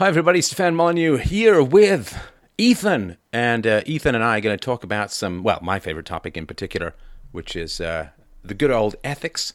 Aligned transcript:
Hi, 0.00 0.08
everybody. 0.08 0.40
Stefan 0.40 0.74
Molyneux 0.76 1.18
here 1.18 1.62
with 1.62 2.18
Ethan. 2.56 3.18
And 3.34 3.66
uh, 3.66 3.82
Ethan 3.84 4.14
and 4.14 4.24
I 4.24 4.38
are 4.38 4.40
going 4.40 4.56
to 4.56 4.64
talk 4.64 4.82
about 4.82 5.12
some, 5.12 5.42
well, 5.42 5.58
my 5.60 5.78
favorite 5.78 6.06
topic 6.06 6.38
in 6.38 6.46
particular, 6.46 6.94
which 7.32 7.54
is 7.54 7.82
uh, 7.82 8.08
the 8.42 8.54
good 8.54 8.70
old 8.70 8.96
ethics. 9.04 9.52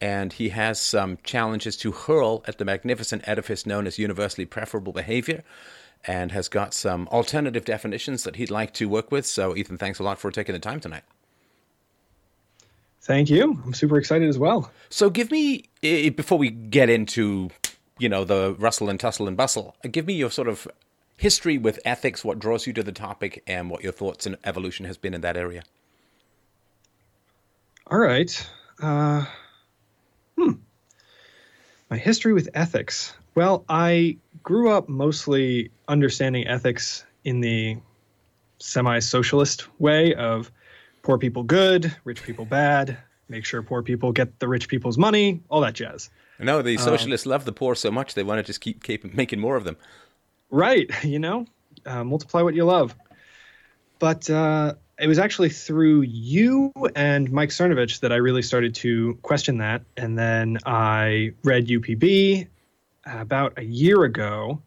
And 0.00 0.32
he 0.32 0.50
has 0.50 0.80
some 0.80 1.18
challenges 1.24 1.76
to 1.78 1.90
hurl 1.90 2.44
at 2.46 2.58
the 2.58 2.64
magnificent 2.64 3.26
edifice 3.26 3.66
known 3.66 3.88
as 3.88 3.98
universally 3.98 4.46
preferable 4.46 4.92
behavior 4.92 5.42
and 6.06 6.30
has 6.30 6.48
got 6.48 6.72
some 6.72 7.08
alternative 7.08 7.64
definitions 7.64 8.22
that 8.22 8.36
he'd 8.36 8.48
like 8.48 8.72
to 8.74 8.88
work 8.88 9.10
with. 9.10 9.26
So, 9.26 9.56
Ethan, 9.56 9.76
thanks 9.76 9.98
a 9.98 10.04
lot 10.04 10.20
for 10.20 10.30
taking 10.30 10.52
the 10.52 10.60
time 10.60 10.78
tonight. 10.78 11.02
Thank 13.00 13.28
you. 13.28 13.60
I'm 13.64 13.74
super 13.74 13.98
excited 13.98 14.28
as 14.28 14.38
well. 14.38 14.70
So, 14.88 15.10
give 15.10 15.32
me, 15.32 15.64
before 15.80 16.38
we 16.38 16.50
get 16.50 16.88
into 16.88 17.50
you 18.00 18.08
know 18.08 18.24
the 18.24 18.54
rustle 18.58 18.88
and 18.88 18.98
tussle 18.98 19.28
and 19.28 19.36
bustle. 19.36 19.76
Give 19.90 20.06
me 20.06 20.14
your 20.14 20.30
sort 20.30 20.48
of 20.48 20.66
history 21.16 21.58
with 21.58 21.78
ethics, 21.84 22.24
what 22.24 22.38
draws 22.38 22.66
you 22.66 22.72
to 22.72 22.82
the 22.82 22.92
topic, 22.92 23.42
and 23.46 23.70
what 23.70 23.82
your 23.82 23.92
thoughts 23.92 24.26
and 24.26 24.36
evolution 24.44 24.86
has 24.86 24.96
been 24.96 25.14
in 25.14 25.20
that 25.20 25.36
area. 25.36 25.62
All 27.86 27.98
right. 27.98 28.48
Uh, 28.80 29.24
hmm. 30.36 30.52
My 31.90 31.98
history 31.98 32.32
with 32.32 32.48
ethics. 32.54 33.12
Well, 33.34 33.64
I 33.68 34.16
grew 34.42 34.70
up 34.70 34.88
mostly 34.88 35.70
understanding 35.88 36.46
ethics 36.46 37.04
in 37.24 37.40
the 37.40 37.78
semi-socialist 38.58 39.66
way 39.80 40.14
of 40.14 40.50
poor 41.02 41.18
people 41.18 41.42
good, 41.42 41.94
rich 42.04 42.22
people 42.22 42.44
bad, 42.44 42.96
make 43.28 43.44
sure 43.44 43.62
poor 43.62 43.82
people 43.82 44.12
get 44.12 44.38
the 44.38 44.48
rich 44.48 44.68
people's 44.68 44.98
money, 44.98 45.42
all 45.48 45.60
that 45.60 45.74
jazz. 45.74 46.10
No, 46.40 46.62
the 46.62 46.76
um, 46.76 46.82
socialists 46.82 47.26
um, 47.26 47.30
love 47.30 47.44
the 47.44 47.52
poor 47.52 47.74
so 47.74 47.90
much 47.90 48.14
they 48.14 48.22
want 48.22 48.38
to 48.38 48.42
just 48.42 48.60
keep 48.60 48.82
keep 48.82 49.14
making 49.14 49.40
more 49.40 49.56
of 49.56 49.64
them. 49.64 49.76
Right, 50.50 50.90
you 51.04 51.18
know, 51.18 51.46
uh, 51.86 52.04
multiply 52.04 52.42
what 52.42 52.54
you 52.54 52.64
love. 52.64 52.94
But 53.98 54.30
uh, 54.30 54.74
it 54.98 55.06
was 55.06 55.18
actually 55.18 55.50
through 55.50 56.02
you 56.02 56.72
and 56.94 57.30
Mike 57.30 57.50
Cernovich 57.50 58.00
that 58.00 58.12
I 58.12 58.16
really 58.16 58.42
started 58.42 58.74
to 58.76 59.18
question 59.22 59.58
that, 59.58 59.82
and 59.96 60.18
then 60.18 60.58
I 60.64 61.32
read 61.44 61.66
UPB 61.66 62.48
about 63.04 63.58
a 63.58 63.64
year 63.64 64.04
ago, 64.04 64.62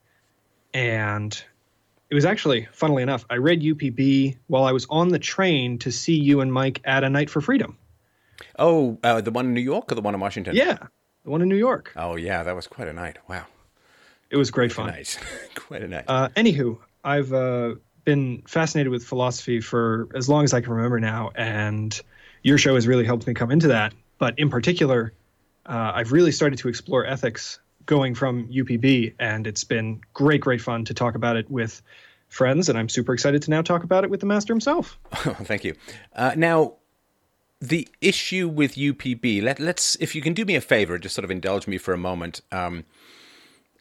and 0.74 1.44
it 2.10 2.16
was 2.16 2.26
actually, 2.26 2.68
funnily 2.72 3.02
enough, 3.02 3.26
I 3.30 3.36
read 3.36 3.62
UPB 3.62 4.38
while 4.48 4.66
I 4.66 4.72
was 4.72 4.86
on 4.90 5.10
the 5.10 5.20
train 5.20 5.80
to 5.80 5.92
see 5.92 6.16
you 6.16 6.42
and 6.42 6.54
Mike 6.54 6.82
at 6.84 7.04
a 7.04 7.10
Night 7.10 7.30
for 7.30 7.42
Freedom. 7.42 7.78
Oh, 8.60 9.00
uh, 9.04 9.22
the 9.22 9.32
one 9.32 9.48
in 9.48 9.54
New 9.54 9.62
York 9.62 9.92
or 9.92 9.96
the 9.96 10.02
one 10.02 10.14
in 10.14 10.20
Washington? 10.20 10.56
Yeah, 10.56 10.78
the 11.24 11.30
one 11.30 11.42
in 11.42 11.50
New 11.50 11.58
York. 11.58 11.94
Oh 11.96 12.16
yeah, 12.16 12.44
that 12.44 12.56
was 12.56 12.68
quite 12.68 12.88
a 12.88 12.94
night. 12.94 13.18
Wow, 13.28 13.46
it 14.30 14.38
was 14.38 14.52
great 14.52 14.74
quite 14.74 14.86
fun. 14.88 14.96
Nice, 14.96 15.18
quite 15.56 15.82
a 15.82 15.88
night. 15.88 16.06
Uh, 16.08 16.30
anywho, 16.36 16.80
I've 17.04 17.34
uh, 17.34 17.76
been 18.06 18.44
fascinated 18.48 18.92
with 18.92 19.04
philosophy 19.04 19.62
for 19.62 20.10
as 20.16 20.30
long 20.30 20.44
as 20.44 20.54
I 20.54 20.62
can 20.62 20.74
remember 20.74 21.00
now, 21.00 21.32
and 21.36 22.00
your 22.42 22.58
show 22.58 22.76
has 22.76 22.88
really 22.88 23.06
helped 23.06 23.28
me 23.28 23.34
come 23.34 23.52
into 23.52 23.70
that. 23.70 23.94
But 24.18 24.38
in 24.38 24.50
particular, 24.50 25.14
uh, 25.66 25.92
I've 25.96 26.12
really 26.12 26.32
started 26.32 26.60
to 26.60 26.68
explore 26.68 27.06
ethics 27.06 27.60
going 27.86 28.16
from 28.16 28.48
UPB, 28.48 29.16
and 29.20 29.48
it's 29.48 29.64
been 29.64 30.02
great, 30.14 30.42
great 30.42 30.62
fun 30.62 30.86
to 30.86 30.94
talk 30.94 31.16
about 31.16 31.36
it 31.36 31.50
with 31.50 31.82
friends, 32.30 32.70
and 32.70 32.78
I'm 32.78 32.90
super 32.90 33.14
excited 33.14 33.44
to 33.44 33.52
now 33.52 33.62
talk 33.62 33.84
about 33.84 34.04
it 34.04 34.10
with 34.10 34.20
the 34.20 34.26
master 34.26 34.54
himself. 34.54 34.98
Thank 35.14 35.64
you. 35.64 35.76
Uh, 36.16 36.34
now, 36.36 36.76
the 37.64 37.88
issue 38.02 38.50
with 38.50 38.76
UPB, 38.76 39.42
let, 39.42 39.58
us 39.62 39.96
if 40.02 40.16
you 40.16 40.22
can 40.22 40.34
do 40.34 40.44
me 40.44 40.56
a 40.56 40.62
favor, 40.62 40.98
just 40.98 41.16
sort 41.16 41.24
of 41.24 41.32
indulge 41.32 41.66
me 41.66 41.78
for 41.78 41.94
a 41.94 41.98
moment. 41.98 42.42
Um, 42.52 42.84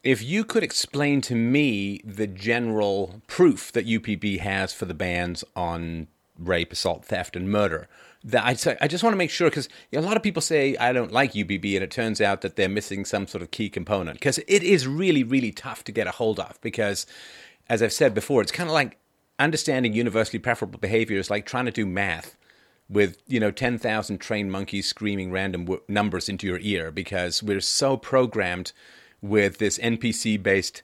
if 0.04 0.22
you 0.22 0.44
could 0.44 0.62
explain 0.62 1.20
to 1.22 1.34
me 1.34 2.00
the 2.04 2.28
general 2.28 3.22
proof 3.26 3.72
that 3.72 3.84
UPB 3.84 4.38
has 4.38 4.72
for 4.72 4.84
the 4.84 4.94
bans 4.94 5.42
on 5.56 6.06
rape, 6.38 6.72
assault, 6.72 7.04
theft, 7.04 7.34
and 7.34 7.50
murder, 7.50 7.88
that 8.22 8.44
I, 8.44 8.76
I 8.80 8.86
just 8.86 9.02
want 9.02 9.14
to 9.14 9.18
make 9.18 9.30
sure 9.30 9.50
because 9.50 9.68
a 9.92 10.00
lot 10.00 10.16
of 10.16 10.22
people 10.22 10.42
say 10.42 10.76
I 10.76 10.92
don't 10.92 11.10
like 11.10 11.32
UPB, 11.32 11.74
and 11.74 11.82
it 11.82 11.90
turns 11.90 12.20
out 12.20 12.42
that 12.42 12.54
they're 12.54 12.68
missing 12.68 13.04
some 13.04 13.26
sort 13.26 13.42
of 13.42 13.50
key 13.50 13.68
component 13.68 14.20
because 14.20 14.38
it 14.46 14.62
is 14.62 14.86
really, 14.86 15.24
really 15.24 15.50
tough 15.50 15.82
to 15.84 15.92
get 15.92 16.06
a 16.06 16.12
hold 16.12 16.38
of. 16.38 16.56
Because, 16.60 17.04
as 17.68 17.82
I've 17.82 17.92
said 17.92 18.14
before, 18.14 18.42
it's 18.42 18.52
kind 18.52 18.68
of 18.68 18.74
like 18.74 18.96
understanding 19.40 19.92
universally 19.92 20.38
preferable 20.38 20.78
behavior 20.78 21.18
is 21.18 21.30
like 21.30 21.46
trying 21.46 21.64
to 21.64 21.72
do 21.72 21.84
math 21.84 22.36
with 22.88 23.18
you 23.26 23.40
know 23.40 23.50
10,000 23.50 24.18
trained 24.18 24.52
monkeys 24.52 24.86
screaming 24.86 25.30
random 25.30 25.64
w- 25.64 25.82
numbers 25.88 26.28
into 26.28 26.46
your 26.46 26.58
ear 26.60 26.90
because 26.90 27.42
we're 27.42 27.60
so 27.60 27.96
programmed 27.96 28.72
with 29.20 29.58
this 29.58 29.78
NPC 29.78 30.42
based 30.42 30.82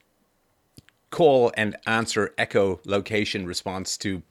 call 1.11 1.51
and 1.55 1.75
answer 1.85 2.33
echo 2.37 2.79
location 2.85 3.45
response 3.45 3.97
to 3.97 4.21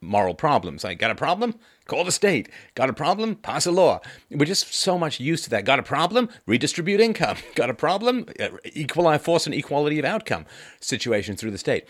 moral 0.00 0.34
problems. 0.34 0.84
Like, 0.84 0.98
got 0.98 1.10
a 1.10 1.14
problem? 1.14 1.54
Call 1.86 2.04
the 2.04 2.12
state. 2.12 2.48
Got 2.74 2.90
a 2.90 2.92
problem? 2.92 3.36
Pass 3.36 3.66
a 3.66 3.72
law. 3.72 4.00
We're 4.30 4.44
just 4.44 4.72
so 4.72 4.98
much 4.98 5.20
used 5.20 5.44
to 5.44 5.50
that. 5.50 5.64
Got 5.64 5.78
a 5.78 5.82
problem? 5.82 6.28
Redistribute 6.46 7.00
income. 7.00 7.38
Got 7.54 7.70
a 7.70 7.74
problem? 7.74 8.26
Uh, 8.38 8.48
Equalize, 8.64 9.22
force 9.22 9.46
and 9.46 9.54
equality 9.54 9.98
of 9.98 10.04
outcome 10.04 10.46
situation 10.80 11.36
through 11.36 11.50
the 11.50 11.58
state. 11.58 11.84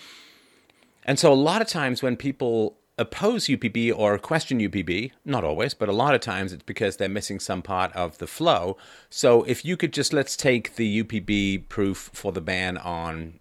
And 1.05 1.19
so, 1.19 1.33
a 1.33 1.35
lot 1.35 1.63
of 1.63 1.69
times 1.69 2.03
when 2.03 2.17
people 2.17 2.77
oppose 2.99 3.47
UPB 3.47 3.93
or 3.97 4.19
question 4.19 4.59
UPB, 4.59 5.13
not 5.25 5.45
always, 5.45 5.73
but 5.73 5.89
a 5.89 5.93
lot 5.93 6.15
of 6.15 6.21
times 6.21 6.53
it's 6.53 6.65
because 6.65 6.97
they're 6.97 7.09
missing 7.09 7.41
some 7.41 7.63
part 7.63 7.93
of 7.95 8.19
the 8.19 8.27
flow. 8.27 8.77
So 9.09 9.45
if 9.45 9.65
you 9.65 9.77
could 9.77 9.93
just 9.93 10.13
let's 10.13 10.37
take 10.37 10.77
the 10.77 11.03
UPB 11.03 11.69
proof 11.69 12.11
for 12.13 12.33
the 12.33 12.41
ban 12.41 12.77
on 12.77 13.41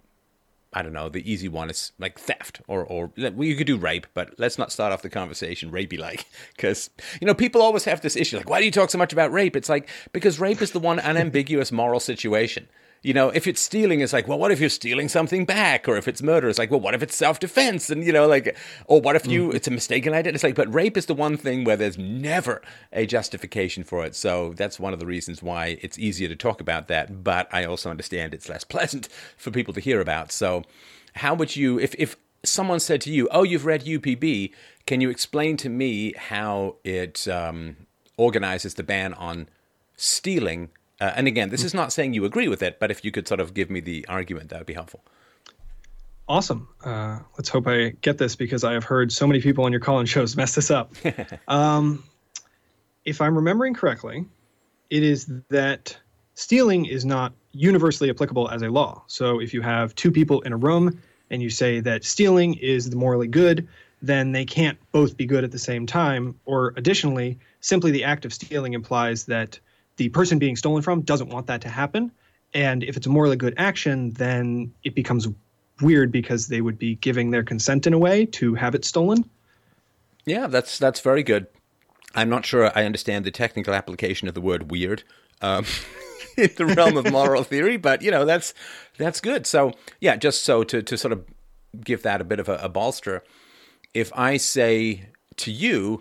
I 0.73 0.83
don't 0.83 0.93
know, 0.93 1.09
the 1.09 1.29
easy 1.29 1.47
one 1.47 1.69
is 1.69 1.91
like 1.97 2.19
theft 2.19 2.61
or 2.67 2.83
or 2.83 3.11
well, 3.17 3.43
you 3.43 3.55
could 3.55 3.67
do 3.67 3.77
rape, 3.77 4.05
but 4.13 4.37
let's 4.37 4.57
not 4.57 4.71
start 4.71 4.93
off 4.93 5.01
the 5.01 5.09
conversation 5.09 5.71
rapey 5.71 5.97
like 5.97 6.25
cuz 6.57 6.89
you 7.19 7.25
know 7.25 7.33
people 7.33 7.61
always 7.61 7.85
have 7.85 8.01
this 8.01 8.15
issue 8.15 8.37
like 8.37 8.49
why 8.49 8.59
do 8.59 8.65
you 8.65 8.71
talk 8.71 8.91
so 8.91 8.97
much 8.97 9.11
about 9.11 9.31
rape? 9.31 9.55
It's 9.55 9.69
like 9.69 9.89
because 10.13 10.39
rape 10.39 10.61
is 10.61 10.71
the 10.71 10.79
one 10.79 10.99
unambiguous 10.99 11.71
moral 11.71 11.99
situation. 11.99 12.67
You 13.07 13.13
know, 13.13 13.29
if 13.29 13.47
it's 13.47 13.61
stealing, 13.61 14.01
it's 14.01 14.11
like, 14.11 14.27
well, 14.27 14.37
what 14.37 14.51
if 14.51 14.59
you're 14.59 14.67
stealing 14.67 15.07
something 15.07 15.45
back? 15.45 15.87
Or 15.87 15.95
if 15.95 16.09
it's 16.09 16.21
murder, 16.21 16.49
it's 16.49 16.59
like, 16.59 16.69
well, 16.69 16.81
what 16.81 16.93
if 16.93 17.01
it's 17.01 17.15
self 17.15 17.39
defense? 17.39 17.89
And, 17.89 18.03
you 18.03 18.11
know, 18.11 18.27
like, 18.27 18.57
or 18.85 18.99
what 18.99 19.15
if 19.15 19.25
you, 19.25 19.47
mm. 19.47 19.53
it's 19.53 19.65
a 19.65 19.71
mistaken 19.71 20.11
identity? 20.11 20.35
It's 20.35 20.43
like, 20.43 20.55
but 20.55 20.73
rape 20.73 20.97
is 20.97 21.05
the 21.05 21.13
one 21.13 21.37
thing 21.37 21.63
where 21.63 21.77
there's 21.77 21.97
never 21.97 22.61
a 22.91 23.05
justification 23.05 23.85
for 23.85 24.03
it. 24.03 24.13
So 24.13 24.51
that's 24.57 24.77
one 24.77 24.91
of 24.91 24.99
the 24.99 25.05
reasons 25.05 25.41
why 25.41 25.77
it's 25.81 25.97
easier 25.97 26.27
to 26.27 26.35
talk 26.35 26.59
about 26.59 26.89
that. 26.89 27.23
But 27.23 27.47
I 27.53 27.63
also 27.63 27.89
understand 27.89 28.33
it's 28.33 28.49
less 28.49 28.63
pleasant 28.75 29.07
for 29.37 29.51
people 29.51 29.73
to 29.75 29.79
hear 29.79 30.01
about. 30.01 30.33
So, 30.33 30.63
how 31.15 31.33
would 31.33 31.55
you, 31.55 31.79
if, 31.79 31.95
if 31.97 32.17
someone 32.43 32.81
said 32.81 32.99
to 33.03 33.09
you, 33.09 33.29
oh, 33.31 33.43
you've 33.43 33.65
read 33.65 33.85
UPB, 33.85 34.51
can 34.85 34.99
you 34.99 35.09
explain 35.09 35.55
to 35.55 35.69
me 35.69 36.11
how 36.17 36.75
it 36.83 37.25
um, 37.29 37.77
organizes 38.17 38.73
the 38.73 38.83
ban 38.83 39.13
on 39.13 39.47
stealing 39.95 40.71
uh, 40.99 41.13
and 41.15 41.27
again, 41.27 41.49
this 41.49 41.63
is 41.63 41.73
not 41.73 41.93
saying 41.93 42.13
you 42.13 42.25
agree 42.25 42.47
with 42.47 42.63
it, 42.63 42.79
but 42.79 42.91
if 42.91 43.05
you 43.05 43.11
could 43.11 43.27
sort 43.27 43.39
of 43.39 43.53
give 43.53 43.69
me 43.69 43.79
the 43.79 44.05
argument, 44.07 44.49
that 44.49 44.59
would 44.59 44.67
be 44.67 44.73
helpful. 44.73 45.03
Awesome. 46.29 46.67
Uh, 46.83 47.19
let's 47.37 47.49
hope 47.49 47.67
I 47.67 47.89
get 48.01 48.17
this 48.17 48.35
because 48.35 48.63
I 48.63 48.73
have 48.73 48.83
heard 48.83 49.11
so 49.11 49.25
many 49.25 49.39
people 49.39 49.63
on 49.63 49.71
your 49.71 49.79
call 49.79 49.99
and 49.99 50.09
shows 50.09 50.35
mess 50.35 50.55
this 50.55 50.69
up. 50.69 50.93
um, 51.47 52.03
if 53.05 53.21
I'm 53.21 53.35
remembering 53.35 53.73
correctly, 53.73 54.25
it 54.89 55.03
is 55.03 55.31
that 55.49 55.97
stealing 56.33 56.85
is 56.85 57.05
not 57.05 57.33
universally 57.51 58.09
applicable 58.09 58.49
as 58.49 58.61
a 58.61 58.69
law. 58.69 59.03
So 59.07 59.39
if 59.39 59.53
you 59.53 59.61
have 59.61 59.95
two 59.95 60.11
people 60.11 60.41
in 60.41 60.51
a 60.51 60.57
room 60.57 61.01
and 61.29 61.41
you 61.41 61.49
say 61.49 61.79
that 61.79 62.03
stealing 62.03 62.55
is 62.55 62.89
the 62.89 62.95
morally 62.95 63.27
good, 63.27 63.67
then 64.01 64.31
they 64.31 64.45
can't 64.45 64.77
both 64.91 65.15
be 65.15 65.25
good 65.25 65.43
at 65.43 65.51
the 65.51 65.59
same 65.59 65.85
time. 65.85 66.37
Or 66.45 66.73
additionally, 66.75 67.39
simply 67.61 67.91
the 67.91 68.03
act 68.03 68.25
of 68.25 68.33
stealing 68.33 68.73
implies 68.73 69.25
that 69.25 69.59
the 69.97 70.09
person 70.09 70.39
being 70.39 70.55
stolen 70.55 70.81
from 70.81 71.01
doesn't 71.01 71.29
want 71.29 71.47
that 71.47 71.61
to 71.61 71.69
happen. 71.69 72.11
And 72.53 72.83
if 72.83 72.95
it's 72.97 73.07
a 73.07 73.09
morally 73.09 73.35
good 73.35 73.53
action, 73.57 74.11
then 74.11 74.73
it 74.83 74.95
becomes 74.95 75.27
weird 75.81 76.11
because 76.11 76.47
they 76.47 76.61
would 76.61 76.79
be 76.79 76.95
giving 76.95 77.31
their 77.31 77.43
consent 77.43 77.85
in 77.85 77.93
a 77.93 77.99
way 77.99 78.25
to 78.25 78.55
have 78.55 78.73
it 78.73 78.85
stolen. 78.85 79.29
Yeah, 80.25 80.47
that's 80.47 80.77
that's 80.77 80.99
very 80.99 81.23
good. 81.23 81.47
I'm 82.15 82.29
not 82.29 82.45
sure 82.45 82.71
I 82.75 82.85
understand 82.85 83.25
the 83.25 83.31
technical 83.31 83.73
application 83.73 84.27
of 84.27 84.33
the 84.33 84.41
word 84.41 84.71
weird 84.71 85.03
um, 85.41 85.65
in 86.37 86.49
the 86.57 86.65
realm 86.65 86.97
of 86.97 87.11
moral 87.11 87.43
theory, 87.45 87.77
but 87.77 88.01
you 88.01 88.11
know 88.11 88.25
that's 88.25 88.53
that's 88.97 89.21
good. 89.21 89.45
So 89.45 89.73
yeah, 89.99 90.15
just 90.15 90.43
so 90.43 90.63
to 90.63 90.81
to 90.81 90.97
sort 90.97 91.11
of 91.11 91.25
give 91.83 92.03
that 92.03 92.21
a 92.21 92.23
bit 92.23 92.39
of 92.39 92.49
a, 92.49 92.55
a 92.57 92.69
bolster, 92.69 93.23
if 93.93 94.11
I 94.15 94.37
say 94.37 95.09
to 95.37 95.51
you, 95.51 95.99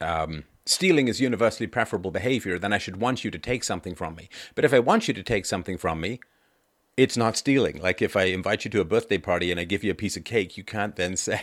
um, 0.00 0.44
stealing 0.66 1.08
is 1.08 1.20
universally 1.20 1.66
preferable 1.66 2.10
behavior, 2.10 2.58
then 2.58 2.72
I 2.72 2.78
should 2.78 2.98
want 2.98 3.24
you 3.24 3.30
to 3.30 3.38
take 3.38 3.64
something 3.64 3.94
from 3.94 4.16
me. 4.16 4.28
But 4.54 4.64
if 4.64 4.74
I 4.74 4.80
want 4.80 5.08
you 5.08 5.14
to 5.14 5.22
take 5.22 5.46
something 5.46 5.78
from 5.78 6.00
me, 6.00 6.20
it's 6.96 7.16
not 7.16 7.36
stealing. 7.36 7.80
Like 7.80 8.02
if 8.02 8.16
I 8.16 8.24
invite 8.24 8.64
you 8.64 8.70
to 8.72 8.80
a 8.80 8.84
birthday 8.84 9.18
party 9.18 9.50
and 9.50 9.60
I 9.60 9.64
give 9.64 9.84
you 9.84 9.90
a 9.90 9.94
piece 9.94 10.16
of 10.16 10.24
cake, 10.24 10.56
you 10.56 10.64
can't 10.64 10.96
then 10.96 11.16
say, 11.16 11.40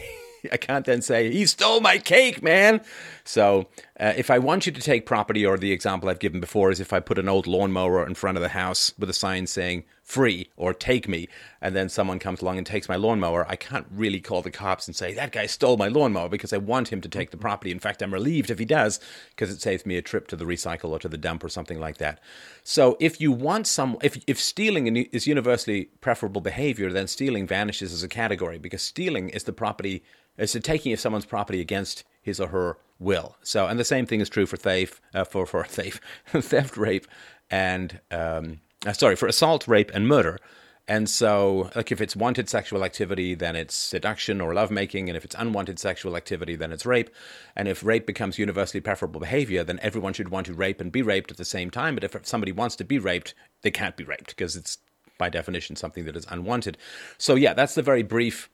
I 0.51 0.57
can't 0.57 0.85
then 0.85 1.01
say, 1.01 1.31
he 1.31 1.45
stole 1.45 1.79
my 1.79 1.97
cake, 1.97 2.43
man. 2.43 2.81
So 3.23 3.67
uh, 3.99 4.13
if 4.17 4.29
I 4.29 4.39
want 4.39 4.65
you 4.65 4.71
to 4.71 4.81
take 4.81 5.05
property, 5.05 5.45
or 5.45 5.57
the 5.57 5.71
example 5.71 6.09
I've 6.09 6.19
given 6.19 6.39
before 6.41 6.71
is 6.71 6.79
if 6.79 6.91
I 6.91 6.99
put 6.99 7.19
an 7.19 7.29
old 7.29 7.47
lawnmower 7.47 8.05
in 8.05 8.15
front 8.15 8.37
of 8.37 8.41
the 8.41 8.49
house 8.49 8.93
with 8.97 9.09
a 9.09 9.13
sign 9.13 9.47
saying, 9.47 9.85
free 10.13 10.47
or 10.55 10.75
take 10.75 11.07
me, 11.07 11.27
and 11.59 11.75
then 11.75 11.89
someone 11.89 12.19
comes 12.19 12.39
along 12.39 12.59
and 12.59 12.67
takes 12.67 12.87
my 12.87 12.95
lawnmower, 12.95 13.47
I 13.49 13.55
can't 13.55 13.87
really 13.89 14.21
call 14.21 14.43
the 14.43 14.51
cops 14.51 14.85
and 14.85 14.95
say, 14.95 15.11
that 15.15 15.31
guy 15.31 15.47
stole 15.47 15.75
my 15.75 15.87
lawnmower 15.87 16.29
because 16.29 16.53
I 16.53 16.57
want 16.57 16.93
him 16.93 17.01
to 17.01 17.09
take 17.09 17.31
the 17.31 17.37
property. 17.37 17.71
In 17.71 17.79
fact, 17.79 18.03
I'm 18.03 18.13
relieved 18.13 18.51
if 18.51 18.59
he 18.59 18.65
does 18.65 18.99
because 19.31 19.49
it 19.49 19.59
saves 19.59 19.87
me 19.87 19.97
a 19.97 20.03
trip 20.03 20.27
to 20.27 20.35
the 20.35 20.45
recycle 20.45 20.91
or 20.91 20.99
to 20.99 21.09
the 21.09 21.17
dump 21.17 21.43
or 21.43 21.49
something 21.49 21.79
like 21.79 21.97
that. 21.97 22.19
So 22.63 22.95
if 22.99 23.19
you 23.19 23.31
want 23.31 23.65
some, 23.65 23.97
if, 24.03 24.23
if 24.27 24.39
stealing 24.39 24.95
is 24.95 25.25
universally 25.25 25.85
preferable 25.99 26.41
behavior, 26.41 26.91
then 26.91 27.07
stealing 27.07 27.47
vanishes 27.47 27.91
as 27.91 28.03
a 28.03 28.07
category 28.07 28.59
because 28.59 28.83
stealing 28.83 29.29
is 29.29 29.45
the 29.45 29.53
property, 29.53 30.03
is 30.37 30.53
the 30.53 30.59
taking 30.59 30.93
of 30.93 30.99
someone's 30.99 31.25
property 31.25 31.59
against 31.59 32.03
his 32.21 32.39
or 32.39 32.49
her 32.49 32.77
will. 32.99 33.35
So, 33.41 33.65
and 33.65 33.79
the 33.79 33.83
same 33.83 34.05
thing 34.05 34.21
is 34.21 34.29
true 34.29 34.45
for 34.45 34.57
theft, 34.57 35.01
uh, 35.11 35.23
for, 35.23 35.47
for 35.47 35.63
theft, 35.67 36.03
theft, 36.27 36.77
rape, 36.77 37.07
and, 37.49 37.99
um, 38.11 38.59
uh, 38.85 38.93
sorry, 38.93 39.15
for 39.15 39.27
assault, 39.27 39.67
rape, 39.67 39.91
and 39.93 40.07
murder. 40.07 40.39
And 40.85 41.09
so, 41.09 41.69
like, 41.75 41.93
if 41.93 42.01
it's 42.01 42.15
wanted 42.15 42.49
sexual 42.49 42.83
activity, 42.83 43.35
then 43.35 43.55
it's 43.55 43.73
seduction 43.73 44.41
or 44.41 44.53
lovemaking. 44.53 45.09
And 45.09 45.15
if 45.15 45.23
it's 45.23 45.35
unwanted 45.39 45.79
sexual 45.79 46.17
activity, 46.17 46.57
then 46.57 46.73
it's 46.73 46.85
rape. 46.85 47.09
And 47.55 47.69
if 47.69 47.85
rape 47.85 48.05
becomes 48.05 48.37
universally 48.37 48.81
preferable 48.81 49.21
behavior, 49.21 49.63
then 49.63 49.79
everyone 49.81 50.11
should 50.11 50.27
want 50.27 50.47
to 50.47 50.53
rape 50.53 50.81
and 50.81 50.91
be 50.91 51.01
raped 51.01 51.31
at 51.31 51.37
the 51.37 51.45
same 51.45 51.71
time. 51.71 51.95
But 51.95 52.03
if 52.03 52.17
somebody 52.23 52.51
wants 52.51 52.75
to 52.77 52.83
be 52.83 52.99
raped, 52.99 53.33
they 53.61 53.71
can't 53.71 53.95
be 53.95 54.03
raped 54.03 54.27
because 54.27 54.57
it's, 54.57 54.79
by 55.17 55.29
definition, 55.29 55.77
something 55.77 56.03
that 56.03 56.17
is 56.17 56.27
unwanted. 56.29 56.77
So, 57.17 57.35
yeah, 57.35 57.53
that's 57.53 57.75
the 57.75 57.81
very 57.81 58.03
brief 58.03 58.49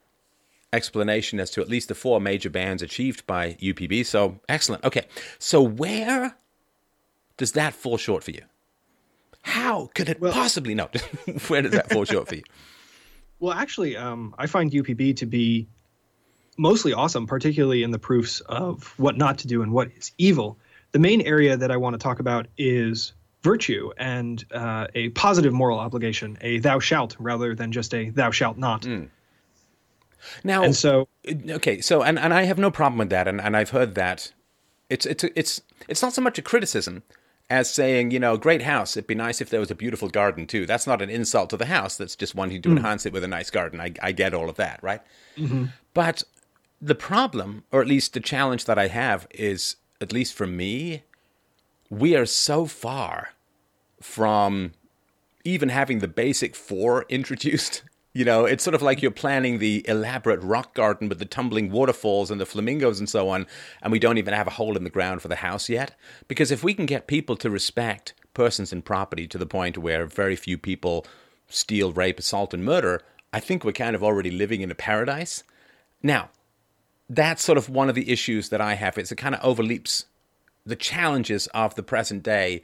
explanation 0.72 1.40
as 1.40 1.50
to 1.50 1.60
at 1.60 1.68
least 1.68 1.88
the 1.88 1.96
four 1.96 2.20
major 2.20 2.50
bans 2.50 2.80
achieved 2.80 3.26
by 3.26 3.54
UPB. 3.54 4.06
So, 4.06 4.38
excellent. 4.48 4.84
Okay. 4.84 5.06
So, 5.40 5.60
where 5.60 6.36
does 7.36 7.52
that 7.52 7.74
fall 7.74 7.96
short 7.96 8.22
for 8.22 8.30
you? 8.30 8.42
How 9.42 9.88
could 9.94 10.08
it 10.08 10.20
well, 10.20 10.32
possibly 10.32 10.74
not? 10.74 10.96
Where 11.48 11.62
does 11.62 11.72
that 11.72 11.90
fall 11.90 12.04
short 12.04 12.28
for 12.28 12.36
you? 12.36 12.42
Well, 13.42 13.54
actually, 13.54 13.96
um, 13.96 14.34
I 14.36 14.46
find 14.46 14.70
UPB 14.70 15.16
to 15.16 15.24
be 15.24 15.66
mostly 16.58 16.92
awesome, 16.92 17.26
particularly 17.26 17.82
in 17.82 17.90
the 17.90 17.98
proofs 17.98 18.40
of 18.40 18.92
what 18.98 19.16
not 19.16 19.38
to 19.38 19.46
do 19.46 19.62
and 19.62 19.72
what 19.72 19.88
is 19.96 20.12
evil. 20.18 20.58
The 20.92 20.98
main 20.98 21.22
area 21.22 21.56
that 21.56 21.70
I 21.70 21.78
want 21.78 21.94
to 21.94 21.98
talk 21.98 22.20
about 22.20 22.48
is 22.58 23.14
virtue 23.42 23.92
and 23.96 24.44
uh, 24.52 24.88
a 24.94 25.08
positive 25.10 25.54
moral 25.54 25.78
obligation, 25.78 26.36
a 26.42 26.58
thou 26.58 26.78
shalt 26.78 27.16
rather 27.18 27.54
than 27.54 27.72
just 27.72 27.94
a 27.94 28.10
thou 28.10 28.30
shalt 28.30 28.58
not. 28.58 28.82
Mm. 28.82 29.08
Now, 30.44 30.62
and 30.62 30.76
so 30.76 31.08
okay, 31.48 31.80
so 31.80 32.02
and, 32.02 32.18
and 32.18 32.34
I 32.34 32.42
have 32.42 32.58
no 32.58 32.70
problem 32.70 32.98
with 32.98 33.08
that, 33.08 33.26
and, 33.26 33.40
and 33.40 33.56
I've 33.56 33.70
heard 33.70 33.94
that 33.94 34.32
it's 34.90 35.06
it's 35.06 35.24
it's 35.24 35.62
it's 35.88 36.02
not 36.02 36.12
so 36.12 36.20
much 36.20 36.38
a 36.38 36.42
criticism 36.42 37.02
as 37.50 37.68
saying, 37.68 38.12
you 38.12 38.20
know, 38.20 38.36
great 38.36 38.62
house. 38.62 38.96
It'd 38.96 39.08
be 39.08 39.14
nice 39.16 39.40
if 39.40 39.50
there 39.50 39.58
was 39.60 39.72
a 39.72 39.74
beautiful 39.74 40.08
garden 40.08 40.46
too. 40.46 40.64
That's 40.66 40.86
not 40.86 41.02
an 41.02 41.10
insult 41.10 41.50
to 41.50 41.56
the 41.56 41.66
house. 41.66 41.96
That's 41.96 42.14
just 42.14 42.36
wanting 42.36 42.62
to 42.62 42.68
mm. 42.68 42.76
enhance 42.76 43.04
it 43.04 43.12
with 43.12 43.24
a 43.24 43.28
nice 43.28 43.50
garden. 43.50 43.80
I, 43.80 43.92
I 44.00 44.12
get 44.12 44.32
all 44.32 44.48
of 44.48 44.56
that, 44.56 44.78
right? 44.82 45.02
Mm-hmm. 45.36 45.66
But 45.92 46.22
the 46.80 46.94
problem, 46.94 47.64
or 47.72 47.80
at 47.80 47.88
least 47.88 48.14
the 48.14 48.20
challenge 48.20 48.66
that 48.66 48.78
I 48.78 48.86
have, 48.86 49.26
is 49.32 49.76
at 50.00 50.12
least 50.12 50.32
for 50.34 50.46
me, 50.46 51.02
we 51.90 52.14
are 52.14 52.24
so 52.24 52.66
far 52.66 53.30
from 54.00 54.72
even 55.44 55.70
having 55.70 55.98
the 55.98 56.08
basic 56.08 56.54
four 56.54 57.04
introduced 57.08 57.82
you 58.12 58.24
know, 58.24 58.44
it's 58.44 58.64
sort 58.64 58.74
of 58.74 58.82
like 58.82 59.02
you're 59.02 59.10
planning 59.10 59.58
the 59.58 59.84
elaborate 59.88 60.42
rock 60.42 60.74
garden 60.74 61.08
with 61.08 61.18
the 61.18 61.24
tumbling 61.24 61.70
waterfalls 61.70 62.30
and 62.30 62.40
the 62.40 62.46
flamingos 62.46 62.98
and 62.98 63.08
so 63.08 63.28
on, 63.28 63.46
and 63.82 63.92
we 63.92 64.00
don't 64.00 64.18
even 64.18 64.34
have 64.34 64.48
a 64.48 64.50
hole 64.50 64.76
in 64.76 64.84
the 64.84 64.90
ground 64.90 65.22
for 65.22 65.28
the 65.28 65.36
house 65.36 65.68
yet. 65.68 65.94
Because 66.26 66.50
if 66.50 66.64
we 66.64 66.74
can 66.74 66.86
get 66.86 67.06
people 67.06 67.36
to 67.36 67.50
respect 67.50 68.14
persons 68.34 68.72
and 68.72 68.84
property 68.84 69.26
to 69.28 69.38
the 69.38 69.46
point 69.46 69.78
where 69.78 70.06
very 70.06 70.34
few 70.34 70.58
people 70.58 71.06
steal, 71.48 71.92
rape, 71.92 72.18
assault, 72.18 72.52
and 72.52 72.64
murder, 72.64 73.00
I 73.32 73.38
think 73.40 73.64
we're 73.64 73.72
kind 73.72 73.94
of 73.94 74.02
already 74.02 74.30
living 74.30 74.60
in 74.60 74.70
a 74.70 74.76
paradise. 74.76 75.44
Now, 76.02 76.30
that's 77.08 77.44
sort 77.44 77.58
of 77.58 77.68
one 77.68 77.88
of 77.88 77.94
the 77.94 78.10
issues 78.10 78.48
that 78.48 78.60
I 78.60 78.74
have. 78.74 78.98
It's 78.98 79.12
it 79.12 79.16
kind 79.16 79.34
of 79.34 79.40
overleaps 79.42 80.04
the 80.66 80.76
challenges 80.76 81.46
of 81.48 81.74
the 81.74 81.82
present 81.82 82.22
day 82.22 82.62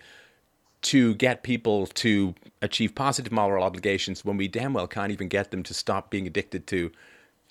to 0.86 1.14
get 1.16 1.42
people 1.42 1.86
to 1.88 2.34
achieve 2.62 2.94
positive 2.94 3.32
moral 3.32 3.64
obligations 3.64 4.24
when 4.24 4.36
we 4.36 4.46
damn 4.46 4.72
well 4.72 4.86
can't 4.86 5.10
even 5.10 5.26
get 5.28 5.50
them 5.50 5.62
to 5.64 5.74
stop 5.74 6.10
being 6.10 6.26
addicted 6.26 6.66
to 6.68 6.92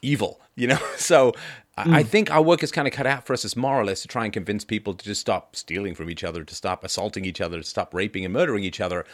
evil, 0.01 0.39
you 0.55 0.67
know? 0.67 0.79
So 0.97 1.33
mm. 1.77 1.93
I 1.93 2.03
think 2.03 2.31
our 2.31 2.41
work 2.41 2.63
is 2.63 2.71
kind 2.71 2.87
of 2.87 2.93
cut 2.93 3.05
out 3.05 3.25
for 3.25 3.33
us 3.33 3.43
as 3.43 3.55
moralists 3.55 4.03
to 4.03 4.07
try 4.07 4.23
and 4.23 4.31
convince 4.31 4.63
people 4.63 4.93
to 4.93 5.05
just 5.05 5.21
stop 5.21 5.55
stealing 5.55 5.95
from 5.95 6.09
each 6.09 6.23
other, 6.23 6.43
to 6.43 6.55
stop 6.55 6.83
assaulting 6.83 7.25
each 7.25 7.41
other, 7.41 7.57
to 7.57 7.63
stop 7.63 7.93
raping 7.93 8.23
and 8.23 8.33
murdering 8.33 8.63
each 8.63 8.79
other. 8.79 9.05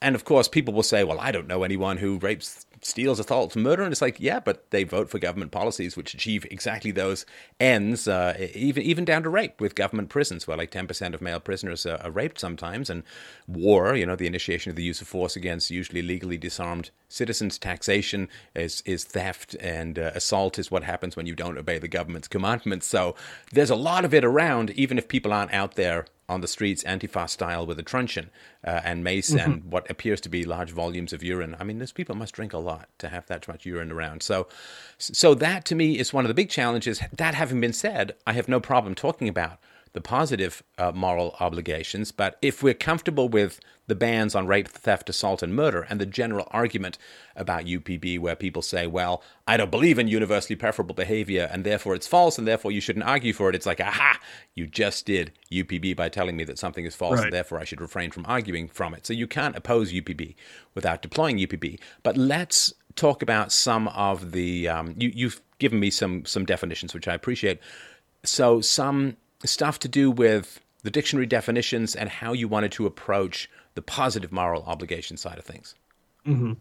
And 0.00 0.14
of 0.14 0.24
course, 0.24 0.48
people 0.48 0.72
will 0.72 0.82
say, 0.82 1.04
well, 1.04 1.20
I 1.20 1.30
don't 1.30 1.46
know 1.46 1.62
anyone 1.62 1.98
who 1.98 2.18
rapes 2.18 2.64
steals 2.82 3.18
assaults 3.18 3.56
murder 3.56 3.82
and 3.82 3.92
it's 3.92 4.02
like 4.02 4.18
yeah 4.20 4.40
but 4.40 4.70
they 4.70 4.84
vote 4.84 5.08
for 5.08 5.18
government 5.18 5.50
policies 5.50 5.96
which 5.96 6.14
achieve 6.14 6.46
exactly 6.50 6.90
those 6.90 7.24
ends 7.60 8.06
uh, 8.06 8.36
even 8.54 8.82
even 8.82 9.04
down 9.04 9.22
to 9.22 9.28
rape 9.28 9.60
with 9.60 9.74
government 9.74 10.08
prisons 10.08 10.46
where 10.46 10.56
like 10.56 10.70
10% 10.70 11.14
of 11.14 11.20
male 11.20 11.40
prisoners 11.40 11.86
are, 11.86 12.00
are, 12.02 12.10
raped 12.10 12.38
sometimes 12.38 12.90
and 12.90 13.02
war 13.46 13.94
you 13.94 14.06
know 14.06 14.16
the 14.16 14.26
initiation 14.26 14.70
of 14.70 14.76
the 14.76 14.82
use 14.82 15.00
of 15.00 15.08
force 15.08 15.36
against 15.36 15.70
usually 15.70 16.02
legally 16.02 16.36
disarmed 16.36 16.90
citizens 17.08 17.58
taxation 17.58 18.28
is 18.54 18.82
is 18.84 19.04
theft 19.04 19.54
and 19.60 19.98
uh, 19.98 20.10
assault 20.14 20.58
is 20.58 20.70
what 20.70 20.84
happens 20.84 21.16
when 21.16 21.26
you 21.26 21.34
don't 21.34 21.58
obey 21.58 21.78
the 21.78 21.88
government's 21.88 22.28
commandments 22.28 22.86
so 22.86 23.14
there's 23.52 23.70
a 23.70 23.76
lot 23.76 24.04
of 24.04 24.12
it 24.14 24.24
around 24.24 24.70
even 24.70 24.98
if 24.98 25.08
people 25.08 25.32
aren't 25.32 25.52
out 25.52 25.74
there 25.74 26.06
on 26.28 26.42
the 26.42 26.48
streets, 26.48 26.84
Antifa 26.84 27.28
style, 27.28 27.64
with 27.64 27.78
a 27.78 27.82
truncheon 27.82 28.30
uh, 28.62 28.80
and 28.84 29.02
mace 29.02 29.30
mm-hmm. 29.30 29.50
and 29.50 29.64
what 29.64 29.90
appears 29.90 30.20
to 30.20 30.28
be 30.28 30.44
large 30.44 30.70
volumes 30.70 31.12
of 31.12 31.22
urine. 31.22 31.56
I 31.58 31.64
mean, 31.64 31.78
those 31.78 31.92
people 31.92 32.14
must 32.14 32.34
drink 32.34 32.52
a 32.52 32.58
lot 32.58 32.88
to 32.98 33.08
have 33.08 33.26
that 33.26 33.48
much 33.48 33.64
urine 33.64 33.90
around. 33.90 34.22
So, 34.22 34.46
so 34.98 35.34
that 35.34 35.64
to 35.66 35.74
me 35.74 35.98
is 35.98 36.12
one 36.12 36.24
of 36.24 36.28
the 36.28 36.34
big 36.34 36.50
challenges. 36.50 37.00
That 37.12 37.34
having 37.34 37.60
been 37.60 37.72
said, 37.72 38.14
I 38.26 38.34
have 38.34 38.48
no 38.48 38.60
problem 38.60 38.94
talking 38.94 39.28
about 39.28 39.58
the 39.92 40.00
positive 40.00 40.62
uh, 40.78 40.92
moral 40.92 41.36
obligations. 41.40 42.12
But 42.12 42.38
if 42.42 42.62
we're 42.62 42.74
comfortable 42.74 43.28
with 43.28 43.60
the 43.88 43.94
bans 43.94 44.34
on 44.34 44.46
rape, 44.46 44.68
theft, 44.68 45.08
assault, 45.08 45.42
and 45.42 45.56
murder, 45.56 45.86
and 45.88 45.98
the 45.98 46.06
general 46.06 46.46
argument 46.50 46.98
about 47.34 47.64
UPB, 47.64 48.18
where 48.18 48.36
people 48.36 48.60
say, 48.60 48.86
well, 48.86 49.22
I 49.46 49.56
don't 49.56 49.70
believe 49.70 49.98
in 49.98 50.08
universally 50.08 50.56
preferable 50.56 50.94
behavior, 50.94 51.48
and 51.50 51.64
therefore 51.64 51.94
it's 51.94 52.06
false, 52.06 52.38
and 52.38 52.46
therefore 52.46 52.70
you 52.70 52.82
shouldn't 52.82 53.06
argue 53.06 53.32
for 53.32 53.48
it, 53.48 53.54
it's 53.54 53.66
like, 53.66 53.80
aha, 53.80 54.18
you 54.54 54.66
just 54.66 55.06
did 55.06 55.32
UPB 55.50 55.96
by 55.96 56.10
telling 56.10 56.36
me 56.36 56.44
that 56.44 56.58
something 56.58 56.84
is 56.84 56.94
false, 56.94 57.16
right. 57.16 57.24
and 57.24 57.32
therefore 57.32 57.58
I 57.58 57.64
should 57.64 57.80
refrain 57.80 58.10
from 58.10 58.26
arguing 58.28 58.68
from 58.68 58.92
it. 58.92 59.06
So 59.06 59.14
you 59.14 59.26
can't 59.26 59.56
oppose 59.56 59.92
UPB 59.92 60.34
without 60.74 61.00
deploying 61.00 61.38
UPB. 61.38 61.80
But 62.02 62.16
let's 62.18 62.74
talk 62.94 63.22
about 63.22 63.52
some 63.52 63.88
of 63.88 64.32
the, 64.32 64.68
um, 64.68 64.94
you, 64.98 65.10
you've 65.14 65.40
given 65.58 65.80
me 65.80 65.88
some, 65.88 66.26
some 66.26 66.44
definitions, 66.44 66.92
which 66.92 67.08
I 67.08 67.14
appreciate. 67.14 67.58
So 68.24 68.60
some 68.60 69.16
stuff 69.44 69.78
to 69.80 69.88
do 69.88 70.10
with 70.10 70.60
the 70.82 70.90
dictionary 70.90 71.26
definitions 71.26 71.94
and 71.94 72.08
how 72.08 72.32
you 72.32 72.48
wanted 72.48 72.72
to 72.72 72.86
approach 72.86 73.48
the 73.74 73.82
positive 73.82 74.32
moral 74.32 74.62
obligation 74.64 75.16
side 75.16 75.38
of 75.38 75.44
things. 75.44 75.74
Mm-hmm. 76.26 76.54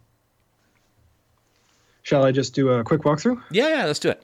Shall 2.04 2.24
I 2.24 2.32
just 2.32 2.54
do 2.54 2.70
a 2.70 2.84
quick 2.84 3.02
walkthrough? 3.02 3.42
Yeah, 3.52 3.70
yeah, 3.70 3.86
let's 3.86 4.00
do 4.00 4.10
it. 4.10 4.24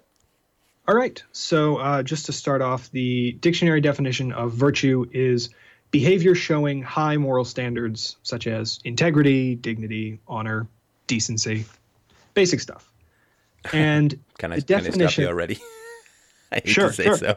All 0.87 0.95
right. 0.95 1.21
So, 1.31 1.77
uh, 1.77 2.03
just 2.03 2.27
to 2.27 2.33
start 2.33 2.61
off, 2.61 2.91
the 2.91 3.31
dictionary 3.33 3.81
definition 3.81 4.31
of 4.31 4.53
virtue 4.53 5.05
is 5.11 5.49
behavior 5.91 6.35
showing 6.35 6.81
high 6.81 7.17
moral 7.17 7.45
standards 7.45 8.17
such 8.23 8.47
as 8.47 8.79
integrity, 8.83 9.55
dignity, 9.55 10.19
honor, 10.27 10.67
decency, 11.07 11.65
basic 12.33 12.59
stuff. 12.59 12.89
And 13.71 14.19
can 14.37 14.51
I, 14.51 14.55
the 14.57 14.61
definition, 14.61 14.99
can 14.99 15.07
I 15.07 15.09
stop 15.09 15.21
you 15.21 15.27
already? 15.27 15.59
I 16.57 16.61
hate 16.63 16.69
sure, 16.69 16.87
to 16.87 16.93
say 16.93 17.03
sure. 17.03 17.17
so. 17.17 17.35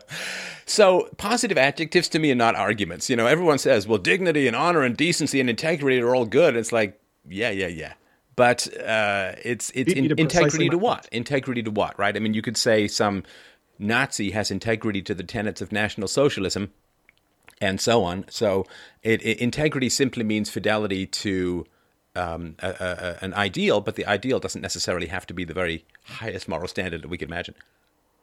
So 0.66 1.08
positive 1.16 1.56
adjectives 1.58 2.08
to 2.11 2.18
me 2.18 2.32
are 2.32 2.37
not 2.37 2.56
arguments. 2.56 3.08
You 3.08 3.16
know, 3.16 3.26
everyone 3.26 3.58
says, 3.58 3.87
well, 3.87 3.99
dignity 3.99 4.46
and 4.46 4.56
honor 4.56 4.82
and 4.82 4.96
decency 4.96 5.40
and 5.40 5.49
integrity 5.49 6.00
are 6.00 6.14
all 6.14 6.26
good. 6.26 6.56
It's 6.56 6.73
like, 6.73 7.00
yeah, 7.28 7.50
yeah, 7.50 7.68
yeah. 7.68 7.92
But 8.35 8.66
uh, 8.80 9.32
it's 9.42 9.70
it's 9.75 9.92
in, 9.92 10.18
integrity 10.18 10.68
to 10.68 10.76
what? 10.76 11.08
Integrity 11.11 11.62
to 11.62 11.70
what? 11.70 11.99
Right? 11.99 12.14
I 12.14 12.18
mean, 12.18 12.35
you 12.35 12.42
could 12.42 12.56
say 12.56 12.87
some 12.87 13.23
Nazi 13.78 14.32
has 14.32 14.50
integrity 14.50 15.02
to 15.02 15.14
the 15.14 15.23
tenets 15.23 15.62
of 15.62 15.73
National 15.73 16.06
Socialism, 16.06 16.73
and 17.61 17.80
so 17.80 18.04
on. 18.04 18.26
So 18.28 18.66
it, 19.02 19.23
it, 19.25 19.38
integrity 19.38 19.88
simply 19.88 20.25
means 20.25 20.50
fidelity 20.50 21.06
to 21.06 21.64
um, 22.14 22.56
a, 22.58 22.68
a, 22.68 23.25
an 23.25 23.35
ideal, 23.35 23.80
but 23.80 23.96
the 23.96 24.06
ideal 24.06 24.38
doesn't 24.38 24.62
necessarily 24.62 25.06
have 25.06 25.26
to 25.26 25.35
be 25.35 25.44
the 25.44 25.54
very 25.54 25.85
highest 26.04 26.49
moral 26.49 26.68
standard 26.68 27.02
that 27.02 27.08
we 27.08 27.18
can 27.18 27.28
imagine. 27.28 27.54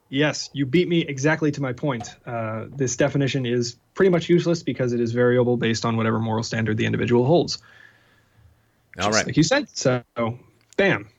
Yes, 0.10 0.50
you 0.54 0.66
beat 0.66 0.88
me 0.88 1.02
exactly 1.02 1.52
to 1.52 1.62
my 1.62 1.74
point. 1.74 2.16
Uh, 2.26 2.66
this 2.70 2.96
definition 2.96 3.46
is 3.46 3.78
pretty 3.96 4.10
much 4.10 4.30
useless 4.30 4.62
because 4.62 4.94
it 4.94 5.00
is 5.00 5.12
variable 5.12 5.58
based 5.58 5.86
on 5.86 5.98
whatever 5.98 6.20
moral 6.20 6.44
standard 6.44 6.78
the 6.78 6.86
individual 6.86 7.26
holds. 7.26 7.60
All 9.00 9.10
right, 9.10 9.26
like 9.26 9.38
you 9.38 9.44
said. 9.44 9.68
So, 9.76 10.04
bam, 10.78 11.10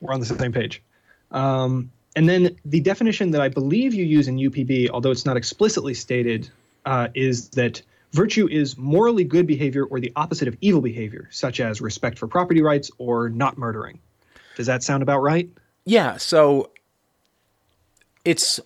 we're 0.00 0.14
on 0.14 0.20
the 0.20 0.26
same 0.26 0.52
page. 0.52 0.82
Um, 1.30 1.90
and 2.16 2.28
then 2.28 2.56
the 2.64 2.80
definition 2.80 3.32
that 3.32 3.40
I 3.40 3.48
believe 3.48 3.94
you 3.94 4.04
use 4.04 4.28
in 4.28 4.36
UPB, 4.36 4.90
although 4.90 5.10
it's 5.10 5.26
not 5.26 5.36
explicitly 5.36 5.94
stated, 5.94 6.50
uh, 6.86 7.08
is 7.14 7.50
that 7.50 7.82
virtue 8.12 8.48
is 8.48 8.78
morally 8.78 9.24
good 9.24 9.46
behavior 9.46 9.84
or 9.84 10.00
the 10.00 10.12
opposite 10.16 10.48
of 10.48 10.56
evil 10.60 10.80
behavior, 10.80 11.28
such 11.30 11.60
as 11.60 11.80
respect 11.80 12.18
for 12.18 12.26
property 12.26 12.62
rights 12.62 12.90
or 12.98 13.28
not 13.28 13.58
murdering. 13.58 14.00
Does 14.56 14.66
that 14.66 14.82
sound 14.82 15.02
about 15.02 15.20
right? 15.20 15.48
Yeah. 15.84 16.16
So 16.16 16.70
it's 18.28 18.60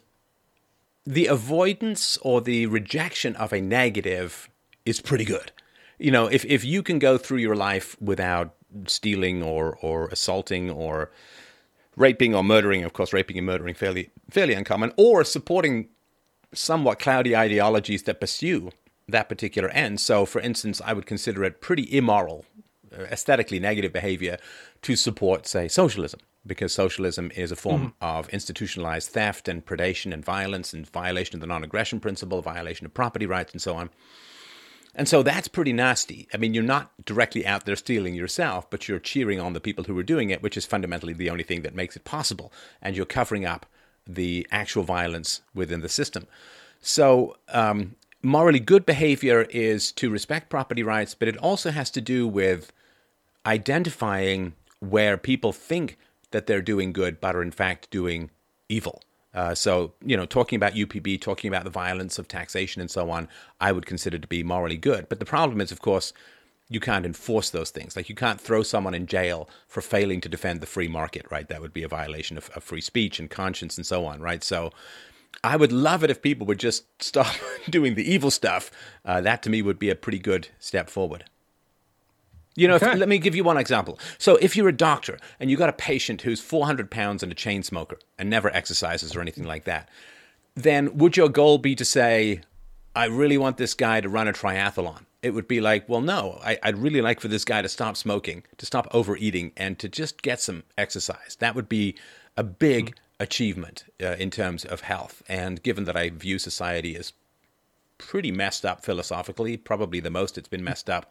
the 1.04 1.26
avoidance 1.26 2.18
or 2.22 2.40
the 2.40 2.66
rejection 2.66 3.36
of 3.36 3.52
a 3.52 3.60
negative 3.60 4.50
is 4.84 5.00
pretty 5.00 5.24
good. 5.24 5.52
You 5.98 6.10
know, 6.10 6.26
if, 6.26 6.44
if 6.44 6.64
you 6.64 6.82
can 6.82 6.98
go 6.98 7.16
through 7.16 7.38
your 7.38 7.54
life 7.54 7.96
without 8.00 8.54
stealing 8.86 9.40
or, 9.40 9.78
or 9.80 10.08
assaulting 10.08 10.68
or 10.68 11.12
raping 11.96 12.34
or 12.34 12.42
murdering, 12.42 12.82
of 12.82 12.92
course, 12.92 13.12
raping 13.12 13.38
and 13.38 13.46
murdering 13.46 13.74
fairly 13.74 14.10
fairly 14.30 14.54
uncommon, 14.54 14.92
or 14.96 15.22
supporting 15.22 15.88
somewhat 16.52 16.98
cloudy 16.98 17.36
ideologies 17.36 18.02
that 18.02 18.20
pursue 18.20 18.70
that 19.06 19.28
particular 19.28 19.68
end. 19.68 20.00
So, 20.00 20.26
for 20.26 20.40
instance, 20.40 20.80
I 20.84 20.92
would 20.92 21.06
consider 21.06 21.44
it 21.44 21.60
pretty 21.60 21.86
immoral, 21.96 22.46
uh, 22.92 23.02
aesthetically 23.02 23.60
negative 23.60 23.92
behavior 23.92 24.38
to 24.82 24.96
support, 24.96 25.46
say, 25.46 25.68
socialism, 25.68 26.20
because 26.46 26.72
socialism 26.72 27.30
is 27.34 27.52
a 27.52 27.56
form 27.56 27.80
mm-hmm. 27.80 28.04
of 28.04 28.28
institutionalized 28.30 29.10
theft 29.10 29.48
and 29.48 29.64
predation 29.64 30.12
and 30.12 30.24
violence 30.24 30.72
and 30.72 30.88
violation 30.88 31.36
of 31.36 31.40
the 31.40 31.46
non 31.46 31.64
aggression 31.64 32.00
principle, 32.00 32.42
violation 32.42 32.86
of 32.86 32.94
property 32.94 33.26
rights, 33.26 33.52
and 33.52 33.62
so 33.62 33.76
on. 33.76 33.90
And 34.94 35.08
so 35.08 35.22
that's 35.22 35.48
pretty 35.48 35.72
nasty. 35.72 36.28
I 36.34 36.36
mean, 36.36 36.52
you're 36.52 36.62
not 36.62 36.92
directly 37.06 37.46
out 37.46 37.64
there 37.64 37.76
stealing 37.76 38.14
yourself, 38.14 38.68
but 38.68 38.88
you're 38.88 38.98
cheering 38.98 39.40
on 39.40 39.54
the 39.54 39.60
people 39.60 39.84
who 39.84 39.98
are 39.98 40.02
doing 40.02 40.30
it, 40.30 40.42
which 40.42 40.56
is 40.56 40.66
fundamentally 40.66 41.14
the 41.14 41.30
only 41.30 41.44
thing 41.44 41.62
that 41.62 41.74
makes 41.74 41.96
it 41.96 42.04
possible. 42.04 42.52
And 42.82 42.94
you're 42.94 43.06
covering 43.06 43.46
up 43.46 43.64
the 44.06 44.46
actual 44.50 44.82
violence 44.82 45.40
within 45.54 45.80
the 45.80 45.88
system. 45.88 46.26
So, 46.80 47.36
um, 47.48 47.94
morally 48.22 48.60
good 48.60 48.84
behavior 48.84 49.42
is 49.50 49.92
to 49.92 50.10
respect 50.10 50.50
property 50.50 50.82
rights, 50.82 51.14
but 51.14 51.28
it 51.28 51.36
also 51.38 51.70
has 51.70 51.90
to 51.92 52.00
do 52.00 52.26
with 52.28 52.72
identifying 53.46 54.54
where 54.80 55.16
people 55.16 55.52
think 55.52 55.96
that 56.32 56.46
they're 56.46 56.62
doing 56.62 56.92
good, 56.92 57.20
but 57.20 57.36
are 57.36 57.42
in 57.42 57.50
fact 57.50 57.90
doing 57.90 58.30
evil. 58.68 59.02
Uh, 59.34 59.54
so, 59.54 59.94
you 60.04 60.16
know, 60.16 60.26
talking 60.26 60.56
about 60.56 60.74
UPB, 60.74 61.20
talking 61.20 61.48
about 61.48 61.64
the 61.64 61.70
violence 61.70 62.18
of 62.18 62.28
taxation 62.28 62.80
and 62.80 62.90
so 62.90 63.10
on, 63.10 63.28
I 63.60 63.72
would 63.72 63.86
consider 63.86 64.18
to 64.18 64.28
be 64.28 64.42
morally 64.42 64.76
good. 64.76 65.08
But 65.08 65.20
the 65.20 65.24
problem 65.24 65.60
is, 65.60 65.72
of 65.72 65.80
course, 65.80 66.12
you 66.68 66.80
can't 66.80 67.06
enforce 67.06 67.50
those 67.50 67.70
things. 67.70 67.96
Like 67.96 68.08
you 68.08 68.14
can't 68.14 68.40
throw 68.40 68.62
someone 68.62 68.94
in 68.94 69.06
jail 69.06 69.48
for 69.68 69.80
failing 69.80 70.20
to 70.22 70.28
defend 70.28 70.60
the 70.60 70.66
free 70.66 70.88
market, 70.88 71.26
right? 71.30 71.48
That 71.48 71.60
would 71.60 71.72
be 71.72 71.82
a 71.82 71.88
violation 71.88 72.36
of, 72.36 72.50
of 72.50 72.62
free 72.62 72.80
speech 72.80 73.18
and 73.18 73.30
conscience 73.30 73.76
and 73.76 73.86
so 73.86 74.04
on, 74.06 74.20
right? 74.20 74.42
So 74.42 74.70
I 75.44 75.56
would 75.56 75.72
love 75.72 76.04
it 76.04 76.10
if 76.10 76.22
people 76.22 76.46
would 76.46 76.60
just 76.60 76.84
stop 77.02 77.34
doing 77.70 77.94
the 77.94 78.10
evil 78.10 78.30
stuff. 78.30 78.70
Uh, 79.04 79.20
that 79.22 79.42
to 79.44 79.50
me 79.50 79.62
would 79.62 79.78
be 79.78 79.90
a 79.90 79.94
pretty 79.94 80.18
good 80.18 80.48
step 80.58 80.88
forward. 80.88 81.24
You 82.54 82.68
know, 82.68 82.74
okay. 82.74 82.92
if, 82.92 82.98
let 82.98 83.08
me 83.08 83.18
give 83.18 83.34
you 83.34 83.44
one 83.44 83.56
example. 83.56 83.98
So, 84.18 84.36
if 84.36 84.56
you're 84.56 84.68
a 84.68 84.76
doctor 84.76 85.18
and 85.40 85.50
you 85.50 85.56
got 85.56 85.68
a 85.68 85.74
patient 85.74 86.22
who's 86.22 86.40
400 86.40 86.90
pounds 86.90 87.22
and 87.22 87.32
a 87.32 87.34
chain 87.34 87.62
smoker 87.62 87.98
and 88.18 88.28
never 88.28 88.54
exercises 88.54 89.16
or 89.16 89.20
anything 89.20 89.44
like 89.44 89.64
that, 89.64 89.88
then 90.54 90.96
would 90.98 91.16
your 91.16 91.28
goal 91.28 91.58
be 91.58 91.74
to 91.74 91.84
say, 91.84 92.42
I 92.94 93.06
really 93.06 93.38
want 93.38 93.56
this 93.56 93.74
guy 93.74 94.00
to 94.00 94.08
run 94.08 94.28
a 94.28 94.32
triathlon? 94.32 95.06
It 95.22 95.30
would 95.30 95.48
be 95.48 95.60
like, 95.60 95.88
well, 95.88 96.00
no, 96.00 96.40
I, 96.44 96.58
would 96.64 96.78
really 96.78 97.00
like 97.00 97.20
for 97.20 97.28
this 97.28 97.44
guy 97.44 97.62
to 97.62 97.68
stop 97.68 97.96
smoking, 97.96 98.42
to 98.58 98.66
stop 98.66 98.88
overeating, 98.90 99.52
and 99.56 99.78
to 99.78 99.88
just 99.88 100.20
get 100.20 100.40
some 100.40 100.64
exercise. 100.76 101.36
That 101.38 101.54
would 101.54 101.68
be 101.68 101.96
a 102.36 102.42
big 102.42 102.86
mm-hmm. 102.86 103.22
achievement 103.22 103.84
uh, 104.02 104.16
in 104.18 104.30
terms 104.30 104.64
of 104.64 104.82
health. 104.82 105.22
And 105.28 105.62
given 105.62 105.84
that 105.84 105.96
I 105.96 106.10
view 106.10 106.38
society 106.38 106.96
as 106.96 107.12
pretty 107.98 108.32
messed 108.32 108.66
up 108.66 108.84
philosophically, 108.84 109.56
probably 109.56 110.00
the 110.00 110.10
most 110.10 110.36
it's 110.36 110.48
been 110.48 110.64
messed 110.64 110.90
up 110.90 111.10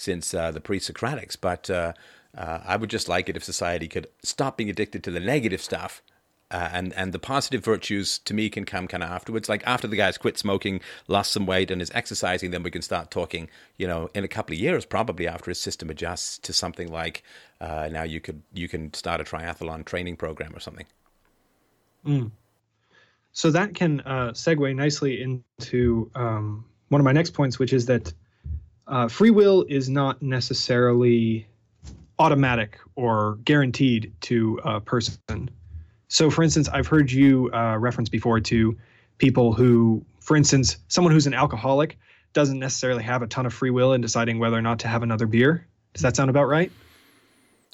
since 0.00 0.32
uh, 0.32 0.50
the 0.50 0.60
pre-Socratics. 0.60 1.36
But 1.40 1.68
uh, 1.68 1.92
uh, 2.36 2.60
I 2.64 2.76
would 2.76 2.90
just 2.90 3.08
like 3.08 3.28
it 3.28 3.36
if 3.36 3.44
society 3.44 3.88
could 3.88 4.08
stop 4.22 4.56
being 4.56 4.70
addicted 4.70 5.04
to 5.04 5.10
the 5.10 5.20
negative 5.20 5.60
stuff. 5.60 6.02
Uh, 6.52 6.68
and 6.72 6.92
and 6.94 7.12
the 7.12 7.18
positive 7.20 7.64
virtues 7.64 8.18
to 8.18 8.34
me 8.34 8.50
can 8.50 8.64
come 8.64 8.88
kind 8.88 9.04
of 9.04 9.10
afterwards. 9.10 9.48
Like 9.48 9.62
after 9.64 9.86
the 9.86 9.94
guy's 9.94 10.18
quit 10.18 10.36
smoking, 10.36 10.80
lost 11.06 11.30
some 11.30 11.46
weight, 11.46 11.70
and 11.70 11.80
is 11.80 11.92
exercising, 11.94 12.50
then 12.50 12.64
we 12.64 12.72
can 12.72 12.82
start 12.82 13.08
talking. 13.08 13.48
You 13.76 13.86
know, 13.86 14.10
in 14.14 14.24
a 14.24 14.28
couple 14.28 14.54
of 14.54 14.58
years, 14.58 14.84
probably 14.84 15.28
after 15.28 15.52
his 15.52 15.60
system 15.60 15.90
adjusts 15.90 16.38
to 16.38 16.52
something 16.52 16.90
like 16.90 17.22
uh, 17.60 17.88
now 17.92 18.02
you 18.02 18.20
could 18.20 18.42
you 18.52 18.68
can 18.68 18.92
start 18.94 19.20
a 19.20 19.24
triathlon 19.24 19.84
training 19.84 20.16
program 20.16 20.52
or 20.52 20.58
something. 20.58 20.86
Mm. 22.04 22.32
So 23.30 23.52
that 23.52 23.76
can 23.76 24.00
uh, 24.00 24.30
segue 24.32 24.74
nicely 24.74 25.22
into 25.22 26.10
um, 26.16 26.64
one 26.88 27.00
of 27.00 27.04
my 27.04 27.12
next 27.12 27.30
points, 27.30 27.60
which 27.60 27.72
is 27.72 27.86
that 27.86 28.12
uh, 28.90 29.08
free 29.08 29.30
will 29.30 29.64
is 29.68 29.88
not 29.88 30.20
necessarily 30.20 31.46
automatic 32.18 32.78
or 32.96 33.38
guaranteed 33.44 34.12
to 34.20 34.60
a 34.64 34.80
person. 34.80 35.48
So, 36.08 36.28
for 36.28 36.42
instance, 36.42 36.68
I've 36.68 36.88
heard 36.88 37.10
you 37.10 37.50
uh, 37.52 37.78
reference 37.78 38.08
before 38.08 38.40
to 38.40 38.76
people 39.18 39.52
who, 39.52 40.04
for 40.20 40.36
instance, 40.36 40.76
someone 40.88 41.12
who's 41.12 41.28
an 41.28 41.34
alcoholic 41.34 41.98
doesn't 42.32 42.58
necessarily 42.58 43.04
have 43.04 43.22
a 43.22 43.28
ton 43.28 43.46
of 43.46 43.54
free 43.54 43.70
will 43.70 43.92
in 43.92 44.00
deciding 44.00 44.40
whether 44.40 44.56
or 44.56 44.62
not 44.62 44.80
to 44.80 44.88
have 44.88 45.02
another 45.02 45.26
beer. 45.26 45.66
Does 45.94 46.02
that 46.02 46.16
sound 46.16 46.28
about 46.28 46.44
right? 46.48 46.70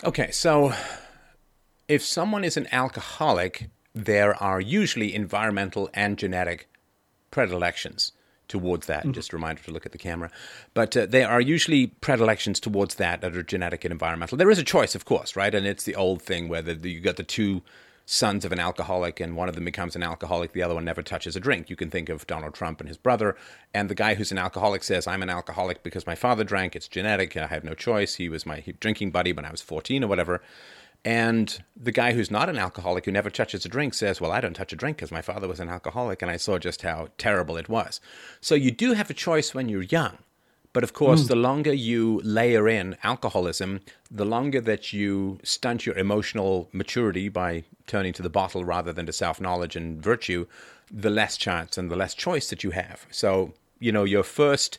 Okay, 0.04 0.30
so 0.30 0.74
if 1.88 2.04
someone 2.04 2.44
is 2.44 2.58
an 2.58 2.68
alcoholic, 2.72 3.70
there 3.94 4.34
are 4.42 4.60
usually 4.60 5.14
environmental 5.14 5.88
and 5.94 6.18
genetic 6.18 6.68
predilections 7.30 8.12
towards 8.48 8.86
that. 8.86 9.00
Mm-hmm. 9.00 9.12
Just 9.12 9.32
a 9.32 9.36
reminder 9.36 9.62
to 9.62 9.70
look 9.70 9.86
at 9.86 9.92
the 9.92 9.98
camera. 9.98 10.30
But 10.74 10.96
uh, 10.96 11.06
there 11.06 11.28
are 11.28 11.40
usually 11.40 11.88
predilections 11.88 12.60
towards 12.60 12.96
that 12.96 13.20
that 13.20 13.36
are 13.36 13.42
genetic 13.42 13.84
and 13.84 13.92
environmental. 13.92 14.38
There 14.38 14.50
is 14.50 14.58
a 14.58 14.64
choice, 14.64 14.94
of 14.94 15.04
course, 15.04 15.36
right? 15.36 15.54
And 15.54 15.66
it's 15.66 15.84
the 15.84 15.96
old 15.96 16.22
thing 16.22 16.48
where 16.48 16.62
the, 16.62 16.88
you 16.88 17.00
got 17.00 17.16
the 17.16 17.22
two 17.22 17.62
sons 18.08 18.44
of 18.44 18.52
an 18.52 18.60
alcoholic 18.60 19.18
and 19.18 19.36
one 19.36 19.48
of 19.48 19.56
them 19.56 19.64
becomes 19.64 19.96
an 19.96 20.02
alcoholic 20.02 20.52
the 20.52 20.62
other 20.62 20.74
one 20.74 20.84
never 20.84 21.02
touches 21.02 21.34
a 21.34 21.40
drink 21.40 21.68
you 21.68 21.74
can 21.74 21.90
think 21.90 22.08
of 22.08 22.24
donald 22.28 22.54
trump 22.54 22.78
and 22.78 22.86
his 22.88 22.96
brother 22.96 23.36
and 23.74 23.90
the 23.90 23.96
guy 23.96 24.14
who's 24.14 24.30
an 24.30 24.38
alcoholic 24.38 24.84
says 24.84 25.08
i'm 25.08 25.24
an 25.24 25.28
alcoholic 25.28 25.82
because 25.82 26.06
my 26.06 26.14
father 26.14 26.44
drank 26.44 26.76
it's 26.76 26.86
genetic 26.86 27.36
i 27.36 27.48
have 27.48 27.64
no 27.64 27.74
choice 27.74 28.14
he 28.14 28.28
was 28.28 28.46
my 28.46 28.62
drinking 28.78 29.10
buddy 29.10 29.32
when 29.32 29.44
i 29.44 29.50
was 29.50 29.60
14 29.60 30.04
or 30.04 30.06
whatever 30.06 30.40
and 31.04 31.62
the 31.76 31.92
guy 31.92 32.12
who's 32.12 32.30
not 32.30 32.48
an 32.48 32.58
alcoholic, 32.58 33.04
who 33.04 33.12
never 33.12 33.30
touches 33.30 33.64
a 33.64 33.68
drink, 33.68 33.94
says, 33.94 34.20
Well, 34.20 34.32
I 34.32 34.40
don't 34.40 34.54
touch 34.54 34.72
a 34.72 34.76
drink 34.76 34.96
because 34.96 35.12
my 35.12 35.22
father 35.22 35.48
was 35.48 35.60
an 35.60 35.68
alcoholic 35.68 36.22
and 36.22 36.30
I 36.30 36.36
saw 36.36 36.58
just 36.58 36.82
how 36.82 37.08
terrible 37.18 37.56
it 37.56 37.68
was. 37.68 38.00
So 38.40 38.54
you 38.54 38.70
do 38.70 38.92
have 38.92 39.10
a 39.10 39.14
choice 39.14 39.54
when 39.54 39.68
you're 39.68 39.82
young. 39.82 40.18
But 40.72 40.84
of 40.84 40.92
course, 40.92 41.24
mm. 41.24 41.28
the 41.28 41.36
longer 41.36 41.72
you 41.72 42.20
layer 42.22 42.68
in 42.68 42.98
alcoholism, 43.02 43.80
the 44.10 44.26
longer 44.26 44.60
that 44.60 44.92
you 44.92 45.38
stunt 45.42 45.86
your 45.86 45.96
emotional 45.96 46.68
maturity 46.72 47.30
by 47.30 47.64
turning 47.86 48.12
to 48.12 48.22
the 48.22 48.28
bottle 48.28 48.62
rather 48.62 48.92
than 48.92 49.06
to 49.06 49.12
self 49.12 49.40
knowledge 49.40 49.74
and 49.74 50.02
virtue, 50.02 50.46
the 50.90 51.08
less 51.08 51.38
chance 51.38 51.78
and 51.78 51.90
the 51.90 51.96
less 51.96 52.14
choice 52.14 52.50
that 52.50 52.62
you 52.62 52.72
have. 52.72 53.06
So, 53.10 53.54
you 53.78 53.90
know, 53.90 54.04
your 54.04 54.22
first 54.22 54.78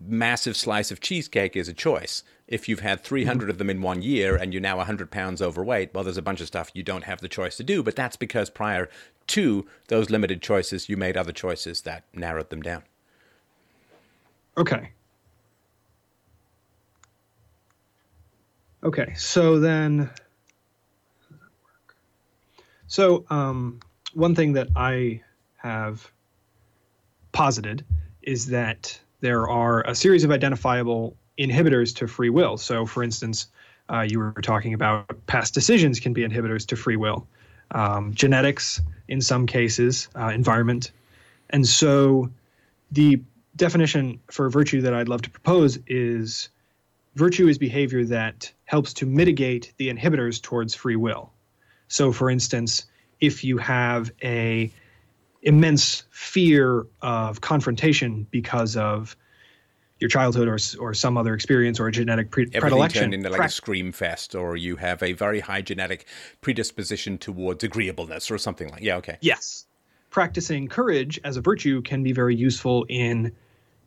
massive 0.00 0.56
slice 0.56 0.90
of 0.90 1.00
cheesecake 1.00 1.56
is 1.56 1.68
a 1.68 1.74
choice 1.74 2.22
if 2.48 2.66
you've 2.66 2.80
had 2.80 3.02
300 3.02 3.42
mm-hmm. 3.42 3.50
of 3.50 3.58
them 3.58 3.70
in 3.70 3.82
one 3.82 4.00
year 4.02 4.34
and 4.34 4.52
you're 4.52 4.62
now 4.62 4.78
100 4.78 5.10
pounds 5.10 5.42
overweight, 5.42 5.92
well, 5.92 6.02
there's 6.02 6.16
a 6.16 6.22
bunch 6.22 6.40
of 6.40 6.46
stuff 6.46 6.70
you 6.72 6.82
don't 6.82 7.04
have 7.04 7.20
the 7.20 7.28
choice 7.28 7.56
to 7.58 7.64
do. 7.64 7.82
But 7.82 7.94
that's 7.94 8.16
because 8.16 8.48
prior 8.48 8.88
to 9.28 9.66
those 9.88 10.08
limited 10.08 10.40
choices, 10.40 10.88
you 10.88 10.96
made 10.96 11.16
other 11.16 11.32
choices 11.32 11.82
that 11.82 12.04
narrowed 12.14 12.48
them 12.48 12.62
down. 12.62 12.82
Okay. 14.56 14.90
Okay. 18.82 19.12
So 19.14 19.60
then, 19.60 20.10
so 22.86 23.26
um, 23.28 23.80
one 24.14 24.34
thing 24.34 24.54
that 24.54 24.68
I 24.74 25.20
have 25.58 26.10
posited 27.32 27.84
is 28.22 28.46
that 28.46 28.98
there 29.20 29.48
are 29.48 29.82
a 29.86 29.94
series 29.94 30.24
of 30.24 30.30
identifiable 30.30 31.16
inhibitors 31.38 31.94
to 31.96 32.06
free 32.06 32.30
will. 32.30 32.56
So, 32.56 32.86
for 32.86 33.02
instance, 33.02 33.48
uh, 33.90 34.02
you 34.08 34.18
were 34.18 34.32
talking 34.42 34.74
about 34.74 35.26
past 35.26 35.54
decisions 35.54 36.00
can 36.00 36.12
be 36.12 36.22
inhibitors 36.22 36.66
to 36.68 36.76
free 36.76 36.96
will, 36.96 37.26
um, 37.70 38.12
genetics 38.14 38.80
in 39.08 39.20
some 39.20 39.46
cases, 39.46 40.08
uh, 40.14 40.28
environment. 40.28 40.92
And 41.50 41.66
so, 41.66 42.30
the 42.92 43.22
definition 43.56 44.20
for 44.30 44.48
virtue 44.50 44.80
that 44.82 44.94
I'd 44.94 45.08
love 45.08 45.22
to 45.22 45.30
propose 45.30 45.78
is 45.86 46.48
virtue 47.14 47.48
is 47.48 47.58
behavior 47.58 48.04
that 48.04 48.52
helps 48.66 48.94
to 48.94 49.06
mitigate 49.06 49.72
the 49.78 49.92
inhibitors 49.92 50.40
towards 50.40 50.74
free 50.74 50.96
will. 50.96 51.32
So, 51.88 52.12
for 52.12 52.30
instance, 52.30 52.84
if 53.20 53.42
you 53.42 53.58
have 53.58 54.12
a 54.22 54.70
immense 55.42 56.04
fear 56.10 56.86
of 57.00 57.40
confrontation 57.40 58.26
because 58.30 58.76
of 58.76 59.16
your 60.00 60.08
childhood 60.08 60.48
or 60.48 60.58
or 60.80 60.94
some 60.94 61.16
other 61.16 61.34
experience 61.34 61.80
or 61.80 61.88
a 61.88 61.92
genetic 61.92 62.30
pre- 62.30 62.44
Everything 62.44 62.60
predilection. 62.60 63.00
turned 63.02 63.14
into 63.14 63.30
like 63.30 63.40
a 63.40 63.48
scream 63.48 63.92
fest, 63.92 64.34
or 64.34 64.56
you 64.56 64.76
have 64.76 65.02
a 65.02 65.12
very 65.12 65.40
high 65.40 65.62
genetic 65.62 66.06
predisposition 66.40 67.18
towards 67.18 67.64
agreeableness 67.64 68.30
or 68.30 68.38
something 68.38 68.68
like. 68.68 68.82
Yeah, 68.82 68.96
okay. 68.96 69.18
Yes, 69.20 69.66
practicing 70.10 70.68
courage 70.68 71.18
as 71.24 71.36
a 71.36 71.40
virtue 71.40 71.82
can 71.82 72.02
be 72.02 72.12
very 72.12 72.36
useful 72.36 72.86
in 72.88 73.32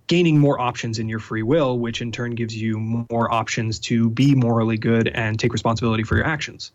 gaining 0.07 0.37
more 0.37 0.59
options 0.59 0.99
in 0.99 1.07
your 1.07 1.19
free 1.19 1.43
will, 1.43 1.79
which 1.79 2.01
in 2.01 2.11
turn 2.11 2.35
gives 2.35 2.55
you 2.55 2.77
more 2.77 3.31
options 3.33 3.79
to 3.79 4.09
be 4.09 4.35
morally 4.35 4.77
good 4.77 5.07
and 5.09 5.39
take 5.39 5.53
responsibility 5.53 6.03
for 6.03 6.17
your 6.17 6.25
actions. 6.25 6.73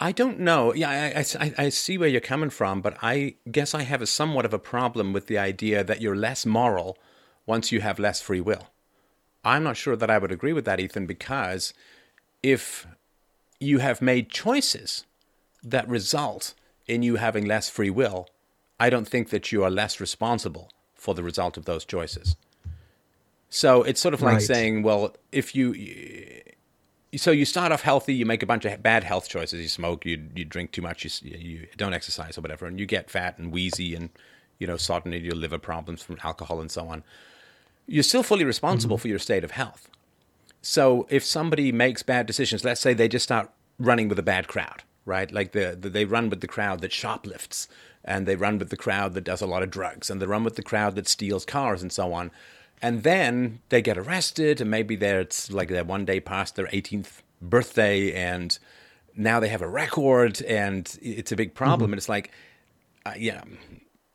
I 0.00 0.12
don't 0.12 0.38
know. 0.38 0.72
Yeah, 0.74 0.90
I, 0.90 1.24
I, 1.40 1.54
I, 1.58 1.68
see 1.70 1.98
where 1.98 2.08
you're 2.08 2.20
coming 2.20 2.50
from, 2.50 2.80
but 2.80 2.96
I 3.02 3.34
guess 3.50 3.74
I 3.74 3.82
have 3.82 4.00
a 4.00 4.06
somewhat 4.06 4.44
of 4.44 4.54
a 4.54 4.58
problem 4.58 5.12
with 5.12 5.26
the 5.26 5.38
idea 5.38 5.82
that 5.82 6.00
you're 6.00 6.14
less 6.14 6.46
moral 6.46 6.96
once 7.46 7.72
you 7.72 7.80
have 7.80 7.98
less 7.98 8.20
free 8.20 8.40
will. 8.40 8.68
I'm 9.44 9.64
not 9.64 9.76
sure 9.76 9.96
that 9.96 10.10
I 10.10 10.18
would 10.18 10.30
agree 10.30 10.52
with 10.52 10.64
that, 10.66 10.78
Ethan, 10.78 11.06
because 11.06 11.74
if 12.42 12.86
you 13.58 13.78
have 13.78 14.00
made 14.00 14.30
choices 14.30 15.04
that 15.64 15.88
result 15.88 16.54
in 16.86 17.02
you 17.02 17.16
having 17.16 17.44
less 17.44 17.68
free 17.68 17.90
will, 17.90 18.28
I 18.78 18.90
don't 18.90 19.08
think 19.08 19.30
that 19.30 19.50
you 19.50 19.64
are 19.64 19.70
less 19.70 20.00
responsible 20.00 20.70
for 20.94 21.14
the 21.14 21.24
result 21.24 21.56
of 21.56 21.64
those 21.64 21.84
choices. 21.84 22.36
So 23.50 23.82
it's 23.82 24.00
sort 24.00 24.14
of 24.14 24.22
like 24.22 24.34
right. 24.34 24.42
saying, 24.42 24.82
well, 24.82 25.16
if 25.32 25.54
you 25.54 25.74
so 27.16 27.30
you 27.30 27.44
start 27.44 27.72
off 27.72 27.82
healthy, 27.82 28.14
you 28.14 28.26
make 28.26 28.42
a 28.42 28.46
bunch 28.46 28.64
of 28.64 28.82
bad 28.82 29.04
health 29.04 29.28
choices. 29.28 29.60
You 29.60 29.68
smoke, 29.68 30.04
you 30.04 30.28
you 30.34 30.44
drink 30.44 30.72
too 30.72 30.82
much, 30.82 31.04
you 31.04 31.36
you 31.38 31.66
don't 31.76 31.94
exercise 31.94 32.36
or 32.36 32.42
whatever, 32.42 32.66
and 32.66 32.78
you 32.78 32.86
get 32.86 33.10
fat 33.10 33.38
and 33.38 33.50
wheezy 33.52 33.94
and 33.94 34.10
you 34.58 34.66
know 34.66 34.76
sodden 34.76 35.14
in 35.14 35.24
your 35.24 35.34
liver 35.34 35.58
problems 35.58 36.02
from 36.02 36.18
alcohol 36.22 36.60
and 36.60 36.70
so 36.70 36.88
on. 36.88 37.02
You're 37.86 38.02
still 38.02 38.22
fully 38.22 38.44
responsible 38.44 38.96
mm-hmm. 38.96 39.02
for 39.02 39.08
your 39.08 39.18
state 39.18 39.44
of 39.44 39.52
health. 39.52 39.88
So 40.60 41.06
if 41.08 41.24
somebody 41.24 41.72
makes 41.72 42.02
bad 42.02 42.26
decisions, 42.26 42.64
let's 42.64 42.80
say 42.80 42.92
they 42.92 43.08
just 43.08 43.24
start 43.24 43.50
running 43.78 44.08
with 44.08 44.18
a 44.18 44.24
bad 44.24 44.48
crowd, 44.48 44.82
right? 45.06 45.30
Like 45.32 45.52
the, 45.52 45.78
the, 45.80 45.88
they 45.88 46.04
run 46.04 46.28
with 46.28 46.42
the 46.42 46.48
crowd 46.48 46.80
that 46.80 46.92
shoplifts, 46.92 47.68
and 48.04 48.26
they 48.26 48.36
run 48.36 48.58
with 48.58 48.68
the 48.68 48.76
crowd 48.76 49.14
that 49.14 49.24
does 49.24 49.40
a 49.40 49.46
lot 49.46 49.62
of 49.62 49.70
drugs, 49.70 50.10
and 50.10 50.20
they 50.20 50.26
run 50.26 50.44
with 50.44 50.56
the 50.56 50.62
crowd 50.62 50.96
that 50.96 51.08
steals 51.08 51.46
cars 51.46 51.80
and 51.80 51.92
so 51.92 52.12
on 52.12 52.30
and 52.80 53.02
then 53.02 53.60
they 53.68 53.82
get 53.82 53.98
arrested, 53.98 54.60
and 54.60 54.70
maybe 54.70 54.96
they're 54.96 55.20
it's 55.20 55.50
like 55.50 55.68
they're 55.68 55.84
one 55.84 56.04
day 56.04 56.20
past 56.20 56.56
their 56.56 56.66
18th 56.68 57.22
birthday, 57.40 58.12
and 58.12 58.58
now 59.16 59.40
they 59.40 59.48
have 59.48 59.62
a 59.62 59.68
record, 59.68 60.42
and 60.42 60.98
it's 61.02 61.32
a 61.32 61.36
big 61.36 61.54
problem. 61.54 61.88
Mm-hmm. 61.88 61.94
And 61.94 61.98
it's 61.98 62.08
like, 62.08 62.30
uh, 63.04 63.14
yeah, 63.16 63.42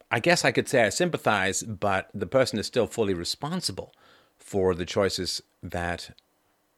I 0.09 0.19
guess 0.19 0.45
I 0.45 0.51
could 0.51 0.69
say 0.69 0.83
I 0.83 0.89
sympathize, 0.89 1.63
but 1.63 2.09
the 2.13 2.27
person 2.27 2.59
is 2.59 2.67
still 2.67 2.87
fully 2.87 3.13
responsible 3.13 3.93
for 4.37 4.75
the 4.75 4.85
choices 4.85 5.41
that 5.61 6.11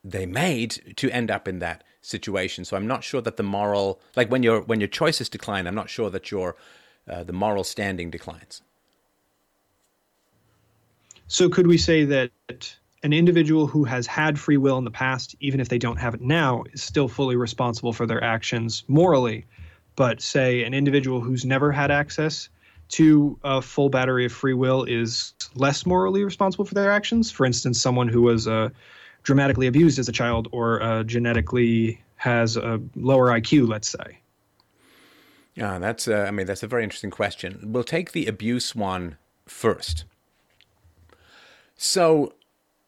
they 0.02 0.26
made 0.26 0.94
to 0.96 1.10
end 1.10 1.30
up 1.30 1.48
in 1.48 1.58
that 1.58 1.84
situation. 2.00 2.64
So 2.64 2.76
I'm 2.76 2.86
not 2.86 3.04
sure 3.04 3.20
that 3.20 3.36
the 3.36 3.42
moral, 3.42 4.00
like 4.14 4.30
when 4.30 4.42
your 4.42 4.60
when 4.62 4.80
your 4.80 4.88
choices 4.88 5.28
decline, 5.28 5.66
I'm 5.66 5.74
not 5.74 5.90
sure 5.90 6.10
that 6.10 6.30
your 6.30 6.56
uh, 7.08 7.24
the 7.24 7.32
moral 7.32 7.64
standing 7.64 8.10
declines. 8.10 8.62
So, 11.28 11.48
could 11.48 11.66
we 11.66 11.76
say 11.76 12.04
that 12.04 12.30
an 13.02 13.12
individual 13.12 13.66
who 13.66 13.84
has 13.84 14.06
had 14.06 14.38
free 14.38 14.56
will 14.56 14.78
in 14.78 14.84
the 14.84 14.90
past, 14.90 15.34
even 15.40 15.60
if 15.60 15.68
they 15.68 15.78
don't 15.78 15.96
have 15.96 16.14
it 16.14 16.20
now, 16.20 16.62
is 16.72 16.82
still 16.82 17.08
fully 17.08 17.36
responsible 17.36 17.92
for 17.92 18.06
their 18.06 18.22
actions 18.22 18.84
morally? 18.86 19.44
But, 19.96 20.20
say, 20.20 20.62
an 20.62 20.74
individual 20.74 21.20
who's 21.20 21.44
never 21.44 21.72
had 21.72 21.90
access 21.90 22.48
to 22.90 23.38
a 23.42 23.60
full 23.60 23.88
battery 23.88 24.24
of 24.26 24.32
free 24.32 24.54
will 24.54 24.84
is 24.84 25.32
less 25.54 25.84
morally 25.84 26.22
responsible 26.22 26.64
for 26.64 26.74
their 26.74 26.92
actions? 26.92 27.30
For 27.30 27.44
instance, 27.44 27.80
someone 27.80 28.08
who 28.08 28.22
was 28.22 28.46
uh, 28.46 28.68
dramatically 29.24 29.66
abused 29.66 29.98
as 29.98 30.08
a 30.08 30.12
child 30.12 30.48
or 30.52 30.80
uh, 30.80 31.02
genetically 31.02 32.00
has 32.16 32.56
a 32.56 32.80
lower 32.94 33.28
IQ, 33.30 33.68
let's 33.68 33.88
say. 33.88 34.20
Yeah, 35.56 35.78
that's. 35.78 36.06
Uh, 36.06 36.26
I 36.28 36.30
mean, 36.30 36.46
that's 36.46 36.62
a 36.62 36.68
very 36.68 36.84
interesting 36.84 37.10
question. 37.10 37.72
We'll 37.72 37.82
take 37.82 38.12
the 38.12 38.26
abuse 38.26 38.74
one 38.74 39.16
first. 39.46 40.04
So, 41.76 42.32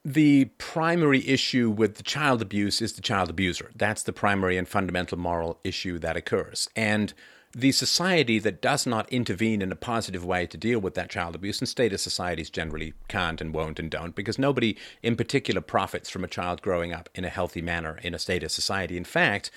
the 0.05 0.47
primary 0.57 1.27
issue 1.29 1.69
with 1.69 1.97
the 1.97 2.03
child 2.03 2.41
abuse 2.41 2.81
is 2.81 2.95
the 2.95 3.03
child 3.03 3.29
abuser. 3.29 3.71
That's 3.77 4.03
the 4.03 4.13
primary 4.13 4.57
and 4.57 4.67
fundamental 4.67 5.19
moral 5.19 5.59
issue 5.65 5.99
that 5.99 6.17
occurs. 6.17 6.71
And 6.75 7.13
the 7.53 7.73
society 7.73 8.39
that 8.39 8.61
does 8.63 8.87
not 8.87 9.11
intervene 9.13 9.63
in 9.63 9.73
a 9.73 9.77
positive 9.77 10.25
way 10.25 10.47
to 10.47 10.57
deal 10.57 10.79
with 10.79 10.95
that 10.95 11.11
child 11.11 11.35
abuse, 11.35 11.61
and 11.61 11.69
statist 11.69 12.05
societies 12.05 12.51
generally 12.51 12.95
can't 13.09 13.41
and 13.41 13.55
won't 13.55 13.79
and 13.79 13.91
don't, 13.91 14.15
because 14.15 14.39
nobody 14.39 14.77
in 15.03 15.17
particular 15.17 15.61
profits 15.61 16.11
from 16.11 16.25
a 16.25 16.29
child 16.29 16.63
growing 16.63 16.93
up 16.93 17.09
in 17.15 17.25
a 17.25 17.31
healthy 17.31 17.63
manner 17.63 17.99
in 18.03 18.15
a 18.15 18.19
statist 18.19 18.55
society. 18.55 18.97
In 18.97 19.05
fact, 19.05 19.51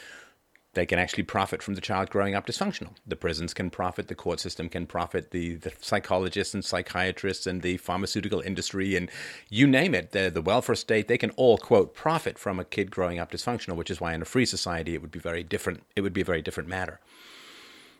they 0.73 0.85
can 0.85 0.99
actually 0.99 1.23
profit 1.23 1.61
from 1.61 1.75
the 1.75 1.81
child 1.81 2.09
growing 2.09 2.33
up 2.33 2.47
dysfunctional. 2.47 2.95
The 3.05 3.17
prisons 3.17 3.53
can 3.53 3.69
profit, 3.69 4.07
the 4.07 4.15
court 4.15 4.39
system 4.39 4.69
can 4.69 4.85
profit, 4.85 5.31
the, 5.31 5.55
the 5.55 5.73
psychologists 5.81 6.53
and 6.53 6.63
psychiatrists 6.63 7.45
and 7.45 7.61
the 7.61 7.77
pharmaceutical 7.77 8.39
industry 8.39 8.95
and 8.95 9.09
you 9.49 9.67
name 9.67 9.93
it, 9.93 10.11
the, 10.11 10.31
the 10.33 10.41
welfare 10.41 10.75
state, 10.75 11.07
they 11.07 11.17
can 11.17 11.31
all, 11.31 11.57
quote, 11.57 11.93
profit 11.93 12.37
from 12.37 12.59
a 12.59 12.63
kid 12.63 12.89
growing 12.89 13.19
up 13.19 13.31
dysfunctional, 13.31 13.75
which 13.75 13.91
is 13.91 13.99
why 13.99 14.13
in 14.13 14.21
a 14.21 14.25
free 14.25 14.45
society 14.45 14.95
it 14.95 15.01
would 15.01 15.11
be 15.11 15.19
very 15.19 15.43
different. 15.43 15.83
It 15.95 16.01
would 16.01 16.13
be 16.13 16.21
a 16.21 16.25
very 16.25 16.41
different 16.41 16.69
matter. 16.69 16.99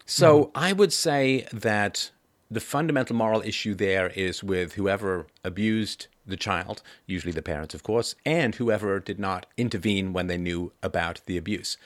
So 0.06 0.46
mm-hmm. 0.46 0.52
I 0.56 0.74
would 0.74 0.94
say 0.94 1.48
that 1.52 2.12
the 2.50 2.60
fundamental 2.60 3.16
moral 3.16 3.42
issue 3.42 3.74
there 3.74 4.08
is 4.10 4.44
with 4.44 4.74
whoever 4.74 5.28
abused 5.44 6.08
the 6.26 6.38
child, 6.38 6.82
usually 7.06 7.32
the 7.32 7.42
parents, 7.42 7.74
of 7.74 7.84
course, 7.84 8.16
and 8.26 8.56
whoever 8.56 9.00
did 9.00 9.20
not 9.20 9.46
intervene 9.58 10.14
when 10.14 10.28
they 10.28 10.38
knew 10.38 10.72
about 10.84 11.22
the 11.26 11.38
abuse. 11.38 11.78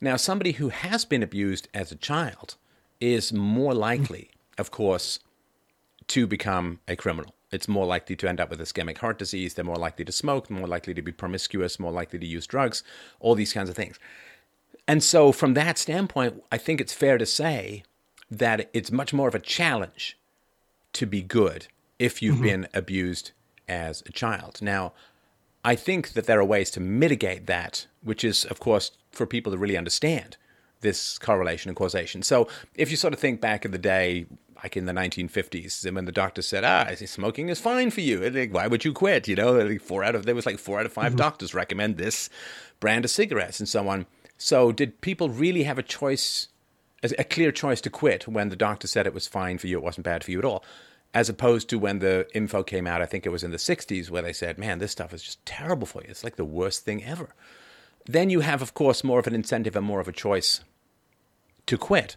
Now, 0.00 0.16
somebody 0.16 0.52
who 0.52 0.70
has 0.70 1.04
been 1.04 1.22
abused 1.22 1.68
as 1.74 1.92
a 1.92 1.96
child 1.96 2.56
is 3.00 3.32
more 3.32 3.74
likely, 3.74 4.30
of 4.56 4.70
course, 4.70 5.20
to 6.08 6.26
become 6.26 6.80
a 6.88 6.96
criminal. 6.96 7.34
It's 7.52 7.68
more 7.68 7.86
likely 7.86 8.16
to 8.16 8.28
end 8.28 8.40
up 8.40 8.50
with 8.50 8.60
ischemic 8.60 8.98
heart 8.98 9.18
disease. 9.18 9.54
They're 9.54 9.64
more 9.64 9.76
likely 9.76 10.04
to 10.04 10.12
smoke, 10.12 10.48
more 10.50 10.68
likely 10.68 10.94
to 10.94 11.02
be 11.02 11.12
promiscuous, 11.12 11.80
more 11.80 11.92
likely 11.92 12.18
to 12.18 12.26
use 12.26 12.46
drugs, 12.46 12.82
all 13.18 13.34
these 13.34 13.52
kinds 13.52 13.68
of 13.68 13.76
things. 13.76 13.98
And 14.86 15.02
so, 15.02 15.32
from 15.32 15.54
that 15.54 15.78
standpoint, 15.78 16.42
I 16.50 16.58
think 16.58 16.80
it's 16.80 16.92
fair 16.92 17.18
to 17.18 17.26
say 17.26 17.82
that 18.30 18.70
it's 18.72 18.92
much 18.92 19.12
more 19.12 19.28
of 19.28 19.34
a 19.34 19.40
challenge 19.40 20.16
to 20.92 21.06
be 21.06 21.22
good 21.22 21.66
if 21.98 22.22
you've 22.22 22.36
mm-hmm. 22.36 22.44
been 22.44 22.68
abused 22.72 23.32
as 23.68 24.02
a 24.06 24.12
child. 24.12 24.60
Now, 24.62 24.92
I 25.64 25.74
think 25.74 26.14
that 26.14 26.26
there 26.26 26.40
are 26.40 26.44
ways 26.44 26.70
to 26.72 26.80
mitigate 26.80 27.46
that, 27.46 27.86
which 28.02 28.24
is, 28.24 28.44
of 28.46 28.60
course, 28.60 28.92
for 29.10 29.26
people 29.26 29.52
to 29.52 29.58
really 29.58 29.76
understand 29.76 30.36
this 30.80 31.18
correlation 31.18 31.68
and 31.68 31.76
causation. 31.76 32.22
So 32.22 32.48
if 32.74 32.90
you 32.90 32.96
sort 32.96 33.12
of 33.12 33.20
think 33.20 33.40
back 33.40 33.64
in 33.64 33.70
the 33.70 33.78
day, 33.78 34.26
like 34.62 34.76
in 34.76 34.86
the 34.86 34.92
1950s, 34.92 35.90
when 35.92 36.04
the 36.04 36.12
doctor 36.12 36.42
said, 36.42 36.64
"Ah, 36.64 36.86
smoking 36.94 37.48
is 37.48 37.60
fine 37.60 37.90
for 37.90 38.00
you," 38.00 38.28
like, 38.30 38.52
why 38.52 38.66
would 38.66 38.84
you 38.84 38.92
quit? 38.92 39.28
You 39.28 39.36
know, 39.36 39.52
like 39.52 39.80
four 39.80 40.04
out 40.04 40.14
of 40.14 40.26
there 40.26 40.34
was 40.34 40.46
like 40.46 40.58
four 40.58 40.80
out 40.80 40.86
of 40.86 40.92
5 40.92 41.10
mm-hmm. 41.10 41.16
doctors 41.16 41.54
recommend 41.54 41.96
this 41.96 42.30
brand 42.78 43.04
of 43.04 43.10
cigarettes 43.10 43.60
and 43.60 43.68
so 43.68 43.88
on. 43.88 44.06
So 44.38 44.72
did 44.72 45.00
people 45.02 45.28
really 45.28 45.64
have 45.64 45.78
a 45.78 45.82
choice, 45.82 46.48
a 47.02 47.24
clear 47.24 47.52
choice 47.52 47.80
to 47.82 47.90
quit 47.90 48.26
when 48.26 48.48
the 48.48 48.56
doctor 48.56 48.86
said 48.86 49.06
it 49.06 49.14
was 49.14 49.28
fine 49.28 49.58
for 49.58 49.66
you, 49.66 49.76
it 49.76 49.84
wasn't 49.84 50.04
bad 50.04 50.24
for 50.24 50.30
you 50.30 50.38
at 50.38 50.46
all? 50.46 50.64
As 51.12 51.28
opposed 51.28 51.68
to 51.68 51.78
when 51.78 51.98
the 51.98 52.26
info 52.34 52.62
came 52.62 52.86
out, 52.86 53.02
I 53.02 53.06
think 53.06 53.26
it 53.26 53.30
was 53.30 53.42
in 53.42 53.50
the 53.50 53.56
60s, 53.56 54.10
where 54.10 54.22
they 54.22 54.32
said, 54.32 54.58
man, 54.58 54.78
this 54.78 54.92
stuff 54.92 55.12
is 55.12 55.22
just 55.22 55.44
terrible 55.44 55.86
for 55.86 56.02
you. 56.02 56.08
It's 56.08 56.22
like 56.22 56.36
the 56.36 56.44
worst 56.44 56.84
thing 56.84 57.04
ever. 57.04 57.34
Then 58.06 58.30
you 58.30 58.40
have, 58.40 58.62
of 58.62 58.74
course, 58.74 59.02
more 59.02 59.18
of 59.18 59.26
an 59.26 59.34
incentive 59.34 59.76
and 59.76 59.84
more 59.84 60.00
of 60.00 60.08
a 60.08 60.12
choice 60.12 60.60
to 61.66 61.76
quit. 61.76 62.16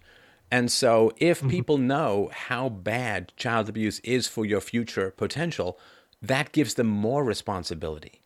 And 0.51 0.71
so, 0.71 1.11
if 1.17 1.39
mm-hmm. 1.39 1.49
people 1.49 1.77
know 1.79 2.29
how 2.31 2.69
bad 2.69 3.33
child 3.35 3.69
abuse 3.69 3.99
is 3.99 4.27
for 4.27 4.45
your 4.45 4.61
future 4.61 5.11
potential, 5.11 5.79
that 6.21 6.51
gives 6.51 6.75
them 6.75 6.87
more 6.87 7.23
responsibility. 7.23 8.21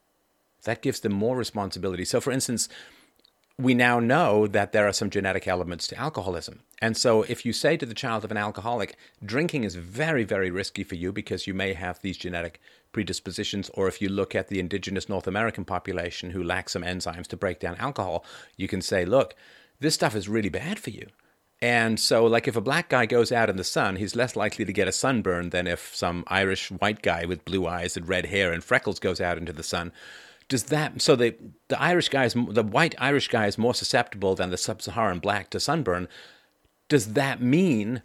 That 0.64 0.82
gives 0.82 1.00
them 1.00 1.14
more 1.14 1.38
responsibility. 1.38 2.04
So, 2.04 2.20
for 2.20 2.32
instance, 2.32 2.68
we 3.60 3.74
now 3.74 4.00
know 4.00 4.46
that 4.46 4.72
there 4.72 4.88
are 4.88 4.93
some 4.93 5.10
genetic 5.10 5.48
elements 5.48 5.88
to 5.88 5.98
alcoholism. 5.98 6.62
And 6.80 6.96
so, 6.96 7.24
if 7.24 7.43
you 7.43 7.54
say 7.54 7.76
to 7.78 7.88
the 7.88 7.96
child 7.96 8.24
of 8.24 8.30
an 8.30 8.38
alcoholic, 8.38 8.96
drinking 9.26 9.63
is 9.63 9.76
very, 9.76 10.24
very 10.24 10.52
risky 10.52 10.84
for 10.84 10.93
you 10.93 11.12
because 11.12 11.48
you 11.48 11.56
may 11.56 11.74
have 11.74 12.00
these 12.00 12.17
genetic 12.17 12.62
predispositions, 12.91 13.72
or 13.74 13.88
if 13.88 14.00
you 14.00 14.10
look 14.10 14.36
at 14.36 14.50
the 14.50 14.60
indigenous 14.60 15.10
North 15.10 15.26
American 15.26 15.65
population 15.65 16.32
who 16.32 16.43
lack 16.43 16.70
some 16.70 16.84
enzymes 16.84 17.26
to 17.28 17.38
break 17.38 17.60
down 17.60 17.76
alcohol, 17.78 18.24
you 18.58 18.67
can 18.67 18.82
say, 18.82 19.06
look, 19.06 19.34
this 19.80 19.96
stuff 19.96 20.15
is 20.15 20.30
really 20.30 20.50
bad 20.50 20.78
for 20.78 20.91
you. 20.91 21.08
And 21.60 22.00
so, 22.00 22.28
like, 22.28 22.48
if 22.48 22.56
a 22.56 22.62
black 22.62 22.89
guy 22.89 23.08
goes 23.08 23.32
out 23.32 23.50
in 23.50 23.58
the 23.58 23.63
sun, 23.63 23.96
he's 23.96 24.15
less 24.15 24.36
likely 24.36 24.65
to 24.65 24.74
get 24.74 24.88
a 24.88 24.91
sunburn 24.91 25.50
than 25.50 25.65
if 25.65 25.96
some 25.96 26.24
Irish 26.28 26.70
white 26.70 27.02
guy 27.02 27.26
with 27.26 27.46
blue 27.46 27.65
eyes 27.65 27.98
and 27.98 28.08
red 28.08 28.28
hair 28.28 28.54
and 28.54 28.63
freckles 28.63 29.00
goes 29.00 29.20
out 29.20 29.39
into 29.39 29.54
the 29.54 29.63
sun 29.63 29.91
does 30.50 30.66
that 30.66 31.02
so 31.02 31.16
the 31.16 31.36
the 31.68 31.82
Irish 31.82 32.10
guy 32.10 32.26
is 32.26 32.34
the 32.34 32.64
white 32.64 32.96
Irish 32.98 33.28
guy 33.28 33.48
is 33.48 33.58
more 33.58 33.74
susceptible 33.74 34.36
than 34.36 34.50
the 34.50 34.58
sub-Saharan 34.58 35.20
black 35.20 35.50
to 35.52 35.60
sunburn? 35.60 36.08
Does 36.90 37.14
that 37.14 37.42
mean 37.42 38.02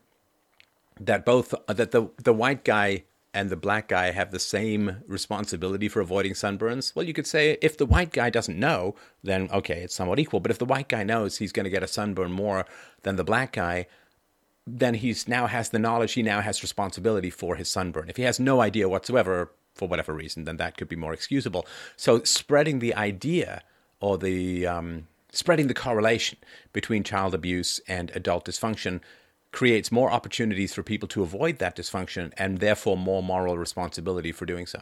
that 1.00 1.24
both 1.24 1.54
uh, 1.68 1.72
that 1.72 1.92
the 1.92 2.10
the 2.22 2.32
white 2.32 2.64
guy 2.64 3.04
and 3.34 3.48
the 3.48 3.56
black 3.56 3.88
guy 3.88 4.10
have 4.10 4.30
the 4.30 4.38
same 4.38 5.02
responsibility 5.06 5.88
for 5.88 6.00
avoiding 6.00 6.32
sunburns? 6.32 6.94
Well, 6.94 7.06
you 7.06 7.14
could 7.14 7.26
say 7.26 7.58
if 7.62 7.76
the 7.78 7.86
white 7.86 8.12
guy 8.12 8.28
doesn't 8.28 8.58
know, 8.58 8.96
then 9.22 9.48
okay, 9.52 9.82
it's 9.82 9.94
somewhat 9.94 10.18
equal. 10.18 10.40
But 10.40 10.50
if 10.50 10.58
the 10.58 10.64
white 10.64 10.88
guy 10.88 11.04
knows 11.04 11.38
he's 11.38 11.52
going 11.52 11.64
to 11.64 11.70
get 11.70 11.82
a 11.82 11.88
sunburn 11.88 12.32
more 12.32 12.66
than 13.02 13.16
the 13.16 13.24
black 13.24 13.52
guy, 13.52 13.86
then 14.66 14.94
he's 14.94 15.28
now 15.28 15.46
has 15.46 15.70
the 15.70 15.78
knowledge. 15.78 16.12
He 16.14 16.22
now 16.22 16.40
has 16.40 16.62
responsibility 16.62 17.30
for 17.30 17.54
his 17.54 17.68
sunburn. 17.68 18.10
If 18.10 18.16
he 18.16 18.24
has 18.24 18.40
no 18.40 18.60
idea 18.60 18.88
whatsoever, 18.88 19.52
for 19.74 19.88
whatever 19.88 20.12
reason, 20.12 20.44
then 20.44 20.56
that 20.56 20.76
could 20.76 20.88
be 20.88 20.96
more 20.96 21.12
excusable. 21.12 21.66
So 21.96 22.22
spreading 22.24 22.78
the 22.78 22.94
idea 22.94 23.62
or 24.00 24.18
the 24.18 24.66
um, 24.66 25.06
spreading 25.30 25.68
the 25.68 25.74
correlation 25.74 26.38
between 26.72 27.02
child 27.04 27.34
abuse 27.34 27.80
and 27.88 28.10
adult 28.14 28.44
dysfunction 28.44 29.00
creates 29.50 29.92
more 29.92 30.10
opportunities 30.10 30.72
for 30.72 30.82
people 30.82 31.08
to 31.08 31.22
avoid 31.22 31.58
that 31.58 31.76
dysfunction 31.76 32.32
and 32.38 32.58
therefore 32.58 32.96
more 32.96 33.22
moral 33.22 33.58
responsibility 33.58 34.32
for 34.32 34.46
doing 34.46 34.66
so. 34.66 34.80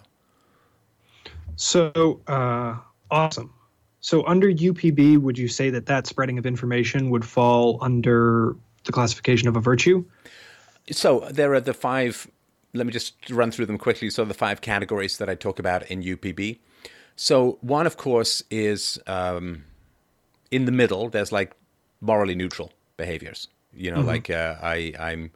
So 1.57 2.20
uh, 2.26 2.76
awesome. 3.11 3.53
So 4.00 4.26
under 4.26 4.50
UPB, 4.50 5.18
would 5.18 5.37
you 5.37 5.48
say 5.48 5.70
that 5.70 5.87
that 5.87 6.07
spreading 6.07 6.38
of 6.38 6.46
information 6.46 7.11
would 7.11 7.24
fall 7.24 7.79
under 7.83 8.57
the 8.85 8.92
classification 8.92 9.48
of 9.48 9.57
a 9.57 9.61
virtue? 9.61 10.05
So 10.90 11.29
there 11.31 11.53
are 11.55 11.61
the 11.61 11.74
five. 11.74 12.26
Let 12.72 12.87
me 12.87 12.92
just 12.92 13.14
run 13.30 13.50
through 13.50 13.66
them 13.66 13.78
quickly. 13.78 14.11
So 14.11 14.24
the 14.24 14.35
five 14.35 14.61
categories 14.61 15.18
that 15.18 15.28
I 15.28 15.35
talk 15.35 15.59
about 15.59 15.90
in 15.90 16.02
UPB. 16.02 16.59
So 17.16 17.59
one, 17.61 17.87
of 17.87 17.96
course, 17.96 18.42
is 18.50 18.98
um, 19.06 19.64
in 20.50 20.64
the 20.64 20.72
middle. 20.72 21.09
There's 21.09 21.33
like 21.33 21.52
morally 22.00 22.35
neutral 22.35 22.72
behaviors. 22.96 23.48
You 23.72 23.90
know, 23.90 23.98
mm-hmm. 23.98 24.06
like 24.06 24.30
uh, 24.30 24.56
I, 24.62 24.94
I'm 24.98 25.30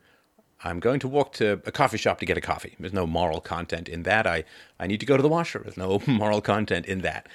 I'm 0.64 0.80
going 0.80 0.98
to 1.00 1.08
walk 1.08 1.34
to 1.34 1.60
a 1.66 1.72
coffee 1.72 1.98
shop 1.98 2.18
to 2.20 2.26
get 2.26 2.38
a 2.38 2.40
coffee. 2.40 2.74
There's 2.80 2.92
no 2.92 3.06
moral 3.06 3.40
content 3.40 3.88
in 3.88 4.04
that. 4.04 4.26
I, 4.26 4.44
I 4.80 4.86
need 4.86 5.00
to 5.00 5.06
go 5.06 5.16
to 5.16 5.22
the 5.22 5.28
washer. 5.28 5.60
There's 5.62 5.76
no 5.76 6.00
moral 6.06 6.40
content 6.40 6.86
in 6.86 7.02
that. 7.02 7.28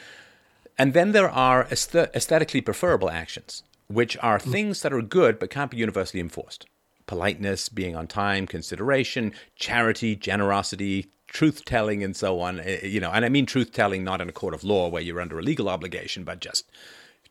And 0.77 0.93
then 0.93 1.11
there 1.11 1.29
are 1.29 1.67
aesthetically 1.69 2.61
preferable 2.61 3.09
actions, 3.09 3.63
which 3.87 4.17
are 4.17 4.39
mm. 4.39 4.51
things 4.51 4.81
that 4.81 4.93
are 4.93 5.01
good 5.01 5.37
but 5.37 5.51
can't 5.51 5.69
be 5.69 5.77
universally 5.77 6.21
enforced. 6.21 6.65
Politeness, 7.09 7.69
being 7.69 7.95
on 7.95 8.05
time, 8.05 8.45
consideration, 8.45 9.33
charity, 9.55 10.15
generosity, 10.15 11.09
truth 11.25 11.65
telling, 11.65 12.03
and 12.03 12.15
so 12.15 12.39
on. 12.39 12.59
Eh, 12.59 12.85
you 12.85 12.99
know, 12.99 13.09
and 13.09 13.25
I 13.25 13.29
mean 13.29 13.47
truth 13.47 13.73
telling 13.73 14.03
not 14.03 14.21
in 14.21 14.29
a 14.29 14.31
court 14.31 14.53
of 14.53 14.63
law 14.63 14.87
where 14.89 15.01
you're 15.01 15.19
under 15.19 15.39
a 15.39 15.41
legal 15.41 15.69
obligation, 15.69 16.23
but 16.23 16.39
just 16.39 16.69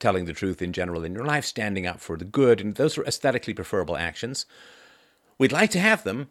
telling 0.00 0.24
the 0.24 0.32
truth 0.32 0.60
in 0.60 0.72
general 0.72 1.04
in 1.04 1.14
your 1.14 1.24
life, 1.24 1.44
standing 1.44 1.86
up 1.86 2.00
for 2.00 2.16
the 2.16 2.24
good. 2.24 2.60
And 2.60 2.74
those 2.74 2.98
are 2.98 3.04
aesthetically 3.04 3.54
preferable 3.54 3.96
actions. 3.96 4.46
We'd 5.38 5.52
like 5.52 5.70
to 5.70 5.78
have 5.78 6.02
them. 6.02 6.30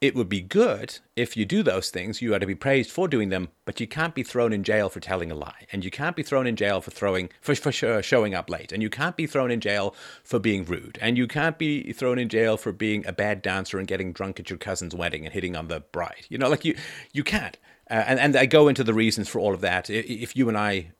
It 0.00 0.14
would 0.14 0.30
be 0.30 0.40
good 0.40 0.98
if 1.14 1.36
you 1.36 1.44
do 1.44 1.62
those 1.62 1.90
things. 1.90 2.22
You 2.22 2.34
are 2.34 2.38
to 2.38 2.46
be 2.46 2.54
praised 2.54 2.90
for 2.90 3.06
doing 3.06 3.28
them, 3.28 3.50
but 3.66 3.80
you 3.80 3.86
can't 3.86 4.14
be 4.14 4.22
thrown 4.22 4.50
in 4.50 4.64
jail 4.64 4.88
for 4.88 4.98
telling 4.98 5.30
a 5.30 5.34
lie, 5.34 5.66
and 5.72 5.84
you 5.84 5.90
can't 5.90 6.16
be 6.16 6.22
thrown 6.22 6.46
in 6.46 6.56
jail 6.56 6.80
for 6.80 6.90
throwing 6.90 7.28
for, 7.42 7.54
for 7.54 7.70
sure, 7.70 8.02
showing 8.02 8.34
up 8.34 8.48
late, 8.48 8.72
and 8.72 8.82
you 8.82 8.88
can't 8.88 9.14
be 9.14 9.26
thrown 9.26 9.50
in 9.50 9.60
jail 9.60 9.94
for 10.24 10.38
being 10.38 10.64
rude, 10.64 10.98
and 11.02 11.18
you 11.18 11.26
can't 11.28 11.58
be 11.58 11.92
thrown 11.92 12.18
in 12.18 12.30
jail 12.30 12.56
for 12.56 12.72
being 12.72 13.06
a 13.06 13.12
bad 13.12 13.42
dancer 13.42 13.78
and 13.78 13.86
getting 13.86 14.14
drunk 14.14 14.40
at 14.40 14.48
your 14.48 14.58
cousin's 14.58 14.94
wedding 14.94 15.26
and 15.26 15.34
hitting 15.34 15.54
on 15.54 15.68
the 15.68 15.80
bride. 15.80 16.26
You 16.30 16.38
know, 16.38 16.48
like 16.48 16.64
you 16.64 16.76
you 17.12 17.22
can't. 17.22 17.58
Uh, 17.90 18.04
and 18.06 18.18
and 18.18 18.36
I 18.36 18.46
go 18.46 18.68
into 18.68 18.84
the 18.84 18.94
reasons 18.94 19.28
for 19.28 19.38
all 19.38 19.52
of 19.52 19.60
that. 19.60 19.90
If 19.90 20.34
you 20.34 20.48
and 20.48 20.56
I, 20.56 20.92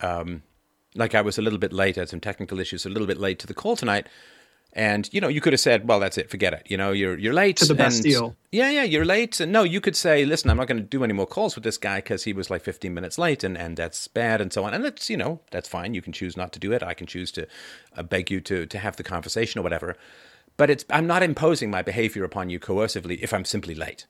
um, 0.00 0.42
like 0.96 1.14
I 1.14 1.20
was 1.20 1.38
a 1.38 1.42
little 1.42 1.60
bit 1.60 1.72
late, 1.72 1.96
I 1.96 2.00
had 2.00 2.08
some 2.08 2.18
technical 2.18 2.58
issues, 2.58 2.84
a 2.84 2.90
little 2.90 3.06
bit 3.06 3.18
late 3.18 3.38
to 3.38 3.46
the 3.46 3.54
call 3.54 3.76
tonight 3.76 4.08
and 4.74 5.08
you 5.12 5.20
know, 5.20 5.28
you 5.28 5.40
could 5.40 5.52
have 5.52 5.60
said, 5.60 5.88
"Well, 5.88 5.98
that's 5.98 6.18
it, 6.18 6.30
forget 6.30 6.52
it." 6.52 6.66
You 6.66 6.76
know, 6.76 6.92
you're 6.92 7.18
you're 7.18 7.32
late 7.32 7.56
to 7.58 7.64
the 7.64 7.74
best 7.74 8.02
deal. 8.02 8.36
Yeah, 8.52 8.70
yeah, 8.70 8.82
you're 8.82 9.04
late. 9.04 9.40
And 9.40 9.50
no, 9.50 9.62
you 9.62 9.80
could 9.80 9.96
say, 9.96 10.24
"Listen, 10.24 10.50
I'm 10.50 10.56
not 10.56 10.68
going 10.68 10.80
to 10.80 10.84
do 10.84 11.02
any 11.02 11.14
more 11.14 11.26
calls 11.26 11.54
with 11.54 11.64
this 11.64 11.78
guy 11.78 11.98
because 11.98 12.24
he 12.24 12.32
was 12.32 12.50
like 12.50 12.62
15 12.62 12.92
minutes 12.92 13.18
late, 13.18 13.42
and 13.42 13.56
and 13.56 13.76
that's 13.76 14.08
bad, 14.08 14.40
and 14.40 14.52
so 14.52 14.64
on." 14.64 14.74
And 14.74 14.84
that's 14.84 15.08
you 15.08 15.16
know, 15.16 15.40
that's 15.50 15.68
fine. 15.68 15.94
You 15.94 16.02
can 16.02 16.12
choose 16.12 16.36
not 16.36 16.52
to 16.52 16.58
do 16.58 16.72
it. 16.72 16.82
I 16.82 16.94
can 16.94 17.06
choose 17.06 17.32
to 17.32 17.46
uh, 17.96 18.02
beg 18.02 18.30
you 18.30 18.40
to 18.42 18.66
to 18.66 18.78
have 18.78 18.96
the 18.96 19.02
conversation 19.02 19.58
or 19.58 19.62
whatever. 19.62 19.96
But 20.58 20.70
it's 20.70 20.84
I'm 20.90 21.06
not 21.06 21.22
imposing 21.22 21.70
my 21.70 21.82
behavior 21.82 22.24
upon 22.24 22.50
you 22.50 22.60
coercively 22.60 23.18
if 23.22 23.32
I'm 23.32 23.44
simply 23.44 23.74
late, 23.74 24.06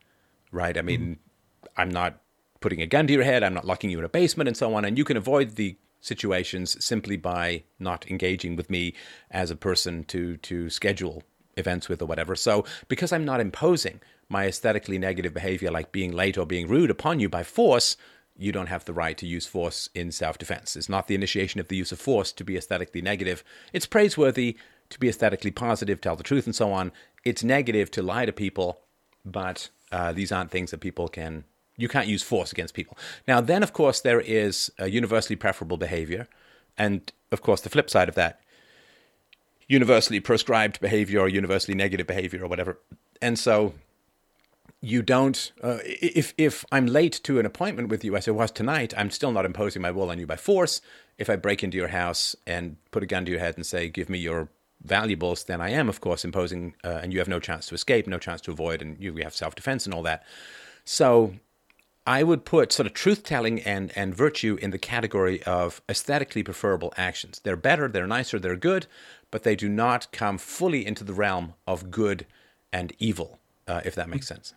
right? 0.50 0.76
I 0.76 0.82
mean, 0.82 1.00
mm. 1.00 1.70
I'm 1.76 1.90
not 1.90 2.20
putting 2.60 2.82
a 2.82 2.86
gun 2.86 3.06
to 3.06 3.12
your 3.12 3.22
head. 3.22 3.42
I'm 3.42 3.54
not 3.54 3.64
locking 3.64 3.90
you 3.90 3.98
in 3.98 4.04
a 4.04 4.08
basement 4.08 4.48
and 4.48 4.56
so 4.56 4.74
on. 4.74 4.84
And 4.84 4.98
you 4.98 5.04
can 5.04 5.16
avoid 5.16 5.56
the 5.56 5.76
situations 6.00 6.82
simply 6.84 7.16
by 7.16 7.64
not 7.78 8.08
engaging 8.10 8.56
with 8.56 8.70
me 8.70 8.94
as 9.30 9.50
a 9.50 9.56
person 9.56 10.04
to 10.04 10.36
to 10.38 10.70
schedule 10.70 11.22
events 11.56 11.88
with 11.88 12.00
or 12.00 12.06
whatever. 12.06 12.36
So 12.36 12.64
because 12.88 13.12
I'm 13.12 13.24
not 13.24 13.40
imposing 13.40 14.00
my 14.28 14.46
aesthetically 14.46 14.98
negative 14.98 15.34
behavior 15.34 15.70
like 15.70 15.90
being 15.90 16.12
late 16.12 16.38
or 16.38 16.46
being 16.46 16.68
rude 16.68 16.90
upon 16.90 17.18
you 17.18 17.28
by 17.28 17.42
force, 17.42 17.96
you 18.36 18.52
don't 18.52 18.68
have 18.68 18.84
the 18.84 18.92
right 18.92 19.18
to 19.18 19.26
use 19.26 19.46
force 19.46 19.88
in 19.94 20.12
self-defense. 20.12 20.76
It's 20.76 20.88
not 20.88 21.08
the 21.08 21.14
initiation 21.14 21.60
of 21.60 21.68
the 21.68 21.76
use 21.76 21.90
of 21.90 21.98
force 21.98 22.30
to 22.32 22.44
be 22.44 22.56
aesthetically 22.56 23.02
negative. 23.02 23.42
It's 23.72 23.86
praiseworthy 23.86 24.56
to 24.90 25.00
be 25.00 25.08
aesthetically 25.08 25.50
positive, 25.50 26.00
tell 26.00 26.16
the 26.16 26.22
truth 26.22 26.46
and 26.46 26.54
so 26.54 26.72
on. 26.72 26.92
It's 27.24 27.42
negative 27.42 27.90
to 27.92 28.02
lie 28.02 28.26
to 28.26 28.32
people, 28.32 28.80
but 29.24 29.70
uh, 29.90 30.12
these 30.12 30.30
aren't 30.30 30.50
things 30.50 30.70
that 30.70 30.80
people 30.80 31.08
can 31.08 31.44
you 31.78 31.88
can't 31.88 32.06
use 32.06 32.22
force 32.22 32.52
against 32.52 32.74
people. 32.74 32.98
Now, 33.26 33.40
then, 33.40 33.62
of 33.62 33.72
course, 33.72 34.00
there 34.00 34.20
is 34.20 34.70
a 34.78 34.90
universally 34.90 35.36
preferable 35.36 35.78
behavior. 35.78 36.28
And, 36.76 37.10
of 37.32 37.40
course, 37.40 37.62
the 37.62 37.70
flip 37.70 37.88
side 37.88 38.08
of 38.10 38.14
that 38.16 38.40
universally 39.68 40.18
prescribed 40.18 40.80
behavior 40.80 41.20
or 41.20 41.28
universally 41.28 41.76
negative 41.76 42.06
behavior 42.06 42.42
or 42.42 42.48
whatever. 42.48 42.78
And 43.20 43.38
so 43.38 43.74
you 44.80 45.02
don't 45.02 45.52
uh, 45.62 45.78
if 45.84 46.32
if 46.38 46.64
I'm 46.72 46.86
late 46.86 47.20
to 47.24 47.38
an 47.38 47.46
appointment 47.46 47.88
with 47.88 48.04
you 48.04 48.16
as 48.16 48.26
I 48.26 48.32
was 48.32 48.50
tonight, 48.50 48.94
I'm 48.96 49.10
still 49.10 49.32
not 49.32 49.44
imposing 49.44 49.82
my 49.82 49.90
will 49.90 50.10
on 50.10 50.18
you 50.18 50.26
by 50.26 50.36
force. 50.36 50.80
If 51.18 51.28
I 51.28 51.36
break 51.36 51.62
into 51.62 51.76
your 51.76 51.88
house 51.88 52.34
and 52.46 52.76
put 52.90 53.02
a 53.02 53.06
gun 53.06 53.24
to 53.26 53.30
your 53.30 53.40
head 53.40 53.56
and 53.56 53.66
say, 53.66 53.88
"Give 53.88 54.08
me 54.08 54.18
your 54.18 54.48
valuables," 54.82 55.44
then 55.44 55.60
I 55.60 55.70
am, 55.70 55.88
of 55.88 56.00
course, 56.00 56.24
imposing, 56.24 56.74
uh, 56.84 57.00
and 57.02 57.12
you 57.12 57.18
have 57.18 57.28
no 57.28 57.40
chance 57.40 57.66
to 57.66 57.74
escape, 57.74 58.06
no 58.06 58.18
chance 58.18 58.40
to 58.42 58.52
avoid, 58.52 58.80
and 58.80 58.98
you 59.00 59.14
have 59.16 59.34
self 59.34 59.54
defense 59.54 59.84
and 59.84 59.92
all 59.92 60.04
that. 60.04 60.24
So 60.84 61.34
I 62.08 62.22
would 62.22 62.46
put 62.46 62.72
sort 62.72 62.86
of 62.86 62.94
truth 62.94 63.22
telling 63.22 63.60
and, 63.60 63.92
and 63.94 64.14
virtue 64.14 64.56
in 64.62 64.70
the 64.70 64.78
category 64.78 65.42
of 65.42 65.82
aesthetically 65.90 66.42
preferable 66.42 66.94
actions. 66.96 67.38
They're 67.44 67.54
better, 67.54 67.86
they're 67.86 68.06
nicer, 68.06 68.38
they're 68.38 68.56
good, 68.56 68.86
but 69.30 69.42
they 69.42 69.54
do 69.54 69.68
not 69.68 70.10
come 70.10 70.38
fully 70.38 70.86
into 70.86 71.04
the 71.04 71.12
realm 71.12 71.52
of 71.66 71.90
good 71.90 72.24
and 72.72 72.94
evil, 72.98 73.38
uh, 73.66 73.82
if 73.84 73.94
that 73.96 74.08
makes 74.08 74.26
sense. 74.26 74.54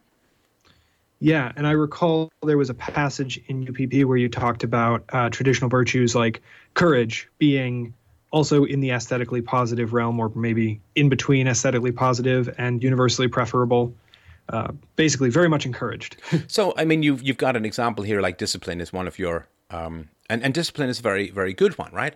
Yeah, 1.19 1.51
and 1.57 1.67
I 1.67 1.71
recall 1.71 2.31
there 2.41 2.57
was 2.57 2.69
a 2.69 2.73
passage 2.73 3.41
in 3.47 3.65
UPB 3.67 4.05
where 4.05 4.15
you 4.15 4.29
talked 4.29 4.63
about 4.63 5.03
uh, 5.09 5.29
traditional 5.29 5.69
virtues 5.69 6.15
like 6.15 6.41
courage 6.73 7.27
being 7.37 7.93
also 8.31 8.63
in 8.63 8.79
the 8.79 8.91
aesthetically 8.91 9.41
positive 9.41 9.91
realm, 9.91 10.21
or 10.21 10.31
maybe 10.35 10.79
in 10.95 11.09
between 11.09 11.47
aesthetically 11.47 11.91
positive 11.91 12.55
and 12.57 12.81
universally 12.81 13.27
preferable. 13.27 13.93
Uh, 14.51 14.73
basically 14.97 15.29
very 15.29 15.47
much 15.47 15.65
encouraged. 15.65 16.17
so, 16.47 16.73
I 16.75 16.83
mean, 16.83 17.03
you've 17.03 17.23
you've 17.23 17.37
got 17.37 17.55
an 17.55 17.65
example 17.65 18.03
here, 18.03 18.19
like 18.19 18.37
discipline 18.37 18.81
is 18.81 18.91
one 18.91 19.07
of 19.07 19.17
your, 19.17 19.47
um, 19.69 20.09
and 20.29 20.43
and 20.43 20.53
discipline 20.53 20.89
is 20.89 20.99
a 20.99 21.01
very 21.01 21.31
very 21.31 21.53
good 21.53 21.77
one, 21.77 21.91
right? 21.93 22.15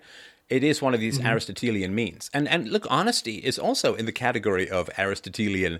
It 0.50 0.63
is 0.63 0.82
one 0.82 0.93
of 0.93 1.00
these 1.00 1.17
mm-hmm. 1.17 1.28
Aristotelian 1.28 1.95
means, 1.95 2.30
and 2.34 2.48
and 2.50 2.67
look, 2.67 2.86
honesty 2.89 3.38
is 3.38 3.58
also 3.58 3.95
in 3.95 4.06
the 4.06 4.12
category 4.12 4.69
of 4.69 4.89
Aristotelian 4.98 5.80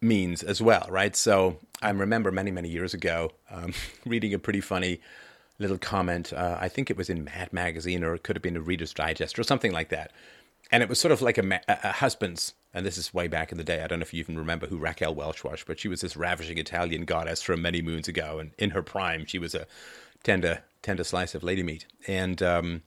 means 0.00 0.42
as 0.42 0.60
well, 0.60 0.86
right? 0.90 1.16
So, 1.16 1.58
I 1.80 1.88
remember 1.88 2.30
many 2.30 2.50
many 2.50 2.68
years 2.68 2.92
ago 2.92 3.32
um, 3.50 3.72
reading 4.04 4.34
a 4.34 4.38
pretty 4.38 4.60
funny 4.60 5.00
little 5.58 5.78
comment. 5.78 6.34
Uh, 6.34 6.58
I 6.60 6.68
think 6.68 6.90
it 6.90 6.98
was 6.98 7.08
in 7.08 7.24
Mad 7.24 7.50
Magazine, 7.52 8.04
or 8.04 8.14
it 8.14 8.24
could 8.24 8.36
have 8.36 8.42
been 8.42 8.58
a 8.58 8.60
Reader's 8.60 8.92
Digest, 8.92 9.38
or 9.38 9.42
something 9.42 9.72
like 9.72 9.88
that 9.88 10.12
and 10.70 10.82
it 10.82 10.88
was 10.88 11.00
sort 11.00 11.12
of 11.12 11.22
like 11.22 11.38
a, 11.38 11.60
a, 11.68 11.92
husband's 11.92 12.54
and 12.74 12.84
this 12.84 12.98
is 12.98 13.14
way 13.14 13.28
back 13.28 13.50
in 13.50 13.58
the 13.58 13.64
day. 13.64 13.82
I 13.82 13.86
don't 13.86 13.98
know 14.00 14.04
if 14.04 14.12
you 14.12 14.20
even 14.20 14.38
remember 14.38 14.66
who 14.66 14.78
Raquel 14.78 15.14
Welch 15.14 15.44
was, 15.44 15.64
but 15.66 15.78
she 15.78 15.88
was 15.88 16.00
this 16.00 16.16
ravishing 16.16 16.58
Italian 16.58 17.04
goddess 17.04 17.42
from 17.42 17.62
many 17.62 17.82
moons 17.82 18.08
ago, 18.08 18.38
and 18.38 18.52
in 18.58 18.70
her 18.70 18.82
prime, 18.82 19.24
she 19.26 19.38
was 19.38 19.54
a 19.54 19.66
tender, 20.22 20.62
tender 20.82 21.04
slice 21.04 21.34
of 21.34 21.42
lady 21.42 21.62
meat. 21.62 21.86
And 22.06 22.42
um, 22.42 22.82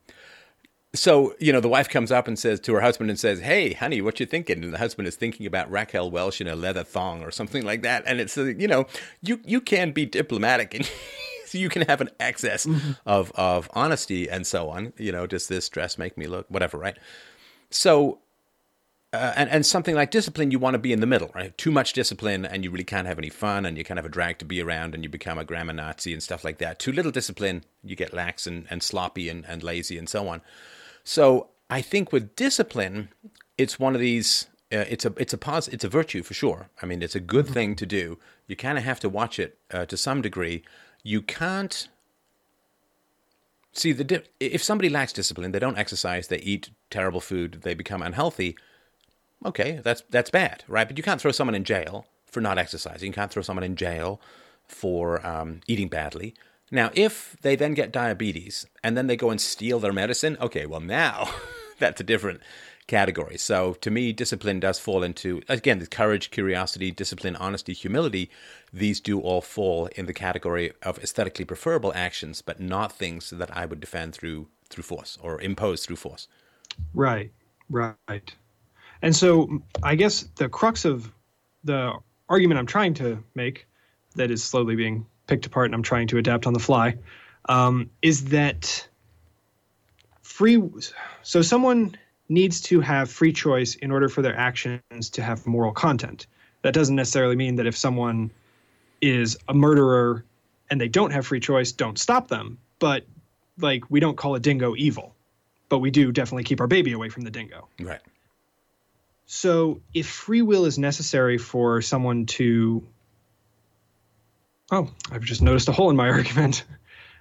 so, 0.94 1.36
you 1.40 1.52
know, 1.54 1.62
the 1.62 1.70
wife 1.70 1.90
comes 1.90 2.12
up 2.12 2.28
and 2.28 2.38
says 2.38 2.60
to 2.62 2.74
her 2.74 2.82
husband 2.82 3.10
and 3.10 3.20
says, 3.20 3.40
"Hey, 3.40 3.74
honey, 3.74 4.02
what 4.02 4.20
you 4.20 4.26
thinking?" 4.26 4.64
And 4.64 4.74
the 4.74 4.78
husband 4.78 5.08
is 5.08 5.16
thinking 5.16 5.46
about 5.46 5.72
Raquel 5.72 6.12
Welch 6.12 6.42
in 6.42 6.48
a 6.48 6.56
leather 6.56 6.84
thong 6.84 7.24
or 7.24 7.32
something 7.32 7.64
like 7.64 7.82
that. 7.82 8.04
And 8.06 8.20
it's, 8.20 8.38
uh, 8.38 8.46
you 8.46 8.68
know, 8.68 8.86
you 9.22 9.40
you 9.46 9.62
can 9.62 9.92
be 9.92 10.06
diplomatic 10.06 10.74
and. 10.74 10.90
so 11.52 11.58
you 11.58 11.68
can 11.68 11.82
have 11.82 12.00
an 12.00 12.10
excess 12.18 12.66
mm-hmm. 12.66 12.92
of 13.06 13.30
of 13.34 13.70
honesty 13.74 14.30
and 14.30 14.48
so 14.48 14.70
on. 14.70 14.94
You 14.98 15.12
know, 15.12 15.28
does 15.28 15.48
this 15.48 15.68
dress 15.68 15.98
make 15.98 16.18
me 16.18 16.26
look 16.26 16.46
whatever, 16.50 16.78
right? 16.78 16.98
So, 17.70 18.20
uh, 19.14 19.34
and, 19.36 19.50
and 19.50 19.66
something 19.66 19.94
like 19.94 20.10
discipline, 20.10 20.52
you 20.52 20.60
want 20.60 20.74
to 20.74 20.80
be 20.80 20.94
in 20.94 21.02
the 21.02 21.08
middle, 21.08 21.32
right? 21.36 21.58
Too 21.58 21.72
much 21.72 21.94
discipline, 21.94 22.46
and 22.46 22.64
you 22.64 22.72
really 22.72 22.86
can't 22.86 23.08
have 23.08 23.18
any 23.18 23.30
fun, 23.30 23.66
and 23.66 23.78
you 23.78 23.84
kind 23.84 24.00
of 24.00 24.06
have 24.06 24.12
a 24.12 24.14
drag 24.14 24.38
to 24.40 24.46
be 24.46 24.62
around, 24.62 24.96
and 24.96 25.04
you 25.04 25.10
become 25.10 25.38
a 25.38 25.44
grammar 25.44 25.74
Nazi 25.74 26.14
and 26.14 26.24
stuff 26.24 26.44
like 26.46 26.60
that. 26.60 26.80
Too 26.80 26.94
little 26.94 27.12
discipline, 27.12 27.66
you 27.84 27.96
get 27.96 28.14
lax 28.14 28.48
and, 28.48 28.66
and 28.70 28.82
sloppy 28.82 29.28
and, 29.28 29.46
and 29.48 29.64
lazy 29.64 29.98
and 29.98 30.08
so 30.08 30.28
on. 30.30 30.42
So, 31.04 31.50
I 31.70 31.82
think 31.82 32.12
with 32.12 32.36
discipline, 32.36 33.10
it's 33.58 33.80
one 33.80 33.96
of 33.96 34.02
these. 34.02 34.48
Uh, 34.74 34.86
it's 34.90 35.04
a 35.04 35.14
it's 35.18 35.34
a 35.34 35.38
pos- 35.38 35.68
it's 35.68 35.84
a 35.84 35.90
virtue 35.90 36.24
for 36.24 36.34
sure. 36.34 36.70
I 36.82 36.86
mean, 36.86 37.02
it's 37.02 37.16
a 37.16 37.20
good 37.20 37.46
mm-hmm. 37.46 37.54
thing 37.54 37.76
to 37.76 37.86
do. 37.86 38.18
You 38.48 38.56
kind 38.56 38.78
of 38.78 38.86
have 38.86 39.02
to 39.02 39.10
watch 39.10 39.40
it 39.40 39.58
uh, 39.72 39.86
to 39.88 39.98
some 39.98 40.22
degree. 40.22 40.64
You 41.04 41.22
can't 41.22 41.90
See, 43.74 43.94
the 43.94 44.04
di- 44.04 44.24
if 44.40 44.62
somebody 44.62 44.90
lacks 44.90 45.14
discipline, 45.14 45.52
they 45.52 45.60
don't 45.60 45.78
exercise, 45.78 46.28
they 46.28 46.40
eat 46.40 46.70
terrible 46.90 47.22
food, 47.22 47.62
they 47.64 47.74
become 47.74 48.02
unhealthy. 48.02 48.58
Okay, 49.46 49.80
that's 49.84 50.04
that's 50.10 50.30
bad, 50.30 50.64
right? 50.68 50.88
But 50.88 50.98
you 50.98 51.04
can't 51.04 51.20
throw 51.22 51.32
someone 51.32 51.56
in 51.56 51.64
jail 51.64 52.06
for 52.26 52.42
not 52.42 52.58
exercising. 52.58 53.08
You 53.08 53.14
can't 53.14 53.32
throw 53.32 53.42
someone 53.42 53.64
in 53.64 53.76
jail 53.76 54.22
for 54.68 55.26
um, 55.26 55.62
eating 55.68 55.88
badly. 55.90 56.34
Now, 56.72 56.90
if 56.94 57.36
they 57.42 57.56
then 57.58 57.74
get 57.74 57.92
diabetes 57.92 58.66
and 58.84 58.96
then 58.96 59.08
they 59.08 59.18
go 59.18 59.30
and 59.30 59.42
steal 59.42 59.80
their 59.80 59.92
medicine, 59.92 60.38
okay, 60.40 60.66
well, 60.66 60.80
now 60.80 61.30
that's 61.80 62.00
a 62.00 62.04
different 62.06 62.42
category. 62.88 63.38
So 63.38 63.74
to 63.76 63.92
me, 63.92 64.14
discipline 64.14 64.60
does 64.62 64.80
fall 64.80 65.04
into, 65.04 65.42
again, 65.50 65.80
the 65.80 65.88
courage, 65.88 66.32
curiosity, 66.32 66.92
discipline, 66.92 67.36
honesty, 67.36 67.74
humility. 67.74 68.30
These 68.72 69.02
do 69.02 69.20
all 69.20 69.42
fall 69.42 69.88
in 69.96 70.06
the 70.06 70.14
category 70.14 70.72
of 70.82 70.98
aesthetically 71.00 71.46
preferable 71.46 71.92
actions, 71.94 72.42
but 72.42 72.60
not 72.62 72.94
things 72.94 73.32
that 73.32 73.56
I 73.56 73.66
would 73.66 73.80
defend 73.82 74.16
through 74.16 74.48
through 74.70 74.84
force 74.86 75.18
or 75.22 75.42
impose 75.42 75.86
through 75.86 75.98
force. 75.98 76.30
Right, 76.94 77.32
right. 77.70 78.34
And 79.02 79.16
so 79.16 79.62
I 79.82 79.96
guess 79.96 80.22
the 80.36 80.50
crux 80.50 80.86
of 80.86 81.12
the 81.64 81.94
argument 82.30 82.60
I'm 82.60 82.68
trying 82.68 82.94
to 82.96 83.24
make, 83.36 83.68
that 84.16 84.32
is 84.32 84.44
slowly 84.44 84.76
being 84.76 85.06
picked 85.28 85.46
apart 85.46 85.68
and 85.68 85.76
I'm 85.76 85.84
trying 85.84 86.08
to 86.08 86.18
adapt 86.18 86.46
on 86.46 86.54
the 86.54 86.60
fly, 86.60 86.98
um, 87.48 87.90
is 88.02 88.26
that 88.26 88.88
free. 90.22 90.62
So 91.24 91.42
someone 91.42 91.98
needs 92.30 92.62
to 92.62 92.80
have 92.82 93.10
free 93.10 93.34
choice 93.34 93.76
in 93.76 93.92
order 93.92 94.10
for 94.10 94.22
their 94.22 94.36
actions 94.36 95.10
to 95.12 95.22
have 95.22 95.46
moral 95.46 95.72
content. 95.72 96.28
That 96.62 96.74
doesn't 96.74 96.96
necessarily 96.96 97.36
mean 97.36 97.56
that 97.56 97.68
if 97.68 97.76
someone 97.76 98.32
is 99.02 99.38
a 99.48 99.54
murderer 99.54 100.24
and 100.70 100.80
they 100.80 100.88
don't 100.88 101.12
have 101.12 101.26
free 101.26 101.40
choice, 101.40 101.72
don't 101.72 101.98
stop 101.98 102.28
them. 102.28 102.60
But 102.80 103.06
like 103.60 103.90
we 103.90 104.00
don't 104.00 104.16
call 104.16 104.36
a 104.36 104.40
dingo 104.40 104.76
evil, 104.76 105.16
but 105.70 105.80
we 105.80 105.92
do 105.92 106.12
definitely 106.12 106.44
keep 106.44 106.62
our 106.62 106.68
baby 106.68 106.94
away 106.94 107.10
from 107.10 107.24
the 107.24 107.32
dingo. 107.32 107.68
Right. 107.80 108.02
So 109.34 109.80
if 109.94 110.08
free 110.08 110.42
will 110.42 110.66
is 110.66 110.78
necessary 110.78 111.38
for 111.38 111.82
someone 111.82 112.26
to 112.26 112.86
Oh, 114.70 114.90
I've 115.10 115.24
just 115.24 115.42
noticed 115.42 115.70
a 115.70 115.72
hole 115.72 115.90
in 115.90 115.96
my 115.96 116.10
argument. 116.18 116.66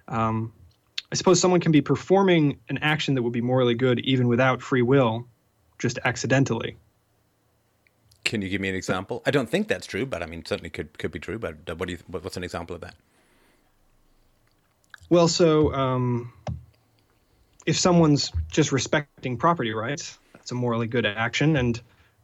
Um, 0.09 0.53
I 1.13 1.15
suppose 1.15 1.39
someone 1.39 1.61
can 1.61 1.71
be 1.71 1.83
performing 1.83 2.59
an 2.69 2.79
action 2.79 3.15
that 3.15 3.23
would 3.23 3.33
be 3.33 3.41
morally 3.41 3.75
good 3.75 4.01
even 4.01 4.27
without 4.27 4.61
free 4.61 4.83
will, 4.83 5.29
just 5.79 6.01
accidentally. 6.05 6.77
Can 8.25 8.43
you 8.43 8.49
give 8.49 8.61
me 8.61 8.69
an 8.69 8.75
example? 8.75 9.23
I 9.25 9.31
don't 9.31 9.49
think 9.49 9.69
that's 9.69 9.87
true, 9.87 10.05
but 10.05 10.21
I 10.21 10.27
mean, 10.27 10.45
certainly 10.45 10.71
could 10.71 10.99
could 10.99 11.13
be 11.13 11.21
true. 11.21 11.39
But 11.39 11.79
what 11.79 11.87
do 11.87 11.93
you? 11.93 11.99
What's 12.09 12.37
an 12.37 12.43
example 12.43 12.75
of 12.75 12.81
that? 12.81 12.97
Well, 15.11 15.29
so 15.29 15.73
um, 15.73 16.33
if 17.67 17.79
someone's 17.79 18.33
just 18.51 18.73
respecting 18.73 19.37
property 19.37 19.73
rights, 19.73 20.19
that's 20.33 20.51
a 20.51 20.57
morally 20.57 20.89
good 20.89 21.07
action, 21.07 21.55
and 21.57 21.81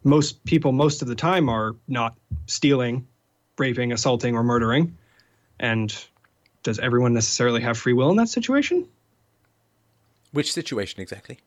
most 0.06 0.42
people, 0.44 0.72
most 0.72 1.02
of 1.02 1.08
the 1.08 1.14
time, 1.14 1.48
are 1.48 1.74
not 1.88 2.16
stealing, 2.46 3.06
raping, 3.58 3.92
assaulting, 3.92 4.36
or 4.36 4.44
murdering. 4.44 4.96
And 5.58 5.94
does 6.62 6.78
everyone 6.78 7.12
necessarily 7.12 7.60
have 7.62 7.76
free 7.76 7.92
will 7.92 8.10
in 8.10 8.16
that 8.16 8.28
situation? 8.28 8.88
Which 10.32 10.52
situation 10.52 11.00
exactly? 11.00 11.38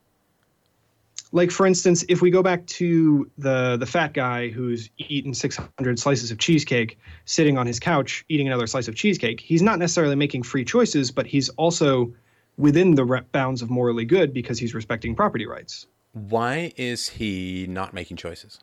Like 1.32 1.52
for 1.52 1.68
instance, 1.68 2.04
if 2.10 2.22
we 2.22 2.32
go 2.32 2.42
back 2.42 2.66
to 2.66 3.30
the 3.38 3.78
the 3.78 3.86
fat 3.86 4.14
guy 4.14 4.50
who's 4.50 4.90
eaten 4.98 5.34
600 5.34 6.00
slices 6.00 6.32
of 6.32 6.40
cheesecake, 6.40 6.98
sitting 7.26 7.58
on 7.58 7.68
his 7.68 7.80
couch 7.80 8.26
eating 8.30 8.48
another 8.48 8.66
slice 8.66 8.88
of 8.88 8.96
cheesecake, 8.96 9.40
he's 9.40 9.62
not 9.62 9.78
necessarily 9.78 10.16
making 10.16 10.44
free 10.44 10.66
choices, 10.66 11.12
but 11.12 11.28
he's 11.28 11.50
also 11.50 12.12
within 12.58 12.96
the 12.96 13.24
bounds 13.32 13.62
of 13.62 13.70
morally 13.70 14.06
good 14.06 14.34
because 14.34 14.58
he's 14.58 14.74
respecting 14.74 15.16
property 15.16 15.46
rights. 15.46 15.86
Why 16.14 16.74
is 16.76 17.10
he 17.10 17.68
not 17.70 17.94
making 17.94 18.18
choices? 18.18 18.60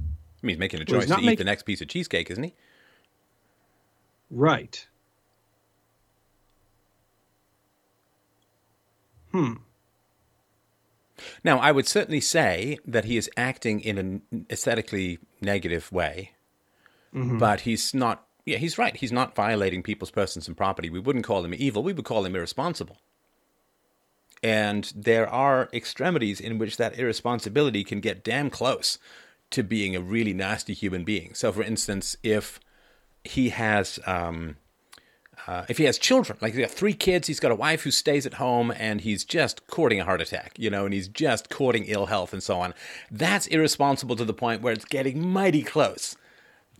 I 0.00 0.46
mean, 0.46 0.56
he's 0.56 0.58
making 0.58 0.82
a 0.82 0.84
choice 0.84 1.08
well, 1.08 1.18
to 1.20 1.24
eat 1.24 1.38
the 1.38 1.44
next 1.44 1.62
piece 1.62 1.80
of 1.80 1.88
cheesecake, 1.88 2.30
isn't 2.30 2.44
he? 2.44 2.54
Right. 4.30 4.86
Hmm. 9.32 9.54
Now, 11.42 11.58
I 11.58 11.72
would 11.72 11.86
certainly 11.86 12.20
say 12.20 12.78
that 12.86 13.04
he 13.04 13.16
is 13.16 13.30
acting 13.36 13.80
in 13.80 13.98
an 13.98 14.46
aesthetically 14.50 15.18
negative 15.40 15.90
way, 15.90 16.32
mm-hmm. 17.14 17.38
but 17.38 17.62
he's 17.62 17.94
not. 17.94 18.26
Yeah, 18.44 18.58
he's 18.58 18.76
right. 18.76 18.94
He's 18.94 19.12
not 19.12 19.34
violating 19.34 19.82
people's 19.82 20.10
persons 20.10 20.46
and 20.46 20.56
property. 20.56 20.90
We 20.90 21.00
wouldn't 21.00 21.24
call 21.24 21.44
him 21.44 21.54
evil. 21.54 21.82
We 21.82 21.92
would 21.92 22.04
call 22.04 22.24
him 22.24 22.36
irresponsible. 22.36 22.98
And 24.44 24.92
there 24.94 25.26
are 25.26 25.70
extremities 25.72 26.38
in 26.38 26.58
which 26.58 26.76
that 26.76 26.98
irresponsibility 26.98 27.82
can 27.82 28.00
get 28.00 28.22
damn 28.22 28.50
close 28.50 28.98
to 29.52 29.62
being 29.62 29.96
a 29.96 30.00
really 30.00 30.34
nasty 30.34 30.74
human 30.74 31.02
being. 31.02 31.32
So, 31.32 31.50
for 31.50 31.62
instance, 31.62 32.14
if 32.22 32.60
he 33.24 33.48
has 33.48 33.98
um, 34.06 34.56
uh, 35.46 35.64
if 35.70 35.78
he 35.78 35.84
has 35.84 35.96
children, 35.96 36.36
like 36.42 36.52
he 36.52 36.60
has 36.60 36.70
got 36.70 36.76
three 36.76 36.92
kids, 36.92 37.26
he's 37.26 37.40
got 37.40 37.52
a 37.52 37.54
wife 37.54 37.84
who 37.84 37.90
stays 37.90 38.26
at 38.26 38.34
home, 38.34 38.70
and 38.76 39.00
he's 39.00 39.24
just 39.24 39.66
courting 39.66 39.98
a 39.98 40.04
heart 40.04 40.20
attack, 40.20 40.52
you 40.58 40.68
know, 40.68 40.84
and 40.84 40.92
he's 40.92 41.08
just 41.08 41.48
courting 41.48 41.84
ill 41.86 42.06
health 42.06 42.34
and 42.34 42.42
so 42.42 42.60
on. 42.60 42.74
That's 43.10 43.46
irresponsible 43.46 44.16
to 44.16 44.26
the 44.26 44.34
point 44.34 44.60
where 44.60 44.74
it's 44.74 44.84
getting 44.84 45.26
mighty 45.26 45.62
close 45.62 46.16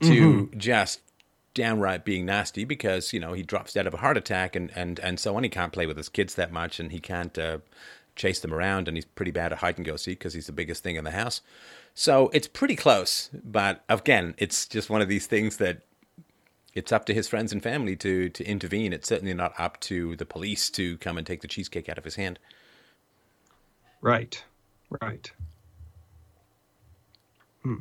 to 0.02 0.08
mm-hmm. 0.08 0.58
just 0.58 1.00
downright 1.54 2.04
being 2.04 2.26
nasty 2.26 2.64
because 2.64 3.12
you 3.12 3.20
know 3.20 3.32
he 3.32 3.42
drops 3.42 3.72
dead 3.72 3.86
of 3.86 3.94
a 3.94 3.98
heart 3.98 4.16
attack 4.16 4.54
and 4.56 4.70
and 4.74 4.98
and 5.00 5.18
so 5.18 5.36
on. 5.36 5.44
He 5.44 5.48
can't 5.48 5.72
play 5.72 5.86
with 5.86 5.96
his 5.96 6.08
kids 6.08 6.34
that 6.34 6.52
much, 6.52 6.78
and 6.80 6.92
he 6.92 7.00
can't 7.00 7.38
uh, 7.38 7.58
chase 8.16 8.40
them 8.40 8.52
around, 8.52 8.88
and 8.88 8.96
he's 8.96 9.04
pretty 9.04 9.30
bad 9.30 9.52
at 9.52 9.58
hide 9.58 9.76
and 9.78 9.86
go 9.86 9.96
seek 9.96 10.18
because 10.18 10.34
he's 10.34 10.46
the 10.46 10.52
biggest 10.52 10.82
thing 10.82 10.96
in 10.96 11.04
the 11.04 11.10
house. 11.12 11.40
So 11.94 12.28
it's 12.32 12.48
pretty 12.48 12.76
close, 12.76 13.30
but 13.32 13.84
again, 13.88 14.34
it's 14.36 14.66
just 14.66 14.90
one 14.90 15.00
of 15.00 15.08
these 15.08 15.26
things 15.26 15.58
that 15.58 15.82
it's 16.74 16.90
up 16.90 17.06
to 17.06 17.14
his 17.14 17.28
friends 17.28 17.52
and 17.52 17.62
family 17.62 17.96
to 17.96 18.28
to 18.30 18.44
intervene. 18.44 18.92
It's 18.92 19.08
certainly 19.08 19.34
not 19.34 19.54
up 19.58 19.78
to 19.80 20.16
the 20.16 20.26
police 20.26 20.70
to 20.70 20.98
come 20.98 21.16
and 21.16 21.26
take 21.26 21.40
the 21.40 21.48
cheesecake 21.48 21.88
out 21.88 21.98
of 21.98 22.04
his 22.04 22.16
hand. 22.16 22.38
Right. 24.00 24.42
Right. 25.00 25.32
Hmm. 27.62 27.76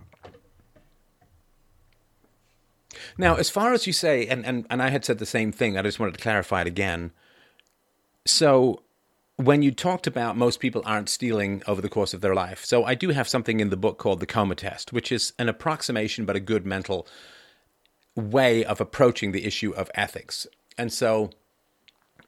Now, 3.18 3.36
as 3.36 3.50
far 3.50 3.74
as 3.74 3.88
you 3.88 3.94
say, 3.94 4.28
and, 4.28 4.46
and, 4.46 4.66
and 4.70 4.82
I 4.82 4.90
had 4.90 5.06
said 5.06 5.20
the 5.20 5.26
same 5.26 5.52
thing, 5.52 5.78
I 5.78 5.82
just 5.82 6.00
wanted 6.00 6.16
to 6.16 6.22
clarify 6.22 6.62
it 6.62 6.68
again. 6.68 7.12
So, 8.26 8.82
when 9.38 9.64
you 9.64 9.72
talked 9.72 10.06
about 10.06 10.38
most 10.38 10.60
people 10.60 10.84
aren't 10.86 11.10
stealing 11.10 11.64
over 11.66 11.82
the 11.82 11.90
course 11.90 12.14
of 12.14 12.22
their 12.22 12.36
life, 12.36 12.64
so 12.64 12.84
I 12.84 12.96
do 12.96 13.10
have 13.10 13.28
something 13.28 13.60
in 13.60 13.70
the 13.70 13.78
book 13.78 13.98
called 13.98 14.20
the 14.20 14.26
coma 14.26 14.56
test, 14.56 14.94
which 14.94 15.12
is 15.12 15.34
an 15.40 15.50
approximation 15.50 16.26
but 16.26 16.36
a 16.36 16.40
good 16.40 16.66
mental 16.66 17.08
way 18.16 18.64
of 18.64 18.80
approaching 18.80 19.32
the 19.32 19.46
issue 19.46 19.72
of 19.72 19.90
ethics. 19.96 20.46
And 20.78 20.94
so 20.94 21.32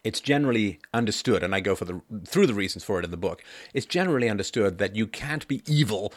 it's 0.04 0.20
generally 0.20 0.80
understood, 0.94 1.44
and 1.44 1.54
I 1.56 1.60
go 1.60 1.76
for 1.76 1.86
the 1.86 2.02
through 2.26 2.48
the 2.48 2.54
reasons 2.54 2.84
for 2.84 3.00
it 3.00 3.06
in 3.06 3.12
the 3.12 3.18
book. 3.18 3.44
It's 3.74 3.86
generally 3.86 4.30
understood 4.30 4.78
that 4.78 4.96
you 4.96 5.08
can't 5.08 5.48
be 5.48 5.64
evil 5.66 6.14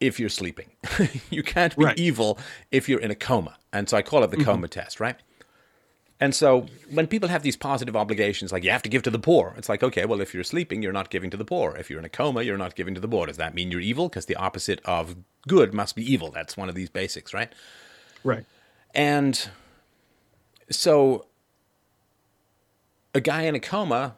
if 0.00 0.20
you're 0.20 0.28
sleeping. 0.28 0.70
you 1.30 1.42
can't 1.42 1.76
be 1.76 1.84
right. 1.84 1.98
evil 1.98 2.38
if 2.70 2.88
you're 2.88 3.00
in 3.00 3.10
a 3.10 3.14
coma. 3.14 3.56
And 3.72 3.88
so 3.88 3.96
I 3.96 4.02
call 4.02 4.22
it 4.24 4.30
the 4.30 4.36
mm-hmm. 4.36 4.44
coma 4.44 4.68
test, 4.68 5.00
right? 5.00 5.16
And 6.18 6.34
so 6.34 6.66
when 6.90 7.06
people 7.06 7.28
have 7.28 7.42
these 7.42 7.56
positive 7.56 7.94
obligations, 7.94 8.50
like 8.50 8.64
you 8.64 8.70
have 8.70 8.82
to 8.82 8.88
give 8.88 9.02
to 9.02 9.10
the 9.10 9.18
poor, 9.18 9.54
it's 9.58 9.68
like, 9.68 9.82
okay, 9.82 10.06
well, 10.06 10.20
if 10.20 10.32
you're 10.32 10.44
sleeping, 10.44 10.82
you're 10.82 10.92
not 10.92 11.10
giving 11.10 11.28
to 11.30 11.36
the 11.36 11.44
poor. 11.44 11.76
If 11.76 11.90
you're 11.90 11.98
in 11.98 12.06
a 12.06 12.10
coma, 12.10 12.42
you're 12.42 12.56
not 12.56 12.74
giving 12.74 12.94
to 12.94 13.00
the 13.00 13.08
poor. 13.08 13.26
Does 13.26 13.36
that 13.36 13.54
mean 13.54 13.70
you're 13.70 13.82
evil? 13.82 14.08
Because 14.08 14.24
the 14.24 14.36
opposite 14.36 14.80
of 14.86 15.16
good 15.46 15.74
must 15.74 15.94
be 15.94 16.10
evil. 16.10 16.30
That's 16.30 16.56
one 16.56 16.70
of 16.70 16.74
these 16.74 16.88
basics, 16.88 17.34
right? 17.34 17.52
Right. 18.24 18.46
And 18.94 19.48
so 20.70 21.26
a 23.14 23.20
guy 23.20 23.42
in 23.42 23.54
a 23.54 23.60
coma 23.60 24.16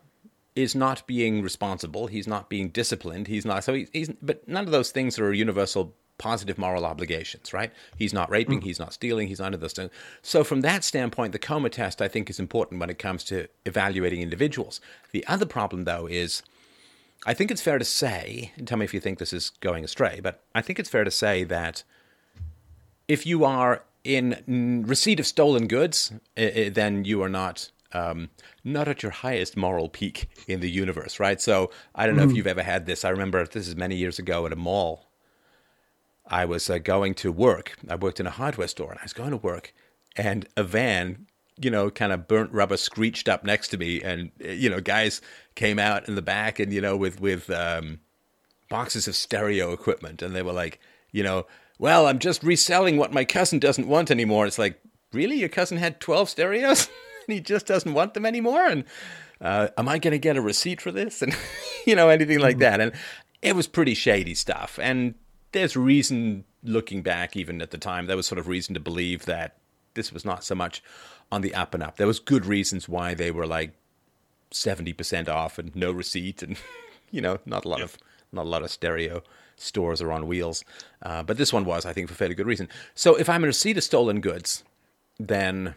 is 0.58 0.74
not 0.74 1.06
being 1.06 1.40
responsible. 1.40 2.08
He's 2.08 2.26
not 2.26 2.48
being 2.48 2.70
disciplined. 2.70 3.28
He's 3.28 3.44
not. 3.44 3.62
So 3.62 3.74
he's, 3.74 3.88
he's 3.92 4.10
but 4.20 4.46
none 4.48 4.64
of 4.64 4.72
those 4.72 4.90
things 4.90 5.18
are 5.18 5.32
universal 5.32 5.94
positive 6.18 6.58
moral 6.58 6.84
obligations, 6.84 7.52
right? 7.52 7.72
He's 7.96 8.12
not 8.12 8.28
raping, 8.28 8.60
mm. 8.60 8.64
he's 8.64 8.80
not 8.80 8.92
stealing, 8.92 9.28
he's 9.28 9.38
none 9.38 9.54
of 9.54 9.60
those 9.60 9.72
things. 9.72 9.92
So, 10.20 10.42
from 10.42 10.62
that 10.62 10.82
standpoint, 10.82 11.30
the 11.30 11.38
coma 11.38 11.70
test 11.70 12.02
I 12.02 12.08
think 12.08 12.28
is 12.28 12.40
important 12.40 12.80
when 12.80 12.90
it 12.90 12.98
comes 12.98 13.22
to 13.24 13.46
evaluating 13.64 14.20
individuals. 14.20 14.80
The 15.12 15.24
other 15.28 15.46
problem, 15.46 15.84
though, 15.84 16.06
is 16.06 16.42
I 17.24 17.34
think 17.34 17.52
it's 17.52 17.62
fair 17.62 17.78
to 17.78 17.84
say, 17.84 18.52
and 18.56 18.66
tell 18.66 18.78
me 18.78 18.84
if 18.84 18.92
you 18.92 18.98
think 18.98 19.20
this 19.20 19.32
is 19.32 19.50
going 19.60 19.84
astray, 19.84 20.18
but 20.20 20.42
I 20.56 20.60
think 20.60 20.80
it's 20.80 20.90
fair 20.90 21.04
to 21.04 21.10
say 21.10 21.44
that 21.44 21.84
if 23.06 23.24
you 23.24 23.44
are 23.44 23.84
in 24.02 24.84
receipt 24.88 25.20
of 25.20 25.26
stolen 25.26 25.68
goods, 25.68 26.12
then 26.34 27.04
you 27.04 27.22
are 27.22 27.28
not 27.28 27.70
um, 27.92 28.30
not 28.64 28.88
at 28.88 29.02
your 29.02 29.12
highest 29.12 29.56
moral 29.56 29.88
peak 29.88 30.28
in 30.46 30.60
the 30.60 30.70
universe, 30.70 31.18
right? 31.18 31.40
So 31.40 31.70
I 31.94 32.06
don't 32.06 32.16
know 32.16 32.22
mm. 32.22 32.24
if 32.24 32.28
mm-hmm. 32.30 32.36
you've 32.36 32.46
ever 32.46 32.62
had 32.62 32.86
this. 32.86 33.04
I 33.04 33.10
remember 33.10 33.44
this 33.46 33.68
is 33.68 33.76
many 33.76 33.96
years 33.96 34.18
ago 34.18 34.46
at 34.46 34.52
a 34.52 34.56
mall. 34.56 35.10
I 36.26 36.44
was 36.44 36.68
uh, 36.68 36.78
going 36.78 37.14
to 37.14 37.32
work. 37.32 37.76
I 37.88 37.94
worked 37.94 38.20
in 38.20 38.26
a 38.26 38.30
hardware 38.30 38.68
store, 38.68 38.90
and 38.90 38.98
I 39.00 39.04
was 39.04 39.14
going 39.14 39.30
to 39.30 39.38
work, 39.38 39.72
and 40.16 40.46
a 40.56 40.62
van, 40.62 41.26
you 41.58 41.70
know, 41.70 41.90
kind 41.90 42.12
of 42.12 42.28
burnt 42.28 42.52
rubber 42.52 42.76
screeched 42.76 43.28
up 43.28 43.44
next 43.44 43.68
to 43.68 43.78
me, 43.78 44.02
and 44.02 44.30
you 44.38 44.68
know, 44.68 44.80
guys 44.80 45.22
came 45.54 45.78
out 45.78 46.06
in 46.06 46.16
the 46.16 46.22
back, 46.22 46.58
and 46.58 46.72
you 46.72 46.82
know, 46.82 46.96
with 46.98 47.20
with 47.20 47.48
um, 47.48 48.00
boxes 48.68 49.08
of 49.08 49.16
stereo 49.16 49.72
equipment, 49.72 50.20
and 50.20 50.36
they 50.36 50.42
were 50.42 50.52
like, 50.52 50.80
you 51.12 51.22
know 51.22 51.46
well, 51.78 52.06
I'm 52.06 52.18
just 52.18 52.42
reselling 52.42 52.96
what 52.96 53.12
my 53.12 53.24
cousin 53.24 53.58
doesn't 53.58 53.88
want 53.88 54.10
anymore. 54.10 54.46
It's 54.46 54.58
like, 54.58 54.80
really? 55.12 55.36
Your 55.36 55.48
cousin 55.48 55.78
had 55.78 56.00
12 56.00 56.28
stereos 56.28 56.88
and 57.28 57.34
he 57.34 57.40
just 57.40 57.66
doesn't 57.66 57.94
want 57.94 58.14
them 58.14 58.26
anymore? 58.26 58.66
And 58.66 58.84
uh, 59.40 59.68
am 59.76 59.88
I 59.88 59.98
going 59.98 60.12
to 60.12 60.18
get 60.18 60.36
a 60.36 60.40
receipt 60.40 60.80
for 60.80 60.90
this? 60.90 61.22
And, 61.28 61.36
you 61.86 61.94
know, 61.94 62.08
anything 62.08 62.40
like 62.40 62.58
that. 62.58 62.80
And 62.80 62.92
it 63.42 63.54
was 63.54 63.66
pretty 63.66 63.94
shady 63.94 64.34
stuff. 64.34 64.78
And 64.82 65.14
there's 65.52 65.76
reason, 65.76 66.44
looking 66.62 67.02
back, 67.02 67.36
even 67.36 67.62
at 67.62 67.70
the 67.70 67.78
time, 67.78 68.06
there 68.06 68.16
was 68.16 68.26
sort 68.26 68.38
of 68.38 68.48
reason 68.48 68.74
to 68.74 68.80
believe 68.80 69.24
that 69.26 69.56
this 69.94 70.12
was 70.12 70.24
not 70.24 70.44
so 70.44 70.54
much 70.54 70.82
on 71.30 71.40
the 71.40 71.54
up 71.54 71.74
and 71.74 71.82
up. 71.82 71.96
There 71.96 72.06
was 72.06 72.18
good 72.18 72.46
reasons 72.46 72.88
why 72.88 73.14
they 73.14 73.30
were 73.30 73.46
like 73.46 73.72
70% 74.52 75.28
off 75.28 75.58
and 75.58 75.74
no 75.76 75.92
receipt 75.92 76.42
and, 76.42 76.56
you 77.10 77.20
know, 77.20 77.38
not 77.46 77.64
a 77.64 77.68
lot 77.68 77.80
of 77.80 77.96
not 78.30 78.44
a 78.44 78.48
lot 78.48 78.62
of 78.62 78.70
stereo 78.70 79.22
stores 79.56 80.00
are 80.00 80.12
on 80.12 80.26
wheels. 80.26 80.64
Uh, 81.02 81.22
but 81.22 81.36
this 81.36 81.52
one 81.52 81.64
was, 81.64 81.86
I 81.86 81.92
think, 81.92 82.08
for 82.08 82.14
fairly 82.14 82.34
good 82.34 82.46
reason. 82.46 82.68
So 82.94 83.16
if 83.16 83.28
I'm 83.28 83.42
in 83.42 83.48
receipt 83.48 83.76
of 83.76 83.84
stolen 83.84 84.20
goods, 84.20 84.64
then 85.18 85.74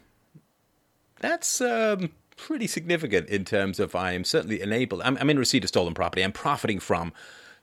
that's 1.21 1.61
um, 1.61 2.11
pretty 2.35 2.67
significant 2.67 3.29
in 3.29 3.45
terms 3.45 3.79
of 3.79 3.95
I'm 3.95 4.23
certainly 4.23 4.61
enabled. 4.61 5.01
I'm, 5.03 5.17
I'm, 5.17 5.29
in 5.29 5.39
receipt 5.39 5.63
of 5.63 5.69
stolen 5.69 5.93
property. 5.93 6.23
I'm 6.23 6.31
profiting 6.31 6.79
from 6.79 7.13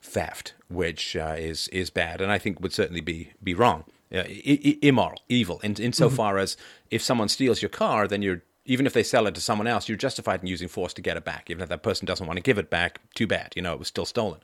theft, 0.01 0.55
which 0.69 1.17
uh, 1.17 1.35
is 1.37 1.69
is 1.69 1.91
bad, 1.91 2.21
and 2.21 2.33
I 2.33 2.39
think 2.39 2.61
would 2.61 2.73
certainly 2.73 3.01
be 3.01 3.33
be 3.43 3.55
wrong, 3.55 3.85
uh, 4.13 4.19
I- 4.19 4.61
I- 4.65 4.79
immoral, 4.83 5.21
evil. 5.29 5.61
In 5.63 5.75
insofar 5.75 6.35
mm-hmm. 6.35 6.43
as 6.43 6.57
if 6.91 7.03
someone 7.03 7.29
steals 7.29 7.61
your 7.61 7.69
car, 7.69 8.09
then 8.09 8.23
you're 8.23 8.43
even 8.65 8.87
if 8.87 8.93
they 8.93 9.03
sell 9.03 9.27
it 9.27 9.35
to 9.35 9.41
someone 9.41 9.67
else, 9.67 9.89
you're 9.89 9.97
justified 9.97 10.43
in 10.43 10.47
using 10.47 10.69
force 10.69 10.93
to 10.95 11.03
get 11.03 11.17
it 11.17 11.25
back. 11.25 11.51
Even 11.51 11.63
if 11.63 11.69
that 11.71 11.83
person 11.83 12.07
doesn't 12.07 12.27
want 12.27 12.37
to 12.37 12.43
give 12.43 12.59
it 12.59 12.71
back, 12.71 13.01
too 13.15 13.27
bad. 13.27 13.53
You 13.57 13.63
know, 13.63 13.73
it 13.73 13.79
was 13.79 13.89
still 13.89 14.05
stolen. 14.05 14.41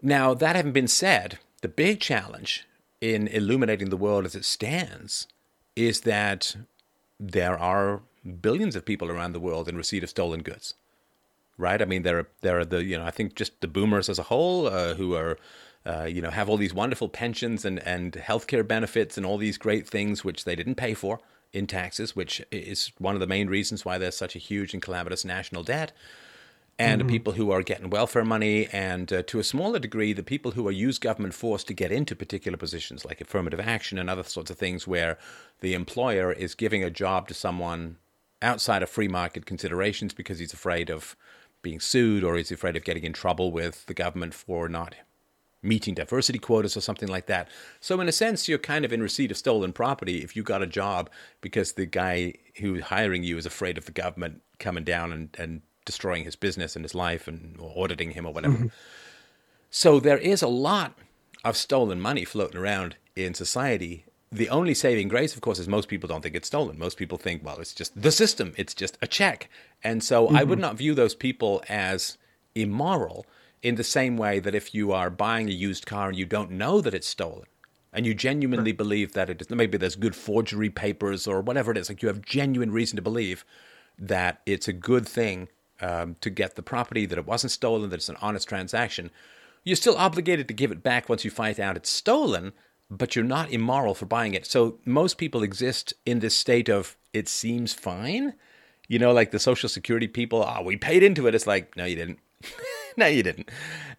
Now, 0.00 0.34
that 0.34 0.56
having 0.56 0.72
been 0.72 0.88
said, 0.88 1.38
the 1.62 1.68
big 1.68 2.00
challenge 2.00 2.66
in 3.00 3.26
illuminating 3.26 3.90
the 3.90 3.96
world 3.96 4.24
as 4.24 4.36
it 4.36 4.44
stands 4.44 5.26
is 5.74 6.02
that 6.02 6.56
there 7.22 7.56
are 7.58 8.02
billions 8.40 8.74
of 8.74 8.84
people 8.84 9.10
around 9.10 9.32
the 9.32 9.40
world 9.40 9.68
in 9.68 9.76
receipt 9.76 10.02
of 10.02 10.10
stolen 10.10 10.42
goods. 10.42 10.74
Right? 11.56 11.80
I 11.80 11.84
mean, 11.84 12.02
there 12.02 12.18
are 12.18 12.28
there 12.40 12.58
are 12.58 12.64
the 12.64 12.82
you 12.82 12.98
know 12.98 13.04
I 13.04 13.10
think 13.10 13.34
just 13.34 13.60
the 13.60 13.68
boomers 13.68 14.08
as 14.08 14.18
a 14.18 14.24
whole 14.24 14.66
uh, 14.66 14.94
who 14.94 15.14
are 15.14 15.38
uh, 15.86 16.04
you 16.04 16.20
know 16.20 16.30
have 16.30 16.48
all 16.48 16.56
these 16.56 16.74
wonderful 16.74 17.08
pensions 17.08 17.64
and 17.64 17.78
and 17.80 18.12
healthcare 18.14 18.66
benefits 18.66 19.16
and 19.16 19.24
all 19.24 19.38
these 19.38 19.58
great 19.58 19.88
things 19.88 20.24
which 20.24 20.44
they 20.44 20.56
didn't 20.56 20.74
pay 20.76 20.94
for 20.94 21.20
in 21.52 21.66
taxes, 21.66 22.16
which 22.16 22.42
is 22.50 22.90
one 22.98 23.14
of 23.14 23.20
the 23.20 23.26
main 23.26 23.48
reasons 23.48 23.84
why 23.84 23.98
there's 23.98 24.16
such 24.16 24.34
a 24.34 24.38
huge 24.38 24.72
and 24.72 24.82
calamitous 24.82 25.24
national 25.24 25.62
debt 25.62 25.92
and 26.82 27.02
mm-hmm. 27.02 27.10
people 27.10 27.32
who 27.34 27.50
are 27.50 27.62
getting 27.62 27.90
welfare 27.90 28.24
money, 28.24 28.68
and 28.72 29.12
uh, 29.12 29.22
to 29.24 29.38
a 29.38 29.44
smaller 29.44 29.78
degree, 29.78 30.12
the 30.12 30.22
people 30.22 30.52
who 30.52 30.66
are 30.66 30.72
use 30.72 30.98
government 30.98 31.34
force 31.34 31.64
to 31.64 31.74
get 31.74 31.92
into 31.92 32.16
particular 32.16 32.58
positions 32.58 33.04
like 33.04 33.20
affirmative 33.20 33.60
action 33.60 33.98
and 33.98 34.10
other 34.10 34.22
sorts 34.22 34.50
of 34.50 34.58
things, 34.58 34.86
where 34.86 35.18
the 35.60 35.74
employer 35.74 36.32
is 36.32 36.54
giving 36.54 36.82
a 36.82 36.90
job 36.90 37.28
to 37.28 37.34
someone 37.34 37.96
outside 38.42 38.82
of 38.82 38.90
free 38.90 39.08
market 39.08 39.46
considerations 39.46 40.12
because 40.12 40.40
he's 40.40 40.52
afraid 40.52 40.90
of 40.90 41.16
being 41.62 41.78
sued 41.78 42.24
or 42.24 42.36
he's 42.36 42.50
afraid 42.50 42.76
of 42.76 42.84
getting 42.84 43.04
in 43.04 43.12
trouble 43.12 43.52
with 43.52 43.86
the 43.86 43.94
government 43.94 44.34
for 44.34 44.68
not 44.68 44.96
meeting 45.62 45.94
diversity 45.94 46.40
quotas 46.40 46.76
or 46.76 46.80
something 46.80 47.08
like 47.08 47.26
that. 47.26 47.48
So 47.80 48.00
in 48.00 48.08
a 48.08 48.12
sense, 48.12 48.48
you're 48.48 48.58
kind 48.58 48.84
of 48.84 48.92
in 48.92 49.00
receipt 49.00 49.30
of 49.30 49.36
stolen 49.36 49.72
property 49.72 50.18
if 50.18 50.34
you 50.34 50.42
got 50.42 50.62
a 50.62 50.66
job 50.66 51.08
because 51.40 51.74
the 51.74 51.86
guy 51.86 52.34
who's 52.56 52.82
hiring 52.82 53.22
you 53.22 53.38
is 53.38 53.46
afraid 53.46 53.78
of 53.78 53.84
the 53.84 53.92
government 53.92 54.42
coming 54.58 54.82
down 54.82 55.12
and, 55.12 55.36
and 55.38 55.62
destroying 55.84 56.24
his 56.24 56.36
business 56.36 56.76
and 56.76 56.84
his 56.84 56.94
life 56.94 57.26
and 57.28 57.58
auditing 57.60 58.12
him 58.12 58.26
or 58.26 58.32
whatever. 58.32 58.54
Mm-hmm. 58.54 58.66
So 59.70 60.00
there 60.00 60.18
is 60.18 60.42
a 60.42 60.48
lot 60.48 60.98
of 61.44 61.56
stolen 61.56 62.00
money 62.00 62.24
floating 62.24 62.60
around 62.60 62.96
in 63.16 63.34
society. 63.34 64.04
The 64.30 64.48
only 64.48 64.74
saving 64.74 65.08
grace, 65.08 65.34
of 65.34 65.40
course, 65.40 65.58
is 65.58 65.68
most 65.68 65.88
people 65.88 66.08
don't 66.08 66.22
think 66.22 66.34
it's 66.34 66.48
stolen. 66.48 66.78
Most 66.78 66.96
people 66.96 67.18
think, 67.18 67.44
well, 67.44 67.58
it's 67.58 67.74
just 67.74 68.00
the 68.00 68.12
system, 68.12 68.52
it's 68.56 68.74
just 68.74 68.96
a 69.02 69.06
check. 69.06 69.48
And 69.82 70.02
so 70.02 70.26
mm-hmm. 70.26 70.36
I 70.36 70.44
would 70.44 70.56
mm-hmm. 70.56 70.62
not 70.62 70.76
view 70.76 70.94
those 70.94 71.14
people 71.14 71.62
as 71.68 72.18
immoral 72.54 73.26
in 73.62 73.76
the 73.76 73.84
same 73.84 74.16
way 74.16 74.40
that 74.40 74.54
if 74.54 74.74
you 74.74 74.92
are 74.92 75.10
buying 75.10 75.48
a 75.48 75.52
used 75.52 75.86
car 75.86 76.08
and 76.08 76.18
you 76.18 76.26
don't 76.26 76.50
know 76.50 76.80
that 76.80 76.94
it's 76.94 77.06
stolen, 77.06 77.46
and 77.92 78.06
you 78.06 78.14
genuinely 78.14 78.72
believe 78.72 79.12
that 79.12 79.28
it 79.28 79.40
is, 79.40 79.50
maybe 79.50 79.76
there's 79.76 79.96
good 79.96 80.16
forgery 80.16 80.70
papers 80.70 81.26
or 81.26 81.40
whatever 81.42 81.70
it 81.70 81.76
is, 81.76 81.88
like 81.88 82.02
you 82.02 82.08
have 82.08 82.22
genuine 82.22 82.70
reason 82.70 82.96
to 82.96 83.02
believe 83.02 83.44
that 83.98 84.40
it's 84.46 84.66
a 84.66 84.72
good 84.72 85.06
thing 85.06 85.48
um, 85.82 86.16
to 86.20 86.30
get 86.30 86.54
the 86.54 86.62
property, 86.62 87.04
that 87.06 87.18
it 87.18 87.26
wasn't 87.26 87.50
stolen, 87.50 87.90
that 87.90 87.96
it's 87.96 88.08
an 88.08 88.16
honest 88.22 88.48
transaction, 88.48 89.10
you're 89.64 89.76
still 89.76 89.96
obligated 89.96 90.48
to 90.48 90.54
give 90.54 90.72
it 90.72 90.82
back 90.82 91.08
once 91.08 91.24
you 91.24 91.30
find 91.30 91.58
out 91.60 91.76
it's 91.76 91.90
stolen, 91.90 92.52
but 92.90 93.14
you're 93.14 93.24
not 93.24 93.50
immoral 93.50 93.94
for 93.94 94.06
buying 94.06 94.34
it. 94.34 94.46
So 94.46 94.78
most 94.84 95.18
people 95.18 95.42
exist 95.42 95.94
in 96.06 96.20
this 96.20 96.34
state 96.34 96.68
of 96.68 96.96
it 97.12 97.28
seems 97.28 97.72
fine. 97.72 98.34
You 98.88 98.98
know, 98.98 99.12
like 99.12 99.30
the 99.30 99.38
Social 99.38 99.68
Security 99.68 100.08
people, 100.08 100.44
oh, 100.46 100.62
we 100.62 100.76
paid 100.76 101.02
into 101.02 101.26
it. 101.26 101.34
It's 101.34 101.46
like, 101.46 101.76
no, 101.76 101.84
you 101.84 101.96
didn't. 101.96 102.18
no, 102.96 103.06
you 103.06 103.22
didn't. 103.22 103.50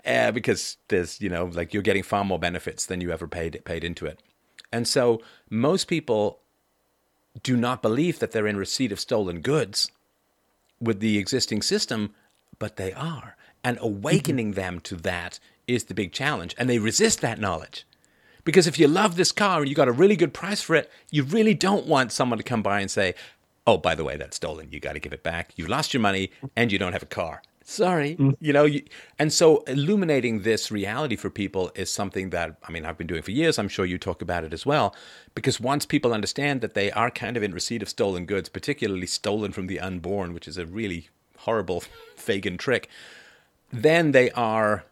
Uh, 0.06 0.32
because 0.32 0.78
there's, 0.90 1.22
you 1.22 1.30
know, 1.30 1.46
like 1.46 1.74
you're 1.74 1.84
getting 1.84 2.04
far 2.04 2.24
more 2.24 2.40
benefits 2.40 2.86
than 2.86 3.02
you 3.02 3.12
ever 3.12 3.28
paid 3.28 3.62
paid 3.66 3.84
into 3.84 4.06
it. 4.06 4.22
And 4.72 4.88
so 4.88 5.22
most 5.50 5.88
people 5.88 6.40
do 7.42 7.56
not 7.56 7.82
believe 7.82 8.20
that 8.20 8.32
they're 8.32 8.48
in 8.48 8.58
receipt 8.58 8.92
of 8.92 9.00
stolen 9.00 9.42
goods 9.42 9.90
with 10.84 11.00
the 11.00 11.18
existing 11.18 11.62
system, 11.62 12.14
but 12.60 12.78
they 12.78 12.94
are. 12.94 13.36
And 13.64 13.78
awakening 13.82 14.52
mm-hmm. 14.52 14.62
them 14.62 14.80
to 14.82 14.96
that 14.98 15.40
is 15.68 15.86
the 15.86 15.94
big 15.94 16.12
challenge. 16.12 16.56
And 16.58 16.70
they 16.70 16.80
resist 16.80 17.22
that 17.22 17.40
knowledge. 17.40 17.86
Because 18.44 18.68
if 18.68 18.78
you 18.78 18.88
love 18.88 19.16
this 19.16 19.32
car 19.32 19.62
and 19.62 19.70
you 19.70 19.76
got 19.76 19.88
a 19.88 19.94
really 19.94 20.18
good 20.18 20.34
price 20.34 20.62
for 20.62 20.76
it, 20.76 20.92
you 21.10 21.24
really 21.24 21.54
don't 21.54 21.88
want 21.88 22.12
someone 22.12 22.38
to 22.38 22.44
come 22.44 22.62
by 22.62 22.82
and 22.82 22.92
say, 22.92 23.16
oh, 23.66 23.78
by 23.78 23.96
the 23.96 24.04
way, 24.04 24.18
that's 24.18 24.36
stolen. 24.36 24.68
You 24.72 24.80
got 24.80 24.94
to 24.94 25.00
give 25.00 25.14
it 25.14 25.24
back. 25.24 25.54
You 25.56 25.66
lost 25.66 25.94
your 25.94 26.02
money 26.02 26.32
and 26.56 26.72
you 26.72 26.78
don't 26.78 26.94
have 26.94 27.04
a 27.04 27.08
car. 27.08 27.42
Sorry. 27.64 28.18
Mm. 28.18 28.36
You 28.40 28.54
know, 28.54 28.66
you, 28.66 28.84
and 29.18 29.32
so 29.32 29.60
illuminating 29.62 30.42
this 30.42 30.70
reality 30.70 31.16
for 31.16 31.30
people 31.30 31.72
is 31.76 31.90
something 31.90 32.30
that, 32.32 32.58
I 32.68 32.72
mean, 32.72 32.86
I've 32.86 32.98
been 32.98 33.08
doing 33.08 33.22
for 33.22 33.32
years. 33.32 33.58
I'm 33.58 33.70
sure 33.70 33.86
you 33.86 33.98
talk 33.98 34.22
about 34.22 34.44
it 34.44 34.54
as 34.54 34.66
well. 34.66 34.94
Because 35.34 35.60
once 35.60 35.86
people 35.86 36.14
understand 36.14 36.62
that 36.62 36.74
they 36.74 36.92
are 36.92 37.10
kind 37.10 37.38
of 37.38 37.44
in 37.44 37.54
receipt 37.54 37.82
of 37.82 37.90
stolen 37.90 38.26
goods, 38.26 38.50
particularly 38.50 39.08
stolen 39.08 39.54
from 39.54 39.68
the 39.68 39.80
unborn, 39.80 40.34
which 40.34 40.48
is 40.48 40.58
a 40.58 40.66
really 40.66 41.10
horrible 41.38 41.84
Fagin 42.16 42.58
trick, 42.58 42.90
then 43.72 44.12
they 44.12 44.30
are 44.32 44.84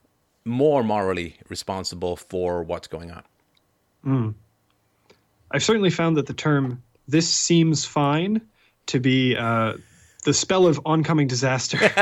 more 0.46 0.84
morally 0.84 1.38
responsible 1.50 2.16
for 2.16 2.64
what's 2.64 2.88
going 2.88 3.12
on. 3.12 3.24
Mm. 4.06 4.34
I've 5.52 5.64
certainly 5.64 5.92
found 5.92 6.18
that 6.18 6.26
the 6.26 6.34
term 6.34 6.82
"this 7.08 7.30
seems 7.30 7.86
fine" 7.86 8.42
to 8.88 9.00
be 9.00 9.36
uh, 9.36 9.74
the 10.24 10.34
spell 10.34 10.68
of 10.68 10.80
oncoming 10.86 11.28
disaster. 11.28 11.80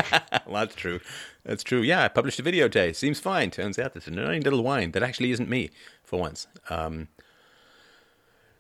well, 0.46 0.66
that's 0.66 0.76
true. 0.76 1.00
That's 1.44 1.64
true. 1.64 1.82
Yeah, 1.82 2.04
I 2.04 2.08
published 2.08 2.40
a 2.40 2.44
video 2.44 2.68
today. 2.68 2.94
Seems 2.94 3.20
fine. 3.20 3.52
Turns 3.52 3.80
out 3.80 3.94
this 3.94 4.04
is 4.04 4.16
a 4.16 4.20
annoying 4.20 4.44
little 4.44 4.64
wine 4.64 4.92
that 4.92 5.04
actually 5.04 5.32
isn't 5.32 5.50
me 5.50 5.70
for 6.04 6.20
once. 6.20 6.48
Um, 6.70 7.08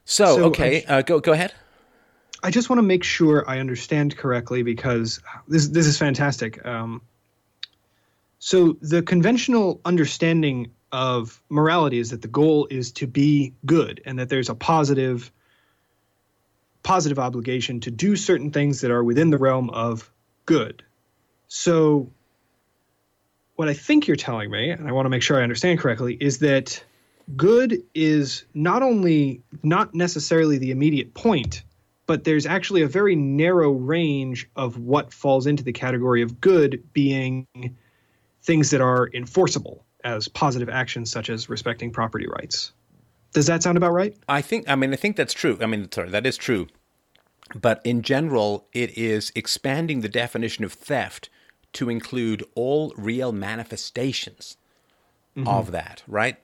so, 0.06 0.38
so, 0.38 0.44
okay, 0.46 0.84
uh, 0.86 1.02
go 1.02 1.20
go 1.20 1.34
ahead. 1.34 1.54
I 2.42 2.52
just 2.52 2.70
want 2.70 2.78
to 2.78 2.84
make 2.84 3.04
sure 3.04 3.48
I 3.50 3.60
understand 3.60 4.16
correctly 4.18 4.64
because 4.64 5.20
this 5.48 5.68
this 5.68 5.86
is 5.86 5.98
fantastic. 5.98 6.66
Um, 6.66 7.02
so 8.40 8.78
the 8.82 9.02
conventional 9.02 9.82
understanding 9.84 10.72
of 10.92 11.42
morality 11.50 12.00
is 12.00 12.10
that 12.10 12.22
the 12.22 12.28
goal 12.28 12.68
is 12.72 12.92
to 12.94 13.06
be 13.06 13.54
good 13.66 14.02
and 14.06 14.18
that 14.18 14.30
there's 14.30 14.50
a 14.50 14.56
positive 14.56 15.32
positive 16.84 17.20
obligation 17.20 17.80
to 17.82 17.92
do 17.92 18.16
certain 18.16 18.52
things 18.52 18.82
that 18.82 18.92
are 18.92 19.04
within 19.04 19.30
the 19.30 19.38
realm 19.38 19.70
of 19.70 20.12
good. 20.46 20.84
So, 21.48 22.10
what 23.56 23.68
I 23.68 23.74
think 23.74 24.08
you're 24.08 24.16
telling 24.16 24.50
me, 24.50 24.70
and 24.70 24.88
I 24.88 24.92
want 24.92 25.06
to 25.06 25.10
make 25.10 25.22
sure 25.22 25.40
I 25.40 25.44
understand 25.44 25.80
correctly, 25.80 26.18
is 26.20 26.40
that 26.40 26.84
good 27.36 27.84
is 27.94 28.46
not 28.54 28.82
only 28.82 29.42
not 29.64 29.94
necessarily 29.94 30.58
the 30.58 30.72
immediate 30.72 31.14
point, 31.14 31.64
but 32.06 32.24
there's 32.24 32.46
actually 32.46 32.82
a 32.82 32.88
very 32.88 33.16
narrow 33.16 33.72
range 33.72 34.50
of 34.56 34.80
what 34.80 35.14
falls 35.14 35.46
into 35.46 35.64
the 35.64 35.74
category 35.74 36.22
of 36.22 36.42
good 36.42 36.84
being 36.94 37.46
things 38.42 38.72
that 38.72 38.82
are 38.82 39.10
enforceable 39.14 39.86
as 40.04 40.28
positive 40.28 40.70
actions 40.70 41.12
such 41.12 41.30
as 41.30 41.50
respecting 41.50 41.92
property 41.92 42.28
rights. 42.28 42.72
Does 43.34 43.46
that 43.48 43.64
sound 43.64 43.78
about 43.78 43.94
right? 43.94 44.16
I 44.28 44.42
think. 44.42 44.68
I 44.68 44.76
mean, 44.76 44.94
I 44.94 44.96
think 44.96 45.16
that's 45.16 45.34
true. 45.34 45.58
I 45.62 45.66
mean, 45.66 45.92
sorry, 45.92 46.10
that 46.10 46.26
is 46.26 46.38
true. 46.38 46.68
But 47.56 47.82
in 47.84 48.02
general, 48.02 48.68
it 48.74 48.96
is 48.98 49.32
expanding 49.36 50.02
the 50.02 50.10
definition 50.10 50.64
of 50.64 50.74
theft 50.74 51.30
to 51.74 51.90
include 51.90 52.44
all 52.56 52.94
real 52.98 53.32
manifestations 53.32 54.58
mm-hmm. 55.36 55.48
of 55.48 55.72
that, 55.72 56.04
right? 56.08 56.38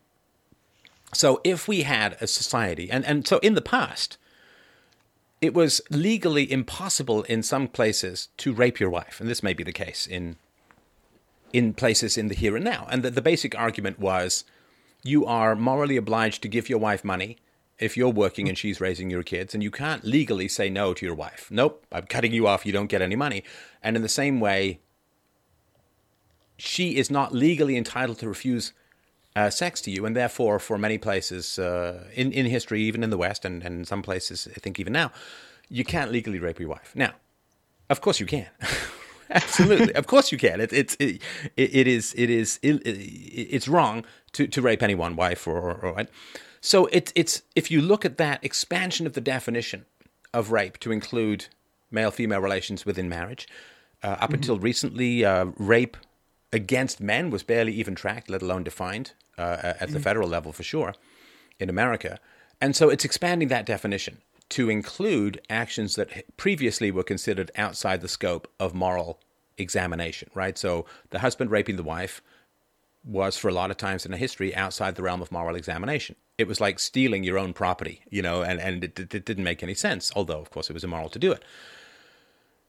So 1.14 1.42
if 1.44 1.68
we 1.68 1.84
had 1.84 2.18
a 2.20 2.28
society, 2.28 2.90
and, 2.92 3.06
and 3.06 3.28
so 3.28 3.38
in 3.40 3.54
the 3.54 3.62
past, 3.62 4.18
it 5.42 5.54
was 5.54 5.82
legally 5.90 6.52
impossible 6.52 7.24
in 7.24 7.44
some 7.44 7.68
places 7.68 8.30
to 8.38 8.54
rape 8.54 8.80
your 8.80 8.90
wife, 8.90 9.20
and 9.20 9.30
this 9.30 9.44
may 9.44 9.54
be 9.54 9.64
the 9.64 9.74
case 9.74 10.08
in 10.08 10.38
in 11.54 11.74
places 11.74 12.18
in 12.18 12.28
the 12.28 12.36
here 12.36 12.56
and 12.58 12.66
now. 12.66 12.86
And 12.92 13.02
the, 13.02 13.10
the 13.10 13.22
basic 13.22 13.58
argument 13.58 13.98
was 13.98 14.44
you 15.06 15.26
are 15.26 15.56
morally 15.56 15.98
obliged 15.98 16.42
to 16.42 16.48
give 16.48 16.68
your 16.68 16.80
wife 16.80 17.04
money 17.04 17.38
if 17.78 17.96
you're 17.96 18.10
working 18.10 18.48
and 18.50 18.58
she's 18.58 18.82
raising 18.82 19.10
your 19.10 19.24
kids, 19.24 19.54
and 19.54 19.62
you 19.62 19.70
can't 19.70 20.04
legally 20.04 20.48
say 20.48 20.70
no 20.70 20.94
to 20.94 21.06
your 21.06 21.16
wife. 21.16 21.48
Nope, 21.52 21.86
I'm 21.92 22.06
cutting 22.06 22.32
you 22.32 22.48
off. 22.48 22.66
You 22.66 22.72
don't 22.72 22.88
get 22.88 23.02
any 23.02 23.16
money. 23.16 23.44
And 23.84 23.96
in 23.96 24.02
the 24.02 24.10
same 24.10 24.40
way, 24.40 24.80
she 26.58 26.96
is 26.96 27.12
not 27.12 27.34
legally 27.34 27.76
entitled 27.76 28.20
to 28.20 28.28
refuse 28.30 28.72
uh, 29.36 29.50
sex 29.50 29.82
to 29.82 29.92
you, 29.92 30.06
and 30.06 30.16
therefore, 30.16 30.60
for 30.60 30.78
many 30.78 30.98
places 30.98 31.60
uh, 31.60 32.06
in 32.14 32.32
in 32.32 32.46
history, 32.46 32.82
even 32.82 33.04
in 33.04 33.10
the 33.10 33.18
West, 33.18 33.44
and, 33.44 33.64
and 33.64 33.86
some 33.86 34.02
places, 34.02 34.48
I 34.56 34.60
think 34.60 34.80
even 34.80 34.94
now, 34.94 35.12
you 35.68 35.84
can't 35.84 36.12
legally 36.12 36.40
rape 36.40 36.60
your 36.60 36.70
wife. 36.70 36.94
Now, 36.96 37.12
of 37.90 38.00
course, 38.00 38.22
you 38.22 38.26
can. 38.26 38.48
Absolutely, 39.30 39.94
of 39.96 40.08
course 40.08 40.32
you 40.32 40.38
can. 40.38 40.62
It, 40.62 40.72
it's 40.72 40.96
it, 41.00 41.22
it 41.58 41.88
is 41.88 42.14
it 42.16 42.30
is 42.30 42.60
it, 42.62 42.76
it's 42.86 43.68
wrong 43.68 44.06
to, 44.36 44.48
to 44.48 44.62
rape 44.62 44.84
anyone, 44.84 45.16
wife 45.16 45.48
or, 45.48 45.58
or, 45.58 45.74
or 45.86 45.94
what. 45.94 46.10
So 46.62 46.88
it's 46.92 47.12
it's 47.16 47.44
if 47.56 47.70
you 47.70 47.82
look 47.82 48.06
at 48.06 48.18
that 48.18 48.44
expansion 48.44 49.06
of 49.06 49.14
the 49.14 49.22
definition 49.22 49.86
of 50.34 50.52
rape 50.52 50.80
to 50.80 50.92
include 50.92 51.48
male 51.92 52.12
female 52.12 52.40
relations 52.40 52.86
within 52.86 53.08
marriage, 53.10 53.48
uh, 54.04 54.08
up 54.08 54.20
mm-hmm. 54.20 54.36
until 54.36 54.60
recently, 54.60 55.24
uh, 55.26 55.46
rape 55.58 55.98
against 56.52 57.00
men 57.02 57.30
was 57.30 57.44
barely 57.44 57.74
even 57.74 57.96
tracked, 57.96 58.30
let 58.30 58.42
alone 58.42 58.64
defined 58.64 59.14
uh, 59.38 59.58
at 59.62 59.80
the 59.80 59.86
mm-hmm. 59.86 60.00
federal 60.00 60.28
level 60.28 60.52
for 60.52 60.64
sure 60.64 60.94
in 61.60 61.70
America. 61.70 62.20
And 62.62 62.76
so 62.76 62.90
it's 62.90 63.06
expanding 63.06 63.50
that 63.50 63.66
definition 63.66 64.20
to 64.50 64.70
include 64.70 65.42
actions 65.50 65.96
that 65.96 66.38
previously 66.38 66.92
were 66.92 67.04
considered 67.04 67.52
outside 67.58 68.02
the 68.02 68.08
scope 68.08 68.48
of 68.60 68.74
moral 68.74 69.20
examination, 69.58 70.30
right? 70.34 70.58
So 70.58 70.86
the 71.10 71.20
husband 71.20 71.52
raping 71.52 71.76
the 71.76 71.84
wife 71.84 72.22
was 73.06 73.38
for 73.38 73.50
a 73.50 73.54
lot 73.54 73.72
of 73.72 73.78
times 73.78 74.06
in 74.06 74.12
the 74.12 74.18
history 74.18 74.56
outside 74.56 74.96
the 74.96 75.04
realm 75.04 75.22
of 75.22 75.32
moral 75.32 75.56
examination. 75.56 76.16
It 76.38 76.48
was 76.48 76.60
like 76.60 76.80
stealing 76.80 77.24
your 77.24 77.38
own 77.38 77.54
property, 77.54 78.02
you 78.10 78.22
know, 78.22 78.42
and, 78.42 78.60
and 78.60 78.84
it, 78.84 79.00
it 79.00 79.26
didn't 79.26 79.44
make 79.44 79.62
any 79.62 79.76
sense, 79.76 80.12
although, 80.16 80.40
of 80.40 80.50
course, 80.50 80.70
it 80.70 80.74
was 80.74 80.84
immoral 80.84 81.10
to 81.10 81.20
do 81.20 81.32
it. 81.32 81.44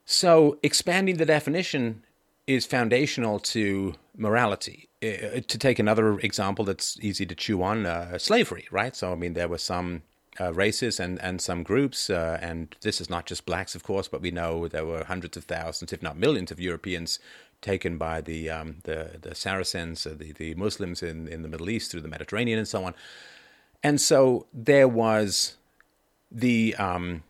So 0.05 0.59
expanding 0.63 1.17
the 1.17 1.27
definition 1.27 2.03
is 2.47 2.67
foundational 2.67 3.41
to 3.41 3.95
morality. 4.17 4.89
Uh, 5.03 5.41
to 5.47 5.59
take 5.59 5.79
another 5.79 6.19
example 6.21 6.65
that's 6.65 6.99
easy 7.01 7.27
to 7.27 7.35
chew 7.35 7.63
on, 7.63 7.87
uh, 7.87 8.19
slavery, 8.19 8.67
right? 8.71 8.95
So, 8.95 9.13
I 9.13 9.17
mean, 9.17 9.35
there 9.35 9.49
were 9.49 9.59
some 9.59 10.03
uh, 10.41 10.53
races 10.53 11.01
and, 11.01 11.21
and 11.23 11.41
some 11.41 11.63
groups, 11.63 12.09
uh, 12.09 12.39
and 12.41 12.75
this 12.83 13.01
is 13.01 13.11
not 13.11 13.27
just 13.27 13.47
blacks, 13.47 13.75
of 13.75 13.83
course, 13.83 14.07
but 14.07 14.21
we 14.21 14.31
know 14.31 14.69
there 14.69 14.87
were 14.87 15.05
hundreds 15.05 15.37
of 15.37 15.45
thousands, 15.45 15.93
if 15.93 16.03
not 16.03 16.17
millions, 16.17 16.51
of 16.51 16.61
Europeans 16.61 17.19
taken 17.61 17.99
by 17.99 18.21
the 18.21 18.51
um, 18.51 18.77
the, 18.85 19.19
the 19.21 19.35
Saracens, 19.35 20.07
uh, 20.07 20.15
the 20.17 20.33
the 20.33 20.55
Muslims 20.55 21.03
in, 21.03 21.29
in 21.29 21.43
the 21.43 21.49
Middle 21.49 21.71
East 21.71 21.91
through 21.91 22.03
the 22.03 22.09
Mediterranean 22.09 22.59
and 22.59 22.69
so 22.69 22.85
on. 22.85 22.95
And 23.83 24.01
so 24.01 24.47
there 24.53 24.89
was 24.89 25.57
the 26.31 26.75
um, 26.77 27.23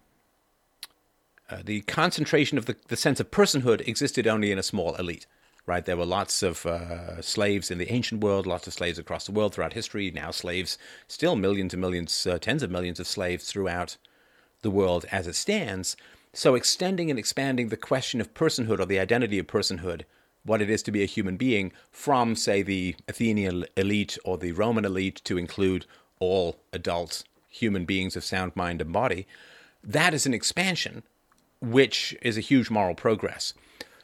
uh, 1.51 1.59
the 1.64 1.83
concentration 1.83 2.59
of 2.59 2.66
the, 2.66 2.77
the 2.89 2.97
sense 2.97 3.20
of 3.20 3.31
personhood 3.31 3.87
existed 3.87 4.27
only 4.27 4.51
in 4.51 4.59
a 4.59 4.62
small 4.62 4.95
elite 4.97 5.27
right? 5.66 5.85
There 5.85 5.97
were 5.97 6.07
lots 6.07 6.43
of 6.43 6.64
uh, 6.64 7.20
slaves 7.20 7.70
in 7.70 7.79
the 7.79 7.93
ancient 7.93 8.22
world, 8.22 8.47
lots 8.47 8.66
of 8.66 8.72
slaves 8.72 8.99
across 8.99 9.27
the 9.27 9.33
world 9.33 9.53
throughout 9.53 9.72
history. 9.72 10.11
Now, 10.11 10.31
slaves, 10.31 10.79
still 11.09 11.37
millions 11.37 11.74
and 11.74 11.81
millions, 11.81 12.27
uh, 12.27 12.39
tens 12.39 12.62
of 12.62 12.70
millions 12.70 13.01
of 13.01 13.07
slaves 13.07 13.51
throughout 13.51 13.97
the 14.62 14.70
world 14.70 15.05
as 15.11 15.27
it 15.27 15.35
stands. 15.35 15.97
So, 16.33 16.55
extending 16.55 17.11
and 17.11 17.18
expanding 17.18 17.68
the 17.68 17.77
question 17.77 18.20
of 18.20 18.33
personhood 18.33 18.79
or 18.79 18.87
the 18.87 19.01
identity 19.01 19.39
of 19.39 19.47
personhood, 19.47 20.03
what 20.47 20.62
it 20.62 20.70
is 20.70 20.82
to 20.84 20.92
be 20.92 21.03
a 21.03 21.07
human 21.07 21.36
being, 21.36 21.72
from, 21.90 22.34
say, 22.36 22.62
the 22.62 22.97
Athenian 23.09 23.64
elite 23.76 24.16
or 24.24 24.38
the 24.38 24.53
Roman 24.53 24.84
elite 24.84 25.20
to 25.24 25.36
include 25.36 25.86
all 26.18 26.57
adult 26.72 27.24
human 27.49 27.84
beings 27.84 28.16
of 28.16 28.24
sound 28.24 28.55
mind 28.55 28.80
and 28.80 28.92
body, 28.92 29.26
that 29.82 30.14
is 30.14 30.26
an 30.26 30.34
expansion, 30.34 31.03
which 31.61 32.16
is 32.22 32.36
a 32.36 32.42
huge 32.42 32.70
moral 32.70 32.94
progress. 32.94 33.55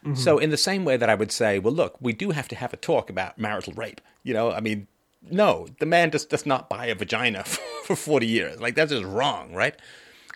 Mm-hmm. 0.05 0.15
So, 0.15 0.39
in 0.39 0.51
the 0.51 0.57
same 0.57 0.85
way 0.85 0.97
that 0.97 1.09
I 1.09 1.15
would 1.15 1.31
say, 1.31 1.59
well, 1.59 1.73
look, 1.73 1.97
we 2.01 2.13
do 2.13 2.31
have 2.31 2.49
to 2.49 2.57
have 2.57 2.73
a 2.73 2.77
talk 2.77 3.09
about 3.09 3.39
marital 3.39 3.73
rape. 3.75 4.01
You 4.25 4.35
know, 4.35 4.51
I 4.51 4.61
mean, 4.61 4.89
no, 5.31 5.69
the 5.79 5.87
man 5.87 6.11
just 6.11 6.29
does 6.29 6.45
not 6.45 6.69
buy 6.69 6.87
a 6.87 6.95
vagina 6.95 7.45
for 7.85 7.95
40 7.95 8.27
years. 8.27 8.61
Like, 8.61 8.75
that's 8.75 8.91
just 8.91 9.05
wrong, 9.05 9.55
right? 9.55 9.77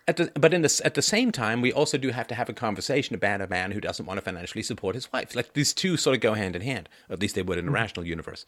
The, 0.07 0.30
but 0.34 0.54
in 0.54 0.62
the, 0.62 0.80
at 0.84 0.94
the 0.94 1.02
same 1.02 1.32
time, 1.32 1.61
we 1.61 1.72
also 1.72 1.98
do 1.98 2.11
have 2.11 2.28
to 2.28 2.34
have 2.36 2.48
a 2.48 2.52
conversation 2.52 3.16
about 3.16 3.40
a 3.40 3.48
man 3.48 3.72
who 3.72 3.80
doesn't 3.80 4.07
want 4.07 4.18
to 4.18 4.22
financially 4.22 4.62
support 4.62 4.94
his 4.94 5.12
wife. 5.12 5.34
Like, 5.34 5.54
these 5.54 5.72
two 5.72 5.96
sort 5.96 6.14
of 6.14 6.20
go 6.20 6.34
hand 6.34 6.54
in 6.54 6.62
hand. 6.62 6.88
At 7.11 7.20
least 7.20 7.34
they 7.34 7.42
would 7.42 7.59
in 7.59 7.64
a 7.64 7.66
mm-hmm. 7.66 7.74
rational 7.74 8.07
universe. 8.07 8.46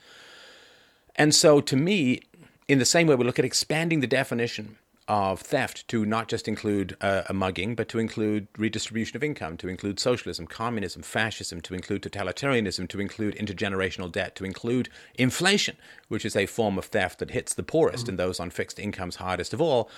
And 1.17 1.35
so, 1.35 1.61
to 1.61 1.77
me, 1.77 2.21
in 2.69 2.79
the 2.79 2.85
same 2.85 3.09
way, 3.09 3.17
we 3.17 3.25
look 3.25 3.41
at 3.41 3.45
expanding 3.45 3.99
the 4.01 4.07
definition 4.07 4.77
of 5.09 5.41
theft 5.41 5.89
to 5.89 6.05
not 6.05 6.29
just 6.29 6.47
include 6.47 6.95
uh, 7.01 7.23
a 7.29 7.33
mugging, 7.33 7.75
but 7.75 7.89
to 7.89 7.99
include 7.99 8.47
redistribution 8.59 9.17
of 9.17 9.25
income, 9.25 9.57
to 9.57 9.67
include 9.67 9.99
socialism, 9.99 10.47
communism, 10.47 11.03
fascism, 11.03 11.63
to 11.63 11.75
include 11.75 12.03
totalitarianism, 12.03 12.87
to 12.89 13.01
include 13.01 13.35
intergenerational 13.37 14.13
debt, 14.13 14.37
to 14.37 14.45
include 14.45 14.91
inflation, 15.15 15.77
which 16.09 16.27
is 16.27 16.37
a 16.37 16.45
form 16.45 16.77
of 16.77 16.85
theft 16.85 17.19
that 17.19 17.31
hits 17.31 17.55
the 17.55 17.63
poorest 17.63 18.05
mm-hmm. 18.05 18.11
and 18.11 18.19
those 18.19 18.39
on 18.39 18.51
fixed 18.51 18.79
incomes 18.79 19.17
hardest 19.17 19.55
of 19.55 19.63
all, 19.63 19.91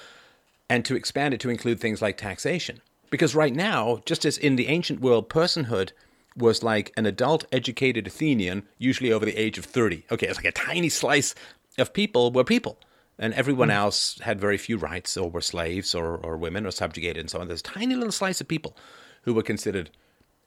and 0.70 0.84
to 0.86 0.96
expand 0.96 1.34
it 1.34 1.40
to 1.40 1.50
include 1.50 1.80
things 1.80 2.00
like 2.00 2.16
taxation. 2.16 2.80
Because 3.10 3.34
right 3.34 3.54
now, 3.54 4.00
just 4.06 4.24
as 4.24 4.38
in 4.38 4.56
the 4.56 4.68
ancient 4.68 5.00
world, 5.00 5.28
personhood 5.28 5.90
was 6.36 6.62
like 6.62 6.92
an 6.96 7.04
adult 7.04 7.44
educated 7.52 8.06
Athenian, 8.06 8.62
usually 8.78 9.12
over 9.12 9.26
the 9.26 9.36
age 9.36 9.58
of 9.58 9.66
30. 9.66 10.04
Okay, 10.10 10.28
it's 10.28 10.38
like 10.38 10.46
a 10.46 10.52
tiny 10.52 10.88
slice 10.88 11.34
of 11.76 11.92
people 11.92 12.30
were 12.30 12.44
people 12.44 12.78
and 13.20 13.34
everyone 13.34 13.68
mm. 13.68 13.74
else 13.74 14.18
had 14.22 14.40
very 14.40 14.56
few 14.56 14.78
rights 14.78 15.16
or 15.16 15.30
were 15.30 15.42
slaves 15.42 15.94
or, 15.94 16.16
or 16.16 16.36
women 16.36 16.66
or 16.66 16.70
subjugated 16.70 17.18
and 17.18 17.30
so 17.30 17.38
on. 17.38 17.46
There's 17.46 17.60
a 17.60 17.64
tiny 17.64 17.94
little 17.94 18.10
slice 18.10 18.40
of 18.40 18.48
people 18.48 18.74
who 19.22 19.34
were 19.34 19.42
considered 19.42 19.90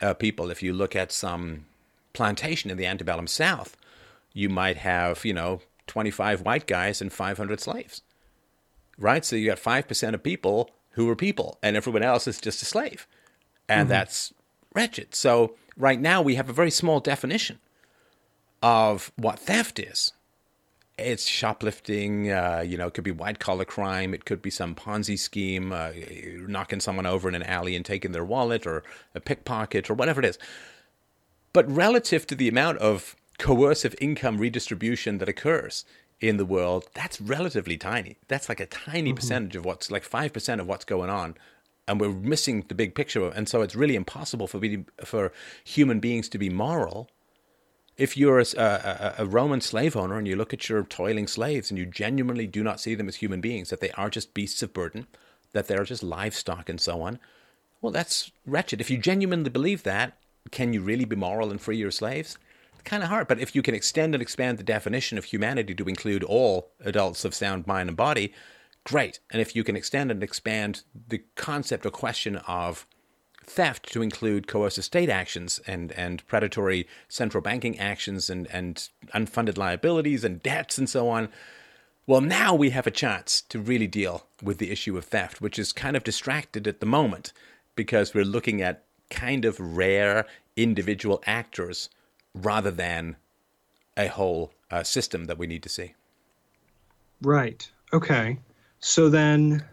uh, 0.01 0.15
people. 0.15 0.49
If 0.49 0.63
you 0.63 0.73
look 0.73 0.95
at 0.95 1.11
some 1.11 1.67
plantation 2.13 2.71
in 2.71 2.77
the 2.77 2.87
antebellum 2.87 3.27
South, 3.27 3.77
you 4.33 4.49
might 4.49 4.77
have, 4.77 5.23
you 5.23 5.33
know, 5.33 5.61
25 5.85 6.41
white 6.41 6.65
guys 6.65 6.99
and 6.99 7.13
500 7.13 7.59
slaves, 7.59 8.01
right? 8.97 9.23
So 9.23 9.35
you 9.35 9.47
got 9.47 9.57
5% 9.57 10.13
of 10.13 10.23
people 10.23 10.69
who 10.91 11.05
were 11.07 11.15
people, 11.15 11.57
and 11.63 11.75
everyone 11.75 12.03
else 12.03 12.27
is 12.27 12.39
just 12.39 12.61
a 12.61 12.65
slave. 12.65 13.07
And 13.67 13.81
mm-hmm. 13.81 13.89
that's 13.89 14.33
wretched. 14.73 15.15
So 15.15 15.55
right 15.77 15.99
now 15.99 16.21
we 16.21 16.35
have 16.35 16.49
a 16.49 16.53
very 16.53 16.71
small 16.71 16.99
definition 16.99 17.59
of 18.61 19.11
what 19.15 19.39
theft 19.39 19.79
is 19.79 20.13
it's 20.97 21.25
shoplifting. 21.25 22.31
Uh, 22.31 22.63
you 22.65 22.77
know, 22.77 22.87
it 22.87 22.93
could 22.93 23.03
be 23.03 23.11
white 23.11 23.39
collar 23.39 23.65
crime. 23.65 24.13
It 24.13 24.25
could 24.25 24.41
be 24.41 24.49
some 24.49 24.75
Ponzi 24.75 25.17
scheme, 25.17 25.71
uh, 25.71 25.91
knocking 26.47 26.79
someone 26.79 27.05
over 27.05 27.27
in 27.27 27.35
an 27.35 27.43
alley 27.43 27.75
and 27.75 27.85
taking 27.85 28.11
their 28.11 28.25
wallet, 28.25 28.67
or 28.67 28.83
a 29.15 29.19
pickpocket, 29.19 29.89
or 29.89 29.95
whatever 29.95 30.19
it 30.21 30.25
is. 30.25 30.37
But 31.51 31.69
relative 31.69 32.27
to 32.27 32.35
the 32.35 32.47
amount 32.47 32.77
of 32.79 33.15
coercive 33.39 33.95
income 33.99 34.37
redistribution 34.37 35.17
that 35.17 35.29
occurs 35.29 35.85
in 36.19 36.37
the 36.37 36.45
world, 36.45 36.87
that's 36.93 37.19
relatively 37.19 37.77
tiny. 37.77 38.17
That's 38.27 38.49
like 38.49 38.59
a 38.59 38.65
tiny 38.65 39.09
mm-hmm. 39.09 39.15
percentage 39.15 39.55
of 39.55 39.65
what's 39.65 39.91
like 39.91 40.03
five 40.03 40.33
percent 40.33 40.61
of 40.61 40.67
what's 40.67 40.85
going 40.85 41.09
on. 41.09 41.35
And 41.87 41.99
we're 41.99 42.13
missing 42.13 42.63
the 42.69 42.75
big 42.75 42.95
picture, 42.95 43.27
and 43.27 43.49
so 43.49 43.61
it's 43.61 43.75
really 43.75 43.95
impossible 43.95 44.47
for 44.47 44.61
for 45.03 45.31
human 45.63 45.99
beings 45.99 46.29
to 46.29 46.37
be 46.37 46.49
moral 46.49 47.09
if 47.97 48.17
you're 48.17 48.39
a, 48.39 48.45
a, 48.57 49.15
a, 49.19 49.25
Roman 49.25 49.61
slave 49.61 49.95
owner 49.95 50.17
and 50.17 50.27
you 50.27 50.35
look 50.35 50.53
at 50.53 50.67
your 50.67 50.83
toiling 50.83 51.27
slaves 51.27 51.69
and 51.69 51.77
you 51.77 51.85
genuinely 51.85 52.47
do 52.47 52.63
not 52.63 52.79
see 52.79 52.95
them 52.95 53.07
as 53.07 53.17
human 53.17 53.39
beings, 53.39 53.69
that 53.69 53.81
they 53.81 53.91
are 53.91 54.09
just 54.09 54.33
beasts 54.33 54.63
of 54.63 54.73
burden, 54.73 55.05
that 55.51 55.67
they're 55.67 55.83
just 55.83 56.01
livestock 56.01 56.69
and 56.69 56.81
so 56.81 57.01
on, 57.01 57.19
well, 57.81 57.91
that's 57.91 58.31
wretched. 58.45 58.81
If 58.81 58.89
you 58.89 58.97
genuinely 58.97 59.49
believe 59.49 59.83
that, 59.83 60.17
can 60.51 60.73
you 60.73 60.81
really 60.81 61.05
be 61.05 61.15
moral 61.15 61.51
and 61.51 61.61
free 61.61 61.77
your 61.77 61.91
slaves? 61.91 62.37
Kind 62.83 63.03
of 63.03 63.09
hard. 63.09 63.27
But 63.27 63.39
if 63.39 63.55
you 63.55 63.61
can 63.61 63.75
extend 63.75 64.13
and 64.13 64.21
expand 64.21 64.57
the 64.57 64.63
definition 64.63 65.17
of 65.17 65.25
humanity 65.25 65.73
to 65.75 65.87
include 65.87 66.23
all 66.23 66.71
adults 66.83 67.23
of 67.23 67.33
sound 67.33 67.65
mind 67.65 67.89
and 67.89 67.97
body, 67.97 68.33
great. 68.83 69.19
And 69.31 69.41
if 69.41 69.55
you 69.55 69.63
can 69.63 69.75
extend 69.75 70.11
and 70.11 70.21
expand 70.21 70.83
the 71.07 71.23
concept 71.35 71.85
or 71.85 71.91
question 71.91 72.37
of 72.37 72.85
theft 73.45 73.91
to 73.91 74.01
include 74.01 74.47
coercive 74.47 74.85
state 74.85 75.09
actions 75.09 75.59
and, 75.67 75.91
and 75.93 76.25
predatory 76.27 76.87
central 77.07 77.41
banking 77.41 77.77
actions 77.79 78.29
and, 78.29 78.47
and 78.47 78.89
unfunded 79.13 79.57
liabilities 79.57 80.23
and 80.23 80.41
debts 80.43 80.77
and 80.77 80.89
so 80.89 81.09
on. 81.09 81.29
Well, 82.05 82.21
now 82.21 82.53
we 82.53 82.71
have 82.71 82.87
a 82.87 82.91
chance 82.91 83.41
to 83.43 83.59
really 83.59 83.87
deal 83.87 84.27
with 84.41 84.57
the 84.57 84.71
issue 84.71 84.97
of 84.97 85.05
theft, 85.05 85.39
which 85.39 85.57
is 85.57 85.71
kind 85.71 85.95
of 85.95 86.03
distracted 86.03 86.67
at 86.67 86.81
the 86.81 86.85
moment 86.85 87.31
because 87.75 88.13
we're 88.13 88.25
looking 88.25 88.61
at 88.61 88.83
kind 89.09 89.45
of 89.45 89.57
rare 89.59 90.25
individual 90.55 91.23
actors 91.25 91.89
rather 92.33 92.71
than 92.71 93.15
a 93.95 94.07
whole 94.07 94.51
uh, 94.71 94.83
system 94.83 95.25
that 95.25 95.37
we 95.37 95.47
need 95.47 95.63
to 95.63 95.69
see. 95.69 95.93
Right. 97.21 97.69
Okay. 97.91 98.39
So 98.79 99.09
then 99.09 99.63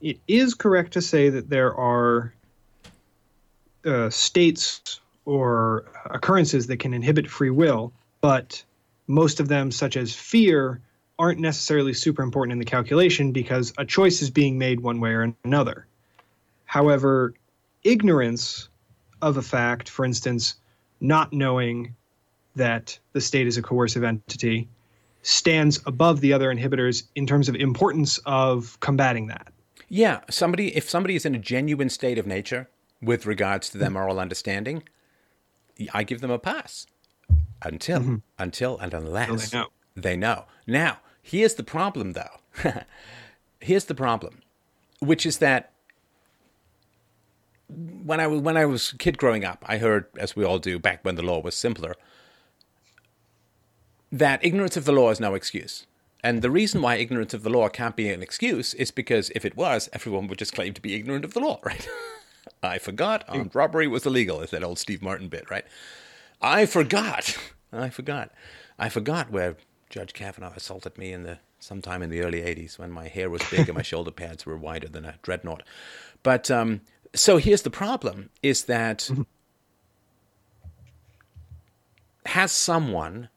it 0.00 0.18
is 0.26 0.54
correct 0.54 0.94
to 0.94 1.02
say 1.02 1.30
that 1.30 1.48
there 1.48 1.74
are 1.74 2.32
uh, 3.84 4.10
states 4.10 5.00
or 5.24 5.84
occurrences 6.06 6.66
that 6.68 6.78
can 6.78 6.94
inhibit 6.94 7.28
free 7.28 7.50
will, 7.50 7.92
but 8.20 8.64
most 9.06 9.40
of 9.40 9.48
them, 9.48 9.70
such 9.70 9.96
as 9.96 10.14
fear, 10.14 10.80
aren't 11.18 11.38
necessarily 11.38 11.92
super 11.92 12.22
important 12.22 12.52
in 12.52 12.58
the 12.58 12.64
calculation 12.64 13.32
because 13.32 13.72
a 13.78 13.84
choice 13.84 14.22
is 14.22 14.30
being 14.30 14.58
made 14.58 14.80
one 14.80 15.00
way 15.00 15.10
or 15.10 15.34
another. 15.44 15.86
However, 16.64 17.34
ignorance 17.84 18.68
of 19.20 19.36
a 19.36 19.42
fact, 19.42 19.88
for 19.88 20.04
instance, 20.04 20.54
not 21.02 21.32
knowing 21.32 21.94
that 22.56 22.98
the 23.12 23.20
state 23.20 23.46
is 23.46 23.58
a 23.58 23.62
coercive 23.62 24.04
entity, 24.04 24.68
stands 25.22 25.80
above 25.84 26.20
the 26.20 26.32
other 26.32 26.54
inhibitors 26.54 27.04
in 27.14 27.26
terms 27.26 27.48
of 27.48 27.56
importance 27.56 28.18
of 28.24 28.78
combating 28.80 29.26
that. 29.26 29.52
Yeah, 29.88 30.20
somebody 30.30 30.74
if 30.74 30.88
somebody 30.88 31.16
is 31.16 31.26
in 31.26 31.34
a 31.34 31.38
genuine 31.38 31.90
state 31.90 32.18
of 32.18 32.26
nature 32.26 32.68
with 33.02 33.26
regards 33.26 33.68
to 33.70 33.78
their 33.78 33.90
moral 33.90 34.18
understanding, 34.18 34.84
I 35.92 36.04
give 36.04 36.20
them 36.20 36.30
a 36.30 36.38
pass 36.38 36.86
until 37.60 38.00
mm-hmm. 38.00 38.16
until 38.38 38.78
and 38.78 38.94
unless 38.94 39.50
they 39.50 39.58
know. 39.58 39.66
they 39.94 40.16
know. 40.16 40.44
Now, 40.66 40.98
here's 41.20 41.54
the 41.54 41.62
problem 41.62 42.12
though. 42.12 42.62
here's 43.60 43.84
the 43.84 43.94
problem, 43.94 44.40
which 45.00 45.26
is 45.26 45.38
that 45.38 45.71
when 48.04 48.20
I 48.20 48.26
was 48.26 48.40
when 48.40 48.56
I 48.56 48.66
was 48.66 48.92
a 48.92 48.96
kid 48.96 49.18
growing 49.18 49.44
up, 49.44 49.64
I 49.66 49.78
heard, 49.78 50.06
as 50.16 50.36
we 50.36 50.44
all 50.44 50.58
do, 50.58 50.78
back 50.78 51.04
when 51.04 51.14
the 51.14 51.22
law 51.22 51.40
was 51.40 51.54
simpler, 51.54 51.94
that 54.10 54.44
ignorance 54.44 54.76
of 54.76 54.84
the 54.84 54.92
law 54.92 55.10
is 55.10 55.20
no 55.20 55.34
excuse. 55.34 55.86
And 56.24 56.40
the 56.40 56.50
reason 56.50 56.82
why 56.82 56.96
ignorance 56.96 57.34
of 57.34 57.42
the 57.42 57.50
law 57.50 57.68
can't 57.68 57.96
be 57.96 58.08
an 58.08 58.22
excuse 58.22 58.74
is 58.74 58.90
because 58.92 59.30
if 59.34 59.44
it 59.44 59.56
was, 59.56 59.88
everyone 59.92 60.28
would 60.28 60.38
just 60.38 60.54
claim 60.54 60.72
to 60.74 60.80
be 60.80 60.94
ignorant 60.94 61.24
of 61.24 61.34
the 61.34 61.40
law, 61.40 61.58
right? 61.64 61.88
I 62.62 62.78
forgot 62.78 63.24
armed 63.28 63.54
robbery 63.54 63.88
was 63.88 64.06
illegal, 64.06 64.40
is 64.40 64.50
that 64.50 64.62
old 64.62 64.78
Steve 64.78 65.02
Martin 65.02 65.28
bit, 65.28 65.50
right? 65.50 65.64
I 66.40 66.66
forgot. 66.66 67.36
I 67.72 67.88
forgot. 67.88 68.30
I 68.78 68.88
forgot 68.88 69.30
where 69.30 69.56
Judge 69.90 70.12
Kavanaugh 70.12 70.52
assaulted 70.54 70.98
me 70.98 71.12
in 71.12 71.22
the 71.22 71.38
sometime 71.58 72.02
in 72.02 72.10
the 72.10 72.20
early 72.20 72.40
'80s 72.40 72.78
when 72.78 72.90
my 72.90 73.08
hair 73.08 73.30
was 73.30 73.42
big 73.50 73.68
and 73.68 73.76
my 73.76 73.82
shoulder 73.92 74.10
pads 74.10 74.44
were 74.44 74.56
wider 74.56 74.88
than 74.88 75.04
a 75.04 75.16
dreadnought. 75.22 75.62
But 76.22 76.50
um, 76.50 76.82
so 77.14 77.36
here's 77.36 77.62
the 77.62 77.70
problem: 77.70 78.30
is 78.42 78.64
that 78.64 78.98
mm-hmm. 78.98 79.22
has 82.26 82.52
someone 82.52 83.28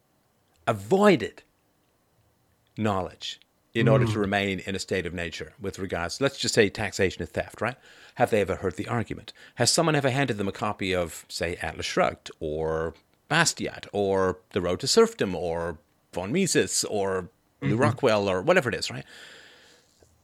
avoided 0.68 1.44
knowledge 2.78 3.40
in 3.76 3.90
order 3.90 4.06
to 4.06 4.14
mm. 4.14 4.22
remain 4.22 4.60
in 4.60 4.74
a 4.74 4.80
state 4.80 5.06
of 5.06 5.14
nature 5.14 5.52
with 5.60 5.78
regards, 5.80 6.22
let's 6.22 6.38
just 6.38 6.56
say 6.56 6.70
taxation 6.70 7.22
and 7.22 7.30
theft, 7.30 7.60
right? 7.60 7.76
Have 8.16 8.30
they 8.30 8.40
ever 8.40 8.56
heard 8.56 8.78
the 8.78 8.88
argument? 8.88 9.34
Has 9.56 9.70
someone 9.70 9.96
ever 9.96 10.10
handed 10.10 10.38
them 10.38 10.48
a 10.48 10.54
copy 10.54 10.96
of, 10.96 11.26
say, 11.28 11.58
Atlas 11.62 11.86
Shrugged 11.86 12.32
or 12.40 12.94
Bastiat 13.30 13.88
or 13.92 14.40
The 14.54 14.62
Road 14.62 14.80
to 14.80 14.88
Serfdom 14.88 15.36
or 15.36 15.78
von 16.14 16.32
Mises 16.32 16.86
or 16.86 17.30
mm-hmm. 17.62 17.76
Rockwell 17.76 18.30
or 18.30 18.42
whatever 18.42 18.70
it 18.70 18.76
is, 18.76 18.90
right? 18.90 19.06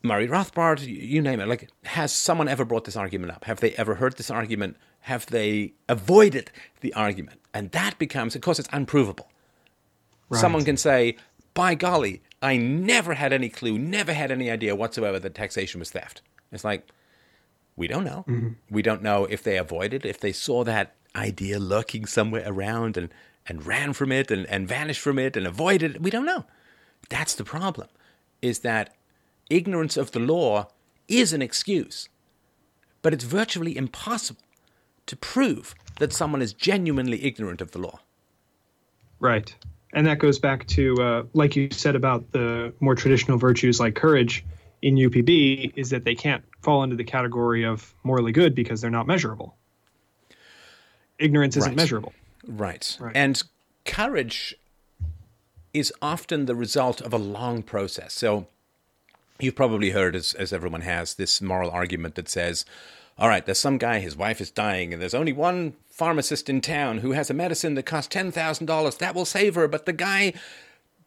Murray 0.04 0.28
Rothbard, 0.28 0.86
you 0.86 1.22
name 1.22 1.40
it. 1.40 1.48
Like, 1.48 1.70
has 1.84 2.12
someone 2.12 2.48
ever 2.48 2.66
brought 2.66 2.86
this 2.86 2.96
argument 2.96 3.32
up? 3.32 3.46
Have 3.46 3.60
they 3.60 3.74
ever 3.74 3.96
heard 3.96 4.18
this 4.18 4.32
argument? 4.32 4.78
Have 5.02 5.28
they 5.28 5.74
avoided 5.88 6.52
the 6.82 6.94
argument? 6.94 7.40
And 7.54 7.72
that 7.72 8.00
becomes, 8.00 8.36
of 8.36 8.42
course, 8.42 8.60
it's 8.60 8.70
unprovable. 8.72 9.30
Right. 10.30 10.40
Someone 10.40 10.66
can 10.66 10.78
say, 10.78 11.18
by 11.54 11.76
golly, 11.76 12.22
I 12.42 12.58
never 12.58 13.14
had 13.14 13.34
any 13.34 13.50
clue, 13.50 13.78
never 13.78 14.14
had 14.14 14.32
any 14.32 14.50
idea 14.50 14.76
whatsoever 14.76 15.20
that 15.20 15.36
taxation 15.36 15.80
was 15.80 15.92
theft. 15.92 16.22
It's 16.52 16.64
like, 16.64 16.88
we 17.76 17.88
don't 17.88 18.04
know. 18.04 18.26
Mm-hmm. 18.28 18.50
We 18.70 18.82
don't 18.82 19.04
know 19.04 19.26
if 19.26 19.44
they 19.44 19.58
avoided, 19.58 20.06
if 20.06 20.20
they 20.20 20.32
saw 20.32 20.64
that 20.64 20.96
idea 21.16 21.60
lurking 21.60 22.06
somewhere 22.06 22.44
around 22.46 22.98
and, 22.98 23.10
and 23.48 23.66
ran 23.66 23.94
from 23.94 24.12
it 24.12 24.32
and, 24.32 24.46
and 24.48 24.68
vanished 24.68 25.02
from 25.02 25.20
it 25.20 25.36
and 25.36 25.46
avoided 25.46 25.96
it. 25.96 26.02
We 26.02 26.10
don't 26.10 26.26
know. 26.26 26.46
That's 27.10 27.36
the 27.36 27.44
problem, 27.44 27.90
is 28.42 28.60
that 28.60 28.96
ignorance 29.52 29.98
of 29.98 30.12
the 30.12 30.20
law 30.20 30.68
is 31.08 31.34
an 31.34 31.42
excuse, 31.42 32.10
but 33.02 33.14
it's 33.14 33.24
virtually 33.24 33.76
impossible 33.78 34.42
to 35.06 35.16
prove 35.16 35.76
that 36.00 36.14
someone 36.14 36.42
is 36.42 36.54
genuinely 36.54 37.24
ignorant 37.26 37.62
of 37.62 37.72
the 37.72 37.80
law. 37.80 38.00
Right 39.20 39.54
and 39.94 40.08
that 40.08 40.20
goes 40.20 40.40
back 40.40 40.66
to 40.68 40.96
uh, 41.02 41.24
like 41.34 41.56
you 41.56 41.70
said 41.72 41.96
about 41.96 42.32
the 42.32 42.74
more 42.80 42.96
traditional 42.96 43.38
virtues 43.38 43.80
like 43.80 43.96
courage 43.96 44.46
in 44.82 44.96
UPB 44.96 45.74
is 45.76 45.90
that 45.92 46.06
they 46.06 46.16
can't 46.16 46.44
fall 46.62 46.84
into 46.84 46.96
the 46.96 47.04
category 47.04 47.64
of 47.64 47.94
morally 48.04 48.32
good 48.32 48.56
because 48.56 48.82
they're 48.82 48.90
not 48.90 49.06
measurable. 49.06 49.56
Ignorance 51.20 51.56
isn't 51.56 51.72
right. 51.72 51.78
measurable. 51.78 52.14
Right. 52.48 52.98
right. 53.00 53.16
And 53.16 53.42
courage 53.86 54.56
is 55.72 55.94
often 56.02 56.48
the 56.48 56.56
result 56.56 57.00
of 57.00 57.14
a 57.14 57.18
long 57.18 57.62
process. 57.62 58.14
So 58.14 58.48
you've 59.44 59.56
probably 59.56 59.92
heard, 59.92 60.16
as, 60.16 60.34
as 60.34 60.54
everyone 60.54 60.82
has, 60.82 61.16
this 61.16 61.42
moral 61.42 61.72
argument 61.72 62.16
that 62.16 62.30
says, 62.30 62.66
all 63.18 63.28
right, 63.28 63.46
there's 63.46 63.60
some 63.60 63.78
guy, 63.78 64.00
his 64.00 64.16
wife 64.16 64.42
is 64.42 64.52
dying, 64.52 64.94
and 64.94 65.02
there's 65.02 65.14
only 65.14 65.34
one 65.34 65.74
pharmacist 65.90 66.50
in 66.50 66.62
town 66.62 67.00
who 67.00 67.12
has 67.12 67.30
a 67.30 67.34
medicine 67.34 67.76
that 67.76 67.84
costs 67.84 68.16
$10,000. 68.16 68.98
That 68.98 69.16
will 69.16 69.26
save 69.26 69.56
her, 69.56 69.68
but 69.68 69.86
the 69.86 69.94
guy, 69.94 70.34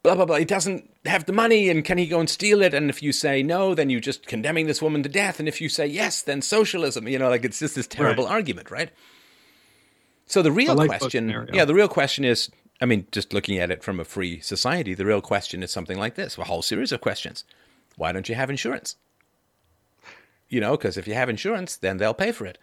blah, 0.03 0.15
blah, 0.15 0.25
blah, 0.25 0.37
he 0.37 0.45
doesn't 0.45 0.89
have 1.05 1.25
the 1.25 1.33
money, 1.33 1.69
and 1.69 1.83
can 1.83 1.97
he 1.97 2.05
go 2.05 2.19
and 2.19 2.29
steal 2.29 2.61
it? 2.61 2.73
And 2.73 2.89
if 2.89 3.03
you 3.03 3.11
say 3.11 3.43
no, 3.43 3.75
then 3.75 3.89
you're 3.89 3.99
just 3.99 4.27
condemning 4.27 4.67
this 4.67 4.81
woman 4.81 5.03
to 5.03 5.09
death. 5.09 5.39
And 5.39 5.47
if 5.47 5.59
you 5.59 5.67
say 5.67 5.87
yes, 5.87 6.21
then 6.21 6.41
socialism. 6.41 7.07
You 7.07 7.19
know, 7.19 7.29
like 7.29 7.43
it's 7.43 7.59
just 7.59 7.75
this 7.75 7.87
terrible 7.87 8.25
right. 8.25 8.33
argument, 8.33 8.71
right? 8.71 8.91
So 10.27 10.41
the 10.41 10.51
real 10.51 10.75
question, 10.75 11.49
yeah, 11.53 11.65
the 11.65 11.75
real 11.75 11.87
question 11.87 12.23
is, 12.23 12.49
I 12.81 12.85
mean, 12.85 13.07
just 13.11 13.33
looking 13.33 13.57
at 13.57 13.71
it 13.71 13.83
from 13.83 13.99
a 13.99 14.05
free 14.05 14.39
society, 14.39 14.93
the 14.93 15.05
real 15.05 15.21
question 15.21 15.63
is 15.63 15.71
something 15.71 15.97
like 15.97 16.15
this: 16.15 16.37
a 16.37 16.43
whole 16.43 16.61
series 16.61 16.91
of 16.91 17.01
questions. 17.01 17.43
Why 17.97 18.11
don't 18.11 18.29
you 18.29 18.35
have 18.35 18.49
insurance? 18.49 18.95
you 20.49 20.59
know, 20.59 20.77
because 20.77 20.97
if 20.97 21.07
you 21.07 21.13
have 21.13 21.29
insurance, 21.29 21.75
then 21.77 21.97
they'll 21.97 22.13
pay 22.13 22.31
for 22.31 22.45
it. 22.45 22.57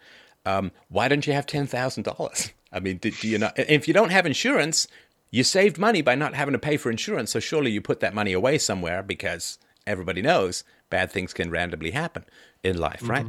Um, 0.45 0.71
why 0.89 1.07
don't 1.07 1.25
you 1.25 1.33
have 1.33 1.45
ten 1.45 1.67
thousand 1.67 2.03
dollars? 2.03 2.51
I 2.71 2.79
mean, 2.79 2.97
do, 2.97 3.11
do 3.11 3.27
you 3.27 3.37
not? 3.37 3.57
If 3.57 3.87
you 3.87 3.93
don't 3.93 4.11
have 4.11 4.25
insurance, 4.25 4.87
you 5.31 5.43
saved 5.43 5.77
money 5.77 6.01
by 6.01 6.15
not 6.15 6.33
having 6.33 6.53
to 6.53 6.59
pay 6.59 6.77
for 6.77 6.89
insurance. 6.89 7.31
So 7.31 7.39
surely 7.39 7.71
you 7.71 7.81
put 7.81 7.99
that 7.99 8.13
money 8.13 8.33
away 8.33 8.57
somewhere 8.57 9.03
because 9.03 9.59
everybody 9.85 10.21
knows 10.21 10.63
bad 10.89 11.11
things 11.11 11.33
can 11.33 11.49
randomly 11.49 11.91
happen 11.91 12.25
in 12.63 12.77
life, 12.77 13.01
mm-hmm. 13.01 13.11
right? 13.11 13.25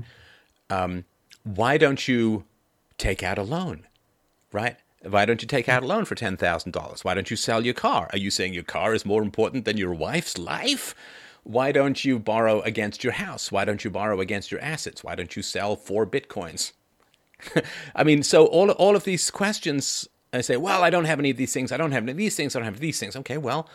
Um, 0.71 1.05
why 1.43 1.77
don't 1.77 2.09
you 2.09 2.45
take 2.97 3.23
out 3.23 3.39
a 3.39 3.43
loan, 3.43 3.87
right? 4.53 4.77
Why 5.03 5.27
don't 5.27 5.43
you 5.43 5.49
take 5.49 5.69
out 5.69 5.83
a 5.83 5.87
loan 5.87 6.05
for 6.05 6.15
ten 6.15 6.37
thousand 6.37 6.73
dollars? 6.73 7.05
Why 7.05 7.15
don't 7.15 7.31
you 7.31 7.37
sell 7.37 7.65
your 7.65 7.75
car? 7.75 8.09
Are 8.13 8.19
you 8.19 8.31
saying 8.31 8.55
your 8.55 8.65
car 8.65 8.95
is 8.95 9.05
more 9.05 9.23
important 9.23 9.67
than 9.67 9.77
your 9.77 9.93
wife's 9.93 10.39
life? 10.39 10.95
Why 11.45 11.73
don't 11.73 12.05
you 12.05 12.19
borrow 12.19 12.61
against 12.63 13.05
your 13.05 13.13
house? 13.13 13.53
Why 13.53 13.65
don't 13.65 13.85
you 13.85 13.91
borrow 13.91 14.21
against 14.21 14.51
your 14.51 14.61
assets? 14.61 15.05
Why 15.05 15.15
don't 15.15 15.37
you 15.37 15.43
sell 15.43 15.77
four 15.77 16.07
bitcoins? 16.07 16.73
I 17.95 18.03
mean, 18.03 18.23
so 18.23 18.47
all 18.47 18.71
all 18.73 18.97
of 18.97 19.05
these 19.05 19.31
questions, 19.31 20.09
I 20.33 20.41
say, 20.41 20.57
well, 20.57 20.83
I 20.83 20.91
don't 20.91 21.05
have 21.05 21.19
any 21.19 21.31
of 21.31 21.37
these 21.37 21.53
things. 21.53 21.71
I 21.71 21.77
don't 21.77 21.93
have 21.93 22.03
any 22.03 22.13
of 22.13 22.19
these 22.19 22.35
things. 22.35 22.57
I 22.57 22.61
don't 22.61 22.67
have 22.67 22.81
these 22.81 22.99
things. 22.99 23.15
Okay, 23.15 23.37
well, 23.37 23.69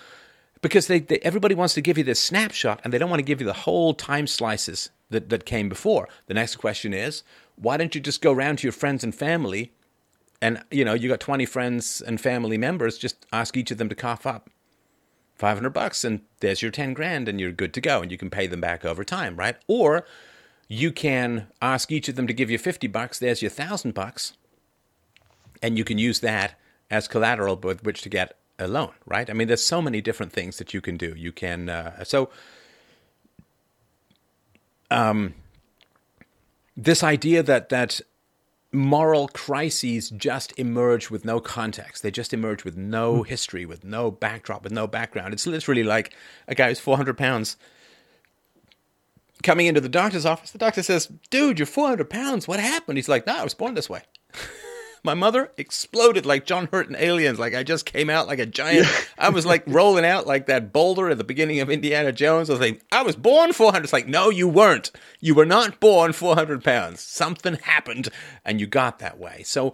because 0.61 0.87
they, 0.87 0.99
they 0.99 1.19
everybody 1.19 1.53
wants 1.53 1.75
to 1.75 1.81
give 1.81 1.97
you 1.97 2.03
this 2.03 2.19
snapshot, 2.19 2.81
and 2.83 2.91
they 2.91 2.97
don't 2.97 3.09
want 3.09 3.19
to 3.19 3.25
give 3.25 3.39
you 3.39 3.45
the 3.45 3.53
whole 3.53 3.93
time 3.93 4.25
slices 4.25 4.89
that 5.11 5.29
that 5.29 5.45
came 5.45 5.69
before. 5.69 6.09
The 6.25 6.33
next 6.33 6.55
question 6.55 6.93
is, 6.93 7.23
why 7.55 7.77
don't 7.77 7.93
you 7.93 8.01
just 8.01 8.21
go 8.21 8.31
around 8.31 8.57
to 8.59 8.63
your 8.63 8.73
friends 8.73 9.03
and 9.03 9.13
family, 9.13 9.73
and 10.41 10.63
you 10.71 10.83
know, 10.83 10.95
you 10.95 11.07
got 11.07 11.19
twenty 11.19 11.45
friends 11.45 12.01
and 12.01 12.19
family 12.19 12.57
members, 12.57 12.97
just 12.97 13.27
ask 13.31 13.55
each 13.55 13.69
of 13.69 13.77
them 13.77 13.89
to 13.89 13.95
cough 13.95 14.25
up 14.25 14.49
500 15.39 15.69
bucks 15.71 16.03
and 16.03 16.21
there's 16.41 16.61
your 16.61 16.69
10 16.69 16.93
grand 16.93 17.27
and 17.27 17.39
you're 17.39 17.51
good 17.51 17.73
to 17.73 17.81
go 17.81 18.01
and 18.01 18.11
you 18.11 18.17
can 18.17 18.29
pay 18.29 18.45
them 18.45 18.61
back 18.61 18.83
over 18.83 19.03
time, 19.03 19.37
right? 19.37 19.55
Or 19.67 20.05
you 20.67 20.91
can 20.91 21.47
ask 21.61 21.91
each 21.91 22.09
of 22.09 22.15
them 22.15 22.27
to 22.27 22.33
give 22.33 22.51
you 22.51 22.57
50 22.57 22.87
bucks, 22.87 23.17
there's 23.19 23.41
your 23.41 23.49
1000 23.49 23.93
bucks 23.93 24.33
and 25.61 25.77
you 25.77 25.83
can 25.83 25.97
use 25.97 26.19
that 26.19 26.59
as 26.91 27.07
collateral 27.07 27.55
with 27.55 27.83
which 27.83 28.01
to 28.01 28.09
get 28.09 28.37
a 28.59 28.67
loan, 28.67 28.91
right? 29.05 29.29
I 29.29 29.33
mean, 29.33 29.47
there's 29.47 29.63
so 29.63 29.81
many 29.81 30.01
different 30.01 30.33
things 30.33 30.57
that 30.57 30.73
you 30.73 30.81
can 30.81 30.97
do. 30.97 31.13
You 31.15 31.31
can 31.31 31.69
uh, 31.69 32.03
so 32.03 32.29
um, 34.91 35.33
this 36.75 37.03
idea 37.03 37.43
that 37.43 37.69
that 37.69 38.01
moral 38.71 39.27
crises 39.29 40.09
just 40.11 40.57
emerge 40.57 41.09
with 41.09 41.25
no 41.25 41.39
context. 41.39 42.03
They 42.03 42.11
just 42.11 42.33
emerge 42.33 42.63
with 42.63 42.77
no 42.77 43.17
hmm. 43.17 43.23
history, 43.23 43.65
with 43.65 43.83
no 43.83 44.11
backdrop, 44.11 44.63
with 44.63 44.71
no 44.71 44.87
background. 44.87 45.33
It's 45.33 45.47
literally 45.47 45.83
like 45.83 46.13
a 46.47 46.55
guy 46.55 46.69
who's 46.69 46.79
400 46.79 47.17
pounds 47.17 47.57
coming 49.41 49.67
into 49.67 49.81
the 49.81 49.89
doctor's 49.89 50.25
office. 50.25 50.51
The 50.51 50.57
doctor 50.57 50.83
says, 50.83 51.07
Dude, 51.29 51.59
you're 51.59 51.65
400 51.65 52.09
pounds. 52.09 52.47
What 52.47 52.59
happened? 52.59 52.97
He's 52.97 53.09
like, 53.09 53.25
No, 53.25 53.37
I 53.37 53.43
was 53.43 53.53
born 53.53 53.73
this 53.73 53.89
way. 53.89 54.01
My 55.03 55.13
mother 55.13 55.51
exploded 55.57 56.25
like 56.25 56.45
John 56.45 56.67
Hurt 56.71 56.87
and 56.87 56.97
Aliens. 56.97 57.39
Like 57.39 57.55
I 57.55 57.63
just 57.63 57.85
came 57.85 58.09
out 58.09 58.27
like 58.27 58.39
a 58.39 58.45
giant. 58.45 58.87
Yeah. 58.87 58.99
I 59.17 59.29
was 59.29 59.45
like 59.45 59.63
rolling 59.67 60.05
out 60.05 60.27
like 60.27 60.47
that 60.47 60.73
boulder 60.73 61.09
at 61.09 61.17
the 61.17 61.23
beginning 61.23 61.59
of 61.59 61.69
Indiana 61.69 62.11
Jones. 62.11 62.49
I 62.49 62.53
was 62.53 62.59
like, 62.59 62.81
I 62.91 63.01
was 63.03 63.15
born 63.15 63.53
400. 63.53 63.83
It's 63.83 63.93
like, 63.93 64.07
no, 64.07 64.29
you 64.29 64.47
weren't. 64.47 64.91
You 65.19 65.35
were 65.35 65.45
not 65.45 65.79
born 65.79 66.13
400 66.13 66.63
pounds. 66.63 67.01
Something 67.01 67.55
happened 67.55 68.09
and 68.45 68.59
you 68.59 68.67
got 68.67 68.99
that 68.99 69.19
way. 69.19 69.43
So 69.43 69.73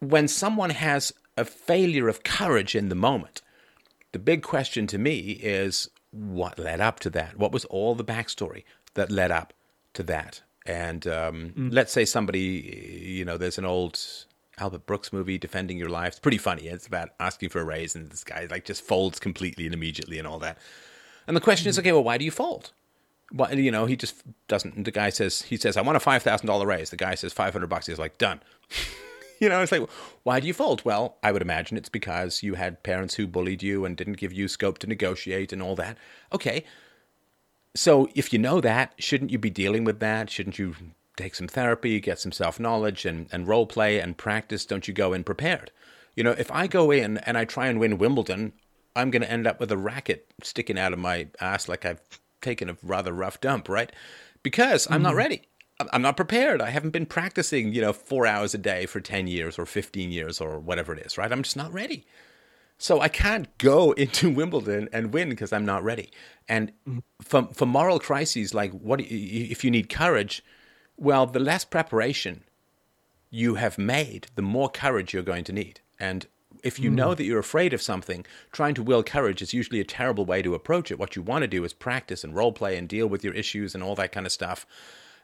when 0.00 0.28
someone 0.28 0.70
has 0.70 1.12
a 1.36 1.44
failure 1.44 2.08
of 2.08 2.22
courage 2.22 2.74
in 2.74 2.88
the 2.88 2.94
moment, 2.94 3.42
The 4.12 4.18
big 4.18 4.42
question 4.42 4.86
to 4.88 4.98
me 4.98 5.40
is 5.42 5.88
what 6.10 6.58
led 6.58 6.80
up 6.80 7.00
to 7.00 7.10
that? 7.10 7.38
What 7.38 7.52
was 7.52 7.64
all 7.66 7.94
the 7.94 8.04
backstory 8.04 8.64
that 8.94 9.10
led 9.10 9.30
up 9.30 9.54
to 9.94 10.02
that? 10.02 10.42
And 10.66 11.06
um, 11.06 11.52
mm. 11.56 11.72
let's 11.72 11.92
say 11.92 12.04
somebody, 12.04 13.02
you 13.04 13.24
know, 13.24 13.38
there's 13.38 13.58
an 13.58 13.64
old 13.64 13.98
Albert 14.58 14.86
Brooks 14.86 15.12
movie, 15.12 15.38
Defending 15.38 15.78
Your 15.78 15.88
Life. 15.88 16.12
It's 16.12 16.20
pretty 16.20 16.38
funny. 16.38 16.66
It's 16.68 16.86
about 16.86 17.10
asking 17.18 17.48
for 17.48 17.60
a 17.60 17.64
raise, 17.64 17.94
and 17.94 18.10
this 18.10 18.24
guy 18.24 18.46
like 18.50 18.64
just 18.64 18.82
folds 18.82 19.18
completely 19.18 19.64
and 19.64 19.74
immediately 19.74 20.18
and 20.18 20.26
all 20.26 20.38
that. 20.40 20.58
And 21.26 21.36
the 21.36 21.40
question 21.40 21.66
mm. 21.66 21.70
is, 21.70 21.78
okay, 21.78 21.92
well, 21.92 22.04
why 22.04 22.18
do 22.18 22.24
you 22.24 22.30
fold? 22.30 22.72
Why, 23.30 23.52
you 23.52 23.70
know, 23.70 23.86
he 23.86 23.96
just 23.96 24.22
doesn't. 24.48 24.84
The 24.84 24.90
guy 24.90 25.10
says, 25.10 25.42
he 25.42 25.56
says, 25.56 25.76
I 25.76 25.82
want 25.82 25.96
a 25.96 26.00
five 26.00 26.22
thousand 26.22 26.46
dollar 26.46 26.66
raise. 26.66 26.90
The 26.90 26.96
guy 26.96 27.14
says 27.14 27.32
five 27.32 27.52
hundred 27.52 27.68
bucks. 27.68 27.86
He's 27.86 27.98
like, 27.98 28.18
done. 28.18 28.40
you 29.40 29.48
know, 29.48 29.62
it's 29.62 29.72
like, 29.72 29.88
why 30.22 30.38
do 30.38 30.46
you 30.46 30.52
fold? 30.52 30.84
Well, 30.84 31.16
I 31.22 31.32
would 31.32 31.42
imagine 31.42 31.76
it's 31.76 31.88
because 31.88 32.42
you 32.42 32.54
had 32.54 32.82
parents 32.82 33.14
who 33.14 33.26
bullied 33.26 33.62
you 33.62 33.84
and 33.84 33.96
didn't 33.96 34.18
give 34.18 34.32
you 34.32 34.48
scope 34.48 34.78
to 34.78 34.86
negotiate 34.86 35.52
and 35.52 35.62
all 35.62 35.74
that. 35.76 35.96
Okay, 36.32 36.64
so 37.74 38.08
if 38.14 38.32
you 38.32 38.38
know 38.38 38.60
that, 38.60 38.94
shouldn't 38.98 39.30
you 39.30 39.38
be 39.38 39.50
dealing 39.50 39.84
with 39.84 40.00
that? 40.00 40.30
Shouldn't 40.30 40.58
you 40.58 40.76
take 41.16 41.34
some 41.34 41.48
therapy, 41.48 42.00
get 42.00 42.18
some 42.18 42.32
self 42.32 42.58
knowledge, 42.58 43.04
and, 43.04 43.28
and 43.32 43.48
role 43.48 43.66
play 43.66 43.98
and 43.98 44.16
practice? 44.16 44.66
Don't 44.66 44.88
you 44.88 44.94
go 44.94 45.12
in 45.12 45.24
prepared? 45.24 45.70
You 46.14 46.24
know, 46.24 46.32
if 46.32 46.50
I 46.50 46.66
go 46.66 46.90
in 46.90 47.18
and 47.18 47.38
I 47.38 47.44
try 47.44 47.68
and 47.68 47.80
win 47.80 47.98
Wimbledon, 47.98 48.52
I'm 48.94 49.10
going 49.10 49.22
to 49.22 49.30
end 49.30 49.46
up 49.46 49.60
with 49.60 49.72
a 49.72 49.76
racket 49.76 50.26
sticking 50.42 50.78
out 50.78 50.92
of 50.92 50.98
my 50.98 51.28
ass 51.40 51.68
like 51.68 51.84
I've 51.84 52.00
taken 52.40 52.68
a 52.68 52.76
rather 52.82 53.12
rough 53.12 53.40
dump, 53.40 53.68
right? 53.68 53.90
Because 54.42 54.86
I'm 54.86 54.96
mm-hmm. 54.96 55.02
not 55.04 55.14
ready. 55.14 55.42
I'm 55.92 56.02
not 56.02 56.16
prepared. 56.16 56.60
I 56.60 56.70
haven't 56.70 56.90
been 56.90 57.06
practicing, 57.06 57.72
you 57.72 57.80
know, 57.80 57.92
four 57.92 58.26
hours 58.26 58.54
a 58.54 58.58
day 58.58 58.86
for 58.86 59.00
10 59.00 59.26
years 59.26 59.58
or 59.58 59.66
15 59.66 60.12
years 60.12 60.40
or 60.40 60.58
whatever 60.60 60.92
it 60.92 61.04
is, 61.04 61.18
right? 61.18 61.32
I'm 61.32 61.42
just 61.42 61.56
not 61.56 61.72
ready. 61.72 62.06
So 62.78 63.00
I 63.00 63.08
can't 63.08 63.56
go 63.58 63.92
into 64.02 64.30
Wimbledon 64.30 64.88
and 64.92 65.12
win 65.12 65.30
because 65.30 65.52
I'm 65.52 65.64
not 65.64 65.82
ready. 65.82 66.10
And 66.48 66.72
mm-hmm. 66.86 66.98
for, 67.22 67.48
for 67.54 67.66
moral 67.66 67.98
crises, 67.98 68.54
like 68.54 68.72
what 68.72 69.00
if 69.00 69.64
you 69.64 69.70
need 69.70 69.88
courage? 69.88 70.44
Well, 71.02 71.26
the 71.26 71.40
less 71.40 71.64
preparation 71.64 72.44
you 73.28 73.56
have 73.56 73.76
made, 73.76 74.28
the 74.36 74.42
more 74.42 74.68
courage 74.68 75.12
you're 75.12 75.24
going 75.24 75.42
to 75.42 75.52
need. 75.52 75.80
And 75.98 76.28
if 76.62 76.78
you 76.78 76.92
mm. 76.92 76.94
know 76.94 77.12
that 77.12 77.24
you're 77.24 77.40
afraid 77.40 77.72
of 77.72 77.82
something, 77.82 78.24
trying 78.52 78.74
to 78.74 78.84
will 78.84 79.02
courage 79.02 79.42
is 79.42 79.52
usually 79.52 79.80
a 79.80 79.84
terrible 79.84 80.24
way 80.24 80.42
to 80.42 80.54
approach 80.54 80.92
it. 80.92 81.00
What 81.00 81.16
you 81.16 81.22
want 81.22 81.42
to 81.42 81.48
do 81.48 81.64
is 81.64 81.72
practice 81.72 82.22
and 82.22 82.36
role 82.36 82.52
play 82.52 82.76
and 82.76 82.88
deal 82.88 83.08
with 83.08 83.24
your 83.24 83.34
issues 83.34 83.74
and 83.74 83.82
all 83.82 83.96
that 83.96 84.12
kind 84.12 84.26
of 84.26 84.32
stuff 84.32 84.64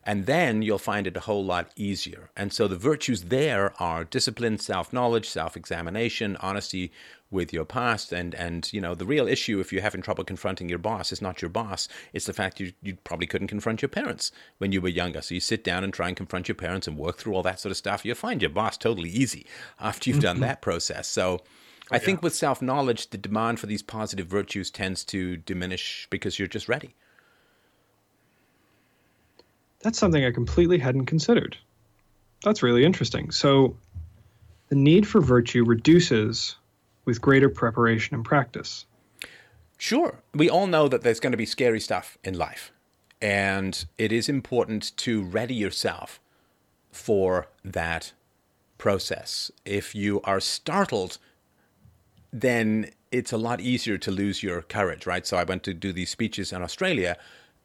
and 0.09 0.25
then 0.25 0.63
you'll 0.63 0.79
find 0.79 1.07
it 1.07 1.19
a 1.19 1.21
whole 1.21 1.45
lot 1.45 1.71
easier. 1.77 2.31
And 2.35 2.51
so 2.51 2.67
the 2.67 2.77
virtues 2.77 3.25
there 3.25 3.75
are 3.79 4.05
discipline, 4.05 4.57
self-knowledge, 4.57 5.29
self-examination, 5.29 6.39
honesty 6.41 6.91
with 7.31 7.53
your 7.53 7.67
past, 7.67 8.11
and 8.11 8.35
and 8.35 8.73
you 8.73 8.81
know 8.81 8.95
the 8.95 9.05
real 9.05 9.29
issue 9.29 9.61
if 9.61 9.71
you're 9.71 9.83
having 9.83 10.01
trouble 10.01 10.25
confronting 10.25 10.71
your 10.71 10.79
boss 10.79 11.13
is 11.13 11.21
not 11.21 11.43
your 11.43 11.51
boss; 11.51 11.89
it's 12.15 12.25
the 12.25 12.33
fact 12.33 12.59
you 12.59 12.73
you 12.83 12.97
probably 13.05 13.27
couldn't 13.27 13.49
confront 13.49 13.83
your 13.83 13.91
parents 13.91 14.33
when 14.57 14.73
you 14.73 14.81
were 14.81 14.89
younger. 14.89 15.21
So 15.21 15.35
you 15.35 15.41
sit 15.41 15.63
down 15.63 15.85
and 15.85 15.93
try 15.93 16.09
and 16.09 16.17
confront 16.17 16.49
your 16.49 16.55
parents 16.55 16.89
and 16.89 16.97
work 16.97 17.19
through 17.19 17.35
all 17.35 17.43
that 17.43 17.61
sort 17.61 17.73
of 17.73 17.77
stuff. 17.77 18.07
You'll 18.07 18.15
find 18.15 18.41
your 18.41 18.51
boss 18.51 18.79
totally 18.79 19.11
easy 19.11 19.45
after 19.79 20.09
you've 20.09 20.23
done 20.23 20.41
that 20.41 20.63
process. 20.63 21.07
So. 21.07 21.43
Oh, 21.91 21.95
I 21.95 21.97
yeah. 21.97 22.01
think 22.01 22.23
with 22.23 22.35
self 22.35 22.61
knowledge, 22.61 23.11
the 23.11 23.19
demand 23.19 23.61
for 23.61 23.67
these 23.67 23.83
positive 23.83 24.27
virtues 24.27 24.71
tends 24.71 25.05
to 25.07 25.39
diminish 25.39 26.07
because 26.11 26.39
you're 26.39 26.47
just 26.47 26.69
ready. 26.69 26.95
That's 29.81 29.99
something 29.99 30.25
I 30.25 30.33
completely 30.33 30.79
hadn't 30.79 31.07
considered. 31.07 31.57
That's 32.45 32.63
really 32.63 32.85
interesting. 32.85 33.31
So, 33.31 33.77
the 34.69 34.77
need 34.77 35.07
for 35.07 35.21
virtue 35.21 35.65
reduces 35.65 36.57
with 37.05 37.21
greater 37.21 37.49
preparation 37.49 38.15
and 38.15 38.25
practice. 38.25 38.85
Sure. 39.79 40.21
We 40.35 40.51
all 40.51 40.67
know 40.67 40.89
that 40.89 41.03
there's 41.03 41.21
going 41.21 41.33
to 41.33 41.39
be 41.39 41.47
scary 41.47 41.81
stuff 41.81 42.19
in 42.23 42.37
life. 42.37 42.71
And 43.23 43.85
it 43.97 44.13
is 44.13 44.29
important 44.29 44.97
to 44.99 45.23
ready 45.23 45.55
yourself 45.55 46.21
for 46.91 47.49
that 47.65 48.13
process. 48.77 49.51
If 49.65 49.95
you 49.95 50.21
are 50.23 50.41
startled, 50.41 51.19
then 52.33 52.91
it's 53.11 53.33
a 53.33 53.39
lot 53.39 53.61
easier 53.61 53.99
to 53.99 54.11
lose 54.11 54.43
your 54.43 54.63
courage, 54.63 55.07
right? 55.07 55.27
So 55.27 55.37
I 55.37 55.45
went 55.45 55.63
to 55.65 55.75
do 55.75 55.93
these 55.93 56.11
speeches 56.11 56.53
in 56.53 56.63
Australia 56.63 57.17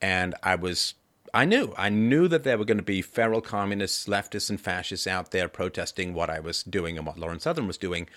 and 0.02 0.36
I 0.42 0.56
was 0.56 0.96
I 1.34 1.46
knew. 1.46 1.74
I 1.78 1.90
knew 1.90 2.28
that 2.28 2.44
there 2.44 2.58
were 2.58 2.66
going 2.66 2.78
to 2.78 2.84
be 2.84 3.02
feral 3.02 3.42
communists, 3.42 4.06
leftists, 4.06 4.50
and 4.50 4.62
fascists 4.62 5.08
out 5.08 5.32
there 5.32 5.48
protesting 5.48 6.14
what 6.14 6.30
I 6.30 6.40
was 6.40 6.62
doing 6.62 6.98
and 6.98 7.08
what 7.08 7.18
Lauren 7.18 7.40
Southern 7.40 7.66
was 7.66 7.78
doing. 7.78 8.08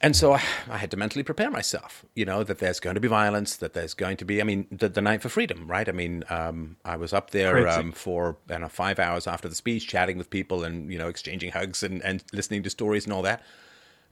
And 0.00 0.16
so 0.16 0.32
I, 0.32 0.42
I, 0.68 0.78
had 0.78 0.90
to 0.90 0.96
mentally 0.96 1.22
prepare 1.22 1.50
myself, 1.50 2.04
you 2.16 2.24
know, 2.24 2.42
that 2.42 2.58
there's 2.58 2.80
going 2.80 2.94
to 2.94 3.00
be 3.00 3.06
violence, 3.06 3.54
that 3.56 3.72
there's 3.72 3.94
going 3.94 4.16
to 4.16 4.24
be, 4.24 4.40
I 4.40 4.44
mean, 4.44 4.66
the, 4.72 4.88
the 4.88 5.00
night 5.00 5.22
for 5.22 5.28
freedom, 5.28 5.68
right? 5.68 5.88
I 5.88 5.92
mean, 5.92 6.24
um, 6.28 6.76
I 6.84 6.96
was 6.96 7.12
up 7.12 7.30
there 7.30 7.68
um, 7.68 7.92
for 7.92 8.36
I 8.50 8.58
know, 8.58 8.68
five 8.68 8.98
hours 8.98 9.28
after 9.28 9.48
the 9.48 9.54
speech, 9.54 9.86
chatting 9.86 10.18
with 10.18 10.28
people 10.28 10.64
and, 10.64 10.90
you 10.90 10.98
know, 10.98 11.06
exchanging 11.06 11.52
hugs 11.52 11.84
and, 11.84 12.02
and 12.02 12.24
listening 12.32 12.64
to 12.64 12.70
stories 12.70 13.04
and 13.04 13.12
all 13.12 13.22
that. 13.22 13.44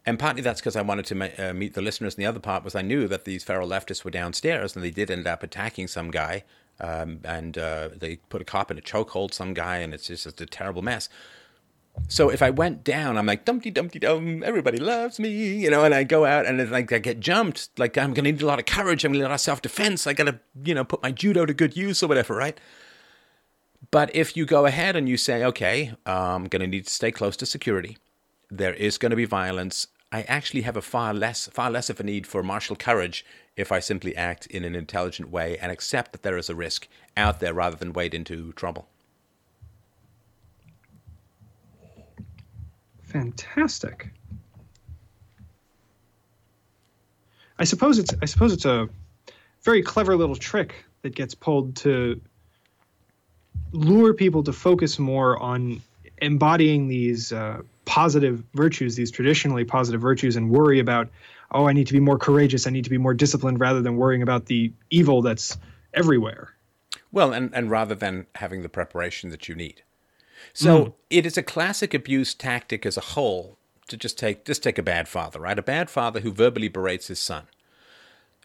And 0.07 0.17
partly 0.17 0.43
that's 0.43 0.61
because 0.61 0.77
I 0.77 0.83
wanted 0.83 1.07
to 1.07 1.15
ma- 1.17 1.29
uh, 1.37 1.53
meet 1.53 1.75
the 1.75 1.83
listeners. 1.83 2.15
And 2.15 2.23
the 2.23 2.29
other 2.29 2.41
part 2.41 2.63
was 2.63 2.77
I 2.77 2.83
knew 2.83 3.09
that 3.09 3.25
these 3.25 3.43
feral 3.43 3.69
leftists 3.69 4.05
were 4.05 4.13
downstairs 4.13 4.77
and 4.77 4.85
they 4.85 4.93
did 4.93 5.11
end 5.11 5.27
up 5.27 5.43
attacking 5.43 5.89
some 5.89 6.13
guy 6.13 6.45
um, 6.81 7.21
and 7.25 7.59
uh, 7.59 7.91
they 7.97 8.17
put 8.29 8.41
a 8.41 8.45
cop 8.45 8.71
in 8.71 8.79
a 8.79 8.83
chokehold, 8.83 9.33
some 9.35 9.55
guy, 9.55 9.79
and 9.79 9.93
it's 9.95 10.07
just 10.07 10.41
a 10.41 10.47
terrible 10.47 10.83
mess. 10.83 11.09
So 12.09 12.31
if 12.31 12.43
I 12.43 12.51
went 12.51 12.85
down, 12.85 13.19
I'm 13.19 13.27
like 13.27 13.45
dumpty 13.45 13.71
dumpty 13.71 13.99
dum, 13.99 14.43
everybody 14.43 14.79
loves 14.79 15.19
me, 15.19 15.29
you 15.57 15.71
know, 15.71 15.85
and 15.85 15.95
I 15.95 16.05
go 16.05 16.25
out 16.25 16.47
and 16.47 16.61
it's 16.61 16.71
like 16.71 16.93
I 16.93 16.99
get 16.99 17.21
jumped, 17.21 17.69
like 17.79 17.99
I'm 17.99 18.15
gonna 18.15 18.33
need 18.33 18.43
a 18.43 18.47
lot 18.47 18.59
of 18.59 18.67
courage, 18.67 19.05
I'm 19.05 19.11
gonna 19.11 19.19
need 19.19 19.27
a 19.27 19.29
lot 19.29 19.35
of 19.35 19.41
self 19.41 19.61
defense, 19.61 20.07
I 20.07 20.13
gotta, 20.13 20.41
you 20.65 20.75
know, 20.75 20.85
put 20.85 21.03
my 21.03 21.13
judo 21.13 21.47
to 21.47 21.53
good 21.53 21.77
use 21.77 22.03
or 22.03 22.07
whatever, 22.07 22.35
right? 22.35 22.59
But 23.91 24.15
if 24.15 24.37
you 24.37 24.47
go 24.47 24.67
ahead 24.67 24.97
and 24.97 25.09
you 25.09 25.17
say, 25.17 25.45
okay, 25.45 25.93
I'm 26.07 26.45
gonna 26.45 26.67
need 26.67 26.87
to 26.87 26.93
stay 26.93 27.11
close 27.11 27.37
to 27.39 27.47
security, 27.47 27.99
there 28.51 28.75
is 28.75 28.99
gonna 28.99 29.17
be 29.17 29.25
violence. 29.25 29.89
I 30.13 30.23
actually 30.23 30.63
have 30.63 30.77
a 30.77 30.83
far 30.83 31.13
less, 31.13 31.49
far 31.49 31.71
less 31.71 31.91
of 31.91 32.01
a 32.01 32.03
need 32.03 32.27
for 32.27 32.43
martial 32.43 32.77
courage 32.77 33.25
if 33.61 33.71
I 33.71 33.79
simply 33.79 34.17
act 34.17 34.47
in 34.47 34.65
an 34.65 34.75
intelligent 34.75 35.31
way 35.31 35.59
and 35.59 35.71
accept 35.71 36.13
that 36.13 36.23
there 36.23 36.37
is 36.37 36.49
a 36.49 36.55
risk 36.55 36.89
out 37.17 37.41
there 37.41 37.55
rather 37.55 37.77
than 37.77 37.93
wade 37.93 38.15
into 38.15 38.53
trouble. 38.55 38.89
Fantastic. 43.05 44.11
I 47.59 47.65
suppose 47.65 47.99
it's 47.99 48.15
I 48.23 48.25
suppose 48.25 48.53
it's 48.53 48.65
a 48.65 48.89
very 49.63 49.83
clever 49.83 50.17
little 50.17 50.37
trick 50.37 50.85
that 51.03 51.15
gets 51.15 51.35
pulled 51.35 51.77
to 51.77 52.21
lure 53.73 54.15
people 54.15 54.43
to 54.45 54.53
focus 54.53 54.99
more 54.99 55.41
on 55.43 55.83
embodying 56.19 56.89
these 56.89 57.33
uh, 57.33 57.63
positive 57.85 58.43
virtues, 58.55 58.97
these 58.97 59.11
traditionally 59.11 59.65
positive 59.65 60.01
virtues, 60.01 60.37
and 60.37 60.51
worry 60.51 60.79
about 60.79 61.09
oh, 61.53 61.67
I 61.67 61.73
need 61.73 61.87
to 61.87 61.93
be 61.93 62.01
more 62.01 62.19
courageous, 62.19 62.67
I 62.67 62.71
need 62.71 62.85
to 62.85 62.91
be 62.91 62.99
more 62.99 63.15
disciplined, 63.15 63.61
rather 63.61 63.83
than 63.83 63.97
worrying 63.97 64.23
about 64.23 64.47
the 64.47 64.73
evil 64.91 65.23
that's 65.23 65.59
everywhere. 65.95 66.55
Well, 67.13 67.33
and, 67.33 67.51
and 67.55 67.71
rather 67.71 67.95
than 67.95 68.27
having 68.37 68.63
the 68.63 68.69
preparation 68.69 69.31
that 69.31 69.49
you 69.49 69.55
need. 69.55 69.83
So 70.53 70.85
mm. 70.85 70.95
it 71.11 71.27
is 71.27 71.37
a 71.37 71.43
classic 71.43 71.93
abuse 71.95 72.35
tactic 72.35 72.87
as 72.87 72.97
a 72.97 73.03
whole 73.03 73.59
to 73.89 73.97
just 73.97 74.19
take 74.19 74.45
just 74.45 74.63
take 74.63 74.79
a 74.79 74.83
bad 74.83 75.09
father, 75.09 75.41
right? 75.41 75.59
A 75.59 75.63
bad 75.63 75.91
father 75.91 76.21
who 76.21 76.33
verbally 76.33 76.69
berates 76.69 77.09
his 77.09 77.19
son. 77.19 77.47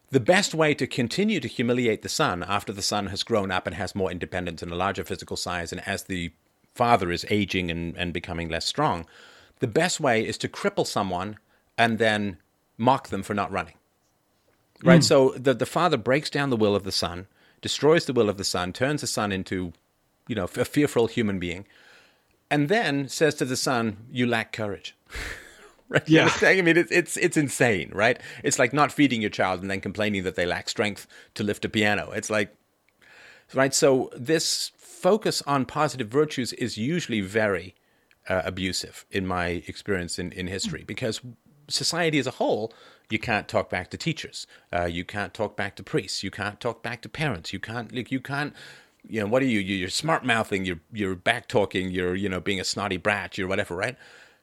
The 0.10 0.20
best 0.20 0.54
way 0.54 0.74
to 0.76 0.88
continue 0.88 1.40
to 1.40 1.48
humiliate 1.48 2.02
the 2.02 2.10
son 2.10 2.44
after 2.44 2.72
the 2.72 2.82
son 2.82 3.08
has 3.08 3.24
grown 3.24 3.52
up 3.52 3.66
and 3.66 3.76
has 3.76 3.96
more 3.96 4.12
independence 4.12 4.62
and 4.62 4.72
a 4.72 4.76
larger 4.76 5.04
physical 5.04 5.38
size, 5.38 5.72
and 5.72 5.86
as 5.88 6.04
the 6.04 6.32
father 6.74 7.12
is 7.12 7.26
aging 7.30 7.72
and, 7.72 7.96
and 7.98 8.14
becoming 8.14 8.50
less 8.50 8.66
strong, 8.66 9.06
the 9.60 9.68
best 9.68 10.00
way 10.00 10.26
is 10.26 10.38
to 10.38 10.50
cripple 10.50 10.86
someone 10.86 11.38
and 11.78 11.98
then 11.98 12.38
mock 12.78 13.10
them 13.10 13.24
for 13.24 13.34
not 13.34 13.52
running. 13.52 13.76
Right? 14.84 15.02
Mm. 15.02 15.06
So 15.06 15.30
the, 15.38 15.54
the 15.54 15.66
father 15.66 15.98
breaks 15.98 16.30
down 16.30 16.50
the 16.50 16.58
will 16.58 16.76
of 16.76 16.84
the 16.84 16.92
son, 16.92 17.28
destroys 17.62 18.06
the 18.06 18.14
will 18.14 18.30
of 18.30 18.38
the 18.38 18.44
son, 18.44 18.74
turns 18.74 19.02
the 19.02 19.08
son 19.08 19.32
into, 19.32 19.74
you 20.28 20.36
know, 20.36 20.44
a 20.44 20.66
fearful 20.66 21.08
human 21.08 21.40
being, 21.40 21.66
and 22.52 22.70
then 22.70 23.08
says 23.08 23.36
to 23.36 23.46
the 23.46 23.58
son, 23.58 23.98
You 24.12 24.28
lack 24.28 24.52
courage. 24.52 24.96
right? 25.90 26.08
Yeah. 26.08 26.30
I 26.42 26.62
mean, 26.62 26.78
it's, 26.78 26.92
it's, 26.92 27.18
it's 27.18 27.38
insane, 27.38 27.92
right? 27.94 28.20
It's 28.44 28.60
like 28.60 28.74
not 28.74 28.92
feeding 28.92 29.22
your 29.22 29.30
child 29.30 29.62
and 29.62 29.72
then 29.72 29.82
complaining 29.82 30.24
that 30.24 30.36
they 30.36 30.46
lack 30.46 30.70
strength 30.70 31.08
to 31.36 31.44
lift 31.44 31.66
a 31.66 31.70
piano. 31.70 32.12
It's 32.12 32.30
like, 32.30 32.56
right? 33.54 33.74
So 33.74 34.12
this 34.16 34.72
focus 34.78 35.42
on 35.46 35.66
positive 35.66 36.08
virtues 36.08 36.54
is 36.54 36.78
usually 36.78 37.22
very 37.22 37.76
uh, 38.28 38.42
abusive 38.44 39.06
in 39.12 39.28
my 39.28 39.64
experience 39.68 40.18
in, 40.18 40.32
in 40.32 40.48
history 40.48 40.84
because 40.86 41.22
society 41.68 42.20
as 42.20 42.28
a 42.28 42.32
whole, 42.32 42.74
you 43.10 43.20
can't 43.20 43.48
talk 43.48 43.70
back 43.70 43.90
to 43.92 43.98
teachers. 43.98 44.48
Uh, 44.74 44.86
you 44.86 45.04
can't 45.04 45.34
talk 45.34 45.56
back 45.56 45.76
to 45.76 45.84
priests. 45.84 46.24
You 46.24 46.32
can't 46.32 46.60
talk 46.60 46.82
back 46.82 47.02
to 47.02 47.10
parents. 47.10 47.54
You 47.54 47.60
can't 47.60 47.94
like 47.94 48.12
you 48.12 48.20
can't. 48.20 48.54
You 49.08 49.22
know 49.22 49.28
what 49.28 49.44
are 49.44 49.46
you? 49.46 49.60
You're 49.60 49.90
smart 49.90 50.26
mouthing. 50.26 50.66
You're 50.66 50.80
you're 50.92 51.16
back 51.16 51.48
talking. 51.48 51.92
You're 51.92 52.16
you 52.16 52.30
know 52.30 52.40
being 52.40 52.60
a 52.60 52.64
snotty 52.64 52.98
brat. 52.98 53.38
You're 53.38 53.48
whatever, 53.48 53.76
right? 53.76 53.98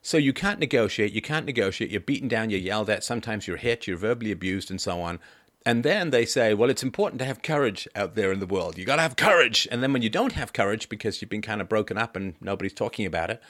So 0.04 0.16
you 0.16 0.32
can't 0.32 0.58
negotiate, 0.58 1.12
you 1.12 1.22
can't 1.22 1.46
negotiate, 1.46 1.92
you're 1.92 2.00
beaten 2.00 2.26
down, 2.26 2.50
you're 2.50 2.58
yelled 2.58 2.90
at, 2.90 3.04
sometimes 3.04 3.46
you're 3.46 3.56
hit, 3.56 3.86
you're 3.86 3.96
verbally 3.96 4.32
abused, 4.32 4.68
and 4.68 4.80
so 4.80 5.00
on. 5.00 5.20
And 5.64 5.84
then 5.84 6.10
they 6.10 6.26
say, 6.26 6.54
well, 6.54 6.70
it's 6.70 6.82
important 6.82 7.20
to 7.20 7.24
have 7.24 7.40
courage 7.40 7.86
out 7.94 8.16
there 8.16 8.32
in 8.32 8.40
the 8.40 8.46
world. 8.46 8.76
You 8.76 8.84
got 8.84 8.96
to 8.96 9.02
have 9.02 9.14
courage. 9.14 9.68
And 9.70 9.80
then 9.80 9.92
when 9.92 10.02
you 10.02 10.10
don't 10.10 10.32
have 10.32 10.52
courage 10.52 10.88
because 10.88 11.22
you've 11.22 11.30
been 11.30 11.40
kind 11.40 11.60
of 11.60 11.68
broken 11.68 11.96
up 11.96 12.16
and 12.16 12.34
nobody's 12.40 12.72
talking 12.72 13.06
about 13.06 13.30
it, 13.30 13.40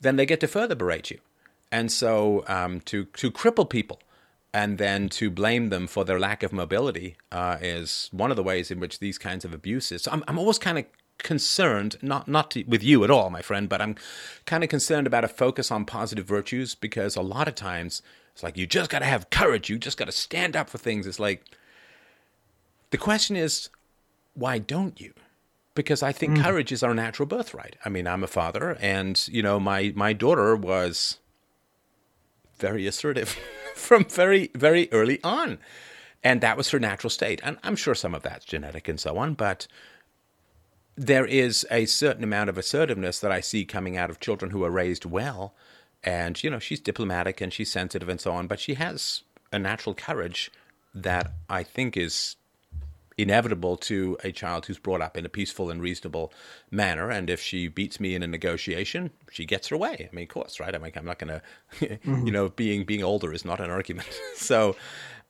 then 0.00 0.14
they 0.14 0.24
get 0.24 0.38
to 0.38 0.46
further 0.46 0.76
berate 0.76 1.10
you. 1.10 1.18
And 1.70 1.92
so 1.92 2.44
um, 2.46 2.80
to 2.82 3.04
to 3.04 3.30
cripple 3.30 3.68
people 3.68 4.00
and 4.52 4.78
then 4.78 5.08
to 5.10 5.30
blame 5.30 5.68
them 5.68 5.86
for 5.86 6.04
their 6.04 6.18
lack 6.18 6.42
of 6.42 6.52
mobility 6.52 7.16
uh, 7.30 7.58
is 7.60 8.08
one 8.12 8.30
of 8.30 8.36
the 8.36 8.42
ways 8.42 8.70
in 8.70 8.80
which 8.80 8.98
these 8.98 9.18
kinds 9.18 9.44
of 9.44 9.52
abuses. 9.52 10.02
So 10.02 10.10
I'm, 10.10 10.24
I'm 10.26 10.38
always 10.38 10.58
kind 10.58 10.78
of 10.78 10.86
concerned, 11.18 11.96
not 12.00 12.28
not 12.28 12.52
to, 12.52 12.64
with 12.64 12.82
you 12.82 13.04
at 13.04 13.10
all, 13.10 13.28
my 13.30 13.42
friend, 13.42 13.68
but 13.68 13.82
I'm 13.82 13.96
kind 14.46 14.64
of 14.64 14.70
concerned 14.70 15.06
about 15.06 15.24
a 15.24 15.28
focus 15.28 15.70
on 15.70 15.84
positive 15.84 16.26
virtues 16.26 16.74
because 16.74 17.16
a 17.16 17.22
lot 17.22 17.48
of 17.48 17.54
times 17.54 18.02
it's 18.32 18.42
like 18.42 18.56
you 18.56 18.66
just 18.66 18.90
got 18.90 19.00
to 19.00 19.04
have 19.04 19.30
courage, 19.30 19.68
you 19.68 19.78
just 19.78 19.98
got 19.98 20.06
to 20.06 20.12
stand 20.12 20.56
up 20.56 20.70
for 20.70 20.78
things. 20.78 21.06
It's 21.06 21.20
like 21.20 21.44
the 22.90 22.98
question 22.98 23.36
is, 23.36 23.68
why 24.34 24.58
don't 24.58 25.00
you? 25.00 25.12
Because 25.74 26.02
I 26.02 26.12
think 26.12 26.38
mm. 26.38 26.42
courage 26.42 26.72
is 26.72 26.82
our 26.82 26.94
natural 26.94 27.26
birthright. 27.26 27.76
I 27.84 27.88
mean, 27.88 28.06
I'm 28.06 28.24
a 28.24 28.28
father, 28.28 28.76
and 28.80 29.28
you 29.28 29.42
know, 29.42 29.60
my 29.60 29.92
my 29.94 30.12
daughter 30.12 30.56
was 30.56 31.18
very 32.58 32.86
assertive 32.86 33.36
from 33.74 34.04
very 34.04 34.50
very 34.54 34.88
early 34.92 35.20
on, 35.22 35.58
and 36.22 36.40
that 36.40 36.56
was 36.56 36.70
her 36.70 36.78
natural 36.78 37.10
state. 37.10 37.40
And 37.42 37.58
I'm 37.62 37.76
sure 37.76 37.94
some 37.94 38.14
of 38.14 38.22
that's 38.22 38.44
genetic 38.44 38.88
and 38.88 39.00
so 39.00 39.18
on, 39.18 39.34
but 39.34 39.66
there 40.98 41.26
is 41.26 41.64
a 41.70 41.86
certain 41.86 42.24
amount 42.24 42.50
of 42.50 42.58
assertiveness 42.58 43.20
that 43.20 43.30
I 43.30 43.40
see 43.40 43.64
coming 43.64 43.96
out 43.96 44.10
of 44.10 44.18
children 44.18 44.50
who 44.50 44.64
are 44.64 44.70
raised 44.70 45.04
well. 45.04 45.54
And, 46.02 46.42
you 46.42 46.50
know, 46.50 46.58
she's 46.58 46.80
diplomatic 46.80 47.40
and 47.40 47.52
she's 47.52 47.70
sensitive 47.70 48.08
and 48.08 48.20
so 48.20 48.32
on, 48.32 48.48
but 48.48 48.58
she 48.58 48.74
has 48.74 49.22
a 49.52 49.58
natural 49.60 49.94
courage 49.94 50.50
that 50.92 51.32
I 51.48 51.62
think 51.62 51.96
is 51.96 52.36
inevitable 53.18 53.76
to 53.76 54.16
a 54.22 54.30
child 54.30 54.64
who's 54.66 54.78
brought 54.78 55.02
up 55.02 55.16
in 55.16 55.26
a 55.26 55.28
peaceful 55.28 55.70
and 55.70 55.82
reasonable 55.82 56.32
manner. 56.70 57.10
And 57.10 57.28
if 57.28 57.42
she 57.42 57.66
beats 57.66 57.98
me 57.98 58.14
in 58.14 58.22
a 58.22 58.28
negotiation, 58.28 59.10
she 59.30 59.44
gets 59.44 59.68
her 59.68 59.76
way. 59.76 60.08
I 60.10 60.14
mean, 60.14 60.22
of 60.22 60.28
course, 60.28 60.60
right? 60.60 60.74
I 60.74 60.78
mean, 60.78 60.92
I'm 60.94 61.04
not 61.04 61.18
going 61.18 61.40
to, 61.80 61.98
you 62.04 62.30
know, 62.30 62.48
being 62.48 62.84
being 62.84 63.02
older 63.02 63.32
is 63.32 63.44
not 63.44 63.60
an 63.60 63.70
argument. 63.70 64.08
so 64.36 64.76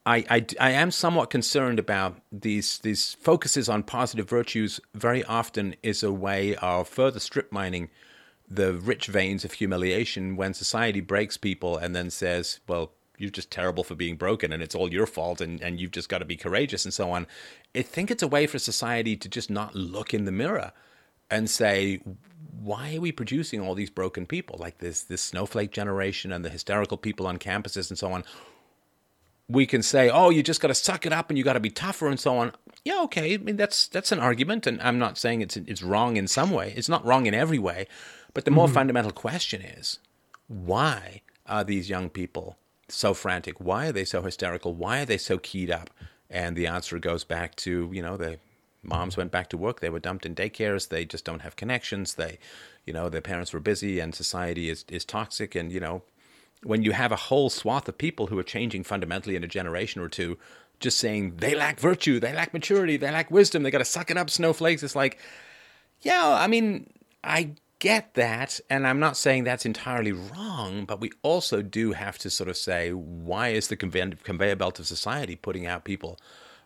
I, 0.04 0.24
I, 0.30 0.46
I 0.60 0.70
am 0.72 0.90
somewhat 0.90 1.30
concerned 1.30 1.78
about 1.78 2.20
these 2.30 2.78
these 2.80 3.14
focuses 3.14 3.68
on 3.68 3.82
positive 3.82 4.28
virtues. 4.28 4.80
Very 4.94 5.24
often 5.24 5.74
is 5.82 6.02
a 6.02 6.12
way 6.12 6.54
of 6.56 6.88
further 6.88 7.20
strip 7.20 7.50
mining 7.50 7.88
the 8.50 8.72
rich 8.74 9.08
veins 9.08 9.44
of 9.44 9.52
humiliation 9.52 10.34
when 10.34 10.54
society 10.54 11.00
breaks 11.00 11.36
people 11.36 11.76
and 11.76 11.96
then 11.96 12.10
says, 12.10 12.60
"Well, 12.66 12.92
you're 13.18 13.30
just 13.30 13.50
terrible 13.50 13.84
for 13.84 13.94
being 13.94 14.16
broken, 14.16 14.52
and 14.52 14.62
it's 14.62 14.74
all 14.74 14.92
your 14.92 15.06
fault, 15.06 15.40
and, 15.40 15.60
and 15.62 15.80
you've 15.80 15.90
just 15.90 16.08
got 16.08 16.18
to 16.18 16.24
be 16.24 16.36
courageous 16.36 16.84
and 16.84 16.94
so 16.94 17.10
on." 17.10 17.26
I 17.74 17.82
think 17.82 18.10
it's 18.10 18.22
a 18.22 18.28
way 18.28 18.46
for 18.46 18.58
society 18.58 19.16
to 19.16 19.28
just 19.28 19.50
not 19.50 19.74
look 19.74 20.14
in 20.14 20.24
the 20.24 20.32
mirror 20.32 20.72
and 21.30 21.50
say, 21.50 22.00
why 22.58 22.96
are 22.96 23.00
we 23.00 23.12
producing 23.12 23.60
all 23.60 23.74
these 23.74 23.90
broken 23.90 24.26
people 24.26 24.56
like 24.58 24.78
this 24.78 25.02
this 25.02 25.22
snowflake 25.22 25.70
generation 25.70 26.32
and 26.32 26.44
the 26.44 26.50
hysterical 26.50 26.96
people 26.96 27.26
on 27.26 27.38
campuses 27.38 27.90
and 27.90 27.98
so 27.98 28.12
on 28.12 28.24
we 29.48 29.66
can 29.66 29.82
say, 29.82 30.10
"Oh, 30.10 30.30
you 30.30 30.42
just 30.42 30.60
got 30.60 30.68
to 30.68 30.74
suck 30.74 31.06
it 31.06 31.12
up 31.12 31.30
and 31.30 31.38
you 31.38 31.44
got 31.44 31.54
to 31.54 31.60
be 31.60 31.70
tougher 31.70 32.06
and 32.08 32.20
so 32.20 32.36
on." 32.36 32.52
Yeah, 32.84 33.00
okay. 33.04 33.34
I 33.34 33.38
mean, 33.38 33.56
that's 33.56 33.88
that's 33.88 34.12
an 34.12 34.20
argument, 34.20 34.66
and 34.66 34.80
I'm 34.82 34.98
not 34.98 35.18
saying 35.18 35.40
it's 35.40 35.56
it's 35.56 35.82
wrong 35.82 36.16
in 36.16 36.28
some 36.28 36.50
way. 36.50 36.74
It's 36.76 36.88
not 36.88 37.04
wrong 37.04 37.26
in 37.26 37.34
every 37.34 37.58
way, 37.58 37.86
but 38.34 38.44
the 38.44 38.50
more 38.50 38.66
mm-hmm. 38.66 38.74
fundamental 38.74 39.12
question 39.12 39.62
is, 39.62 39.98
why 40.46 41.22
are 41.46 41.64
these 41.64 41.88
young 41.88 42.10
people 42.10 42.58
so 42.88 43.14
frantic? 43.14 43.60
Why 43.60 43.88
are 43.88 43.92
they 43.92 44.04
so 44.04 44.22
hysterical? 44.22 44.74
Why 44.74 45.02
are 45.02 45.06
they 45.06 45.18
so 45.18 45.38
keyed 45.38 45.70
up? 45.70 45.90
And 46.30 46.56
the 46.56 46.66
answer 46.66 46.98
goes 46.98 47.24
back 47.24 47.56
to 47.56 47.90
you 47.92 48.02
know 48.02 48.16
the 48.16 48.38
moms 48.82 49.16
went 49.16 49.30
back 49.30 49.48
to 49.50 49.56
work. 49.56 49.80
They 49.80 49.90
were 49.90 49.98
dumped 49.98 50.26
in 50.26 50.34
daycares. 50.34 50.88
They 50.88 51.04
just 51.04 51.24
don't 51.24 51.42
have 51.42 51.56
connections. 51.56 52.14
They, 52.14 52.38
you 52.86 52.92
know, 52.92 53.08
their 53.08 53.20
parents 53.20 53.52
were 53.52 53.60
busy, 53.60 53.98
and 54.00 54.14
society 54.14 54.68
is 54.68 54.84
is 54.88 55.04
toxic, 55.04 55.54
and 55.54 55.72
you 55.72 55.80
know 55.80 56.02
when 56.62 56.82
you 56.82 56.92
have 56.92 57.12
a 57.12 57.16
whole 57.16 57.50
swath 57.50 57.88
of 57.88 57.98
people 57.98 58.26
who 58.26 58.38
are 58.38 58.44
changing 58.44 58.84
fundamentally 58.84 59.36
in 59.36 59.44
a 59.44 59.48
generation 59.48 60.00
or 60.00 60.08
two, 60.08 60.36
just 60.80 60.98
saying 60.98 61.36
they 61.36 61.54
lack 61.54 61.78
virtue, 61.78 62.18
they 62.20 62.32
lack 62.32 62.52
maturity, 62.52 62.96
they 62.96 63.10
lack 63.10 63.30
wisdom, 63.30 63.62
they 63.62 63.70
got 63.70 63.78
to 63.78 63.84
suck 63.84 64.10
it 64.10 64.16
up, 64.16 64.30
snowflakes. 64.30 64.82
It's 64.82 64.96
like, 64.96 65.18
yeah, 66.00 66.36
I 66.38 66.46
mean, 66.46 66.90
I 67.22 67.50
get 67.78 68.14
that, 68.14 68.60
and 68.68 68.86
I'm 68.86 68.98
not 68.98 69.16
saying 69.16 69.44
that's 69.44 69.66
entirely 69.66 70.12
wrong, 70.12 70.84
but 70.84 71.00
we 71.00 71.10
also 71.22 71.62
do 71.62 71.92
have 71.92 72.18
to 72.18 72.30
sort 72.30 72.48
of 72.48 72.56
say, 72.56 72.90
why 72.92 73.48
is 73.48 73.68
the 73.68 73.76
conveyor 73.76 74.56
belt 74.56 74.78
of 74.78 74.86
society 74.86 75.36
putting 75.36 75.66
out 75.66 75.84
people 75.84 76.18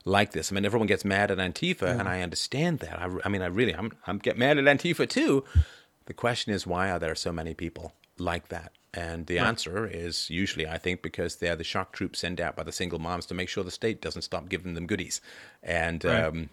like 0.04 0.32
this? 0.32 0.50
I 0.50 0.54
mean, 0.54 0.64
everyone 0.64 0.86
gets 0.86 1.04
mad 1.04 1.30
at 1.30 1.38
Antifa, 1.38 1.82
yeah. 1.82 1.98
and 1.98 2.08
I 2.08 2.22
understand 2.22 2.78
that. 2.80 2.98
I, 2.98 3.10
I 3.24 3.28
mean, 3.28 3.42
I 3.42 3.46
really, 3.46 3.74
I'm, 3.74 3.92
I'm 4.06 4.18
get 4.18 4.38
mad 4.38 4.58
at 4.58 4.64
Antifa 4.64 5.08
too. 5.08 5.44
The 6.06 6.14
question 6.14 6.52
is, 6.52 6.66
why 6.66 6.90
are 6.90 6.98
there 6.98 7.14
so 7.14 7.32
many 7.32 7.54
people 7.54 7.92
like 8.18 8.48
that? 8.48 8.72
And 8.94 9.26
the 9.26 9.38
right. 9.38 9.46
answer 9.46 9.86
is 9.86 10.28
usually, 10.28 10.66
I 10.66 10.76
think, 10.76 11.00
because 11.00 11.36
they're 11.36 11.56
the 11.56 11.64
shock 11.64 11.92
troops 11.92 12.18
sent 12.18 12.40
out 12.40 12.56
by 12.56 12.62
the 12.62 12.72
single 12.72 12.98
moms 12.98 13.24
to 13.26 13.34
make 13.34 13.48
sure 13.48 13.64
the 13.64 13.70
state 13.70 14.02
doesn't 14.02 14.22
stop 14.22 14.48
giving 14.48 14.74
them 14.74 14.86
goodies. 14.86 15.20
And, 15.62 16.04
right. 16.04 16.24
um, 16.24 16.50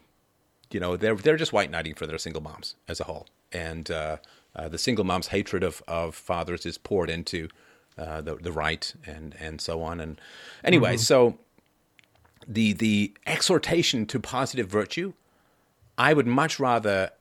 you 0.71 0.79
know, 0.79 0.95
they're, 0.95 1.15
they're 1.15 1.35
just 1.35 1.51
white 1.51 1.71
knighting 1.71 1.95
for 1.95 2.07
their 2.07 2.17
single 2.17 2.41
moms 2.41 2.75
as 2.87 3.01
a 3.01 3.05
whole. 3.05 3.27
And 3.51 3.89
uh, 3.91 3.93
uh, 3.93 4.17
the 4.55 4.77
single 4.77 5.05
mom's 5.05 5.27
hatred 5.27 5.63
of, 5.63 5.81
of 5.87 6.15
fathers 6.15 6.65
is 6.65 6.77
poured 6.77 7.09
into 7.09 7.47
uh, 7.97 8.21
the, 8.21 8.35
the 8.35 8.51
right 8.51 8.93
and, 9.05 9.35
and 9.39 9.61
so 9.61 9.81
on. 9.81 9.99
And 9.99 10.19
anyway, 10.63 10.93
mm-hmm. 10.95 11.01
so 11.01 11.37
the, 12.47 12.73
the 12.73 13.13
exhortation 13.25 14.05
to 14.07 14.19
positive 14.19 14.67
virtue, 14.67 15.13
I 15.97 16.13
would 16.13 16.27
much 16.27 16.59
rather, 16.59 17.11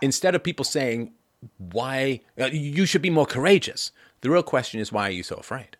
instead 0.00 0.34
of 0.34 0.42
people 0.42 0.64
saying, 0.64 1.12
why 1.58 2.20
uh, 2.40 2.46
you 2.46 2.86
should 2.86 3.02
be 3.02 3.10
more 3.10 3.26
courageous. 3.26 3.90
The 4.20 4.30
real 4.30 4.42
question 4.42 4.80
is 4.80 4.92
why 4.92 5.08
are 5.08 5.12
you 5.12 5.22
so 5.22 5.36
afraid? 5.36 5.76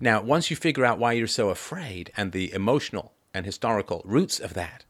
Now, 0.00 0.22
once 0.22 0.50
you 0.50 0.56
figure 0.56 0.84
out 0.84 0.98
why 0.98 1.12
you're 1.12 1.26
so 1.26 1.50
afraid 1.50 2.10
and 2.16 2.32
the 2.32 2.52
emotional 2.52 3.12
and 3.34 3.46
historical 3.46 4.02
roots 4.04 4.40
of 4.40 4.54
that, 4.54 4.84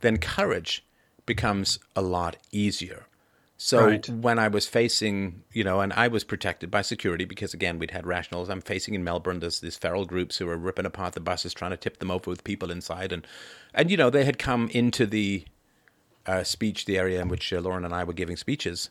then 0.00 0.18
courage 0.18 0.84
becomes 1.26 1.78
a 1.94 2.02
lot 2.02 2.36
easier. 2.52 3.06
So 3.60 3.86
right. 3.86 4.08
when 4.08 4.38
I 4.38 4.46
was 4.46 4.68
facing, 4.68 5.42
you 5.52 5.64
know, 5.64 5.80
and 5.80 5.92
I 5.92 6.06
was 6.06 6.22
protected 6.22 6.70
by 6.70 6.82
security 6.82 7.24
because 7.24 7.52
again 7.52 7.80
we'd 7.80 7.90
had 7.90 8.06
rationals. 8.06 8.48
I'm 8.48 8.60
facing 8.60 8.94
in 8.94 9.02
Melbourne. 9.02 9.40
There's 9.40 9.58
these 9.58 9.76
feral 9.76 10.04
groups 10.04 10.38
who 10.38 10.48
are 10.48 10.56
ripping 10.56 10.86
apart 10.86 11.14
the 11.14 11.20
buses, 11.20 11.52
trying 11.52 11.72
to 11.72 11.76
tip 11.76 11.98
them 11.98 12.10
over 12.10 12.30
with 12.30 12.44
people 12.44 12.70
inside, 12.70 13.12
and 13.12 13.26
and 13.74 13.90
you 13.90 13.96
know 13.96 14.10
they 14.10 14.24
had 14.24 14.38
come 14.38 14.68
into 14.68 15.06
the 15.06 15.44
uh, 16.24 16.44
speech, 16.44 16.84
the 16.84 16.98
area 16.98 17.20
in 17.20 17.26
which 17.26 17.52
uh, 17.52 17.58
Lauren 17.58 17.84
and 17.84 17.92
I 17.92 18.04
were 18.04 18.12
giving 18.12 18.36
speeches, 18.36 18.90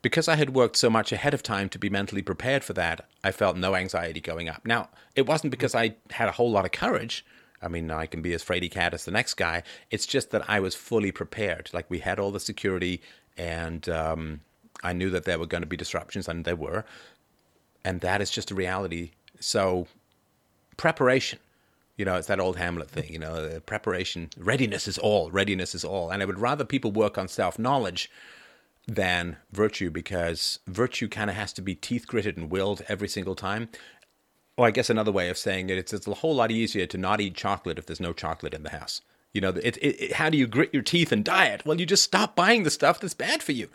because 0.00 0.26
I 0.26 0.36
had 0.36 0.54
worked 0.54 0.76
so 0.76 0.88
much 0.88 1.12
ahead 1.12 1.34
of 1.34 1.42
time 1.42 1.68
to 1.68 1.78
be 1.78 1.90
mentally 1.90 2.22
prepared 2.22 2.64
for 2.64 2.72
that, 2.74 3.06
I 3.22 3.30
felt 3.30 3.58
no 3.58 3.74
anxiety 3.74 4.20
going 4.20 4.48
up. 4.48 4.64
Now, 4.64 4.88
it 5.14 5.26
wasn't 5.26 5.50
because 5.50 5.74
I 5.74 5.96
had 6.12 6.28
a 6.28 6.32
whole 6.32 6.50
lot 6.50 6.64
of 6.64 6.72
courage. 6.72 7.26
I 7.60 7.68
mean, 7.68 7.90
I 7.90 8.06
can 8.06 8.22
be 8.22 8.32
as 8.32 8.44
fraidy 8.44 8.70
cat 8.70 8.94
as 8.94 9.04
the 9.04 9.10
next 9.10 9.34
guy. 9.34 9.64
It's 9.90 10.06
just 10.06 10.30
that 10.30 10.48
I 10.48 10.60
was 10.60 10.74
fully 10.74 11.10
prepared. 11.10 11.70
Like 11.72 11.90
we 11.90 11.98
had 11.98 12.18
all 12.18 12.30
the 12.30 12.38
security, 12.38 13.02
and 13.36 13.88
um, 13.88 14.40
I 14.82 14.92
knew 14.92 15.10
that 15.10 15.24
there 15.24 15.38
were 15.38 15.46
going 15.46 15.62
to 15.62 15.68
be 15.68 15.76
disruptions, 15.76 16.28
and 16.28 16.44
there 16.44 16.56
were. 16.56 16.84
And 17.84 18.00
that 18.00 18.20
is 18.20 18.30
just 18.30 18.50
a 18.50 18.54
reality. 18.54 19.12
So, 19.38 19.86
preparation 20.76 21.38
you 21.96 22.04
know, 22.04 22.16
it's 22.16 22.26
that 22.26 22.40
old 22.40 22.56
Hamlet 22.56 22.90
thing, 22.90 23.12
you 23.12 23.18
know, 23.18 23.60
preparation, 23.64 24.30
readiness 24.36 24.86
is 24.86 24.98
all, 24.98 25.30
readiness 25.30 25.74
is 25.74 25.84
all. 25.84 26.10
And 26.10 26.22
I 26.22 26.26
would 26.26 26.38
rather 26.38 26.64
people 26.64 26.92
work 26.92 27.16
on 27.16 27.26
self 27.26 27.58
knowledge 27.58 28.10
than 28.86 29.38
virtue 29.50 29.90
because 29.90 30.60
virtue 30.66 31.08
kind 31.08 31.30
of 31.30 31.36
has 31.36 31.52
to 31.54 31.62
be 31.62 31.74
teeth 31.74 32.06
gritted 32.06 32.36
and 32.36 32.50
willed 32.50 32.82
every 32.88 33.08
single 33.08 33.34
time. 33.34 33.68
Or 34.56 34.66
I 34.66 34.70
guess 34.70 34.90
another 34.90 35.12
way 35.12 35.28
of 35.28 35.38
saying 35.38 35.70
it, 35.70 35.78
it's, 35.78 35.92
it's 35.92 36.06
a 36.06 36.14
whole 36.14 36.34
lot 36.34 36.50
easier 36.50 36.86
to 36.86 36.98
not 36.98 37.20
eat 37.20 37.34
chocolate 37.34 37.78
if 37.78 37.86
there's 37.86 38.00
no 38.00 38.12
chocolate 38.12 38.54
in 38.54 38.62
the 38.62 38.70
house. 38.70 39.00
You 39.36 39.42
know, 39.42 39.50
it, 39.50 39.76
it, 39.76 40.00
it, 40.00 40.12
how 40.14 40.30
do 40.30 40.38
you 40.38 40.46
grit 40.46 40.72
your 40.72 40.82
teeth 40.82 41.12
and 41.12 41.22
diet? 41.22 41.66
Well, 41.66 41.78
you 41.78 41.84
just 41.84 42.02
stop 42.02 42.34
buying 42.34 42.62
the 42.62 42.70
stuff 42.70 42.98
that's 42.98 43.12
bad 43.12 43.42
for 43.42 43.52
you. 43.52 43.68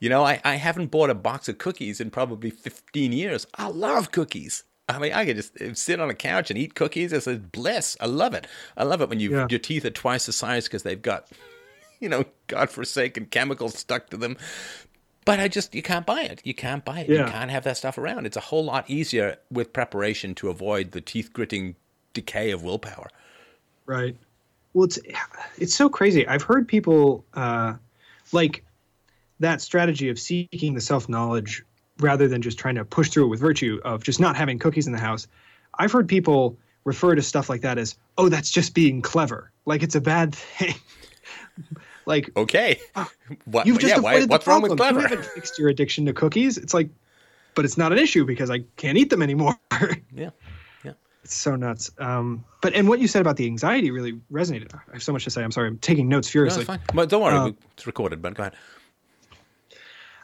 You 0.00 0.10
know, 0.10 0.22
I, 0.22 0.38
I 0.44 0.56
haven't 0.56 0.90
bought 0.90 1.08
a 1.08 1.14
box 1.14 1.48
of 1.48 1.56
cookies 1.56 1.98
in 1.98 2.10
probably 2.10 2.50
15 2.50 3.12
years. 3.12 3.46
I 3.54 3.68
love 3.68 4.12
cookies. 4.12 4.64
I 4.86 4.98
mean, 4.98 5.14
I 5.14 5.24
could 5.24 5.36
just 5.36 5.60
uh, 5.62 5.72
sit 5.72 5.98
on 5.98 6.10
a 6.10 6.14
couch 6.14 6.50
and 6.50 6.58
eat 6.58 6.74
cookies. 6.74 7.14
It's 7.14 7.26
a 7.26 7.36
bliss. 7.36 7.96
I 8.02 8.06
love 8.06 8.34
it. 8.34 8.46
I 8.76 8.84
love 8.84 9.00
it 9.00 9.08
when 9.08 9.18
you 9.18 9.30
yeah. 9.30 9.46
your 9.48 9.58
teeth 9.58 9.86
are 9.86 9.90
twice 9.90 10.26
the 10.26 10.32
size 10.32 10.64
because 10.64 10.82
they've 10.82 11.00
got, 11.00 11.26
you 12.00 12.10
know, 12.10 12.26
godforsaken 12.46 13.26
chemicals 13.26 13.78
stuck 13.78 14.10
to 14.10 14.18
them. 14.18 14.36
But 15.24 15.40
I 15.40 15.48
just 15.48 15.74
you 15.74 15.82
can't 15.82 16.04
buy 16.04 16.22
it. 16.24 16.42
You 16.44 16.52
can't 16.52 16.84
buy 16.84 17.00
it. 17.00 17.08
Yeah. 17.08 17.24
You 17.24 17.32
can't 17.32 17.50
have 17.50 17.64
that 17.64 17.78
stuff 17.78 17.96
around. 17.96 18.26
It's 18.26 18.36
a 18.36 18.40
whole 18.40 18.64
lot 18.64 18.90
easier 18.90 19.38
with 19.50 19.72
preparation 19.72 20.34
to 20.34 20.50
avoid 20.50 20.92
the 20.92 21.00
teeth 21.00 21.32
gritting 21.32 21.76
decay 22.12 22.50
of 22.50 22.62
willpower. 22.62 23.08
Right. 23.86 24.16
Well, 24.78 24.84
it's 24.84 25.00
it's 25.58 25.74
so 25.74 25.88
crazy. 25.88 26.24
I've 26.28 26.42
heard 26.42 26.68
people 26.68 27.24
uh, 27.34 27.74
like 28.30 28.64
that 29.40 29.60
strategy 29.60 30.08
of 30.08 30.20
seeking 30.20 30.74
the 30.74 30.80
self 30.80 31.08
knowledge 31.08 31.64
rather 31.98 32.28
than 32.28 32.42
just 32.42 32.60
trying 32.60 32.76
to 32.76 32.84
push 32.84 33.08
through 33.10 33.24
it 33.24 33.26
with 33.26 33.40
virtue 33.40 33.80
of 33.84 34.04
just 34.04 34.20
not 34.20 34.36
having 34.36 34.60
cookies 34.60 34.86
in 34.86 34.92
the 34.92 35.00
house. 35.00 35.26
I've 35.76 35.90
heard 35.90 36.06
people 36.06 36.58
refer 36.84 37.16
to 37.16 37.22
stuff 37.22 37.50
like 37.50 37.62
that 37.62 37.76
as, 37.76 37.96
oh, 38.16 38.28
that's 38.28 38.50
just 38.50 38.72
being 38.72 39.02
clever. 39.02 39.50
Like 39.66 39.82
it's 39.82 39.96
a 39.96 40.00
bad 40.00 40.32
thing. 40.32 40.76
like, 42.06 42.30
okay. 42.36 42.78
What, 43.46 43.66
you've 43.66 43.80
just 43.80 43.96
yeah, 43.96 44.00
why, 44.00 44.24
what's 44.26 44.46
wrong 44.46 44.62
with 44.62 44.76
clever? 44.76 45.00
You 45.00 45.08
haven't 45.08 45.24
fixed 45.24 45.58
your 45.58 45.70
addiction 45.70 46.06
to 46.06 46.12
cookies. 46.12 46.56
It's 46.56 46.72
like, 46.72 46.88
but 47.56 47.64
it's 47.64 47.76
not 47.76 47.90
an 47.90 47.98
issue 47.98 48.24
because 48.24 48.48
I 48.48 48.60
can't 48.76 48.96
eat 48.96 49.10
them 49.10 49.22
anymore. 49.22 49.58
yeah. 50.14 50.30
It's 51.28 51.36
so 51.36 51.56
nuts. 51.56 51.90
Um, 51.98 52.42
but, 52.62 52.72
and 52.72 52.88
what 52.88 53.00
you 53.00 53.06
said 53.06 53.20
about 53.20 53.36
the 53.36 53.44
anxiety 53.44 53.90
really 53.90 54.14
resonated. 54.32 54.74
I 54.74 54.78
have 54.94 55.02
so 55.02 55.12
much 55.12 55.24
to 55.24 55.30
say. 55.30 55.44
I'm 55.44 55.50
sorry. 55.50 55.68
I'm 55.68 55.76
taking 55.76 56.08
notes 56.08 56.30
furiously. 56.30 56.62
No, 56.62 56.68
fine. 56.68 56.80
Well, 56.94 57.04
don't 57.04 57.20
worry. 57.20 57.34
Uh, 57.34 57.52
it's 57.74 57.86
recorded, 57.86 58.22
but 58.22 58.32
go 58.32 58.44
ahead. 58.44 58.54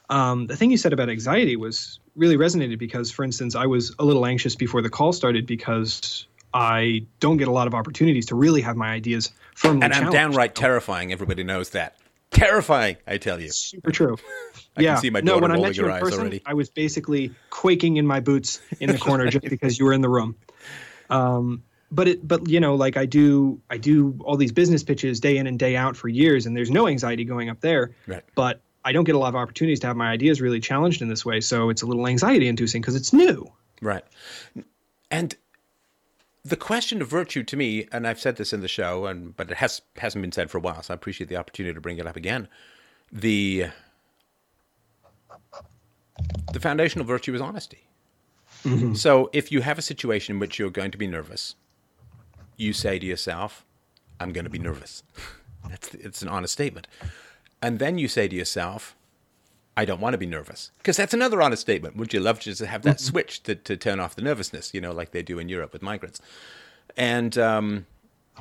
Um, 0.08 0.46
the 0.46 0.56
thing 0.56 0.70
you 0.70 0.78
said 0.78 0.94
about 0.94 1.10
anxiety 1.10 1.56
was 1.56 2.00
really 2.16 2.38
resonated 2.38 2.78
because, 2.78 3.10
for 3.10 3.22
instance, 3.22 3.54
I 3.54 3.66
was 3.66 3.94
a 3.98 4.04
little 4.06 4.24
anxious 4.24 4.56
before 4.56 4.80
the 4.80 4.88
call 4.88 5.12
started 5.12 5.44
because 5.44 6.26
I 6.54 7.04
don't 7.20 7.36
get 7.36 7.48
a 7.48 7.52
lot 7.52 7.66
of 7.66 7.74
opportunities 7.74 8.24
to 8.26 8.34
really 8.34 8.62
have 8.62 8.74
my 8.74 8.88
ideas 8.90 9.30
firmly 9.54 9.84
And 9.84 9.92
I'm 9.92 10.10
downright 10.10 10.54
terrifying. 10.54 11.12
Everybody 11.12 11.44
knows 11.44 11.68
that. 11.70 11.98
Terrifying, 12.30 12.96
I 13.06 13.18
tell 13.18 13.38
you. 13.42 13.50
Super 13.50 13.90
true. 13.90 14.16
I 14.78 14.80
yeah. 14.80 14.94
can 14.94 15.02
see 15.02 15.10
my 15.10 15.20
daughter 15.20 15.36
no, 15.36 15.42
when 15.42 15.50
rolling 15.50 15.64
I 15.66 15.68
met 15.68 15.76
you 15.76 15.86
in 15.86 16.00
person, 16.00 16.20
already. 16.20 16.42
I 16.46 16.54
was 16.54 16.70
basically 16.70 17.30
quaking 17.50 17.98
in 17.98 18.06
my 18.06 18.20
boots 18.20 18.62
in 18.80 18.90
the 18.90 18.96
corner 18.96 19.26
just 19.30 19.44
because 19.44 19.78
you 19.78 19.84
were 19.84 19.92
in 19.92 20.00
the 20.00 20.08
room. 20.08 20.36
Um, 21.10 21.62
but 21.90 22.08
it, 22.08 22.26
but 22.26 22.48
you 22.48 22.60
know, 22.60 22.74
like 22.74 22.96
I 22.96 23.06
do, 23.06 23.60
I 23.70 23.76
do 23.76 24.18
all 24.24 24.36
these 24.36 24.52
business 24.52 24.82
pitches 24.82 25.20
day 25.20 25.36
in 25.36 25.46
and 25.46 25.58
day 25.58 25.76
out 25.76 25.96
for 25.96 26.08
years, 26.08 26.46
and 26.46 26.56
there's 26.56 26.70
no 26.70 26.88
anxiety 26.88 27.24
going 27.24 27.48
up 27.48 27.60
there. 27.60 27.92
Right. 28.06 28.24
But 28.34 28.60
I 28.84 28.92
don't 28.92 29.04
get 29.04 29.14
a 29.14 29.18
lot 29.18 29.28
of 29.28 29.36
opportunities 29.36 29.80
to 29.80 29.86
have 29.86 29.96
my 29.96 30.10
ideas 30.10 30.40
really 30.40 30.60
challenged 30.60 31.02
in 31.02 31.08
this 31.08 31.24
way, 31.24 31.40
so 31.40 31.70
it's 31.70 31.82
a 31.82 31.86
little 31.86 32.06
anxiety 32.06 32.48
inducing 32.48 32.82
because 32.82 32.96
it's 32.96 33.12
new. 33.12 33.50
Right. 33.80 34.04
And 35.10 35.36
the 36.44 36.56
question 36.56 37.00
of 37.00 37.08
virtue 37.08 37.42
to 37.44 37.56
me, 37.56 37.86
and 37.92 38.06
I've 38.06 38.20
said 38.20 38.36
this 38.36 38.52
in 38.52 38.60
the 38.60 38.68
show, 38.68 39.06
and 39.06 39.36
but 39.36 39.50
it 39.50 39.56
has 39.58 39.80
hasn't 39.96 40.22
been 40.22 40.32
said 40.32 40.50
for 40.50 40.58
a 40.58 40.60
while, 40.60 40.82
so 40.82 40.92
I 40.92 40.96
appreciate 40.96 41.28
the 41.28 41.36
opportunity 41.36 41.74
to 41.74 41.80
bring 41.80 41.98
it 41.98 42.06
up 42.06 42.16
again. 42.16 42.48
The 43.10 43.66
the 46.52 46.60
foundational 46.60 47.06
virtue 47.06 47.34
is 47.34 47.40
honesty. 47.40 47.88
Mm-hmm. 48.64 48.94
So 48.94 49.30
if 49.32 49.52
you 49.52 49.60
have 49.60 49.78
a 49.78 49.82
situation 49.82 50.36
in 50.36 50.40
which 50.40 50.58
you're 50.58 50.70
going 50.70 50.90
to 50.90 50.98
be 50.98 51.06
nervous, 51.06 51.54
you 52.56 52.72
say 52.72 52.98
to 52.98 53.06
yourself, 53.06 53.64
"I'm 54.18 54.32
going 54.32 54.44
to 54.44 54.50
be 54.50 54.58
nervous." 54.58 55.02
That's 55.68 55.94
it's 55.94 56.22
an 56.22 56.28
honest 56.28 56.52
statement, 56.52 56.86
and 57.62 57.78
then 57.78 57.98
you 57.98 58.08
say 58.08 58.28
to 58.28 58.36
yourself, 58.36 58.94
I 59.76 59.84
don't 59.84 60.00
want 60.00 60.14
to 60.14 60.18
be 60.18 60.26
nervous. 60.26 60.70
Because 60.78 60.96
that's 60.96 61.14
another 61.14 61.42
honest 61.42 61.62
statement. 61.62 61.96
Would 61.96 62.12
you 62.12 62.20
love 62.20 62.38
to 62.40 62.44
just 62.44 62.60
have 62.60 62.82
that 62.82 62.96
mm-hmm. 62.96 63.10
switch 63.10 63.42
to, 63.44 63.54
to 63.54 63.76
turn 63.76 63.98
off 64.00 64.14
the 64.14 64.22
nervousness, 64.22 64.72
you 64.72 64.80
know, 64.80 64.92
like 64.92 65.10
they 65.10 65.22
do 65.22 65.38
in 65.38 65.48
Europe 65.48 65.72
with 65.72 65.82
migrants? 65.82 66.20
And 66.96 67.36
um, 67.38 67.86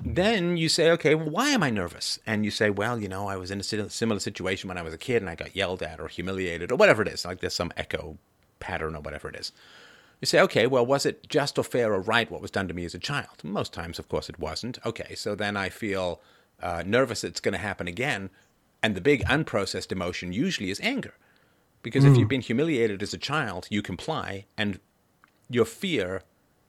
then 0.04 0.58
you 0.58 0.70
say, 0.70 0.92
okay, 0.92 1.16
well, 1.16 1.30
why 1.30 1.50
am 1.50 1.64
I 1.64 1.70
nervous? 1.70 2.20
And 2.26 2.46
you 2.46 2.52
say, 2.52 2.70
well, 2.70 3.00
you 3.00 3.08
know, 3.08 3.28
I 3.28 3.38
was 3.38 3.52
in 3.52 3.60
a 3.60 3.90
similar 3.90 4.20
situation 4.20 4.68
when 4.68 4.78
I 4.78 4.84
was 4.84 4.94
a 4.94 4.98
kid 4.98 5.22
and 5.22 5.30
I 5.30 5.36
got 5.36 5.56
yelled 5.56 5.82
at 5.82 6.00
or 6.00 6.08
humiliated 6.08 6.72
or 6.72 6.76
whatever 6.76 7.02
it 7.02 7.08
is. 7.08 7.26
Like 7.26 7.40
there's 7.40 7.56
some 7.56 7.72
echo 7.78 8.18
pattern 8.60 8.96
or 8.96 9.02
whatever 9.02 9.30
it 9.30 9.36
is. 9.36 9.52
You 10.24 10.28
say, 10.28 10.40
okay, 10.40 10.68
well, 10.68 10.86
was 10.86 11.06
it 11.06 11.28
just 11.28 11.60
or 11.60 11.66
fair 11.66 11.94
or 11.94 12.00
right 12.00 12.32
what 12.32 12.42
was 12.42 12.50
done 12.50 12.70
to 12.70 12.74
me 12.74 12.86
as 12.86 12.96
a 12.96 12.98
child? 12.98 13.44
Most 13.44 13.74
times, 13.74 14.00
of 14.00 14.08
course, 14.08 14.30
it 14.30 14.40
wasn't. 14.40 14.80
Okay, 14.86 15.16
so 15.16 15.36
then 15.36 15.58
I 15.58 15.68
feel 15.68 16.22
uh, 16.62 16.82
nervous 16.86 17.26
it's 17.26 17.42
going 17.42 17.52
to 17.52 17.58
happen 17.60 17.90
again. 17.90 18.30
And 18.82 18.96
the 18.96 19.02
big 19.02 19.26
unprocessed 19.26 19.92
emotion 19.92 20.32
usually 20.32 20.70
is 20.70 20.80
anger. 20.80 21.16
Because 21.82 22.06
mm. 22.06 22.12
if 22.14 22.18
you've 22.18 22.30
been 22.30 22.40
humiliated 22.40 23.04
as 23.04 23.14
a 23.14 23.18
child, 23.18 23.68
you 23.70 23.82
comply, 23.82 24.46
and 24.58 24.80
your 25.50 25.66
fear 25.66 26.24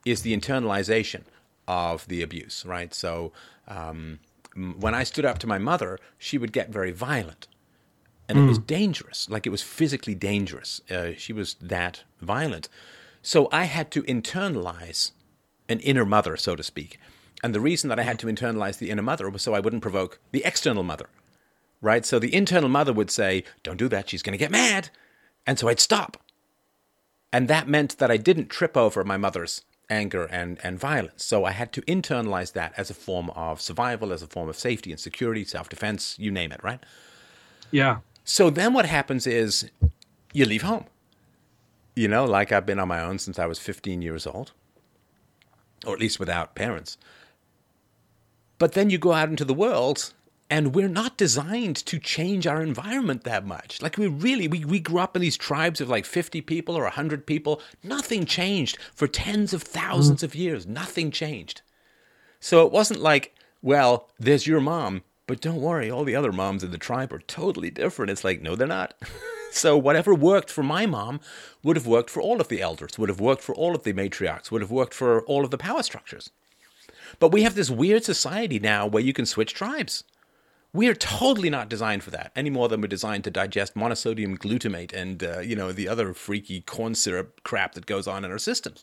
is 0.05 0.23
the 0.23 0.37
internalization 0.37 1.23
of 1.69 2.09
the 2.09 2.23
abuse, 2.23 2.65
right? 2.67 2.93
So 2.93 3.31
um, 3.69 4.19
when 4.81 4.97
I 4.97 5.05
stood 5.05 5.25
up 5.25 5.39
to 5.39 5.47
my 5.47 5.59
mother, 5.59 6.01
she 6.19 6.39
would 6.39 6.53
get 6.53 6.71
very 6.71 6.91
violent. 6.91 7.47
And 8.29 8.37
mm. 8.37 8.47
it 8.47 8.49
was 8.49 8.59
mm. 8.59 8.67
dangerous, 8.67 9.31
like 9.31 9.47
it 9.47 9.51
was 9.51 9.63
physically 9.63 10.17
dangerous. 10.17 10.81
Uh, 10.91 11.13
she 11.17 11.33
was 11.33 11.55
that 11.61 12.03
violent. 12.21 12.69
So 13.27 13.49
I 13.51 13.65
had 13.65 13.91
to 13.93 14.03
internalize 14.03 15.13
an 15.67 15.81
inner 15.81 16.05
mother, 16.05 16.37
so 16.37 16.55
to 16.57 16.63
speak. 16.63 16.99
And 17.43 17.55
the 17.55 17.61
reason 17.61 17.89
that 17.89 17.99
I 17.99 18.03
had 18.03 18.19
to 18.19 18.27
internalize 18.27 18.77
the 18.77 18.91
inner 18.91 19.03
mother 19.03 19.31
was 19.31 19.41
so 19.41 19.55
I 19.55 19.61
wouldn't 19.61 19.81
provoke 19.81 20.21
the 20.31 20.45
external 20.45 20.83
mother, 20.83 21.09
right? 21.81 22.05
So 22.05 22.19
the 22.19 22.35
internal 22.35 22.69
mother 22.69 22.93
would 22.93 23.11
say, 23.11 23.43
Don't 23.63 23.79
do 23.79 23.89
that, 23.89 24.11
she's 24.11 24.23
going 24.23 24.35
to 24.35 24.39
get 24.39 24.51
mad. 24.51 24.91
And 25.47 25.59
so 25.59 25.69
I'd 25.69 25.81
stop. 25.81 26.23
And 27.33 27.49
that 27.49 27.67
meant 27.67 27.97
that 27.97 28.11
I 28.11 28.19
didn't 28.19 28.51
trip 28.51 28.77
over 28.77 29.03
my 29.05 29.17
mother's 29.17 29.63
anger 29.89 30.25
and, 30.27 30.59
and 30.63 30.79
violence. 30.79 31.25
So 31.25 31.47
I 31.47 31.53
had 31.53 31.73
to 31.73 31.83
internalize 31.83 32.53
that 32.53 32.75
as 32.77 32.91
a 32.91 32.95
form 32.95 33.31
of 33.31 33.59
survival, 33.59 34.13
as 34.13 34.23
a 34.23 34.27
form 34.27 34.51
of 34.51 34.57
safety 34.57 34.91
and 34.91 35.01
security, 35.01 35.47
self 35.47 35.71
defense, 35.71 36.19
you 36.19 36.31
name 36.31 36.53
it, 36.53 36.63
right? 36.63 36.81
Yeah. 37.71 38.01
So 38.23 38.51
then 38.51 38.75
what 38.75 38.85
happens 38.85 39.27
is 39.27 39.71
you 40.35 40.45
leave 40.45 40.63
home. 40.63 40.85
You 41.95 42.09
know, 42.09 42.25
like 42.25 42.51
I've 42.51 42.67
been 42.67 42.81
on 42.81 42.89
my 42.89 43.01
own 43.01 43.19
since 43.19 43.39
I 43.39 43.47
was 43.47 43.59
15 43.59 44.03
years 44.03 44.27
old, 44.27 44.53
or 45.87 45.95
at 45.95 46.01
least 46.01 46.19
without 46.19 46.55
parents. 46.55 46.99
But 48.59 48.73
then 48.73 48.91
you 48.91 48.99
go 48.99 49.13
out 49.13 49.29
into 49.29 49.45
the 49.45 49.55
world 49.55 50.13
and 50.51 50.75
we're 50.75 50.89
not 50.89 51.17
designed 51.17 51.77
to 51.77 51.99
change 51.99 52.47
our 52.47 52.63
environment 52.63 53.25
that 53.25 53.47
much 53.47 53.81
like 53.81 53.97
we 53.97 54.07
really 54.07 54.47
we, 54.47 54.65
we 54.65 54.79
grew 54.79 54.99
up 54.99 55.17
in 55.17 55.23
these 55.23 55.37
tribes 55.37 55.81
of 55.81 55.89
like 55.89 56.05
50 56.05 56.41
people 56.43 56.77
or 56.77 56.83
100 56.83 57.27
people 57.27 57.61
nothing 57.83 58.27
changed 58.27 58.79
for 58.95 59.09
tens 59.09 59.53
of 59.53 59.63
thousands 59.63 60.21
mm. 60.21 60.25
of 60.25 60.35
years 60.35 60.67
nothing 60.67 61.11
changed 61.11 61.63
so 62.41 62.65
it 62.67 62.73
wasn't 62.73 63.01
like 63.01 63.35
well 63.63 64.09
there's 64.19 64.47
your 64.47 64.61
mom 64.61 65.03
but 65.27 65.41
don't 65.41 65.61
worry 65.61 65.91
all 65.91 66.05
the 66.05 66.17
other 66.17 66.33
moms 66.33 66.63
in 66.63 66.71
the 66.71 66.79
tribe 66.79 67.13
are 67.13 67.21
totally 67.21 67.71
different. 67.71 68.11
It's 68.11 68.25
like 68.25 68.43
no 68.43 68.57
they're 68.57 68.67
not. 68.67 68.95
So 69.55 69.79
whatever 69.79 70.13
worked 70.13 70.51
for 70.51 70.65
my 70.65 70.85
mom 70.85 71.21
would 71.63 71.77
have 71.77 71.87
worked 71.87 72.11
for 72.11 72.21
all 72.21 72.41
of 72.41 72.49
the 72.49 72.61
elders 72.61 72.99
would 72.99 73.09
have 73.09 73.21
worked 73.21 73.41
for 73.41 73.55
all 73.55 73.77
of 73.77 73.85
the 73.85 73.93
matriarchs 73.93 74.51
would 74.51 74.63
have 74.63 74.71
worked 74.73 74.93
for 74.93 75.23
all 75.27 75.45
of 75.45 75.53
the 75.53 75.59
power 75.59 75.85
structures. 75.85 76.31
But 77.21 77.31
we 77.31 77.45
have 77.45 77.55
this 77.55 77.71
weird 77.71 78.03
society 78.05 78.59
now 78.59 78.85
where 78.85 79.03
you 79.03 79.13
can 79.13 79.27
switch 79.27 79.55
tribes. 79.55 80.03
We 80.73 80.89
are 80.89 80.95
totally 80.95 81.51
not 81.51 81.69
designed 81.69 82.03
for 82.03 82.11
that 82.11 82.33
any 82.35 82.51
more 82.51 82.69
than 82.69 82.81
we're 82.81 82.89
designed 82.89 83.23
to 83.25 83.31
digest 83.31 83.77
monosodium 83.77 84.39
glutamate 84.39 84.93
and 84.93 85.23
uh, 85.23 85.39
you 85.39 85.55
know 85.55 85.71
the 85.71 85.87
other 85.87 86.15
freaky 86.15 86.61
corn 86.61 86.97
syrup 86.97 87.41
crap 87.45 87.75
that 87.75 87.87
goes 87.87 88.09
on 88.09 88.25
in 88.25 88.33
our 88.33 88.39
systems. 88.39 88.83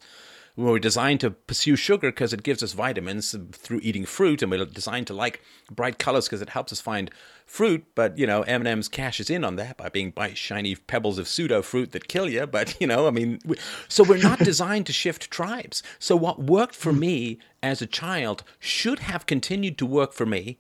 We're 0.56 0.80
designed 0.80 1.22
to 1.22 1.32
pursue 1.32 1.76
sugar 1.76 2.12
because 2.12 2.34
it 2.34 2.44
gives 2.44 2.62
us 2.62 2.74
vitamins 2.74 3.36
through 3.54 3.80
eating 3.84 4.06
fruit, 4.06 4.42
and 4.42 4.52
we're 4.52 4.66
designed 4.66 5.08
to 5.08 5.14
like 5.14 5.42
bright 5.70 5.98
colors 5.98 6.26
because 6.26 6.42
it 6.42 6.50
helps 6.50 6.74
us 6.74 6.82
find 6.82 7.10
fruit. 7.46 7.86
But 7.96 8.18
you 8.18 8.28
know, 8.28 8.42
M 8.44 8.62
and 8.62 8.68
M's 8.68 8.88
cashes 8.88 9.30
in 9.30 9.44
on 9.44 9.56
that 9.56 9.78
by 9.78 9.90
being 9.90 10.12
bright, 10.12 10.38
shiny 10.38 10.76
pebbles 10.76 11.18
of 11.18 11.28
pseudo 11.28 11.62
fruit 11.62 11.92
that 11.92 12.08
kill 12.08 12.30
you. 12.30 12.46
But 12.46 12.76
you 12.82 12.88
know, 12.88 13.08
I 13.08 13.12
mean, 13.12 13.40
we, 13.46 13.58
so 13.88 14.04
we're 14.04 14.18
not 14.18 14.40
designed 14.40 14.86
to 14.88 14.94
shift 14.94 15.32
tribes. 15.32 15.82
So 16.00 16.16
what 16.16 16.44
worked 16.44 16.76
for 16.76 16.92
me 16.92 17.40
as 17.64 17.82
a 17.82 17.88
child 17.88 18.44
should 18.60 19.00
have 19.00 19.26
continued 19.26 19.78
to 19.78 19.86
work 19.86 20.14
for 20.14 20.26
me 20.26 20.60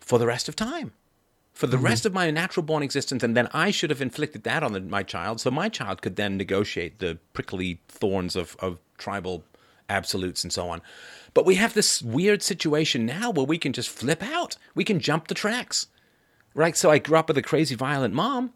for 0.00 0.18
the 0.18 0.26
rest 0.26 0.48
of 0.48 0.56
time, 0.56 0.92
for 1.52 1.66
the 1.66 1.76
mm-hmm. 1.76 1.86
rest 1.86 2.06
of 2.06 2.14
my 2.14 2.30
natural 2.30 2.64
born 2.64 2.82
existence. 2.82 3.22
And 3.22 3.36
then 3.36 3.48
I 3.52 3.70
should 3.70 3.90
have 3.90 4.00
inflicted 4.00 4.42
that 4.44 4.62
on 4.62 4.72
the, 4.72 4.80
my 4.80 5.02
child 5.02 5.40
so 5.40 5.50
my 5.50 5.68
child 5.68 6.02
could 6.02 6.16
then 6.16 6.36
negotiate 6.36 6.98
the 6.98 7.18
prickly 7.34 7.80
thorns 7.88 8.34
of, 8.34 8.56
of 8.60 8.78
tribal 8.98 9.44
absolutes 9.88 10.44
and 10.44 10.52
so 10.52 10.68
on. 10.68 10.82
But 11.34 11.46
we 11.46 11.54
have 11.56 11.74
this 11.74 12.02
weird 12.02 12.42
situation 12.42 13.06
now 13.06 13.30
where 13.30 13.46
we 13.46 13.58
can 13.58 13.72
just 13.72 13.88
flip 13.88 14.22
out, 14.22 14.56
we 14.74 14.84
can 14.84 15.00
jump 15.00 15.28
the 15.28 15.34
tracks. 15.34 15.86
Right? 16.54 16.76
So 16.76 16.90
I 16.90 16.98
grew 16.98 17.16
up 17.16 17.28
with 17.28 17.38
a 17.38 17.42
crazy 17.42 17.74
violent 17.74 18.14
mom. 18.14 18.52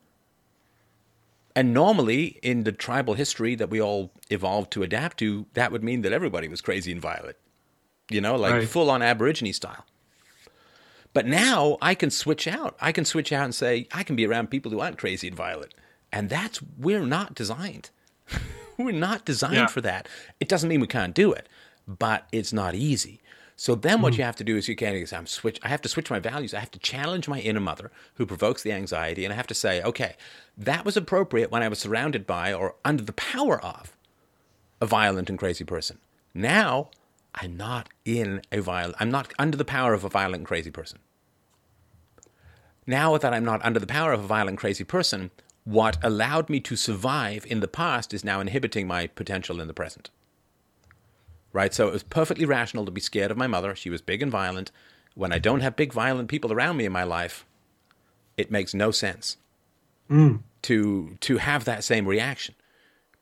And 1.54 1.74
normally, 1.74 2.38
in 2.42 2.64
the 2.64 2.72
tribal 2.72 3.12
history 3.14 3.54
that 3.56 3.68
we 3.68 3.80
all 3.80 4.10
evolved 4.30 4.72
to 4.72 4.82
adapt 4.82 5.18
to, 5.18 5.46
that 5.52 5.70
would 5.70 5.84
mean 5.84 6.00
that 6.00 6.12
everybody 6.12 6.48
was 6.48 6.62
crazy 6.62 6.90
and 6.90 7.00
violent. 7.00 7.36
You 8.10 8.22
know, 8.22 8.36
like 8.36 8.52
right. 8.52 8.68
full 8.68 8.90
on 8.90 9.02
Aborigine 9.02 9.52
style. 9.52 9.84
But 11.12 11.26
now 11.26 11.76
I 11.82 11.94
can 11.94 12.10
switch 12.10 12.48
out. 12.48 12.74
I 12.80 12.90
can 12.90 13.04
switch 13.04 13.32
out 13.32 13.44
and 13.44 13.54
say, 13.54 13.86
I 13.92 14.02
can 14.02 14.16
be 14.16 14.26
around 14.26 14.50
people 14.50 14.70
who 14.70 14.80
aren't 14.80 14.98
crazy 14.98 15.28
and 15.28 15.36
violent. 15.36 15.74
And 16.10 16.30
that's, 16.30 16.60
we're 16.78 17.06
not 17.06 17.34
designed. 17.34 17.90
we're 18.76 18.92
not 18.92 19.24
designed 19.24 19.54
yeah. 19.54 19.66
for 19.66 19.80
that. 19.80 20.08
It 20.40 20.48
doesn't 20.48 20.68
mean 20.68 20.80
we 20.80 20.86
can't 20.86 21.14
do 21.14 21.32
it, 21.32 21.48
but 21.86 22.26
it's 22.32 22.52
not 22.52 22.74
easy. 22.74 23.20
So 23.56 23.74
then 23.74 24.02
what 24.02 24.14
mm. 24.14 24.18
you 24.18 24.24
have 24.24 24.36
to 24.36 24.44
do 24.44 24.56
is 24.56 24.68
you 24.68 24.74
can't 24.74 25.12
I'm 25.12 25.26
switch 25.26 25.60
I 25.62 25.68
have 25.68 25.82
to 25.82 25.88
switch 25.88 26.10
my 26.10 26.18
values. 26.18 26.54
I 26.54 26.60
have 26.60 26.70
to 26.72 26.78
challenge 26.78 27.28
my 27.28 27.38
inner 27.40 27.60
mother 27.60 27.90
who 28.14 28.26
provokes 28.26 28.62
the 28.62 28.72
anxiety 28.72 29.24
and 29.24 29.32
I 29.32 29.36
have 29.36 29.46
to 29.48 29.54
say, 29.54 29.82
okay, 29.82 30.16
that 30.56 30.84
was 30.84 30.96
appropriate 30.96 31.50
when 31.50 31.62
I 31.62 31.68
was 31.68 31.78
surrounded 31.78 32.26
by 32.26 32.52
or 32.52 32.74
under 32.84 33.04
the 33.04 33.12
power 33.12 33.62
of 33.62 33.96
a 34.80 34.86
violent 34.86 35.30
and 35.30 35.38
crazy 35.38 35.64
person. 35.64 35.98
Now 36.34 36.88
I'm 37.34 37.56
not 37.56 37.88
in 38.04 38.42
a 38.50 38.60
violent, 38.60 38.96
I'm 38.98 39.10
not 39.10 39.32
under 39.38 39.56
the 39.56 39.64
power 39.64 39.94
of 39.94 40.02
a 40.02 40.08
violent 40.08 40.40
and 40.40 40.46
crazy 40.46 40.70
person. 40.70 40.98
Now 42.86 43.16
that 43.16 43.32
I'm 43.32 43.44
not 43.44 43.64
under 43.64 43.78
the 43.78 43.86
power 43.86 44.12
of 44.12 44.24
a 44.24 44.26
violent, 44.26 44.58
crazy 44.58 44.84
person, 44.84 45.30
what 45.64 45.96
allowed 46.02 46.48
me 46.48 46.60
to 46.60 46.76
survive 46.76 47.46
in 47.46 47.60
the 47.60 47.68
past 47.68 48.12
is 48.12 48.24
now 48.24 48.40
inhibiting 48.40 48.86
my 48.86 49.06
potential 49.06 49.60
in 49.60 49.68
the 49.68 49.74
present. 49.74 50.10
Right? 51.52 51.72
So 51.72 51.88
it 51.88 51.92
was 51.92 52.02
perfectly 52.02 52.44
rational 52.44 52.84
to 52.84 52.90
be 52.90 53.00
scared 53.00 53.30
of 53.30 53.36
my 53.36 53.46
mother. 53.46 53.74
She 53.74 53.90
was 53.90 54.00
big 54.00 54.22
and 54.22 54.32
violent. 54.32 54.70
When 55.14 55.32
I 55.32 55.38
don't 55.38 55.60
have 55.60 55.76
big, 55.76 55.92
violent 55.92 56.28
people 56.28 56.52
around 56.52 56.78
me 56.78 56.86
in 56.86 56.92
my 56.92 57.04
life, 57.04 57.44
it 58.36 58.50
makes 58.50 58.72
no 58.72 58.90
sense 58.90 59.36
mm. 60.10 60.40
to, 60.62 61.16
to 61.20 61.36
have 61.36 61.64
that 61.64 61.84
same 61.84 62.06
reaction. 62.06 62.54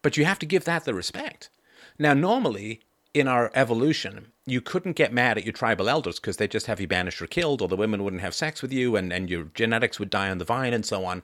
But 0.03 0.17
you 0.17 0.25
have 0.25 0.39
to 0.39 0.47
give 0.47 0.65
that 0.65 0.85
the 0.85 0.95
respect. 0.95 1.51
Now, 1.99 2.15
normally 2.15 2.81
in 3.13 3.27
our 3.27 3.51
evolution, 3.55 4.33
you 4.47 4.61
couldn't 4.61 4.97
get 4.97 5.13
mad 5.13 5.37
at 5.37 5.45
your 5.45 5.53
tribal 5.53 5.89
elders 5.89 6.19
because 6.21 6.37
they'd 6.37 6.51
just 6.51 6.67
have 6.67 6.81
you 6.81 6.87
banished 6.87 7.21
or 7.21 7.27
killed, 7.27 7.61
or 7.61 7.69
the 7.69 7.77
women 7.77 8.05
wouldn't 8.05 8.23
have 8.23 8.35
sex 8.35 8.63
with 8.63 8.73
you, 8.73 8.97
and, 8.97 9.13
and 9.13 9.29
your 9.29 9.45
genetics 9.55 9.99
would 9.99 10.11
die 10.11 10.31
on 10.31 10.39
the 10.39 10.45
vine, 10.45 10.73
and 10.73 10.87
so 10.87 11.05
on. 11.05 11.23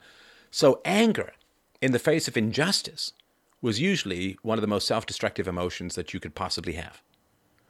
So, 0.57 0.81
anger 0.87 1.35
in 1.83 1.93
the 1.93 1.99
face 1.99 2.29
of 2.29 2.37
injustice 2.39 3.13
was 3.61 3.79
usually 3.79 4.39
one 4.41 4.57
of 4.57 4.63
the 4.63 4.67
most 4.67 4.87
self 4.87 5.05
destructive 5.05 5.47
emotions 5.47 5.97
that 5.97 6.15
you 6.15 6.19
could 6.19 6.35
possibly 6.35 6.73
have. 6.73 7.03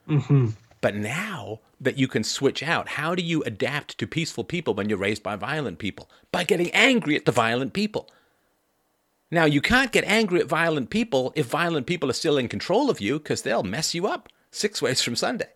Mm-hmm. 0.08 0.50
But 0.80 0.94
now 0.94 1.58
that 1.80 1.98
you 1.98 2.06
can 2.06 2.22
switch 2.22 2.62
out, 2.62 2.90
how 2.90 3.16
do 3.16 3.24
you 3.24 3.42
adapt 3.42 3.98
to 3.98 4.06
peaceful 4.06 4.44
people 4.44 4.72
when 4.72 4.88
you're 4.88 4.98
raised 4.98 5.24
by 5.24 5.34
violent 5.34 5.80
people? 5.80 6.08
By 6.30 6.44
getting 6.44 6.70
angry 6.70 7.16
at 7.16 7.24
the 7.24 7.32
violent 7.32 7.72
people. 7.72 8.08
Now, 9.32 9.46
you 9.46 9.60
can't 9.60 9.90
get 9.90 10.04
angry 10.04 10.38
at 10.38 10.46
violent 10.46 10.88
people 10.88 11.32
if 11.34 11.46
violent 11.46 11.88
people 11.88 12.08
are 12.08 12.20
still 12.22 12.38
in 12.38 12.46
control 12.46 12.88
of 12.88 13.00
you 13.00 13.18
because 13.18 13.42
they'll 13.42 13.64
mess 13.64 13.96
you 13.96 14.06
up 14.06 14.28
six 14.52 14.80
ways 14.80 15.02
from 15.02 15.16
Sunday. 15.16 15.48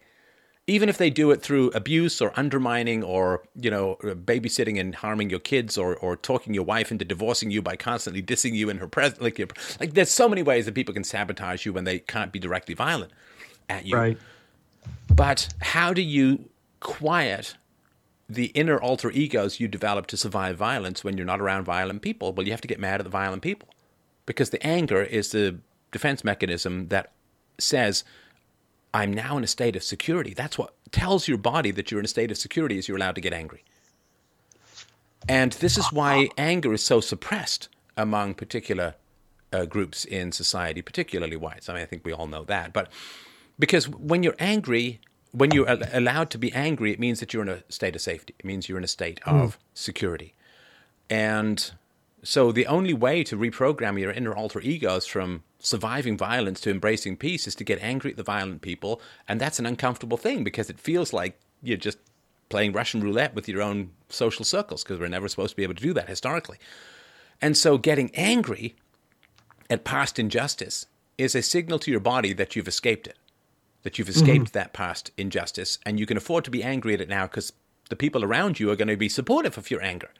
Even 0.66 0.88
if 0.88 0.98
they 0.98 1.10
do 1.10 1.32
it 1.32 1.42
through 1.42 1.70
abuse 1.70 2.20
or 2.20 2.32
undermining 2.36 3.02
or, 3.02 3.42
you 3.56 3.70
know, 3.70 3.96
babysitting 4.02 4.78
and 4.78 4.94
harming 4.94 5.28
your 5.28 5.40
kids 5.40 5.76
or, 5.76 5.96
or 5.96 6.16
talking 6.16 6.54
your 6.54 6.64
wife 6.64 6.92
into 6.92 7.04
divorcing 7.04 7.50
you 7.50 7.60
by 7.60 7.74
constantly 7.74 8.22
dissing 8.22 8.54
you 8.54 8.70
in 8.70 8.78
her 8.78 8.86
presence. 8.86 9.20
Like, 9.20 9.38
like, 9.80 9.94
there's 9.94 10.10
so 10.10 10.28
many 10.28 10.42
ways 10.42 10.66
that 10.66 10.74
people 10.74 10.94
can 10.94 11.02
sabotage 11.02 11.66
you 11.66 11.72
when 11.72 11.84
they 11.84 11.98
can't 11.98 12.30
be 12.30 12.38
directly 12.38 12.74
violent 12.74 13.10
at 13.68 13.84
you. 13.84 13.96
Right. 13.96 14.18
But 15.12 15.48
how 15.60 15.92
do 15.92 16.02
you 16.02 16.48
quiet 16.78 17.56
the 18.28 18.46
inner 18.46 18.78
alter 18.80 19.10
egos 19.10 19.58
you 19.58 19.66
develop 19.66 20.06
to 20.06 20.16
survive 20.16 20.56
violence 20.56 21.02
when 21.02 21.16
you're 21.16 21.26
not 21.26 21.40
around 21.40 21.64
violent 21.64 22.00
people? 22.00 22.32
Well, 22.32 22.46
you 22.46 22.52
have 22.52 22.60
to 22.60 22.68
get 22.68 22.78
mad 22.78 23.00
at 23.00 23.04
the 23.04 23.10
violent 23.10 23.42
people 23.42 23.68
because 24.24 24.50
the 24.50 24.64
anger 24.64 25.02
is 25.02 25.32
the 25.32 25.58
defense 25.90 26.22
mechanism 26.22 26.88
that 26.88 27.10
says, 27.58 28.04
I'm 28.92 29.12
now 29.12 29.36
in 29.36 29.44
a 29.44 29.46
state 29.46 29.76
of 29.76 29.82
security. 29.82 30.34
That's 30.34 30.58
what 30.58 30.74
tells 30.90 31.28
your 31.28 31.38
body 31.38 31.70
that 31.72 31.90
you're 31.90 32.00
in 32.00 32.04
a 32.04 32.08
state 32.08 32.30
of 32.30 32.38
security 32.38 32.78
is 32.78 32.88
you're 32.88 32.96
allowed 32.96 33.14
to 33.14 33.20
get 33.20 33.32
angry. 33.32 33.64
And 35.28 35.52
this 35.52 35.78
is 35.78 35.92
why 35.92 36.28
anger 36.36 36.72
is 36.72 36.82
so 36.82 37.00
suppressed 37.00 37.68
among 37.96 38.34
particular 38.34 38.94
uh, 39.52 39.66
groups 39.66 40.04
in 40.04 40.32
society, 40.32 40.82
particularly 40.82 41.36
whites. 41.36 41.68
I 41.68 41.74
mean, 41.74 41.82
I 41.82 41.86
think 41.86 42.04
we 42.04 42.12
all 42.12 42.26
know 42.26 42.44
that. 42.44 42.72
But 42.72 42.90
because 43.58 43.88
when 43.88 44.22
you're 44.22 44.36
angry, 44.38 45.00
when 45.32 45.50
you're 45.52 45.68
allowed 45.92 46.30
to 46.30 46.38
be 46.38 46.52
angry, 46.52 46.92
it 46.92 46.98
means 46.98 47.20
that 47.20 47.32
you're 47.32 47.42
in 47.42 47.48
a 47.48 47.62
state 47.68 47.94
of 47.94 48.00
safety. 48.00 48.34
It 48.38 48.44
means 48.44 48.68
you're 48.68 48.78
in 48.78 48.84
a 48.84 48.88
state 48.88 49.20
mm. 49.26 49.40
of 49.40 49.58
security. 49.74 50.34
And 51.08 51.70
so 52.22 52.52
the 52.52 52.66
only 52.66 52.92
way 52.92 53.24
to 53.24 53.36
reprogram 53.36 53.98
your 53.98 54.10
inner 54.10 54.34
alter 54.34 54.60
egos 54.60 55.06
from 55.06 55.42
surviving 55.58 56.16
violence 56.16 56.60
to 56.60 56.70
embracing 56.70 57.16
peace 57.16 57.46
is 57.46 57.54
to 57.54 57.64
get 57.64 57.82
angry 57.82 58.10
at 58.10 58.16
the 58.16 58.22
violent 58.22 58.62
people. 58.62 59.00
And 59.28 59.40
that's 59.40 59.58
an 59.58 59.66
uncomfortable 59.66 60.16
thing 60.16 60.44
because 60.44 60.70
it 60.70 60.78
feels 60.78 61.12
like 61.12 61.38
you're 61.62 61.76
just 61.76 61.98
playing 62.48 62.72
Russian 62.72 63.02
roulette 63.02 63.34
with 63.34 63.48
your 63.48 63.62
own 63.62 63.90
social 64.08 64.44
circles 64.44 64.82
because 64.82 64.98
we're 64.98 65.08
never 65.08 65.28
supposed 65.28 65.50
to 65.50 65.56
be 65.56 65.62
able 65.62 65.74
to 65.74 65.82
do 65.82 65.92
that 65.94 66.08
historically. 66.08 66.58
And 67.40 67.56
so 67.56 67.78
getting 67.78 68.10
angry 68.14 68.74
at 69.68 69.84
past 69.84 70.18
injustice 70.18 70.86
is 71.16 71.34
a 71.34 71.42
signal 71.42 71.78
to 71.78 71.90
your 71.90 72.00
body 72.00 72.32
that 72.32 72.56
you've 72.56 72.68
escaped 72.68 73.06
it 73.06 73.16
that 73.82 73.98
you've 73.98 74.08
escaped 74.08 74.46
mm-hmm. 74.46 74.58
that 74.58 74.72
past 74.72 75.10
injustice 75.16 75.78
and 75.86 75.98
you 75.98 76.06
can 76.06 76.16
afford 76.16 76.44
to 76.44 76.50
be 76.50 76.62
angry 76.62 76.94
at 76.94 77.00
it 77.00 77.08
now 77.08 77.26
because 77.26 77.52
the 77.88 77.96
people 77.96 78.24
around 78.24 78.60
you 78.60 78.70
are 78.70 78.76
going 78.76 78.88
to 78.88 78.96
be 78.96 79.08
supportive 79.08 79.56
of 79.56 79.70
your 79.70 79.82
anger. 79.82 80.10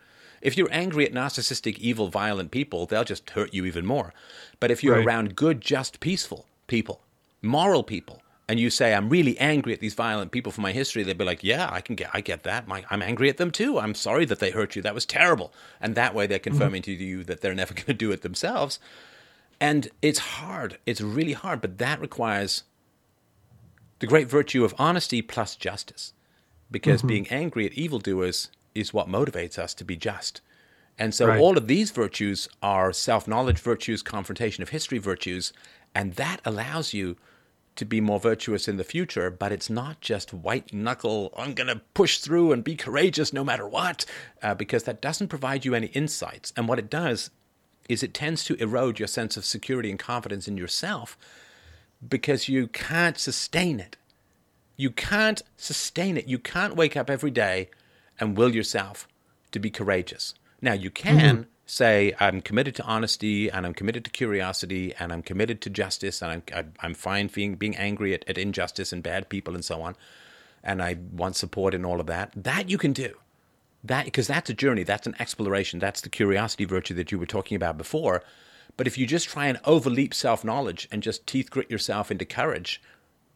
If 0.40 0.56
you're 0.56 0.72
angry 0.72 1.06
at 1.06 1.12
narcissistic, 1.12 1.78
evil, 1.78 2.08
violent 2.08 2.50
people, 2.50 2.86
they'll 2.86 3.04
just 3.04 3.30
hurt 3.30 3.52
you 3.52 3.66
even 3.66 3.84
more. 3.84 4.14
But 4.58 4.70
if 4.70 4.82
you're 4.82 4.96
right. 4.96 5.06
around 5.06 5.36
good, 5.36 5.60
just, 5.60 6.00
peaceful 6.00 6.46
people, 6.66 7.02
moral 7.42 7.82
people, 7.82 8.22
and 8.48 8.58
you 8.58 8.68
say, 8.70 8.94
"I'm 8.94 9.08
really 9.10 9.38
angry 9.38 9.72
at 9.72 9.80
these 9.80 9.94
violent 9.94 10.32
people 10.32 10.50
from 10.50 10.62
my 10.62 10.72
history," 10.72 11.02
they'd 11.02 11.16
be 11.16 11.24
like, 11.24 11.44
"Yeah, 11.44 11.68
I 11.70 11.80
can 11.80 11.94
get, 11.94 12.10
I 12.12 12.20
get 12.20 12.42
that. 12.42 12.66
My, 12.66 12.84
I'm 12.90 13.02
angry 13.02 13.28
at 13.28 13.36
them 13.36 13.50
too. 13.50 13.78
I'm 13.78 13.94
sorry 13.94 14.24
that 14.24 14.40
they 14.40 14.50
hurt 14.50 14.74
you. 14.74 14.82
That 14.82 14.94
was 14.94 15.06
terrible." 15.06 15.52
And 15.80 15.94
that 15.94 16.14
way, 16.14 16.26
they're 16.26 16.38
mm-hmm. 16.38 16.50
confirming 16.50 16.82
mm-hmm. 16.82 16.98
to 16.98 17.04
you 17.04 17.24
that 17.24 17.42
they're 17.42 17.54
never 17.54 17.74
going 17.80 17.86
to 17.86 17.94
do 17.94 18.10
it 18.10 18.22
themselves. 18.22 18.80
And 19.60 19.88
it's 20.00 20.18
hard. 20.18 20.78
It's 20.86 21.00
really 21.00 21.34
hard. 21.34 21.60
But 21.60 21.78
that 21.78 22.00
requires 22.00 22.64
the 24.00 24.06
great 24.06 24.28
virtue 24.28 24.64
of 24.64 24.74
honesty 24.78 25.22
plus 25.22 25.54
justice. 25.54 26.12
Because 26.70 27.00
mm-hmm. 27.00 27.08
being 27.08 27.28
angry 27.28 27.66
at 27.66 27.72
evildoers 27.74 28.48
is 28.74 28.94
what 28.94 29.08
motivates 29.08 29.58
us 29.58 29.74
to 29.74 29.84
be 29.84 29.96
just. 29.96 30.40
And 30.98 31.14
so 31.14 31.28
right. 31.28 31.40
all 31.40 31.56
of 31.56 31.66
these 31.66 31.90
virtues 31.90 32.48
are 32.62 32.92
self 32.92 33.26
knowledge 33.26 33.58
virtues, 33.58 34.02
confrontation 34.02 34.62
of 34.62 34.68
history 34.68 34.98
virtues, 34.98 35.52
and 35.94 36.14
that 36.14 36.40
allows 36.44 36.92
you 36.92 37.16
to 37.76 37.84
be 37.84 38.00
more 38.00 38.20
virtuous 38.20 38.68
in 38.68 38.76
the 38.76 38.84
future, 38.84 39.30
but 39.30 39.52
it's 39.52 39.70
not 39.70 40.00
just 40.02 40.34
white 40.34 40.72
knuckle, 40.74 41.32
I'm 41.36 41.54
going 41.54 41.68
to 41.68 41.80
push 41.94 42.18
through 42.18 42.52
and 42.52 42.62
be 42.62 42.76
courageous 42.76 43.32
no 43.32 43.42
matter 43.42 43.66
what, 43.66 44.04
uh, 44.42 44.54
because 44.54 44.82
that 44.84 45.00
doesn't 45.00 45.28
provide 45.28 45.64
you 45.64 45.74
any 45.74 45.86
insights. 45.88 46.52
And 46.56 46.68
what 46.68 46.78
it 46.78 46.90
does 46.90 47.30
is 47.88 48.02
it 48.02 48.12
tends 48.12 48.44
to 48.44 48.54
erode 48.56 48.98
your 48.98 49.08
sense 49.08 49.36
of 49.36 49.46
security 49.46 49.88
and 49.88 49.98
confidence 49.98 50.46
in 50.46 50.58
yourself 50.58 51.16
because 52.06 52.48
you 52.48 52.66
can't 52.66 53.18
sustain 53.18 53.80
it. 53.80 53.96
You 54.76 54.90
can't 54.90 55.42
sustain 55.56 56.16
it. 56.16 56.26
You 56.26 56.38
can't 56.38 56.76
wake 56.76 56.96
up 56.96 57.08
every 57.08 57.30
day 57.30 57.70
and 58.20 58.36
will 58.36 58.54
yourself 58.54 59.08
to 59.52 59.58
be 59.58 59.70
courageous. 59.70 60.34
Now, 60.62 60.74
you 60.74 60.90
can 60.90 61.36
mm-hmm. 61.36 61.42
say, 61.66 62.14
I'm 62.20 62.40
committed 62.42 62.74
to 62.76 62.84
honesty 62.84 63.50
and 63.50 63.66
I'm 63.66 63.74
committed 63.74 64.04
to 64.04 64.10
curiosity 64.10 64.94
and 64.98 65.12
I'm 65.12 65.22
committed 65.22 65.60
to 65.62 65.70
justice 65.70 66.22
and 66.22 66.42
I'm, 66.54 66.72
I'm 66.80 66.94
fine 66.94 67.28
being, 67.28 67.54
being 67.54 67.76
angry 67.76 68.14
at, 68.14 68.28
at 68.28 68.38
injustice 68.38 68.92
and 68.92 69.02
bad 69.02 69.28
people 69.28 69.54
and 69.54 69.64
so 69.64 69.82
on. 69.82 69.96
And 70.62 70.82
I 70.82 70.98
want 71.12 71.36
support 71.36 71.74
in 71.74 71.84
all 71.84 72.00
of 72.00 72.06
that. 72.06 72.32
That 72.36 72.68
you 72.68 72.76
can 72.76 72.92
do. 72.92 73.14
That 73.82 74.04
because 74.04 74.26
that's 74.26 74.50
a 74.50 74.54
journey, 74.54 74.82
that's 74.82 75.06
an 75.06 75.16
exploration, 75.18 75.78
that's 75.78 76.02
the 76.02 76.10
curiosity 76.10 76.66
virtue 76.66 76.94
that 76.94 77.10
you 77.10 77.18
were 77.18 77.24
talking 77.24 77.56
about 77.56 77.78
before. 77.78 78.22
But 78.76 78.86
if 78.86 78.98
you 78.98 79.06
just 79.06 79.28
try 79.28 79.46
and 79.46 79.58
overleap 79.64 80.12
self 80.12 80.44
knowledge 80.44 80.86
and 80.92 81.02
just 81.02 81.26
teeth 81.26 81.50
grit 81.50 81.70
yourself 81.70 82.10
into 82.10 82.26
courage, 82.26 82.82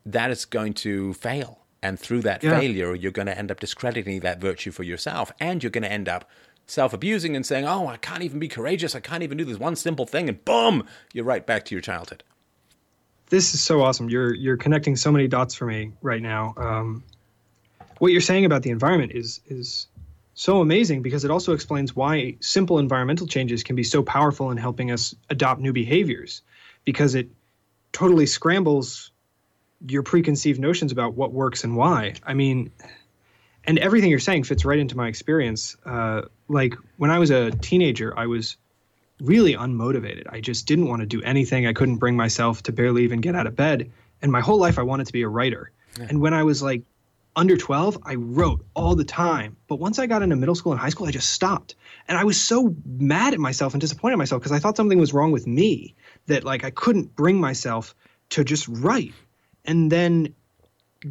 that 0.05 0.31
is 0.31 0.45
going 0.45 0.75
to 0.75 1.15
fail. 1.15 1.64
And 1.85 2.01
through 2.01 2.23
that 2.23 2.43
yeah. 2.43 2.59
failure, 2.59 2.95
you're 2.95 3.13
going 3.13 3.27
to 3.27 3.37
end 3.37 3.51
up 3.51 3.61
discrediting 3.61 4.21
that 4.21 4.41
virtue 4.41 4.71
for 4.71 4.85
yourself. 4.85 5.31
And 5.39 5.63
you're 5.63 5.69
going 5.69 5.83
to 5.83 5.93
end 5.93 6.09
up 6.09 6.25
self 6.67 6.95
abusing 6.95 7.37
and 7.37 7.45
saying, 7.45 7.67
oh, 7.67 7.89
I 7.89 7.99
can't 7.99 8.23
even 8.23 8.39
be 8.39 8.49
courageous. 8.49 8.95
I 8.95 9.01
can't 9.01 9.23
even 9.23 9.37
do 9.37 9.45
this 9.45 9.59
one 9.59 9.77
simple 9.77 10.07
thing. 10.07 10.31
And 10.31 10.43
boom, 10.47 10.87
you're 11.13 11.27
right 11.27 11.47
back 11.47 11.67
to 11.67 11.75
your 11.75 11.83
childhood. 11.83 12.25
This 13.29 13.53
is 13.53 13.63
so 13.63 13.83
awesome. 13.83 14.09
You're, 14.09 14.33
you're 14.33 14.57
connecting 14.57 14.97
so 14.97 15.13
many 15.13 15.29
dots 15.29 15.55
for 15.55 15.67
me 15.67 15.93
right 16.01 16.23
now. 16.23 16.55
Um, 16.57 17.05
what 17.99 18.13
you're 18.13 18.23
saying 18.23 18.47
about 18.47 18.63
the 18.63 18.71
environment 18.71 19.13
is, 19.13 19.43
is 19.47 19.87
so 20.33 20.63
amazing 20.63 21.03
because 21.03 21.23
it 21.23 21.31
also 21.31 21.53
explains 21.53 21.95
why 21.95 22.37
simple 22.41 22.79
environmental 22.79 23.27
changes 23.27 23.63
can 23.63 23.77
be 23.77 23.85
so 23.85 24.03
powerful 24.03 24.51
in 24.51 24.57
helping 24.57 24.91
us 24.91 25.15
adopt 25.29 25.61
new 25.61 25.75
behaviors 25.75 26.41
because 26.87 27.15
it 27.15 27.29
totally 27.93 28.25
scrambles 28.25 29.11
your 29.87 30.03
preconceived 30.03 30.61
notions 30.61 30.93
about 30.93 31.15
what 31.15 31.33
works 31.33 31.65
and 31.65 31.77
why. 31.77 32.15
I 32.25 32.35
mean, 32.35 32.71
and 33.65 33.79
everything 33.79 34.11
you're 34.11 34.19
saying 34.19 34.45
fits 34.45 34.65
right 34.65 34.79
into 34.79 34.97
my 34.97 35.09
experience. 35.09 35.77
Uh, 35.85 36.23
like 36.49 36.75
when 36.97 37.11
I 37.11 37.19
was 37.19 37.31
a 37.31 37.51
teenager, 37.51 38.17
I 38.17 38.27
was 38.27 38.57
really 39.21 39.55
unmotivated. 39.55 40.25
I 40.31 40.41
just 40.41 40.67
didn't 40.67 40.89
want 40.89 41.01
to 41.01 41.07
do 41.07 41.23
anything. 41.23 41.67
I 41.67 41.73
couldn't 41.73 41.97
bring 41.97 42.17
myself 42.17 42.63
to 42.65 42.73
barely 42.73 43.05
even 43.05 43.21
get 43.21 43.35
out 43.35 43.47
of 43.47 43.57
bed. 43.57 43.91
And 44.23 44.33
my 44.33 44.41
whole 44.41 44.59
life, 44.59 44.79
I 44.79 44.83
wanted 44.83 45.07
to 45.07 45.13
be 45.13 45.23
a 45.23 45.29
writer. 45.29 45.71
Yeah. 45.99 46.07
And 46.09 46.21
when 46.21 46.35
I 46.35 46.43
was 46.43 46.63
like 46.63 46.83
under 47.37 47.57
12, 47.57 47.99
I 48.05 48.15
wrote 48.15 48.65
all 48.75 48.95
the 48.95 49.05
time. 49.05 49.57
But 49.69 49.77
once 49.77 49.99
I 49.99 50.07
got 50.07 50.23
into 50.23 50.37
middle 50.37 50.55
school 50.55 50.73
and 50.73 50.81
high 50.81 50.89
school, 50.89 51.07
I 51.07 51.11
just 51.11 51.31
stopped. 51.31 51.75
And 52.09 52.19
I 52.19 52.25
was 52.25 52.41
so 52.41 52.75
mad 52.85 53.35
at 53.35 53.41
myself 53.41 53.75
and 53.75 53.81
disappointed 53.81 54.15
in 54.15 54.19
myself 54.19 54.41
because 54.41 54.53
I 54.53 54.59
thought 54.59 54.77
something 54.77 54.99
was 54.99 55.13
wrong 55.13 55.33
with 55.33 55.47
me 55.47 55.95
that 56.27 56.45
like 56.45 56.65
I 56.65 56.71
couldn't 56.71 57.15
bring 57.17 57.41
myself 57.41 57.95
to 58.31 58.45
just 58.45 58.69
write. 58.69 59.15
And 59.65 59.91
then 59.91 60.35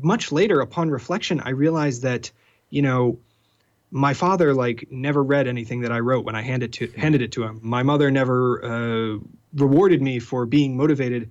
much 0.01 0.31
later, 0.31 0.59
upon 0.59 0.89
reflection, 0.89 1.41
I 1.41 1.49
realized 1.51 2.01
that, 2.03 2.31
you 2.69 2.81
know, 2.81 3.19
my 3.91 4.13
father 4.13 4.53
like 4.53 4.87
never 4.89 5.23
read 5.23 5.47
anything 5.47 5.81
that 5.81 5.91
I 5.91 5.99
wrote 5.99 6.25
when 6.25 6.35
I 6.35 6.41
handed 6.41 6.73
to 6.73 6.87
handed 6.97 7.21
it 7.21 7.31
to 7.33 7.43
him. 7.43 7.59
My 7.61 7.83
mother 7.83 8.09
never 8.09 8.63
uh, 8.63 9.19
rewarded 9.53 10.01
me 10.01 10.19
for 10.19 10.45
being 10.47 10.75
motivated. 10.75 11.29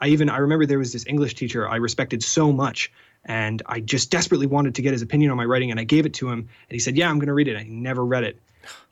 I 0.00 0.08
even 0.08 0.30
I 0.30 0.38
remember 0.38 0.64
there 0.66 0.78
was 0.78 0.92
this 0.92 1.06
English 1.06 1.34
teacher 1.34 1.68
I 1.68 1.76
respected 1.76 2.22
so 2.22 2.52
much, 2.52 2.92
and 3.24 3.62
I 3.66 3.80
just 3.80 4.10
desperately 4.10 4.46
wanted 4.46 4.76
to 4.76 4.82
get 4.82 4.92
his 4.92 5.02
opinion 5.02 5.32
on 5.32 5.36
my 5.36 5.44
writing, 5.44 5.72
and 5.72 5.80
I 5.80 5.84
gave 5.84 6.06
it 6.06 6.14
to 6.14 6.30
him, 6.30 6.38
and 6.38 6.48
he 6.70 6.78
said, 6.78 6.96
"Yeah, 6.96 7.10
I'm 7.10 7.18
going 7.18 7.28
to 7.28 7.34
read 7.34 7.48
it." 7.48 7.56
I 7.56 7.64
never 7.64 8.04
read 8.04 8.22
it, 8.24 8.40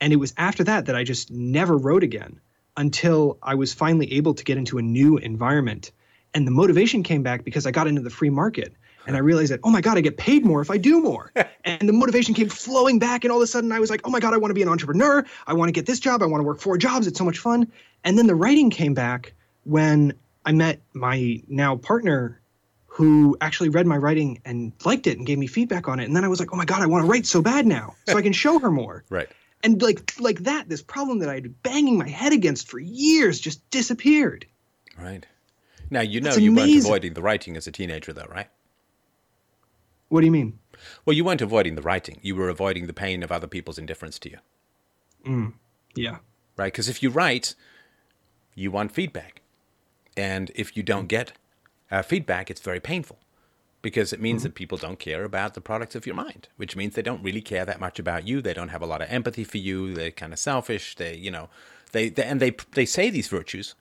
And 0.01 0.13
it 0.13 0.17
was 0.17 0.35
after 0.37 0.65
that 0.65 0.87
that 0.87 0.97
I 0.97 1.05
just 1.05 1.31
never 1.31 1.77
wrote 1.77 2.03
again 2.03 2.41
until 2.77 3.39
I 3.43 3.55
was 3.55 3.73
finally 3.73 4.15
able 4.15 4.35
to 4.35 4.45
get 4.45 4.57
into 4.59 4.79
a 4.79 4.83
new 4.83 5.19
environment. 5.19 5.93
And 6.35 6.47
the 6.47 6.51
motivation 6.51 7.03
came 7.03 7.23
back 7.23 7.45
because 7.45 7.67
I 7.67 7.71
got 7.71 7.87
into 7.87 8.01
the 8.01 8.11
free 8.11 8.31
market. 8.31 8.75
And 9.07 9.17
I 9.17 9.19
realized 9.19 9.53
that, 9.53 9.61
oh 9.65 9.71
my 9.71 9.81
God, 9.81 9.99
I 9.99 10.01
get 10.01 10.17
paid 10.17 10.45
more 10.45 10.63
if 10.63 10.71
I 10.71 10.79
do 10.79 11.01
more. 11.01 11.33
and 11.65 11.89
the 11.89 11.93
motivation 11.93 12.35
came 12.35 12.49
flowing 12.49 12.99
back. 12.99 13.25
And 13.25 13.33
all 13.33 13.39
of 13.39 13.43
a 13.43 13.47
sudden, 13.49 13.73
I 13.73 13.81
was 13.81 13.91
like, 13.91 14.03
oh 14.05 14.11
my 14.11 14.21
God, 14.21 14.33
I 14.33 14.37
want 14.37 14.51
to 14.51 14.55
be 14.55 14.63
an 14.63 14.69
entrepreneur. 14.69 15.25
I 15.47 15.55
want 15.55 15.69
to 15.69 15.73
get 15.73 15.87
this 15.87 15.99
job. 15.99 16.23
I 16.23 16.27
want 16.27 16.41
to 16.41 16.47
work 16.47 16.61
four 16.61 16.79
jobs. 16.79 17.07
It's 17.07 17.19
so 17.19 17.25
much 17.25 17.39
fun. 17.39 17.71
And 18.05 18.17
then 18.17 18.27
the 18.27 18.35
writing 18.35 18.71
came 18.71 18.95
back 18.95 19.35
when 19.65 20.15
I 20.45 20.53
met 20.53 20.81
my 20.93 21.43
now 21.49 21.77
partner 21.77 22.41
who 22.87 23.37
actually 23.41 23.71
read 23.71 23.87
my 23.87 23.97
writing 23.97 24.41
and 24.45 24.73
liked 24.85 25.07
it 25.07 25.17
and 25.17 25.27
gave 25.27 25.39
me 25.39 25.47
feedback 25.47 25.89
on 25.89 25.99
it. 25.99 26.05
And 26.05 26.15
then 26.15 26.25
I 26.25 26.29
was 26.29 26.41
like, 26.41 26.53
oh 26.53 26.57
my 26.57 26.67
God, 26.67 26.83
I 26.83 26.87
want 26.87 27.05
to 27.05 27.11
write 27.11 27.25
so 27.27 27.41
bad 27.41 27.67
now 27.67 27.95
so 28.07 28.17
I 28.17 28.23
can 28.23 28.33
show 28.33 28.59
her 28.59 28.71
more. 28.71 29.05
Right. 29.09 29.29
And 29.65 29.81
like 29.81 30.13
like 30.21 30.41
that, 30.41 30.69
this 30.69 30.83
problem 30.83 31.21
that 31.21 31.29
I'd 31.29 31.45
been 31.45 31.55
banging 31.63 31.97
my 31.97 32.09
head 32.09 32.33
against 32.33 32.69
for 32.69 32.79
years 32.79 33.41
just 33.41 33.69
disappeared. 33.71 34.47
Right. 34.99 35.25
Now 35.93 36.01
you 36.01 36.21
know 36.21 36.31
That's 36.31 36.41
you 36.41 36.55
weren't 36.55 36.85
avoiding 36.85 37.13
the 37.13 37.23
writing 37.23 37.57
as 37.57 37.67
a 37.67 37.73
teenager 37.73 38.13
though, 38.13 38.27
right? 38.29 38.49
What 40.09 40.21
do 40.21 40.27
you 40.27 40.33
mean? 40.33 40.59
Well, 41.05 41.15
you 41.15 41.25
weren't 41.25 41.43
avoiding 41.43 41.75
the 41.75 41.83
writing. 41.83 42.19
You 42.23 42.35
were 42.35 42.49
avoiding 42.49 42.87
the 42.87 42.93
pain 42.93 43.23
of 43.23 43.31
other 43.31 43.47
people's 43.47 43.79
indifference 43.79 44.19
to 44.21 44.31
you. 44.31 44.39
Yeah. 45.95 46.19
right? 46.57 46.73
Because 46.73 46.89
if 46.89 47.03
you 47.03 47.11
write, 47.11 47.55
you 48.55 48.71
want 48.71 48.93
feedback. 48.93 49.43
And 50.17 50.51
if 50.55 50.77
you 50.77 50.83
don't 50.83 51.07
get 51.09 51.33
uh, 51.91 52.03
feedback, 52.03 52.51
it's 52.51 52.61
very 52.61 52.81
painful 52.81 53.19
because 53.83 54.13
it 54.13 54.21
means 54.21 54.43
that 54.45 54.55
people 54.55 54.79
don't 54.79 54.99
care 54.99 55.25
about 55.25 55.55
the 55.55 55.61
products 55.61 55.95
of 55.95 56.07
your 56.07 56.15
mind, 56.15 56.49
which 56.57 56.75
means 56.77 56.95
they 56.95 57.03
don't 57.03 57.23
really 57.23 57.41
care 57.43 57.65
that 57.65 57.81
much 57.81 57.99
about 57.99 58.27
you. 58.27 58.41
They 58.41 58.55
don't 58.55 58.69
have 58.69 58.83
a 58.83 58.87
lot 58.87 59.03
of 59.03 59.11
empathy 59.11 59.45
for 59.45 59.59
you. 59.59 59.93
They're 59.93 60.11
kind 60.11 60.33
of 60.33 60.39
selfish. 60.39 60.95
They, 60.97 61.17
you 61.17 61.31
know, 61.31 61.49
they, 61.93 62.09
they 62.09 62.25
and 62.25 62.41
they 62.41 62.57
they 62.73 62.87
say 62.87 63.11
these 63.11 63.29
virtues, 63.29 63.75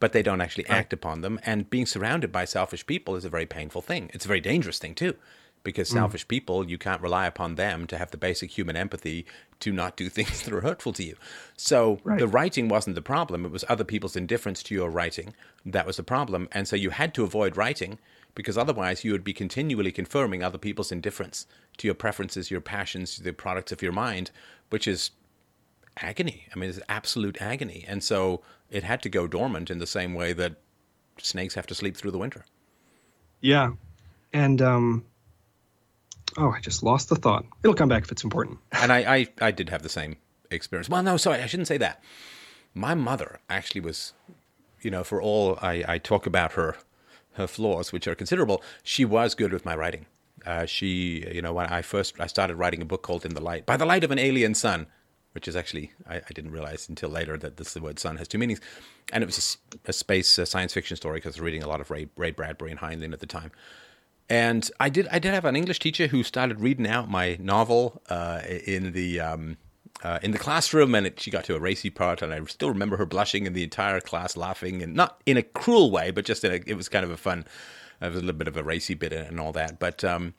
but 0.00 0.12
they 0.12 0.22
don't 0.22 0.40
actually 0.40 0.66
act 0.68 0.92
upon 0.92 1.20
them. 1.20 1.38
And 1.44 1.70
being 1.70 1.86
surrounded 1.86 2.32
by 2.32 2.46
selfish 2.46 2.86
people 2.86 3.14
is 3.14 3.24
a 3.24 3.30
very 3.30 3.46
painful 3.46 3.82
thing. 3.82 4.10
It's 4.12 4.24
a 4.24 4.28
very 4.28 4.40
dangerous 4.40 4.78
thing 4.78 4.94
too, 4.94 5.14
because 5.62 5.90
mm. 5.90 5.94
selfish 5.94 6.26
people 6.26 6.68
you 6.68 6.78
can't 6.78 7.02
rely 7.02 7.26
upon 7.26 7.54
them 7.54 7.86
to 7.86 7.98
have 7.98 8.10
the 8.10 8.16
basic 8.16 8.50
human 8.56 8.76
empathy 8.76 9.26
to 9.60 9.72
not 9.72 9.96
do 9.96 10.08
things 10.16 10.42
that 10.42 10.54
are 10.54 10.62
hurtful 10.62 10.92
to 10.94 11.04
you. 11.04 11.16
So 11.56 12.00
Right. 12.02 12.18
the 12.18 12.26
writing 12.26 12.68
wasn't 12.68 12.96
the 12.96 13.02
problem; 13.02 13.44
it 13.44 13.52
was 13.52 13.64
other 13.68 13.84
people's 13.84 14.16
indifference 14.16 14.62
to 14.64 14.74
your 14.74 14.90
writing 14.90 15.34
that 15.64 15.86
was 15.86 15.98
the 15.98 16.02
problem. 16.02 16.48
And 16.50 16.66
so 16.66 16.76
you 16.76 16.90
had 16.90 17.14
to 17.14 17.24
avoid 17.24 17.56
writing 17.56 17.98
because 18.34 18.56
otherwise 18.56 19.04
you 19.04 19.12
would 19.12 19.24
be 19.24 19.32
continually 19.32 19.92
confirming 19.92 20.42
other 20.42 20.56
people's 20.56 20.92
indifference 20.92 21.46
to 21.76 21.86
your 21.86 21.94
preferences, 21.94 22.50
your 22.50 22.60
passions, 22.60 23.18
the 23.18 23.32
products 23.32 23.72
of 23.72 23.82
your 23.82 23.92
mind, 23.92 24.30
which 24.70 24.86
is 24.86 25.10
agony. 26.00 26.46
I 26.54 26.58
mean, 26.58 26.70
it's 26.70 26.80
absolute 26.88 27.40
agony. 27.40 27.84
And 27.86 28.02
so 28.02 28.42
it 28.70 28.84
had 28.84 29.02
to 29.02 29.08
go 29.08 29.26
dormant 29.26 29.70
in 29.70 29.78
the 29.78 29.86
same 29.86 30.14
way 30.14 30.32
that 30.34 30.56
snakes 31.18 31.54
have 31.54 31.66
to 31.66 31.74
sleep 31.74 31.96
through 31.96 32.10
the 32.10 32.18
winter. 32.18 32.44
Yeah. 33.40 33.72
And 34.32 34.62
um 34.62 35.04
oh, 36.36 36.50
I 36.50 36.60
just 36.60 36.82
lost 36.82 37.08
the 37.08 37.16
thought. 37.16 37.44
It'll 37.62 37.74
come 37.74 37.88
back 37.88 38.04
if 38.04 38.12
it's 38.12 38.24
important. 38.24 38.58
And 38.72 38.92
I, 38.92 38.98
I, 39.16 39.28
I 39.40 39.50
did 39.50 39.68
have 39.68 39.82
the 39.82 39.88
same 39.88 40.16
experience. 40.50 40.88
Well, 40.88 41.02
no, 41.02 41.16
sorry, 41.16 41.42
I 41.42 41.46
shouldn't 41.46 41.68
say 41.68 41.78
that. 41.78 42.02
My 42.74 42.94
mother 42.94 43.40
actually 43.48 43.80
was, 43.80 44.12
you 44.80 44.90
know, 44.90 45.02
for 45.02 45.20
all 45.20 45.58
I, 45.60 45.84
I 45.86 45.98
talk 45.98 46.26
about 46.26 46.52
her, 46.52 46.76
her 47.32 47.46
flaws, 47.46 47.92
which 47.92 48.06
are 48.06 48.14
considerable, 48.14 48.62
she 48.82 49.04
was 49.04 49.34
good 49.34 49.52
with 49.52 49.64
my 49.64 49.74
writing. 49.74 50.06
Uh, 50.46 50.66
she, 50.66 51.26
you 51.32 51.42
know, 51.42 51.52
when 51.52 51.66
I 51.66 51.82
first 51.82 52.18
I 52.20 52.26
started 52.26 52.56
writing 52.56 52.80
a 52.80 52.86
book 52.86 53.02
called 53.02 53.26
In 53.26 53.34
the 53.34 53.42
Light, 53.42 53.66
by 53.66 53.76
the 53.76 53.84
light 53.84 54.04
of 54.04 54.10
an 54.10 54.18
alien 54.18 54.54
sun, 54.54 54.86
which 55.32 55.48
is 55.48 55.56
actually 55.56 55.92
I, 56.08 56.16
I 56.16 56.32
didn't 56.34 56.52
realize 56.52 56.88
until 56.88 57.08
later 57.08 57.36
that 57.38 57.56
this 57.56 57.74
the 57.74 57.80
word 57.80 57.98
sun 57.98 58.16
has 58.16 58.28
two 58.28 58.38
meanings, 58.38 58.60
and 59.12 59.22
it 59.22 59.26
was 59.26 59.58
a 59.86 59.92
space 59.92 60.38
uh 60.38 60.44
science 60.44 60.72
fiction 60.74 60.96
story 60.96 61.18
because 61.18 61.36
I 61.36 61.38
was 61.38 61.40
reading 61.40 61.62
a 61.62 61.68
lot 61.68 61.80
of 61.80 61.90
Ray, 61.90 62.08
Ray 62.16 62.30
Bradbury 62.30 62.70
and 62.70 62.80
Heinlein 62.80 63.12
at 63.12 63.20
the 63.20 63.26
time. 63.26 63.50
And 64.28 64.70
I 64.78 64.88
did 64.88 65.08
I 65.10 65.18
did 65.18 65.34
have 65.34 65.44
an 65.44 65.56
English 65.56 65.80
teacher 65.80 66.06
who 66.06 66.22
started 66.22 66.60
reading 66.60 66.86
out 66.86 67.10
my 67.10 67.36
novel 67.40 68.00
uh, 68.08 68.40
in 68.46 68.92
the 68.92 69.20
um, 69.20 69.56
uh, 70.02 70.18
in 70.22 70.30
the 70.30 70.38
classroom, 70.38 70.94
and 70.94 71.06
it, 71.06 71.20
she 71.20 71.30
got 71.30 71.44
to 71.44 71.56
a 71.56 71.60
racy 71.60 71.90
part, 71.90 72.22
and 72.22 72.32
I 72.32 72.42
still 72.44 72.68
remember 72.68 72.96
her 72.96 73.06
blushing, 73.06 73.46
and 73.46 73.54
the 73.54 73.64
entire 73.64 74.00
class 74.00 74.36
laughing, 74.36 74.82
and 74.82 74.94
not 74.94 75.20
in 75.26 75.36
a 75.36 75.42
cruel 75.42 75.90
way, 75.90 76.10
but 76.10 76.24
just 76.24 76.44
in 76.44 76.52
a, 76.52 76.60
it 76.66 76.74
was 76.74 76.88
kind 76.88 77.04
of 77.04 77.10
a 77.10 77.16
fun, 77.16 77.44
it 78.00 78.06
was 78.06 78.16
a 78.16 78.20
little 78.20 78.38
bit 78.38 78.48
of 78.48 78.56
a 78.56 78.62
racy 78.62 78.94
bit 78.94 79.12
and 79.12 79.40
all 79.40 79.52
that. 79.52 79.78
But 79.78 80.04
um, 80.04 80.34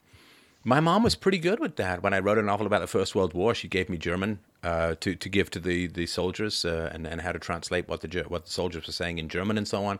my 0.64 0.80
mom 0.80 1.02
was 1.02 1.14
pretty 1.14 1.38
good 1.38 1.60
with 1.60 1.76
that. 1.76 2.02
When 2.02 2.14
I 2.14 2.18
wrote 2.18 2.38
a 2.38 2.42
novel 2.42 2.66
about 2.66 2.80
the 2.80 2.86
First 2.86 3.14
World 3.14 3.34
War, 3.34 3.54
she 3.54 3.68
gave 3.68 3.88
me 3.88 3.98
German 3.98 4.40
uh, 4.62 4.94
to 5.00 5.14
to 5.14 5.28
give 5.28 5.50
to 5.50 5.58
the 5.60 5.86
the 5.88 6.06
soldiers 6.06 6.64
uh, 6.64 6.90
and 6.92 7.06
and 7.06 7.20
how 7.22 7.32
to 7.32 7.38
translate 7.38 7.88
what 7.88 8.00
the 8.00 8.24
what 8.28 8.44
the 8.44 8.50
soldiers 8.50 8.86
were 8.86 8.92
saying 8.92 9.18
in 9.18 9.28
German 9.28 9.58
and 9.58 9.66
so 9.66 9.84
on, 9.84 9.98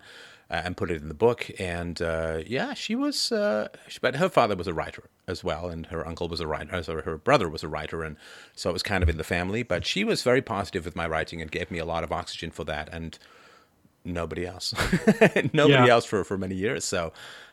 uh, 0.50 0.62
and 0.64 0.76
put 0.76 0.90
it 0.90 1.02
in 1.02 1.08
the 1.08 1.14
book. 1.14 1.50
And 1.58 2.00
uh, 2.00 2.42
yeah, 2.46 2.74
she 2.74 2.94
was. 2.94 3.32
Uh, 3.32 3.68
she, 3.88 3.98
but 4.00 4.16
her 4.16 4.28
father 4.28 4.54
was 4.56 4.66
a 4.68 4.74
writer 4.74 5.04
as 5.26 5.42
well, 5.42 5.68
and 5.68 5.86
her 5.86 6.06
uncle 6.06 6.28
was 6.28 6.40
a 6.40 6.46
writer. 6.46 6.82
Sorry, 6.82 7.02
her 7.02 7.18
brother 7.18 7.48
was 7.48 7.62
a 7.62 7.68
writer, 7.68 8.02
and 8.04 8.16
so 8.54 8.70
it 8.70 8.72
was 8.72 8.82
kind 8.82 9.02
of 9.02 9.08
in 9.08 9.16
the 9.16 9.24
family. 9.24 9.62
But 9.64 9.84
she 9.86 10.04
was 10.04 10.22
very 10.22 10.42
positive 10.42 10.84
with 10.84 10.94
my 10.96 11.06
writing 11.08 11.42
and 11.42 11.50
gave 11.50 11.70
me 11.70 11.78
a 11.78 11.84
lot 11.84 12.04
of 12.04 12.12
oxygen 12.12 12.50
for 12.52 12.64
that. 12.64 12.88
And 12.92 13.18
nobody 14.04 14.46
else, 14.46 14.74
nobody 15.52 15.72
Yeah. 15.72 15.86
else 15.88 16.04
for 16.04 16.22
for 16.24 16.38
many 16.38 16.54
years. 16.54 16.84
So. 16.84 17.12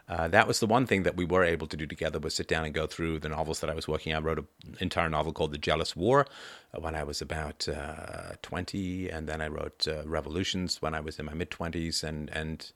Uh, 0.09 0.27
that 0.27 0.47
was 0.47 0.59
the 0.59 0.65
one 0.65 0.87
thing 0.87 1.03
that 1.03 1.15
we 1.15 1.23
were 1.23 1.43
able 1.43 1.67
to 1.67 1.77
do 1.77 1.85
together 1.85 2.17
was 2.17 2.33
sit 2.33 2.47
down 2.47 2.65
and 2.65 2.73
go 2.73 2.87
through 2.87 3.19
the 3.19 3.29
novels 3.29 3.59
that 3.59 3.69
I 3.69 3.75
was 3.75 3.87
working 3.87 4.11
on. 4.11 4.23
I 4.23 4.25
wrote 4.25 4.39
an 4.39 4.47
entire 4.79 5.07
novel 5.07 5.31
called 5.31 5.51
The 5.51 5.59
Jealous 5.59 5.95
War 5.95 6.25
uh, 6.73 6.81
when 6.81 6.95
I 6.95 7.03
was 7.03 7.21
about 7.21 7.67
uh, 7.69 8.33
20, 8.41 9.07
and 9.09 9.29
then 9.29 9.39
I 9.39 9.47
wrote 9.47 9.87
uh, 9.87 10.01
Revolutions 10.07 10.81
when 10.81 10.95
I 10.95 10.99
was 10.99 11.19
in 11.19 11.25
my 11.27 11.35
mid 11.35 11.51
20s, 11.51 12.03
and 12.03 12.29
and 12.31 12.71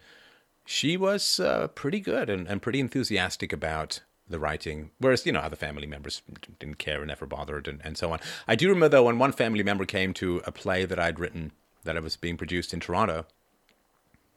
she 0.65 0.95
was 0.95 1.39
uh, 1.39 1.67
pretty 1.69 1.99
good 1.99 2.29
and, 2.29 2.47
and 2.47 2.61
pretty 2.61 2.79
enthusiastic 2.79 3.51
about 3.51 4.01
the 4.29 4.39
writing, 4.39 4.91
whereas 4.99 5.25
you 5.25 5.31
know 5.31 5.39
other 5.39 5.55
family 5.55 5.88
members 5.88 6.21
didn't 6.59 6.77
care 6.77 6.99
and 6.99 7.07
never 7.07 7.25
bothered, 7.25 7.67
and, 7.67 7.81
and 7.84 7.97
so 7.97 8.11
on. 8.11 8.19
I 8.47 8.55
do 8.55 8.69
remember 8.69 8.89
though 8.89 9.05
when 9.05 9.17
one 9.17 9.31
family 9.31 9.63
member 9.63 9.86
came 9.86 10.13
to 10.15 10.41
a 10.45 10.51
play 10.51 10.86
that 10.86 10.99
I'd 10.99 11.19
written 11.19 11.51
that 11.84 12.01
was 12.03 12.15
being 12.15 12.38
produced 12.38 12.75
in 12.75 12.79
Toronto, 12.79 13.25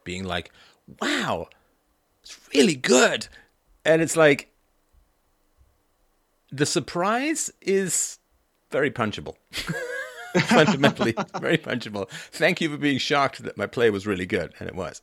being 0.02 0.24
like, 0.24 0.50
"Wow." 1.00 1.48
It's 2.26 2.38
really 2.54 2.74
good. 2.74 3.28
And 3.84 4.02
it's 4.02 4.16
like 4.16 4.50
the 6.50 6.66
surprise 6.66 7.52
is 7.60 8.18
very 8.70 8.90
punchable. 8.90 9.36
Fundamentally, 10.40 11.14
very 11.40 11.56
punchable. 11.56 12.10
Thank 12.10 12.60
you 12.60 12.68
for 12.68 12.76
being 12.76 12.98
shocked 12.98 13.42
that 13.44 13.56
my 13.56 13.66
play 13.66 13.88
was 13.90 14.06
really 14.06 14.26
good, 14.26 14.52
and 14.58 14.68
it 14.68 14.74
was. 14.74 15.00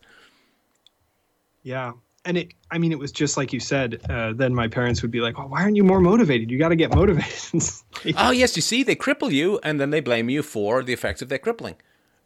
Yeah. 1.64 1.94
And 2.26 2.38
it, 2.38 2.54
I 2.72 2.78
mean, 2.78 2.92
it 2.92 3.00
was 3.00 3.12
just 3.12 3.36
like 3.36 3.52
you 3.52 3.60
said. 3.60 4.00
Uh, 4.10 4.34
then 4.34 4.54
my 4.54 4.68
parents 4.68 5.02
would 5.02 5.12
be 5.12 5.22
like, 5.22 5.38
"Well, 5.38 5.50
why 5.50 5.64
aren't 5.64 5.76
you 5.76 5.84
more 5.84 6.00
motivated? 6.00 6.52
You 6.52 6.60
got 6.60 6.70
to 6.70 6.76
get 6.76 6.94
motivated." 6.94 7.34
It's 7.54 7.84
Oh 8.18 8.32
yes, 8.32 8.56
you 8.56 8.62
see, 8.62 8.84
they 8.84 8.96
cripple 8.96 9.32
you, 9.32 9.60
and 9.64 9.80
then 9.80 9.90
they 9.90 10.02
blame 10.02 10.30
you 10.30 10.44
for 10.44 10.84
the 10.84 10.94
effects 10.94 11.22
of 11.22 11.30
their 11.30 11.40
crippling. 11.40 11.76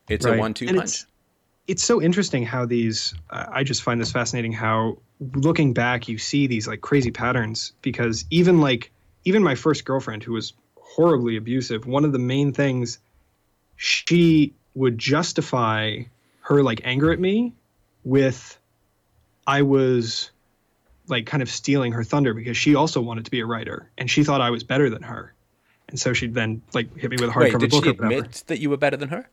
It's 0.10 0.26
a 0.26 0.38
one-two 0.38 0.68
And 0.68 0.78
punch. 0.78 0.90
it's- 0.90 1.06
it's 1.68 1.84
so 1.84 2.02
interesting 2.02 2.44
how 2.44 2.66
these 2.66 3.14
uh, 3.30 3.46
i 3.52 3.64
just 3.64 3.82
find 3.82 4.00
this 4.00 4.12
fascinating 4.12 4.52
how 4.52 4.98
looking 5.36 5.74
back 5.74 6.08
you 6.08 6.18
see 6.18 6.48
these 6.48 6.68
like 6.68 6.82
crazy 6.82 7.12
patterns 7.12 7.74
because 7.82 8.26
even 8.30 8.60
like 8.60 8.92
even 9.26 9.44
my 9.44 9.56
first 9.56 9.86
girlfriend 9.86 10.24
who 10.24 10.34
was 10.34 10.54
horribly 10.76 11.38
abusive 11.38 11.86
one 11.86 12.06
of 12.06 12.12
the 12.12 12.20
main 12.20 12.52
things 12.54 13.00
she 13.76 14.54
would 14.76 14.98
justify 14.98 16.00
her 16.42 16.64
like 16.64 16.82
anger 16.84 17.12
at 17.12 17.20
me 17.20 17.54
with 18.04 18.58
i 19.46 19.62
was 19.62 20.32
like 21.10 21.26
kind 21.26 21.42
of 21.42 21.50
stealing 21.50 21.92
her 21.92 22.04
thunder 22.04 22.34
because 22.34 22.58
she 22.58 22.76
also 22.76 23.02
wanted 23.02 23.26
to 23.26 23.32
be 23.32 23.40
a 23.40 23.46
writer 23.46 23.90
and 23.98 24.10
she 24.10 24.24
thought 24.24 24.42
i 24.42 24.50
was 24.50 24.64
better 24.64 24.90
than 24.90 25.02
her. 25.02 25.34
And 25.90 26.00
so 26.00 26.14
she'd 26.14 26.34
then 26.34 26.62
like 26.74 26.96
hit 26.98 27.10
me 27.10 27.18
with 27.20 27.36
a 27.36 27.40
Wait, 27.40 27.54
hardcover 27.54 27.60
did 27.60 27.72
book 27.72 27.86
she 27.86 27.90
admit 27.92 28.44
that 28.48 28.60
you 28.60 28.70
were 28.70 28.78
better 28.78 28.98
than 28.98 29.10
her? 29.10 29.30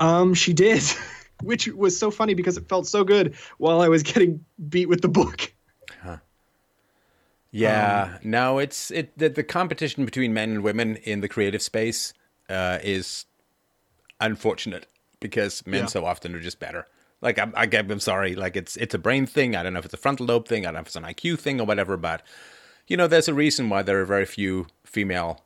Um, 0.00 0.34
she 0.34 0.52
did, 0.52 0.82
which 1.42 1.68
was 1.68 1.98
so 1.98 2.10
funny 2.10 2.34
because 2.34 2.56
it 2.56 2.68
felt 2.68 2.86
so 2.86 3.04
good 3.04 3.36
while 3.58 3.80
I 3.80 3.88
was 3.88 4.02
getting 4.02 4.44
beat 4.68 4.86
with 4.88 5.02
the 5.02 5.08
book. 5.08 5.52
Yeah, 7.50 8.18
no, 8.22 8.58
it's 8.58 8.90
it. 8.90 9.16
The, 9.16 9.30
the 9.30 9.42
competition 9.42 10.04
between 10.04 10.34
men 10.34 10.50
and 10.50 10.62
women 10.62 10.96
in 10.96 11.20
the 11.22 11.28
creative 11.28 11.62
space 11.62 12.12
uh, 12.50 12.78
is 12.82 13.24
unfortunate 14.20 14.86
because 15.20 15.66
men 15.66 15.80
Yeah. 15.80 15.86
so 15.86 16.04
often 16.04 16.34
are 16.34 16.40
just 16.40 16.60
better. 16.60 16.86
Like 17.22 17.38
I'm, 17.38 17.52
I, 17.56 17.68
I'm 17.72 18.00
sorry, 18.00 18.34
like 18.36 18.54
it's 18.54 18.76
it's 18.76 18.94
a 18.94 18.98
brain 18.98 19.26
thing. 19.26 19.56
I 19.56 19.62
don't 19.62 19.72
know 19.72 19.78
if 19.78 19.86
it's 19.86 19.94
a 19.94 19.98
frontal 19.98 20.26
lobe 20.26 20.46
thing. 20.46 20.64
I 20.64 20.68
don't 20.68 20.74
know 20.74 20.80
if 20.80 20.86
it's 20.88 20.96
an 20.96 21.04
IQ 21.04 21.38
thing 21.38 21.60
or 21.60 21.66
whatever. 21.66 21.96
But 21.96 22.22
you 22.86 22.96
know, 22.96 23.06
there's 23.06 23.28
a 23.28 23.34
reason 23.34 23.70
why 23.70 23.82
there 23.82 23.98
are 24.00 24.04
very 24.04 24.26
few 24.26 24.66
female 24.84 25.42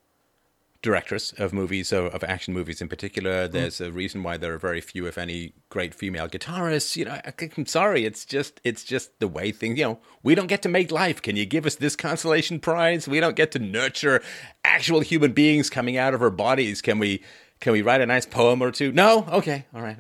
directors 0.83 1.33
of 1.39 1.53
movies, 1.53 1.93
of, 1.93 2.07
of 2.07 2.25
action 2.25 2.53
movies 2.53 2.83
in 2.83 2.89
particular. 2.89 3.47
There's 3.47 3.81
a 3.81 3.91
reason 3.91 4.23
why 4.23 4.37
there 4.37 4.53
are 4.53 4.59
very 4.59 4.81
few, 4.81 5.07
if 5.07 5.17
any, 5.17 5.55
great 5.71 5.95
female 5.95 6.29
guitarists. 6.29 6.97
You 6.97 7.07
know, 7.07 7.13
I, 7.13 7.33
I'm 7.57 7.67
sorry, 7.67 8.05
it's 8.05 8.25
just 8.25 8.61
it's 8.65 8.85
just 8.85 9.19
the 9.21 9.29
way 9.29 9.53
things. 9.53 9.79
You 9.79 9.85
know, 9.85 10.01
we 10.23 10.35
don't 10.35 10.49
get 10.49 10.63
to 10.63 10.69
make 10.69 10.91
life. 10.91 11.23
Can 11.23 11.37
you 11.37 11.47
give 11.47 11.65
us 11.65 11.77
this 11.77 11.97
consolation 11.97 12.59
prize? 12.59 13.09
We 13.09 13.21
don't 13.21 13.37
get 13.37 13.53
to 13.53 13.59
nurture 13.59 14.23
actual 14.65 15.01
human 15.01 15.33
beings 15.33 15.71
coming 15.71 15.97
out 15.97 16.15
of 16.15 16.23
our 16.23 16.31
bodies. 16.31 16.83
Can 16.83 16.99
we? 16.99 17.23
Can 17.61 17.73
we 17.73 17.83
write 17.83 18.01
a 18.01 18.07
nice 18.07 18.27
poem 18.27 18.61
or 18.61 18.73
two? 18.73 18.91
No. 18.91 19.25
Okay. 19.31 19.67
All 19.73 19.83
right. 19.83 19.97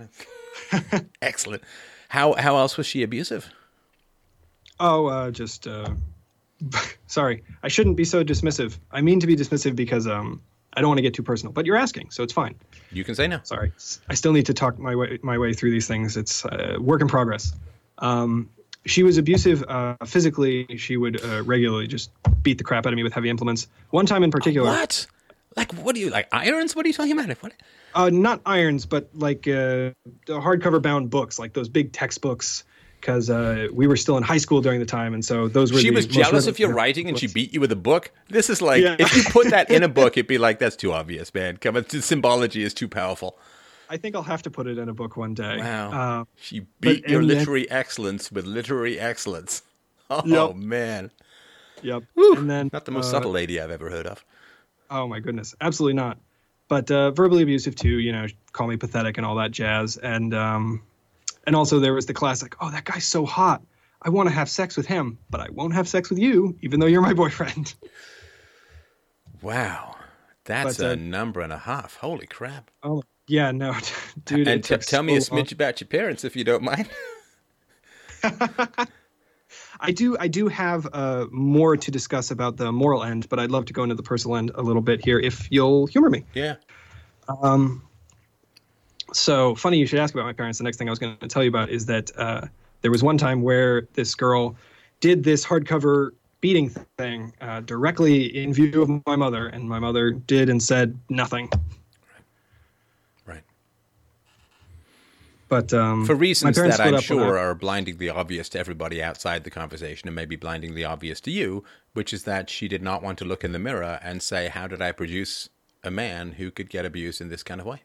Excellent. 1.23 1.63
How 2.09 2.35
how 2.35 2.57
else 2.57 2.77
was 2.77 2.87
she 2.87 3.05
abusive? 3.05 3.49
Oh, 4.81 5.07
uh, 5.07 5.31
just 5.31 5.69
uh, 5.69 5.91
sorry. 7.07 7.45
I 7.63 7.69
shouldn't 7.69 7.97
be 7.97 8.05
so 8.05 8.25
dismissive. 8.25 8.79
I 8.91 9.01
mean 9.01 9.21
to 9.21 9.29
be 9.29 9.37
dismissive 9.37 9.77
because 9.77 10.09
um, 10.09 10.43
I 10.75 10.81
don't 10.81 10.89
want 10.89 10.99
to 10.99 11.03
get 11.03 11.15
too 11.15 11.23
personal. 11.23 11.53
But 11.53 11.67
you're 11.67 11.77
asking, 11.77 12.11
so 12.11 12.23
it's 12.23 12.33
fine. 12.33 12.55
You 12.91 13.05
can 13.05 13.15
say 13.15 13.29
no. 13.29 13.41
Sorry. 13.43 13.73
I 14.09 14.15
still 14.15 14.33
need 14.33 14.47
to 14.47 14.55
talk 14.55 14.79
my 14.79 14.95
way 14.97 15.19
my 15.23 15.39
way 15.39 15.53
through 15.53 15.71
these 15.71 15.87
things. 15.87 16.17
It's 16.17 16.45
uh, 16.45 16.77
work 16.81 17.01
in 17.01 17.09
progress. 17.09 17.53
Um, 17.99 18.51
she 18.85 19.03
was 19.03 19.17
abusive 19.19 19.63
uh, 19.69 19.97
physically. 20.05 20.77
She 20.77 20.97
would 20.97 21.25
uh, 21.25 21.43
regularly 21.45 21.87
just 21.87 22.11
beat 22.43 22.59
the 22.59 22.65
crap 22.65 22.87
out 22.87 22.93
of 22.93 22.97
me 22.97 23.03
with 23.03 23.13
heavy 23.13 23.31
implements. 23.31 23.69
One 23.91 24.07
time 24.07 24.23
in 24.25 24.31
particular. 24.31 24.69
What? 24.69 25.07
Like 25.57 25.73
what 25.73 25.95
do 25.95 26.01
you 26.01 26.11
like 26.11 26.29
irons? 26.33 26.75
What 26.75 26.87
are 26.87 26.89
you 26.89 26.95
talking 26.95 27.13
about? 27.13 27.31
What? 27.43 27.53
Uh, 27.95 28.11
not 28.11 28.41
irons, 28.47 28.87
but 28.87 29.11
like 29.15 29.47
uh, 29.47 29.93
hardcover 30.27 30.81
bound 30.81 31.11
books, 31.11 31.39
like 31.39 31.53
those 31.53 31.69
big 31.69 31.93
textbooks 31.93 32.65
because 33.03 33.29
uh, 33.29 33.67
we 33.73 33.89
were 33.89 33.97
still 33.97 34.17
in 34.17 34.23
high 34.23 34.39
school 34.39 34.63
during 34.63 34.79
the 34.79 34.87
time, 34.87 35.13
and 35.13 35.25
so 35.25 35.49
those 35.49 35.73
were. 35.73 35.81
She 35.81 35.91
was 35.91 36.07
jealous 36.07 36.47
of 36.47 36.61
your 36.61 36.73
writing, 36.73 37.09
and 37.09 37.19
she 37.19 37.27
beat 37.27 37.53
you 37.53 37.61
with 37.61 37.73
a 37.73 37.77
book. 37.77 38.13
This 38.29 38.49
is 38.49 38.63
like 38.63 38.81
yeah. 38.81 38.95
if 38.99 39.15
you 39.17 39.25
put 39.25 39.51
that 39.51 39.71
in 39.71 39.83
a 39.83 39.89
book, 40.01 40.17
it'd 40.17 40.29
be 40.29 40.39
like 40.39 40.61
that's 40.61 40.77
too 40.77 40.93
obvious, 40.93 41.35
man. 41.35 41.57
Come 41.57 41.77
on, 41.77 41.85
the 41.89 42.01
symbology 42.13 42.63
is 42.63 42.73
too 42.73 42.89
powerful. 42.89 43.37
I 43.91 43.97
think 43.97 44.15
I'll 44.15 44.23
have 44.23 44.43
to 44.43 44.51
put 44.51 44.69
it 44.69 44.79
in 44.79 44.89
a 44.89 44.95
book 44.95 45.17
one 45.17 45.35
day. 45.35 45.59
Wow, 45.59 46.21
uh, 46.21 46.25
she 46.37 46.61
beat 46.81 47.07
your 47.09 47.23
literary 47.23 47.67
then, 47.67 47.77
excellence 47.77 48.31
with 48.31 48.47
literary 48.47 48.99
excellence. 48.99 49.63
Oh 50.11 50.23
yep. 50.27 50.57
man. 50.57 51.11
Yep. 51.81 52.03
Woo, 52.17 52.35
and 52.35 52.51
then 52.51 52.69
not 52.71 52.85
the 52.85 52.91
most 52.91 53.07
uh, 53.07 53.13
subtle 53.13 53.31
lady 53.31 53.59
I've 53.59 53.71
ever 53.71 53.89
heard 53.89 54.07
of. 54.07 54.23
Oh 54.91 55.09
my 55.09 55.21
goodness, 55.21 55.55
absolutely 55.59 55.95
not. 55.95 56.19
But 56.69 56.91
uh, 56.91 57.13
verbally 57.13 57.43
abusive 57.45 57.77
too. 57.77 57.99
You 57.99 58.13
know, 58.13 58.27
call 58.53 58.67
me 58.67 58.77
pathetic 58.77 59.17
and 59.17 59.25
all 59.25 59.37
that 59.37 59.53
jazz. 59.53 59.97
And 59.97 60.35
um, 60.35 60.83
and 61.47 61.57
also 61.57 61.81
there 61.81 61.95
was 61.95 62.07
the 62.07 62.15
classic, 62.15 62.55
oh, 62.61 62.71
that 62.71 62.85
guy's 62.85 63.05
so 63.05 63.25
hot. 63.27 63.63
I 64.01 64.11
want 64.11 64.29
to 64.29 64.35
have 64.35 64.49
sex 64.49 64.77
with 64.77 64.87
him, 64.87 65.19
but 65.31 65.41
I 65.41 65.49
won't 65.51 65.75
have 65.75 65.89
sex 65.89 66.11
with 66.11 66.19
you, 66.19 66.57
even 66.61 66.81
though 66.81 66.87
you're 66.87 67.03
my 67.03 67.15
boyfriend. 67.23 67.75
Wow. 69.41 69.97
That's 70.45 70.79
but, 70.79 70.87
uh, 70.87 70.91
a 70.91 70.97
number 70.97 71.41
and 71.41 71.53
a 71.53 71.59
half. 71.59 71.97
Holy 71.97 72.27
crap. 72.27 72.71
Oh, 72.83 73.03
yeah, 73.29 73.53
no, 73.53 73.75
dude. 74.25 74.49
And 74.49 74.63
t- 74.63 74.77
tell 74.77 75.01
so 75.01 75.03
me 75.03 75.17
a 75.17 75.21
smidge 75.21 75.31
long. 75.31 75.53
about 75.53 75.81
your 75.81 75.89
parents 75.89 76.25
if 76.25 76.35
you 76.37 76.45
don't 76.45 76.63
mind. 76.63 76.89
I 79.81 79.91
do. 79.91 80.17
I 80.19 80.29
do 80.29 80.49
have 80.49 80.89
uh, 80.93 81.27
more 81.31 81.77
to 81.77 81.91
discuss 81.91 82.31
about 82.31 82.57
the 82.57 82.71
moral 82.71 83.03
end, 83.03 83.29
but 83.29 83.41
I'd 83.41 83.51
love 83.51 83.65
to 83.67 83.73
go 83.73 83.83
into 83.83 83.97
the 83.97 84.03
personal 84.03 84.37
end 84.37 84.53
a 84.55 84.63
little 84.63 84.83
bit 84.83 85.05
here, 85.05 85.19
if 85.19 85.49
you'll 85.51 85.87
humor 85.87 86.09
me. 86.09 86.25
Yeah. 86.35 86.57
Um, 87.29 87.83
so 89.13 89.55
funny 89.55 89.79
you 89.79 89.87
should 89.87 89.99
ask 89.99 90.15
about 90.15 90.25
my 90.25 90.33
parents. 90.33 90.59
The 90.59 90.65
next 90.65 90.77
thing 90.77 90.89
I 90.89 90.91
was 90.91 90.99
going 90.99 91.17
to 91.17 91.29
tell 91.29 91.43
you 91.43 91.49
about 91.49 91.71
is 91.71 91.87
that 91.87 92.11
uh, 92.17 92.47
there 92.83 92.91
was 92.91 93.03
one 93.03 93.19
time 93.19 93.43
where 93.43 93.83
this 93.95 94.15
girl 94.15 94.57
did 95.01 95.25
this 95.25 95.45
hardcover 95.45 96.11
beating 96.41 96.71
thing 96.99 97.33
uh, 97.41 97.61
directly 97.61 98.25
in 98.37 98.53
view 98.53 98.83
of 98.83 99.07
my 99.07 99.17
mother, 99.17 99.47
and 99.47 99.69
my 99.69 99.79
mother 99.79 100.11
did 100.11 100.49
and 100.49 100.63
said 100.63 100.99
nothing. 101.09 101.49
Right. 103.25 103.43
But 105.49 105.73
um, 105.73 106.05
for 106.05 106.15
reasons 106.15 106.57
that 106.57 106.81
I'm 106.81 107.01
sure 107.01 107.39
are 107.39 107.55
blinding 107.55 107.99
the 107.99 108.11
obvious 108.11 108.49
to 108.51 108.59
everybody 108.59 109.03
outside 109.03 109.45
the 109.45 109.51
conversation, 109.51 110.09
and 110.09 110.17
maybe 110.17 110.37
blinding 110.37 110.75
the 110.75 110.85
obvious 110.85 111.21
to 111.23 111.31
you, 111.31 111.65
which 111.95 112.13
is 112.13 112.25
that 112.25 112.51
she 112.51 112.69
did 112.69 112.83
not 112.83 113.03
want 113.03 113.19
to 113.19 113.25
look 113.25 113.45
in 113.45 113.53
the 113.53 113.59
mirror 113.59 114.01
and 114.03 114.23
say, 114.23 114.49
"How 114.49 114.67
did 114.67 114.83
I 114.83 114.93
produce 114.93 115.49
a 115.85 115.91
man 115.91 116.33
who 116.33 116.51
could 116.51 116.69
get 116.69 116.85
abused 116.85 117.21
in 117.21 117.29
this 117.29 117.45
kind 117.45 117.61
of 117.61 117.67
way?" 117.67 117.83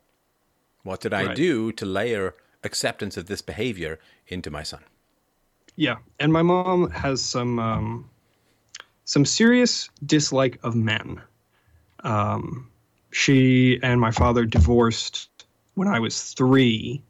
What 0.88 1.02
did 1.02 1.14
I 1.14 1.26
right. 1.26 1.36
do 1.36 1.74
to 1.74 1.86
layer 1.86 2.34
acceptance 2.64 3.18
of 3.18 3.26
this 3.26 3.42
behavior 3.42 4.00
into 4.26 4.50
my 4.50 4.64
son? 4.64 4.80
Yeah, 5.76 5.98
and 6.18 6.32
my 6.32 6.44
mom 6.44 6.90
has 6.92 7.22
some 7.22 7.60
um, 7.60 8.10
some 9.04 9.26
serious 9.26 9.90
dislike 10.06 10.58
of 10.64 10.76
men. 10.76 11.22
Um, 12.06 12.72
she 13.12 13.82
and 13.84 14.00
my 14.00 14.12
father 14.12 14.46
divorced 14.46 15.30
when 15.74 15.90
I 15.90 16.00
was 16.00 16.34
three, 16.34 17.04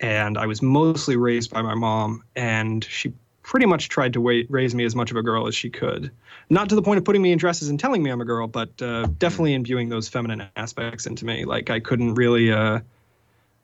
and 0.00 0.36
I 0.36 0.46
was 0.46 0.60
mostly 0.60 1.14
raised 1.16 1.52
by 1.52 1.62
my 1.62 1.76
mom, 1.76 2.24
and 2.34 2.82
she 2.82 3.12
pretty 3.48 3.64
much 3.64 3.88
tried 3.88 4.12
to 4.12 4.20
wait, 4.20 4.46
raise 4.50 4.74
me 4.74 4.84
as 4.84 4.94
much 4.94 5.10
of 5.10 5.16
a 5.16 5.22
girl 5.22 5.46
as 5.46 5.54
she 5.54 5.70
could. 5.70 6.10
Not 6.50 6.68
to 6.68 6.74
the 6.74 6.82
point 6.82 6.98
of 6.98 7.04
putting 7.04 7.22
me 7.22 7.32
in 7.32 7.38
dresses 7.38 7.70
and 7.70 7.80
telling 7.80 8.02
me 8.02 8.10
I'm 8.10 8.20
a 8.20 8.26
girl, 8.26 8.46
but 8.46 8.70
uh, 8.82 9.06
definitely 9.18 9.54
imbuing 9.54 9.88
those 9.88 10.06
feminine 10.06 10.46
aspects 10.54 11.06
into 11.06 11.24
me. 11.24 11.46
Like 11.46 11.70
I 11.70 11.80
couldn't 11.80 12.14
really, 12.14 12.52
uh, 12.52 12.80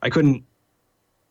I 0.01 0.09
couldn't 0.09 0.43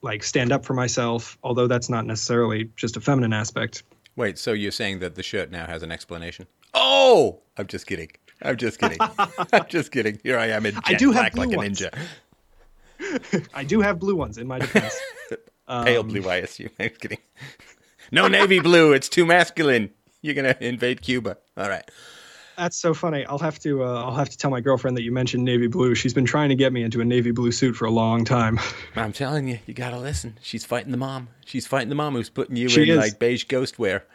like 0.03 0.21
stand 0.21 0.51
up 0.51 0.65
for 0.65 0.75
myself, 0.75 1.35
although 1.43 1.65
that's 1.65 1.89
not 1.89 2.05
necessarily 2.05 2.69
just 2.75 2.95
a 2.95 3.01
feminine 3.01 3.33
aspect. 3.33 3.81
Wait, 4.15 4.37
so 4.37 4.53
you're 4.53 4.71
saying 4.71 4.99
that 4.99 5.15
the 5.15 5.23
shirt 5.23 5.49
now 5.49 5.65
has 5.65 5.81
an 5.81 5.91
explanation? 5.91 6.45
Oh, 6.75 7.39
I'm 7.57 7.65
just 7.65 7.87
kidding. 7.87 8.11
I'm 8.43 8.57
just 8.57 8.79
kidding. 8.79 8.99
I'm 9.51 9.65
just 9.67 9.91
kidding. 9.91 10.19
Here 10.21 10.37
I 10.37 10.49
am 10.49 10.67
in 10.67 10.75
I 10.85 10.93
do 10.93 11.11
black 11.11 11.35
like 11.35 11.49
ones. 11.49 11.81
a 11.81 11.89
ninja. 13.01 13.47
I 13.55 13.63
do 13.63 13.81
have 13.81 13.97
blue 13.97 14.15
ones 14.15 14.37
in 14.37 14.45
my 14.45 14.59
defense. 14.59 14.95
Pale 15.67 16.01
um, 16.01 16.07
blue, 16.07 16.29
I 16.29 16.35
assume. 16.35 16.69
I'm 16.79 16.91
kidding. 16.91 17.17
No 18.13 18.27
navy 18.27 18.59
blue. 18.59 18.93
It's 18.93 19.09
too 19.09 19.25
masculine. 19.25 19.89
You're 20.21 20.35
gonna 20.35 20.55
invade 20.61 21.01
Cuba. 21.01 21.37
All 21.57 21.67
right. 21.67 21.89
That's 22.57 22.77
so 22.77 22.93
funny. 22.93 23.25
I'll 23.25 23.39
have 23.39 23.57
to. 23.59 23.83
Uh, 23.83 24.03
I'll 24.03 24.15
have 24.15 24.29
to 24.29 24.37
tell 24.37 24.51
my 24.51 24.61
girlfriend 24.61 24.95
that 24.97 25.01
you 25.01 25.11
mentioned 25.11 25.43
navy 25.43 25.65
blue. 25.65 25.95
She's 25.95 26.13
been 26.13 26.25
trying 26.25 26.49
to 26.49 26.55
get 26.55 26.71
me 26.71 26.83
into 26.83 27.01
a 27.01 27.05
navy 27.05 27.31
blue 27.31 27.51
suit 27.51 27.75
for 27.75 27.85
a 27.85 27.91
long 27.91 28.23
time. 28.23 28.59
I'm 28.95 29.13
telling 29.13 29.47
you, 29.47 29.57
you 29.65 29.73
gotta 29.73 29.97
listen. 29.97 30.37
She's 30.43 30.63
fighting 30.63 30.91
the 30.91 30.97
mom. 30.97 31.29
She's 31.45 31.65
fighting 31.65 31.89
the 31.89 31.95
mom 31.95 32.13
who's 32.13 32.29
putting 32.29 32.55
you 32.55 32.69
she 32.69 32.83
in 32.83 32.89
is. 32.89 32.97
like 32.97 33.17
beige 33.17 33.45
ghost 33.45 33.79
wear. 33.79 34.05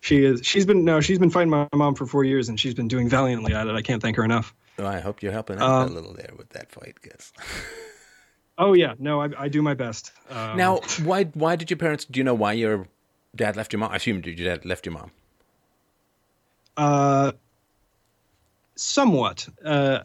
She 0.00 0.24
is. 0.24 0.46
She's 0.46 0.64
been 0.64 0.84
no. 0.84 1.00
She's 1.00 1.18
been 1.18 1.30
fighting 1.30 1.50
my 1.50 1.66
mom 1.74 1.96
for 1.96 2.06
four 2.06 2.22
years, 2.22 2.48
and 2.48 2.60
she's 2.60 2.74
been 2.74 2.88
doing 2.88 3.08
valiantly 3.08 3.52
at 3.52 3.66
it. 3.66 3.74
I 3.74 3.82
can't 3.82 4.00
thank 4.00 4.16
her 4.16 4.24
enough. 4.24 4.54
Oh, 4.78 4.86
I 4.86 5.00
hope 5.00 5.22
you're 5.22 5.32
helping 5.32 5.58
out 5.58 5.68
um, 5.68 5.90
a 5.90 5.92
little 5.92 6.14
there 6.14 6.32
with 6.36 6.50
that 6.50 6.70
fight, 6.70 6.98
guys. 7.02 7.32
oh 8.58 8.74
yeah, 8.74 8.94
no, 8.98 9.20
I, 9.22 9.28
I 9.38 9.48
do 9.48 9.62
my 9.62 9.74
best. 9.74 10.12
Um, 10.30 10.56
now, 10.56 10.80
why 11.02 11.24
why 11.24 11.56
did 11.56 11.70
your 11.70 11.78
parents? 11.78 12.04
Do 12.04 12.18
you 12.18 12.24
know 12.24 12.34
why 12.34 12.52
your 12.52 12.86
dad 13.34 13.56
left 13.56 13.72
your 13.72 13.80
mom? 13.80 13.92
I 13.92 13.96
assume 13.96 14.22
your 14.24 14.34
dad 14.34 14.64
left 14.64 14.86
your 14.86 14.94
mom. 14.94 15.10
Uh, 16.76 17.32
somewhat. 18.74 19.48
Uh, 19.64 20.00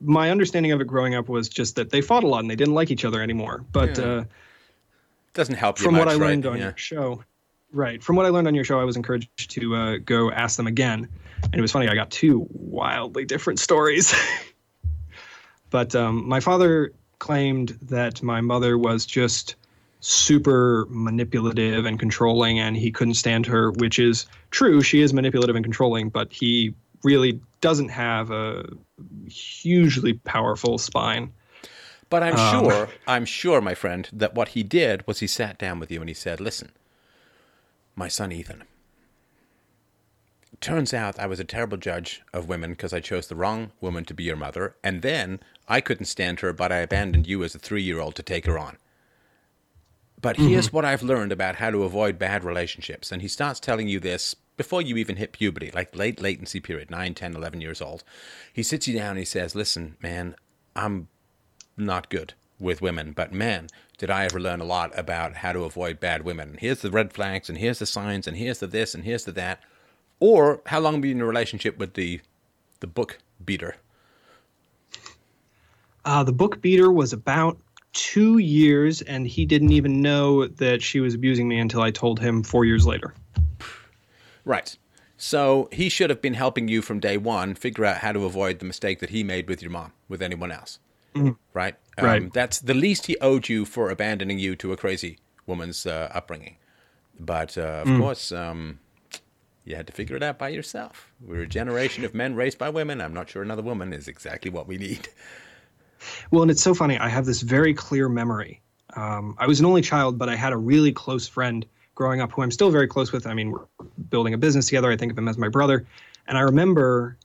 my 0.00 0.30
understanding 0.30 0.72
of 0.72 0.80
it 0.80 0.86
growing 0.86 1.14
up 1.14 1.28
was 1.28 1.48
just 1.48 1.76
that 1.76 1.90
they 1.90 2.00
fought 2.00 2.24
a 2.24 2.26
lot 2.26 2.40
and 2.40 2.50
they 2.50 2.56
didn't 2.56 2.74
like 2.74 2.90
each 2.90 3.04
other 3.04 3.22
anymore. 3.22 3.64
But 3.70 3.98
yeah. 3.98 4.04
uh, 4.04 4.24
doesn't 5.34 5.56
help 5.56 5.78
from 5.78 5.94
much, 5.94 6.06
what 6.06 6.08
I 6.08 6.14
learned 6.14 6.46
on 6.46 6.56
yeah. 6.56 6.64
your 6.64 6.74
show. 6.76 7.24
Right. 7.72 8.02
From 8.02 8.16
what 8.16 8.26
I 8.26 8.30
learned 8.30 8.48
on 8.48 8.54
your 8.54 8.64
show, 8.64 8.80
I 8.80 8.84
was 8.84 8.96
encouraged 8.96 9.50
to 9.50 9.76
uh, 9.76 9.96
go 9.98 10.30
ask 10.32 10.56
them 10.56 10.66
again, 10.66 11.08
and 11.44 11.54
it 11.54 11.60
was 11.60 11.70
funny. 11.70 11.88
I 11.88 11.94
got 11.94 12.10
two 12.10 12.48
wildly 12.50 13.24
different 13.24 13.60
stories. 13.60 14.12
but 15.70 15.94
um, 15.94 16.26
my 16.26 16.40
father 16.40 16.92
claimed 17.20 17.78
that 17.82 18.22
my 18.22 18.40
mother 18.40 18.76
was 18.76 19.06
just 19.06 19.54
super 20.00 20.86
manipulative 20.88 21.84
and 21.84 21.98
controlling 21.98 22.58
and 22.58 22.76
he 22.76 22.90
couldn't 22.90 23.14
stand 23.14 23.46
her 23.46 23.70
which 23.72 23.98
is 23.98 24.26
true. 24.50 24.82
She 24.82 25.02
is 25.02 25.12
manipulative 25.12 25.54
and 25.54 25.64
controlling 25.64 26.08
but 26.08 26.32
he 26.32 26.74
really 27.04 27.40
doesn't 27.60 27.90
have 27.90 28.30
a 28.30 28.64
hugely 29.28 30.14
powerful 30.14 30.78
spine. 30.78 31.32
But 32.08 32.24
i'm 32.24 32.34
um, 32.34 32.64
sure 32.64 32.88
i'm 33.06 33.24
sure 33.24 33.60
my 33.60 33.74
friend 33.74 34.08
that 34.12 34.34
what 34.34 34.48
he 34.48 34.64
did 34.64 35.06
was 35.06 35.20
he 35.20 35.28
sat 35.28 35.58
down 35.58 35.78
with 35.78 35.92
you 35.92 36.00
and 36.00 36.08
he 36.10 36.14
said 36.14 36.40
listen 36.40 36.72
my 37.94 38.08
son 38.08 38.32
ethan 38.32 38.64
turns 40.60 40.92
out 40.92 41.18
i 41.18 41.26
was 41.26 41.40
a 41.40 41.44
terrible 41.44 41.76
judge 41.76 42.22
of 42.32 42.48
women 42.48 42.70
because 42.70 42.92
i 42.92 43.00
chose 43.00 43.26
the 43.26 43.36
wrong 43.36 43.72
woman 43.80 44.04
to 44.04 44.14
be 44.14 44.24
your 44.24 44.36
mother 44.36 44.76
and 44.84 45.02
then 45.02 45.40
i 45.68 45.80
couldn't 45.80 46.06
stand 46.06 46.40
her 46.40 46.52
but 46.52 46.70
i 46.70 46.78
abandoned 46.78 47.26
you 47.26 47.42
as 47.42 47.54
a 47.54 47.58
three 47.58 47.82
year 47.82 48.00
old 48.00 48.14
to 48.14 48.22
take 48.22 48.46
her 48.46 48.58
on 48.58 48.76
but 50.22 50.36
mm-hmm. 50.36 50.48
here's 50.48 50.72
what 50.72 50.84
I've 50.84 51.02
learned 51.02 51.32
about 51.32 51.56
how 51.56 51.70
to 51.70 51.84
avoid 51.84 52.18
bad 52.18 52.44
relationships. 52.44 53.10
And 53.10 53.22
he 53.22 53.28
starts 53.28 53.60
telling 53.60 53.88
you 53.88 54.00
this 54.00 54.34
before 54.56 54.82
you 54.82 54.96
even 54.96 55.16
hit 55.16 55.32
puberty, 55.32 55.70
like 55.72 55.96
late 55.96 56.20
latency 56.20 56.60
period, 56.60 56.90
9, 56.90 57.14
10, 57.14 57.34
11 57.34 57.60
years 57.60 57.80
old. 57.80 58.04
He 58.52 58.62
sits 58.62 58.86
you 58.86 58.98
down 58.98 59.10
and 59.10 59.18
he 59.18 59.24
says, 59.24 59.54
Listen, 59.54 59.96
man, 60.02 60.34
I'm 60.76 61.08
not 61.76 62.10
good 62.10 62.34
with 62.58 62.82
women, 62.82 63.12
but 63.12 63.32
man, 63.32 63.68
did 63.96 64.10
I 64.10 64.26
ever 64.26 64.38
learn 64.38 64.60
a 64.60 64.64
lot 64.64 64.96
about 64.98 65.36
how 65.36 65.52
to 65.54 65.64
avoid 65.64 65.98
bad 65.98 66.22
women. 66.22 66.58
Here's 66.60 66.82
the 66.82 66.90
red 66.90 67.14
flags, 67.14 67.48
and 67.48 67.56
here's 67.56 67.78
the 67.78 67.86
signs, 67.86 68.26
and 68.26 68.36
here's 68.36 68.58
the 68.58 68.66
this, 68.66 68.94
and 68.94 69.04
here's 69.04 69.24
the 69.24 69.32
that. 69.32 69.60
Or 70.20 70.60
how 70.66 70.80
long 70.80 70.94
have 70.94 71.04
you 71.04 71.10
been 71.12 71.18
in 71.18 71.22
a 71.22 71.26
relationship 71.26 71.78
with 71.78 71.94
the, 71.94 72.20
the 72.80 72.86
book 72.86 73.18
beater? 73.44 73.76
Uh, 76.04 76.22
the 76.24 76.32
book 76.32 76.60
beater 76.60 76.90
was 76.92 77.12
about 77.12 77.58
two 77.92 78.38
years, 78.38 79.02
and 79.02 79.26
he 79.26 79.44
didn't 79.44 79.72
even 79.72 80.00
know 80.00 80.46
that 80.46 80.82
she 80.82 81.00
was 81.00 81.14
abusing 81.14 81.48
me 81.48 81.58
until 81.58 81.82
I 81.82 81.90
told 81.90 82.20
him 82.20 82.42
four 82.42 82.64
years 82.64 82.86
later. 82.86 83.14
Right. 84.44 84.76
So 85.16 85.68
he 85.72 85.88
should 85.90 86.08
have 86.08 86.22
been 86.22 86.34
helping 86.34 86.68
you 86.68 86.80
from 86.80 87.00
day 87.00 87.18
one 87.18 87.54
figure 87.54 87.84
out 87.84 87.98
how 87.98 88.12
to 88.12 88.24
avoid 88.24 88.58
the 88.58 88.64
mistake 88.64 89.00
that 89.00 89.10
he 89.10 89.22
made 89.22 89.48
with 89.48 89.60
your 89.60 89.70
mom, 89.70 89.92
with 90.08 90.22
anyone 90.22 90.50
else. 90.50 90.78
Mhm. 91.14 91.36
Right? 91.52 91.74
Right. 91.98 92.32
That's 92.32 92.60
the 92.60 92.72
least 92.72 93.06
he 93.06 93.18
owed 93.20 93.48
you 93.50 93.66
for 93.66 93.90
abandoning 93.90 94.38
you 94.38 94.56
to 94.56 94.72
a 94.72 94.76
crazy 94.76 95.18
woman's 95.46 95.84
uh, 95.84 96.10
upbringing. 96.14 96.56
But 97.18 97.58
uh, 97.58 97.82
of 97.82 97.88
Mm. 97.88 97.98
course, 97.98 98.32
um, 98.32 98.78
you 99.70 99.76
had 99.76 99.86
to 99.86 99.92
figure 99.92 100.16
it 100.16 100.22
out 100.22 100.38
by 100.38 100.48
yourself. 100.48 101.10
We're 101.20 101.42
a 101.42 101.46
generation 101.46 102.04
of 102.04 102.14
men 102.14 102.34
raised 102.34 102.58
by 102.58 102.68
women. 102.68 103.00
I'm 103.00 103.14
not 103.14 103.30
sure 103.30 103.42
another 103.42 103.62
woman 103.62 103.92
is 103.92 104.08
exactly 104.08 104.50
what 104.50 104.66
we 104.66 104.76
need. 104.76 105.08
Well, 106.30 106.42
and 106.42 106.50
it's 106.50 106.62
so 106.62 106.74
funny. 106.74 106.98
I 106.98 107.08
have 107.08 107.26
this 107.26 107.42
very 107.42 107.74
clear 107.74 108.08
memory. 108.08 108.60
Um, 108.96 109.36
I 109.38 109.46
was 109.46 109.60
an 109.60 109.66
only 109.66 109.82
child, 109.82 110.18
but 110.18 110.28
I 110.28 110.34
had 110.34 110.52
a 110.52 110.56
really 110.56 110.92
close 110.92 111.28
friend 111.28 111.64
growing 111.94 112.20
up 112.20 112.32
who 112.32 112.42
I'm 112.42 112.50
still 112.50 112.70
very 112.70 112.88
close 112.88 113.12
with. 113.12 113.26
I 113.26 113.34
mean, 113.34 113.52
we're 113.52 113.66
building 114.08 114.32
a 114.34 114.38
business 114.38 114.66
together. 114.66 114.90
I 114.90 114.96
think 114.96 115.12
of 115.12 115.18
him 115.18 115.28
as 115.28 115.36
my 115.36 115.48
brother. 115.48 115.86
And 116.26 116.38
I 116.38 116.40
remember 116.40 117.18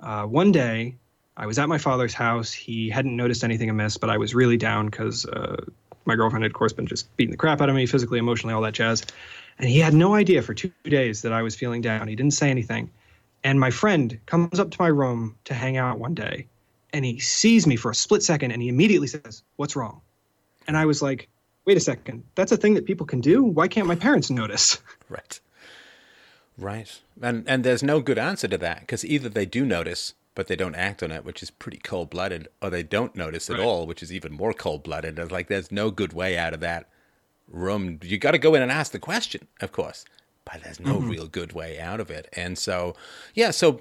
uh, 0.00 0.24
one 0.24 0.52
day 0.52 0.96
I 1.36 1.46
was 1.46 1.58
at 1.58 1.68
my 1.68 1.78
father's 1.78 2.14
house. 2.14 2.52
He 2.52 2.90
hadn't 2.90 3.16
noticed 3.16 3.44
anything 3.44 3.70
amiss, 3.70 3.96
but 3.96 4.10
I 4.10 4.18
was 4.18 4.34
really 4.34 4.58
down 4.58 4.86
because 4.86 5.24
uh, 5.24 5.64
my 6.04 6.14
girlfriend 6.14 6.42
had, 6.42 6.50
of 6.50 6.54
course, 6.54 6.72
been 6.72 6.86
just 6.86 7.16
beating 7.16 7.30
the 7.30 7.38
crap 7.38 7.60
out 7.60 7.68
of 7.68 7.74
me 7.74 7.86
physically, 7.86 8.18
emotionally, 8.18 8.54
all 8.54 8.62
that 8.62 8.74
jazz. 8.74 9.04
And 9.58 9.68
he 9.68 9.78
had 9.80 9.94
no 9.94 10.14
idea 10.14 10.42
for 10.42 10.54
two 10.54 10.70
days 10.84 11.22
that 11.22 11.32
I 11.32 11.42
was 11.42 11.56
feeling 11.56 11.80
down. 11.80 12.08
He 12.08 12.14
didn't 12.16 12.34
say 12.34 12.50
anything. 12.50 12.90
And 13.44 13.58
my 13.58 13.70
friend 13.70 14.18
comes 14.26 14.58
up 14.60 14.70
to 14.70 14.76
my 14.80 14.88
room 14.88 15.36
to 15.44 15.54
hang 15.54 15.76
out 15.76 15.98
one 15.98 16.14
day 16.14 16.46
and 16.92 17.04
he 17.04 17.18
sees 17.18 17.66
me 17.66 17.76
for 17.76 17.90
a 17.90 17.94
split 17.94 18.22
second 18.22 18.50
and 18.50 18.62
he 18.62 18.68
immediately 18.68 19.08
says, 19.08 19.42
What's 19.56 19.76
wrong? 19.76 20.00
And 20.66 20.76
I 20.76 20.86
was 20.86 21.02
like, 21.02 21.28
Wait 21.64 21.76
a 21.76 21.80
second, 21.80 22.24
that's 22.34 22.52
a 22.52 22.56
thing 22.56 22.74
that 22.74 22.86
people 22.86 23.06
can 23.06 23.20
do? 23.20 23.42
Why 23.42 23.68
can't 23.68 23.86
my 23.86 23.96
parents 23.96 24.30
notice? 24.30 24.78
Right. 25.10 25.40
Right. 26.58 27.00
And 27.22 27.48
and 27.48 27.64
there's 27.64 27.82
no 27.82 28.00
good 28.00 28.18
answer 28.18 28.46
to 28.48 28.58
that 28.58 28.80
because 28.80 29.04
either 29.06 29.30
they 29.30 29.46
do 29.46 29.64
notice 29.64 30.12
but 30.34 30.48
they 30.48 30.56
don't 30.56 30.74
act 30.74 31.02
on 31.02 31.10
it, 31.10 31.24
which 31.24 31.42
is 31.42 31.50
pretty 31.50 31.78
cold 31.78 32.10
blooded, 32.10 32.46
or 32.62 32.68
they 32.70 32.82
don't 32.82 33.16
notice 33.16 33.48
at 33.50 33.56
Right. 33.58 33.64
all, 33.64 33.86
which 33.86 34.02
is 34.02 34.12
even 34.12 34.32
more 34.32 34.52
cold 34.52 34.82
blooded. 34.82 35.18
It's 35.18 35.32
like 35.32 35.48
there's 35.48 35.72
no 35.72 35.90
good 35.90 36.12
way 36.12 36.36
out 36.36 36.52
of 36.54 36.60
that 36.60 36.88
room. 37.48 37.98
You 38.02 38.18
got 38.18 38.32
to 38.32 38.38
go 38.38 38.54
in 38.54 38.62
and 38.62 38.70
ask 38.70 38.92
the 38.92 38.98
question, 38.98 39.48
of 39.60 39.72
course, 39.72 40.04
but 40.44 40.62
there's 40.62 40.80
no 40.80 40.96
mm-hmm. 40.96 41.10
real 41.10 41.26
good 41.26 41.52
way 41.52 41.78
out 41.78 42.00
of 42.00 42.10
it. 42.10 42.28
And 42.34 42.58
so, 42.58 42.94
yeah. 43.34 43.50
So, 43.50 43.80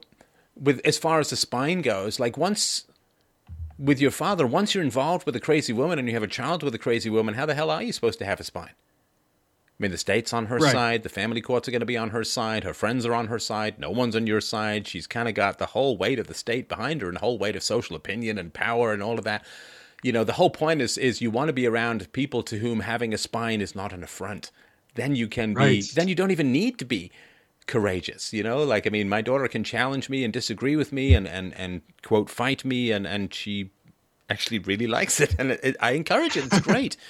with 0.56 0.81
as 0.85 0.98
far 0.98 1.19
as 1.19 1.30
the 1.30 1.35
spine 1.35 1.81
goes, 1.81 2.19
like 2.19 2.38
once 2.38 2.85
with 3.77 3.99
your 3.99 4.11
father, 4.11 4.48
once 4.48 4.73
you're 4.73 4.84
involved 4.84 5.26
with 5.26 5.35
a 5.35 5.39
crazy 5.39 5.73
woman 5.73 5.99
and 5.99 6.07
you 6.07 6.14
have 6.14 6.23
a 6.23 6.27
child 6.27 6.64
with 6.64 6.73
a 6.73 6.80
crazy 6.80 7.10
woman, 7.10 7.35
how 7.35 7.45
the 7.45 7.53
hell 7.53 7.69
are 7.69 7.84
you 7.84 7.94
supposed 7.94 8.19
to 8.19 8.26
have 8.26 8.39
a 8.39 8.44
spine? 8.44 8.72
I 9.80 9.84
mean, 9.84 9.91
the 9.91 9.98
state's 9.98 10.34
on 10.34 10.48
her 10.48 10.57
Right. 10.57 10.72
side. 10.72 11.03
The 11.03 11.10
family 11.10 11.39
courts 11.39 11.68
are 11.68 11.72
going 11.72 11.81
to 11.81 11.85
be 11.85 11.98
on 11.98 12.10
her 12.10 12.23
side. 12.23 12.64
Her 12.64 12.73
friends 12.73 13.06
are 13.06 13.14
on 13.14 13.27
her 13.27 13.38
side. 13.38 13.77
No 13.77 13.91
one's 13.91 14.15
on 14.15 14.26
your 14.26 14.41
side. 14.41 14.88
She's 14.88 15.06
kind 15.06 15.27
of 15.30 15.35
got 15.35 15.60
the 15.60 15.68
whole 15.68 15.98
weight 15.98 16.18
of 16.18 16.26
the 16.26 16.34
state 16.34 16.68
behind 16.68 17.02
her 17.02 17.07
and 17.07 17.18
the 17.18 17.22
whole 17.22 17.38
weight 17.38 17.56
of 17.56 17.61
social 17.61 17.95
opinion 17.95 18.39
and 18.39 18.52
power 18.52 18.91
and 18.91 19.03
all 19.03 19.19
of 19.19 19.23
that. 19.26 19.45
You 20.03 20.11
know, 20.11 20.24
the 20.24 20.34
whole 20.34 20.49
point 20.49 20.82
is 20.82 20.98
is 20.98 21.22
you 21.22 21.32
want 21.32 21.48
to 21.48 21.53
be 21.53 21.65
around 21.65 22.11
people 22.14 22.44
to 22.44 22.60
whom 22.60 22.82
having 22.82 23.14
a 23.14 23.18
spine 23.18 23.61
is 23.61 23.76
not 23.76 23.94
an 23.94 24.03
affront. 24.03 24.52
Then 24.95 25.15
you 25.15 25.28
can 25.28 25.53
be. 25.53 25.82
Then 25.82 26.07
you 26.07 26.15
don't 26.15 26.32
even 26.32 26.52
need 26.52 26.78
to 26.80 26.86
be 26.86 27.11
courageous. 27.68 28.34
You 28.34 28.44
know, 28.44 28.64
like 28.64 28.88
I 28.88 28.90
mean, 28.90 29.10
my 29.10 29.22
daughter 29.22 29.48
can 29.48 29.64
challenge 29.64 30.10
me 30.10 30.24
and 30.24 30.32
disagree 30.34 30.76
with 30.76 30.91
me 30.91 31.14
and 31.14 31.28
and 31.28 31.53
and 31.56 31.82
quote 32.03 32.30
fight 32.30 32.64
me 32.65 32.91
and 32.91 33.06
and 33.07 33.34
she 33.34 33.72
actually 34.30 34.60
really 34.60 34.88
likes 34.98 35.19
it 35.19 35.36
and 35.40 35.52
it, 35.52 35.60
it, 35.64 35.76
I 35.80 35.91
encourage 35.91 36.38
it. 36.38 36.45
It's 36.45 36.60
great. 36.60 36.98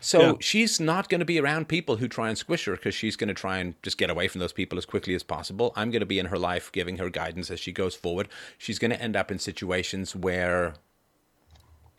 So 0.00 0.20
Yeah. 0.20 0.34
she's 0.38 0.78
not 0.78 1.08
going 1.08 1.18
to 1.18 1.24
be 1.24 1.40
around 1.40 1.66
people 1.66 1.96
who 1.96 2.06
try 2.06 2.28
and 2.28 2.38
squish 2.38 2.66
her 2.66 2.76
because 2.76 2.94
she's 2.94 3.16
going 3.16 3.28
to 3.28 3.34
try 3.34 3.58
and 3.58 3.74
just 3.82 3.98
get 3.98 4.10
away 4.10 4.28
from 4.28 4.40
those 4.40 4.52
people 4.52 4.78
as 4.78 4.86
quickly 4.86 5.12
as 5.14 5.24
possible. 5.24 5.72
I'm 5.74 5.90
going 5.90 6.00
to 6.00 6.06
be 6.06 6.20
in 6.20 6.26
her 6.26 6.38
life 6.38 6.70
giving 6.70 6.98
her 6.98 7.10
guidance 7.10 7.50
as 7.50 7.58
she 7.58 7.72
goes 7.72 7.96
forward. 7.96 8.28
She's 8.58 8.78
going 8.78 8.92
to 8.92 9.02
end 9.02 9.16
up 9.16 9.30
in 9.32 9.40
situations 9.40 10.14
where 10.14 10.74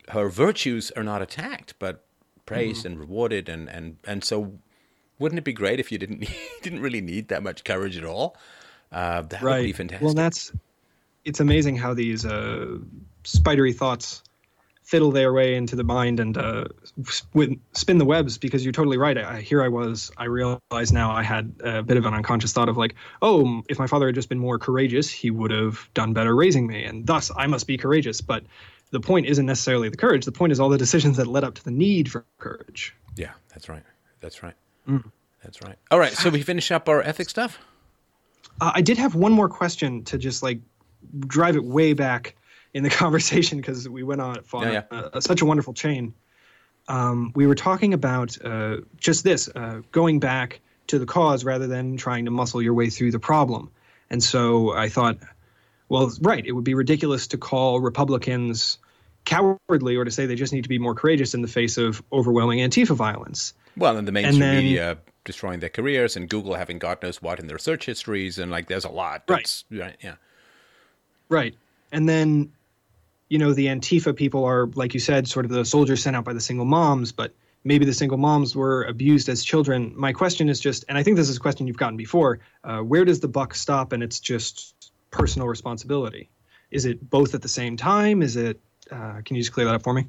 her 0.10 0.30
virtues 0.30 0.92
are 0.92 1.04
not 1.04 1.22
attacked 1.22 1.74
but 1.80 2.06
praised 2.46 2.86
and 2.86 3.00
rewarded 3.00 3.48
and, 3.48 3.70
and, 3.70 3.98
and 4.06 4.24
so 4.24 4.60
wouldn't 5.20 5.38
it 5.38 5.44
be 5.44 5.54
great 5.54 5.80
if 5.80 5.92
you 5.92 5.98
didn't 5.98 6.28
didn't 6.62 6.82
really 6.82 7.02
need 7.02 7.28
that 7.28 7.44
much 7.44 7.64
courage 7.64 7.98
at 7.98 8.06
all? 8.06 8.36
Uh, 8.92 9.22
that 9.24 9.44
would 9.44 9.64
be 9.64 9.74
fantastic. 9.74 10.06
Well, 10.06 10.14
that's 10.14 10.52
it's 11.26 11.40
amazing 11.40 11.76
how 11.76 11.94
these 11.94 12.26
uh, 12.26 12.78
spidery 13.24 13.74
thoughts 13.74 14.24
fiddle 14.82 15.12
their 15.12 15.32
way 15.32 15.54
into 15.54 15.76
the 15.76 15.84
mind 15.84 16.20
and 16.20 16.36
uh, 16.36 16.66
spin, 17.06 17.62
spin 17.74 18.00
the 18.00 18.06
webs. 18.06 18.40
Because 18.40 18.66
you're 18.66 18.72
totally 18.72 18.98
right. 18.98 19.18
I, 19.18 19.42
here 19.42 19.62
I 19.62 19.68
was. 19.68 20.10
I 20.18 20.26
realize 20.26 20.92
now 20.92 21.12
I 21.12 21.22
had 21.22 21.54
a 21.64 21.84
bit 21.84 21.98
of 21.98 22.06
an 22.06 22.16
unconscious 22.16 22.54
thought 22.54 22.70
of 22.70 22.78
like, 22.78 22.96
oh, 23.22 23.62
if 23.70 23.78
my 23.78 23.86
father 23.86 24.08
had 24.08 24.16
just 24.16 24.30
been 24.30 24.40
more 24.40 24.58
courageous, 24.58 25.12
he 25.12 25.30
would 25.30 25.52
have 25.52 25.88
done 25.94 26.14
better 26.14 26.36
raising 26.36 26.66
me, 26.66 26.84
and 26.84 27.06
thus 27.06 27.30
I 27.36 27.46
must 27.46 27.68
be 27.68 27.78
courageous. 27.78 28.22
But 28.22 28.44
the 28.92 29.00
point 29.00 29.28
isn't 29.28 29.46
necessarily 29.46 29.90
the 29.90 29.98
courage. 29.98 30.26
The 30.26 30.32
point 30.32 30.52
is 30.52 30.60
all 30.60 30.70
the 30.70 30.78
decisions 30.78 31.18
that 31.18 31.28
led 31.28 31.44
up 31.44 31.56
to 31.56 31.64
the 31.64 31.72
need 31.72 32.12
for 32.12 32.26
courage. 32.38 32.96
yeah, 33.16 33.32
that's 33.50 33.70
right. 33.70 33.84
That's 34.22 34.44
right. 34.44 34.56
Mm. 34.88 35.12
That's 35.44 35.62
right. 35.62 35.76
All 35.92 36.00
right, 36.00 36.12
so 36.12 36.30
we 36.30 36.42
finish 36.42 36.72
up 36.72 36.90
our 36.90 37.02
ethics 37.02 37.30
stuff. 37.30 37.60
Uh, 38.60 38.72
I 38.76 38.82
did 38.82 38.98
have 38.98 39.16
one 39.16 39.32
more 39.32 39.48
question 39.48 40.04
to 40.06 40.18
just 40.18 40.44
like 40.44 40.60
drive 41.28 41.56
it 41.56 41.64
way 41.64 41.94
back 41.94 42.36
in 42.74 42.84
the 42.84 42.90
conversation 43.04 43.58
because 43.58 43.88
we 43.88 44.04
went 44.04 44.22
on, 44.22 44.44
Yeah, 44.74 44.84
uh, 44.92 45.20
such 45.22 45.42
a 45.42 45.46
wonderful 45.46 45.74
chain. 45.74 46.14
Um, 46.88 47.32
we 47.36 47.46
were 47.48 47.56
talking 47.56 47.94
about 47.94 48.44
uh, 48.44 48.78
just 48.98 49.24
this 49.24 49.48
uh, 49.56 49.82
going 49.92 50.20
back 50.20 50.60
to 50.88 50.98
the 50.98 51.06
cause 51.06 51.46
rather 51.46 51.68
than 51.68 51.98
trying 51.98 52.26
to 52.26 52.32
muscle 52.32 52.62
your 52.62 52.74
way 52.74 52.90
through 52.90 53.12
the 53.12 53.20
problem. 53.20 53.70
And 54.10 54.24
so 54.24 54.74
I 54.74 54.90
thought, 54.90 55.18
well, 55.90 56.12
right, 56.22 56.46
it 56.46 56.52
would 56.52 56.64
be 56.64 56.76
ridiculous 56.76 57.28
to 57.28 57.38
call 57.38 57.80
Republicans 57.80 58.78
cowardly 59.26 59.96
or 59.96 60.06
to 60.06 60.12
say 60.12 60.26
they 60.26 60.36
just 60.36 60.54
need 60.54 60.64
to 60.64 60.70
be 60.70 60.80
more 60.80 60.96
courageous 60.96 61.34
in 61.34 61.42
the 61.42 61.48
face 61.48 61.78
of 61.78 62.02
overwhelming 62.12 62.60
Antifa 62.60 62.96
violence. 62.96 63.54
Well, 63.76 63.98
and 63.98 64.08
the 64.08 64.12
mainstream 64.12 64.40
then- 64.40 64.64
media 64.64 64.98
destroying 65.26 65.60
their 65.60 65.70
careers, 65.70 66.16
and 66.16 66.30
Google 66.30 66.56
having 66.56 66.80
God 66.80 67.04
knows 67.04 67.22
what 67.22 67.40
in 67.40 67.48
their 67.48 67.60
search 67.60 67.86
histories, 67.86 68.40
and 68.40 68.50
like 68.50 68.68
there's 68.68 68.86
a 68.86 68.90
lot. 68.90 69.24
Right. 69.28 69.40
That's, 69.40 69.66
right. 69.70 69.98
Yeah. 70.02 70.16
Right. 71.28 71.56
And 71.92 72.08
then, 72.08 72.54
you 73.28 73.38
know, 73.38 73.54
the 73.54 73.68
Antifa 73.68 74.16
people 74.16 74.46
are, 74.46 74.68
like 74.74 74.94
you 74.94 75.00
said, 75.00 75.28
sort 75.28 75.46
of 75.46 75.52
the 75.52 75.66
soldiers 75.66 76.02
sent 76.02 76.16
out 76.16 76.26
by 76.26 76.34
the 76.34 76.42
single 76.42 76.66
moms, 76.66 77.12
but 77.12 77.34
maybe 77.64 77.86
the 77.86 77.94
single 77.94 78.18
moms 78.18 78.56
were 78.56 78.84
abused 78.86 79.30
as 79.30 79.44
children. 79.44 79.94
My 79.96 80.14
question 80.14 80.50
is 80.50 80.60
just, 80.60 80.86
and 80.90 80.98
I 80.98 81.04
think 81.04 81.18
this 81.18 81.30
is 81.30 81.38
a 81.38 81.40
question 81.40 81.68
you've 81.68 81.78
gotten 81.78 81.98
before 81.98 82.40
uh, 82.64 82.80
where 82.80 83.06
does 83.06 83.20
the 83.20 83.28
buck 83.28 83.54
stop 83.54 83.92
and 83.92 84.02
it's 84.02 84.20
just 84.20 84.74
personal 85.12 85.48
responsibility? 85.48 86.30
Is 86.72 86.86
it 86.86 87.10
both 87.10 87.34
at 87.34 87.42
the 87.42 87.50
same 87.50 87.78
time? 87.78 88.22
Is 88.22 88.36
it, 88.36 88.60
uh, 88.92 89.22
can 89.26 89.36
you 89.36 89.42
just 89.42 89.54
clear 89.54 89.66
that 89.66 89.76
up 89.76 89.84
for 89.84 89.94
me? 89.94 90.06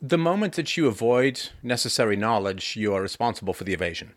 The 0.00 0.18
moment 0.18 0.54
that 0.54 0.76
you 0.76 0.86
avoid 0.86 1.48
necessary 1.62 2.16
knowledge, 2.16 2.76
you 2.76 2.94
are 2.94 3.00
responsible 3.00 3.54
for 3.54 3.64
the 3.64 3.72
evasion. 3.72 4.12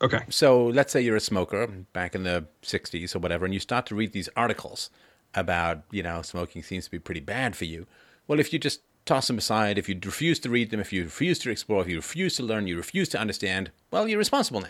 Okay. 0.00 0.20
So 0.30 0.66
let's 0.66 0.92
say 0.92 1.00
you're 1.00 1.16
a 1.16 1.20
smoker 1.20 1.66
back 1.92 2.14
in 2.14 2.22
the 2.22 2.46
60s 2.62 3.14
or 3.14 3.18
whatever, 3.18 3.44
and 3.44 3.54
you 3.54 3.60
start 3.60 3.86
to 3.86 3.94
read 3.94 4.12
these 4.12 4.28
articles 4.36 4.90
about, 5.34 5.82
you 5.90 6.02
know, 6.02 6.22
smoking 6.22 6.62
seems 6.62 6.84
to 6.84 6.90
be 6.90 6.98
pretty 6.98 7.20
bad 7.20 7.56
for 7.56 7.64
you. 7.64 7.86
Well, 8.26 8.40
if 8.40 8.52
you 8.52 8.58
just 8.58 8.80
toss 9.06 9.26
them 9.26 9.38
aside, 9.38 9.78
if 9.78 9.88
you 9.88 9.98
refuse 10.04 10.38
to 10.40 10.50
read 10.50 10.70
them, 10.70 10.80
if 10.80 10.92
you 10.92 11.04
refuse 11.04 11.38
to 11.40 11.50
explore, 11.50 11.82
if 11.82 11.88
you 11.88 11.96
refuse 11.96 12.36
to 12.36 12.42
learn, 12.42 12.66
you 12.66 12.76
refuse 12.76 13.08
to 13.10 13.18
understand, 13.18 13.70
well, 13.90 14.06
you're 14.06 14.18
responsible 14.18 14.60
now. 14.60 14.68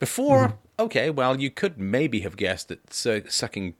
Before, 0.00 0.58
okay, 0.78 1.10
well, 1.10 1.40
you 1.40 1.50
could 1.50 1.78
maybe 1.78 2.20
have 2.20 2.36
guessed 2.36 2.68
that 2.68 2.92
su- 2.92 3.22
sucking 3.28 3.74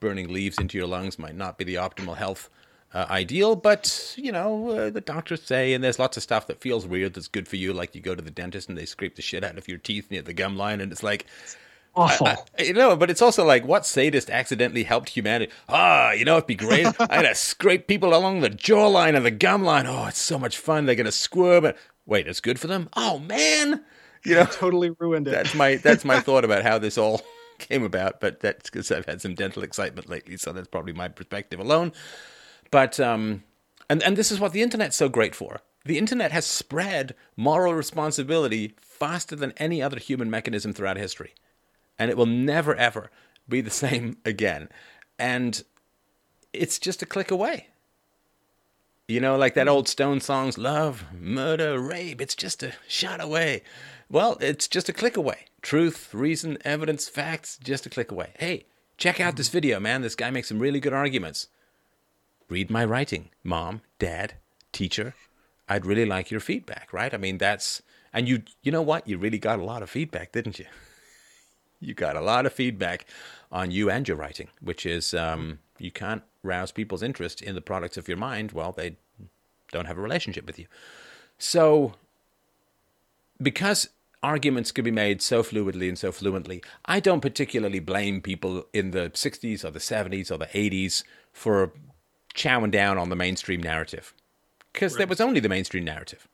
burning 0.00 0.30
leaves 0.32 0.58
into 0.58 0.76
your 0.76 0.86
lungs 0.88 1.18
might 1.18 1.36
not 1.36 1.56
be 1.56 1.64
the 1.64 1.76
optimal 1.76 2.16
health 2.16 2.50
uh, 2.92 3.06
ideal, 3.08 3.56
but 3.56 4.12
you 4.18 4.30
know 4.32 4.68
uh, 4.70 4.90
the 4.90 5.00
doctors 5.00 5.42
say, 5.42 5.72
and 5.72 5.82
there's 5.82 5.98
lots 5.98 6.16
of 6.18 6.22
stuff 6.22 6.46
that 6.48 6.60
feels 6.60 6.86
weird 6.86 7.14
that's 7.14 7.28
good 7.28 7.48
for 7.48 7.56
you. 7.56 7.72
Like 7.72 7.94
you 7.94 8.00
go 8.02 8.14
to 8.14 8.20
the 8.20 8.30
dentist 8.30 8.68
and 8.68 8.76
they 8.76 8.84
scrape 8.84 9.16
the 9.16 9.22
shit 9.22 9.44
out 9.44 9.56
of 9.56 9.66
your 9.68 9.78
teeth 9.78 10.10
near 10.10 10.20
the 10.20 10.34
gum 10.34 10.56
line, 10.58 10.80
and 10.82 10.92
it's 10.92 11.02
like, 11.02 11.24
Awful. 11.94 12.26
I- 12.26 12.36
you 12.58 12.72
know. 12.74 12.96
But 12.96 13.08
it's 13.10 13.22
also 13.22 13.44
like, 13.44 13.64
what 13.66 13.86
sadist 13.86 14.28
accidentally 14.30 14.82
helped 14.82 15.10
humanity? 15.10 15.52
Ah, 15.68 16.10
you 16.12 16.24
know, 16.24 16.36
it'd 16.38 16.46
be 16.46 16.54
great. 16.54 16.86
I 17.00 17.14
had 17.16 17.22
to 17.22 17.34
scrape 17.34 17.86
people 17.86 18.14
along 18.14 18.40
the 18.40 18.50
jawline 18.50 19.14
and 19.16 19.24
the 19.24 19.30
gum 19.30 19.62
line. 19.62 19.86
Oh, 19.86 20.06
it's 20.06 20.18
so 20.20 20.38
much 20.38 20.58
fun. 20.58 20.86
They're 20.86 20.94
gonna 20.96 21.12
squirm. 21.12 21.64
And 21.66 21.74
wait, 22.04 22.26
it's 22.26 22.40
good 22.40 22.58
for 22.58 22.66
them. 22.66 22.88
Oh 22.94 23.18
man, 23.20 23.84
you 24.24 24.34
know 24.34 24.44
totally 24.50 24.90
ruined 24.98 25.28
it. 25.28 25.32
that's 25.32 25.54
my 25.54 25.76
that's 25.76 26.04
my 26.04 26.20
thought 26.26 26.44
about 26.44 26.62
how 26.62 26.78
this 26.78 26.98
all 26.98 27.22
came 27.58 27.82
about. 27.82 28.20
But 28.20 28.40
that's 28.40 28.70
because 28.70 28.90
I've 28.90 29.06
had 29.06 29.20
some 29.20 29.34
dental 29.34 29.62
excitement 29.62 30.08
lately, 30.08 30.36
so 30.36 30.52
that's 30.52 30.68
probably 30.68 30.92
my 30.92 31.08
perspective 31.08 31.60
alone. 31.60 31.92
But 32.70 32.98
um, 33.00 33.44
and 33.88 34.02
and 34.02 34.16
this 34.16 34.32
is 34.32 34.40
what 34.40 34.52
the 34.52 34.62
internet's 34.62 34.96
so 34.96 35.08
great 35.08 35.34
for. 35.34 35.60
The 35.84 35.98
internet 35.98 36.30
has 36.30 36.46
spread 36.46 37.14
moral 37.36 37.74
responsibility 37.74 38.74
faster 38.80 39.34
than 39.34 39.52
any 39.56 39.82
other 39.82 39.98
human 39.98 40.30
mechanism 40.30 40.72
throughout 40.72 40.96
history, 40.96 41.34
and 41.98 42.10
it 42.10 42.16
will 42.16 42.26
never 42.26 42.74
ever 42.76 43.10
be 43.48 43.60
the 43.60 43.70
same 43.70 44.16
again. 44.24 44.68
And 45.18 45.62
it's 46.52 46.78
just 46.78 47.02
a 47.02 47.06
click 47.06 47.30
away. 47.30 47.68
You 49.08 49.20
know, 49.20 49.36
like 49.36 49.54
that 49.54 49.68
old 49.68 49.88
Stone 49.88 50.20
songs, 50.20 50.56
love, 50.56 51.04
murder, 51.12 51.78
rape, 51.78 52.20
it's 52.20 52.34
just 52.34 52.62
a 52.62 52.72
shot 52.86 53.20
away. 53.20 53.62
Well, 54.12 54.36
it's 54.42 54.68
just 54.68 54.90
a 54.90 54.92
click 54.92 55.16
away. 55.16 55.46
Truth, 55.62 56.12
reason, 56.12 56.58
evidence, 56.66 57.08
facts, 57.08 57.56
just 57.56 57.86
a 57.86 57.90
click 57.90 58.12
away. 58.12 58.32
Hey, 58.38 58.66
check 58.98 59.20
out 59.20 59.36
this 59.36 59.48
video, 59.48 59.80
man. 59.80 60.02
This 60.02 60.14
guy 60.14 60.28
makes 60.28 60.48
some 60.48 60.58
really 60.58 60.80
good 60.80 60.92
arguments. 60.92 61.46
Read 62.50 62.68
my 62.68 62.84
writing, 62.84 63.30
mom, 63.42 63.80
dad, 63.98 64.34
teacher. 64.70 65.14
I'd 65.66 65.86
really 65.86 66.04
like 66.04 66.30
your 66.30 66.40
feedback, 66.40 66.92
right? 66.92 67.14
I 67.14 67.16
mean, 67.16 67.38
that's 67.38 67.80
and 68.12 68.28
you 68.28 68.42
you 68.62 68.70
know 68.70 68.82
what? 68.82 69.08
You 69.08 69.16
really 69.16 69.38
got 69.38 69.58
a 69.58 69.64
lot 69.64 69.82
of 69.82 69.88
feedback, 69.88 70.32
didn't 70.32 70.58
you? 70.58 70.66
you 71.80 71.94
got 71.94 72.14
a 72.14 72.20
lot 72.20 72.44
of 72.44 72.52
feedback 72.52 73.06
on 73.50 73.70
you 73.70 73.88
and 73.90 74.06
your 74.06 74.18
writing, 74.18 74.48
which 74.60 74.84
is 74.84 75.14
um, 75.14 75.60
you 75.78 75.90
can't 75.90 76.22
rouse 76.42 76.70
people's 76.70 77.02
interest 77.02 77.40
in 77.40 77.54
the 77.54 77.62
products 77.62 77.96
of 77.96 78.08
your 78.08 78.18
mind. 78.18 78.52
Well, 78.52 78.72
they 78.72 78.96
don't 79.70 79.86
have 79.86 79.96
a 79.96 80.02
relationship 80.02 80.44
with 80.44 80.58
you. 80.58 80.66
So, 81.38 81.94
because 83.40 83.88
arguments 84.22 84.72
could 84.72 84.84
be 84.84 84.90
made 84.90 85.20
so 85.20 85.42
fluidly 85.42 85.88
and 85.88 85.98
so 85.98 86.12
fluently, 86.12 86.62
I 86.84 87.00
don't 87.00 87.20
particularly 87.20 87.80
blame 87.80 88.20
people 88.20 88.66
in 88.72 88.92
the 88.92 89.10
60s 89.10 89.64
or 89.64 89.70
the 89.70 89.78
70s 89.78 90.30
or 90.30 90.38
the 90.38 90.46
80s 90.46 91.02
for 91.32 91.72
chowing 92.34 92.70
down 92.70 92.98
on 92.98 93.08
the 93.08 93.16
mainstream 93.16 93.62
narrative 93.62 94.14
because 94.72 94.94
right. 94.94 94.98
there 94.98 95.06
was 95.06 95.20
only 95.20 95.40
the 95.40 95.48
mainstream 95.48 95.84
narrative. 95.84 96.28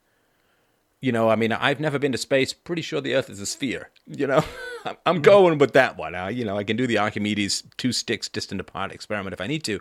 You 1.01 1.13
know, 1.13 1.29
I 1.29 1.37
mean, 1.37 1.53
I've 1.53 1.79
never 1.79 1.99
been 1.99 2.13
to 2.13 2.19
space. 2.19 2.53
Pretty 2.53 2.83
sure 2.83 3.01
the 3.01 3.15
Earth 3.15 3.31
is 3.31 3.41
a 3.41 3.47
sphere. 3.47 3.91
You 4.07 4.27
know, 4.27 4.45
I'm 4.85 5.17
mm-hmm. 5.17 5.23
going 5.23 5.59
with 5.59 5.73
that 5.75 5.97
one. 5.97 6.15
Uh, 6.15 6.27
you 6.27 6.45
know, 6.45 6.57
I 6.57 6.65
can 6.65 6.77
do 6.77 6.89
the 6.89 6.99
Archimedes 6.99 7.63
two 7.77 7.93
sticks 7.93 8.29
distant 8.29 8.61
apart 8.61 8.91
experiment 8.93 9.33
if 9.33 9.41
I 9.41 9.47
need 9.47 9.63
to, 9.65 9.81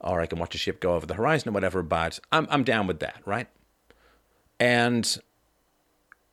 or 0.00 0.20
I 0.20 0.26
can 0.26 0.38
watch 0.38 0.54
a 0.54 0.58
ship 0.58 0.80
go 0.80 0.94
over 0.94 1.04
the 1.04 1.14
horizon 1.14 1.48
or 1.48 1.52
whatever. 1.52 1.82
But 1.82 2.20
I'm 2.30 2.46
I'm 2.48 2.62
down 2.62 2.86
with 2.86 3.00
that, 3.00 3.22
right? 3.24 3.48
And 4.60 5.18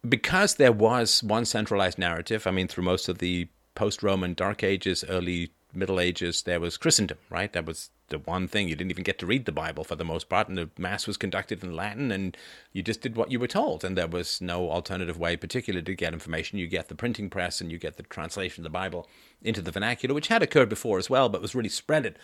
because 0.07 0.55
there 0.55 0.71
was 0.71 1.23
one 1.23 1.45
centralized 1.45 1.97
narrative, 1.97 2.45
I 2.45 2.51
mean, 2.51 2.67
through 2.67 2.83
most 2.83 3.07
of 3.07 3.19
the 3.19 3.47
post-Roman 3.75 4.33
Dark 4.33 4.63
Ages, 4.63 5.03
early 5.07 5.51
Middle 5.73 5.99
Ages, 5.99 6.43
there 6.43 6.59
was 6.59 6.77
Christendom, 6.77 7.17
right? 7.29 7.51
That 7.53 7.65
was 7.65 7.89
the 8.09 8.19
one 8.19 8.47
thing. 8.47 8.67
You 8.67 8.75
didn't 8.75 8.91
even 8.91 9.03
get 9.03 9.17
to 9.19 9.25
read 9.25 9.45
the 9.45 9.51
Bible 9.51 9.83
for 9.83 9.95
the 9.95 10.05
most 10.05 10.29
part, 10.29 10.47
and 10.47 10.57
the 10.57 10.69
Mass 10.77 11.07
was 11.07 11.17
conducted 11.17 11.63
in 11.63 11.75
Latin, 11.75 12.11
and 12.11 12.37
you 12.73 12.83
just 12.83 13.01
did 13.01 13.15
what 13.15 13.31
you 13.31 13.39
were 13.39 13.47
told, 13.47 13.83
and 13.83 13.97
there 13.97 14.07
was 14.07 14.39
no 14.39 14.69
alternative 14.69 15.17
way, 15.17 15.35
particularly 15.35 15.83
to 15.83 15.95
get 15.95 16.13
information. 16.13 16.59
You 16.59 16.67
get 16.67 16.89
the 16.89 16.95
printing 16.95 17.29
press, 17.29 17.59
and 17.59 17.71
you 17.71 17.79
get 17.79 17.97
the 17.97 18.03
translation 18.03 18.61
of 18.61 18.65
the 18.65 18.69
Bible 18.69 19.07
into 19.41 19.61
the 19.61 19.71
vernacular, 19.71 20.13
which 20.13 20.27
had 20.27 20.43
occurred 20.43 20.69
before 20.69 20.99
as 20.99 21.09
well, 21.09 21.29
but 21.29 21.41
was 21.41 21.55
really 21.55 21.69
spread 21.69 22.05
it. 22.05 22.17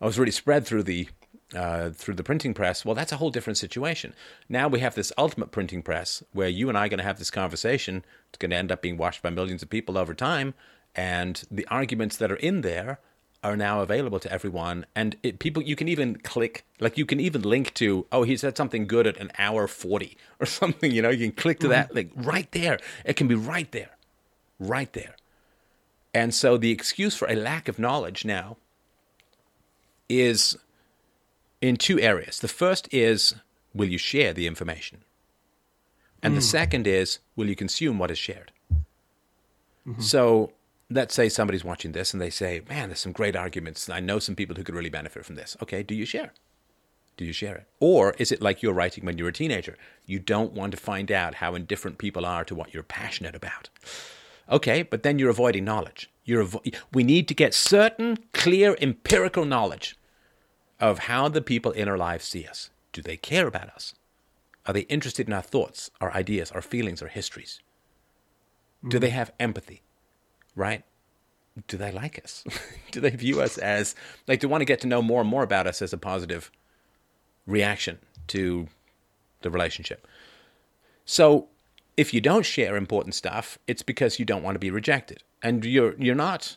was 0.00 0.18
really 0.18 0.32
spread 0.32 0.66
through 0.66 0.82
the 0.82 1.08
uh, 1.54 1.90
through 1.90 2.14
the 2.14 2.22
printing 2.22 2.54
press. 2.54 2.84
Well, 2.84 2.94
that's 2.94 3.12
a 3.12 3.16
whole 3.16 3.30
different 3.30 3.58
situation. 3.58 4.14
Now 4.48 4.68
we 4.68 4.80
have 4.80 4.94
this 4.94 5.12
ultimate 5.18 5.50
printing 5.50 5.82
press 5.82 6.22
where 6.32 6.48
you 6.48 6.68
and 6.68 6.78
I 6.78 6.86
are 6.86 6.88
going 6.88 6.98
to 6.98 7.04
have 7.04 7.18
this 7.18 7.30
conversation. 7.30 8.04
It's 8.28 8.38
going 8.38 8.50
to 8.50 8.56
end 8.56 8.72
up 8.72 8.82
being 8.82 8.96
watched 8.96 9.22
by 9.22 9.30
millions 9.30 9.62
of 9.62 9.70
people 9.70 9.98
over 9.98 10.14
time, 10.14 10.54
and 10.94 11.42
the 11.50 11.66
arguments 11.66 12.16
that 12.16 12.32
are 12.32 12.36
in 12.36 12.62
there 12.62 12.98
are 13.44 13.56
now 13.56 13.80
available 13.80 14.20
to 14.20 14.32
everyone 14.32 14.86
and 14.94 15.16
it, 15.22 15.40
people 15.40 15.60
you 15.62 15.74
can 15.74 15.88
even 15.88 16.14
click 16.16 16.64
like 16.78 16.96
you 16.96 17.04
can 17.04 17.18
even 17.18 17.42
link 17.42 17.74
to 17.74 18.06
oh 18.12 18.22
he 18.22 18.36
said 18.36 18.56
something 18.56 18.86
good 18.86 19.04
at 19.04 19.16
an 19.16 19.32
hour 19.36 19.66
40 19.66 20.16
or 20.38 20.46
something 20.46 20.92
you 20.92 21.02
know 21.02 21.10
you 21.10 21.26
can 21.26 21.34
click 21.34 21.58
to 21.58 21.68
that 21.68 21.92
link 21.92 22.12
right 22.14 22.50
there 22.52 22.78
it 23.04 23.14
can 23.14 23.26
be 23.26 23.34
right 23.34 23.72
there 23.72 23.96
right 24.60 24.92
there 24.92 25.16
and 26.14 26.32
so 26.32 26.56
the 26.56 26.70
excuse 26.70 27.16
for 27.16 27.28
a 27.28 27.34
lack 27.34 27.66
of 27.66 27.80
knowledge 27.80 28.24
now 28.24 28.56
is 30.08 30.56
in 31.62 31.76
two 31.76 31.98
areas 31.98 32.40
the 32.40 32.48
first 32.48 32.92
is 32.92 33.34
will 33.72 33.88
you 33.88 33.98
share 33.98 34.34
the 34.34 34.46
information 34.46 35.04
and 36.22 36.32
mm. 36.32 36.36
the 36.36 36.42
second 36.42 36.86
is 36.86 37.20
will 37.36 37.48
you 37.48 37.56
consume 37.56 37.98
what 37.98 38.10
is 38.10 38.18
shared 38.18 38.52
mm-hmm. 39.86 40.00
so 40.00 40.52
let's 40.94 41.14
say 41.14 41.28
somebody's 41.28 41.64
watching 41.64 41.92
this 41.92 42.12
and 42.12 42.20
they 42.20 42.30
say, 42.30 42.62
man, 42.68 42.88
there's 42.88 43.00
some 43.00 43.12
great 43.12 43.36
arguments. 43.36 43.88
I 43.88 44.00
know 44.00 44.18
some 44.18 44.36
people 44.36 44.56
who 44.56 44.64
could 44.64 44.74
really 44.74 44.90
benefit 44.90 45.24
from 45.24 45.36
this. 45.36 45.56
Okay, 45.62 45.82
do 45.82 45.94
you 45.94 46.04
share? 46.04 46.32
Do 47.16 47.24
you 47.24 47.32
share 47.32 47.56
it? 47.56 47.66
Or 47.80 48.14
is 48.18 48.32
it 48.32 48.40
like 48.40 48.62
you're 48.62 48.72
writing 48.72 49.04
when 49.04 49.18
you're 49.18 49.28
a 49.28 49.32
teenager? 49.32 49.76
You 50.06 50.18
don't 50.18 50.52
want 50.52 50.72
to 50.72 50.78
find 50.78 51.12
out 51.12 51.36
how 51.36 51.54
indifferent 51.54 51.98
people 51.98 52.24
are 52.24 52.44
to 52.44 52.54
what 52.54 52.72
you're 52.72 52.82
passionate 52.82 53.34
about. 53.34 53.68
Okay, 54.50 54.82
but 54.82 55.02
then 55.02 55.18
you're 55.18 55.30
avoiding 55.30 55.64
knowledge. 55.64 56.10
You're 56.24 56.44
avo- 56.44 56.74
we 56.92 57.04
need 57.04 57.28
to 57.28 57.34
get 57.34 57.54
certain, 57.54 58.18
clear, 58.32 58.76
empirical 58.80 59.44
knowledge 59.44 59.96
of 60.82 60.98
how 61.00 61.28
the 61.28 61.40
people 61.40 61.72
in 61.72 61.88
our 61.88 61.96
lives 61.96 62.26
see 62.26 62.46
us. 62.46 62.68
Do 62.92 63.00
they 63.00 63.16
care 63.16 63.46
about 63.46 63.70
us? 63.70 63.94
Are 64.66 64.74
they 64.74 64.82
interested 64.82 65.26
in 65.26 65.32
our 65.32 65.42
thoughts, 65.42 65.90
our 66.00 66.12
ideas, 66.12 66.52
our 66.52 66.60
feelings, 66.60 67.00
our 67.00 67.08
histories? 67.08 67.60
Do 68.86 68.98
they 68.98 69.08
mm-hmm. 69.08 69.16
have 69.16 69.32
empathy? 69.40 69.82
right? 70.54 70.84
Do 71.68 71.76
they 71.76 71.92
like 71.92 72.20
us? 72.22 72.44
do 72.90 73.00
they 73.00 73.10
view 73.10 73.40
us 73.40 73.58
as 73.58 73.94
like 74.26 74.40
do 74.40 74.48
want 74.48 74.62
to 74.62 74.66
get 74.66 74.80
to 74.80 74.86
know 74.86 75.02
more 75.02 75.20
and 75.20 75.28
more 75.28 75.42
about 75.42 75.66
us 75.66 75.82
as 75.82 75.92
a 75.92 75.98
positive 75.98 76.50
reaction 77.46 77.98
to 78.28 78.68
the 79.42 79.50
relationship? 79.50 80.06
So 81.04 81.48
if 81.96 82.14
you 82.14 82.20
don't 82.20 82.46
share 82.46 82.76
important 82.76 83.14
stuff, 83.14 83.58
it's 83.66 83.82
because 83.82 84.18
you 84.18 84.24
don't 84.24 84.42
want 84.42 84.54
to 84.54 84.60
be 84.60 84.70
rejected. 84.70 85.22
And 85.42 85.64
you're 85.64 85.94
you're 85.98 86.14
not 86.14 86.56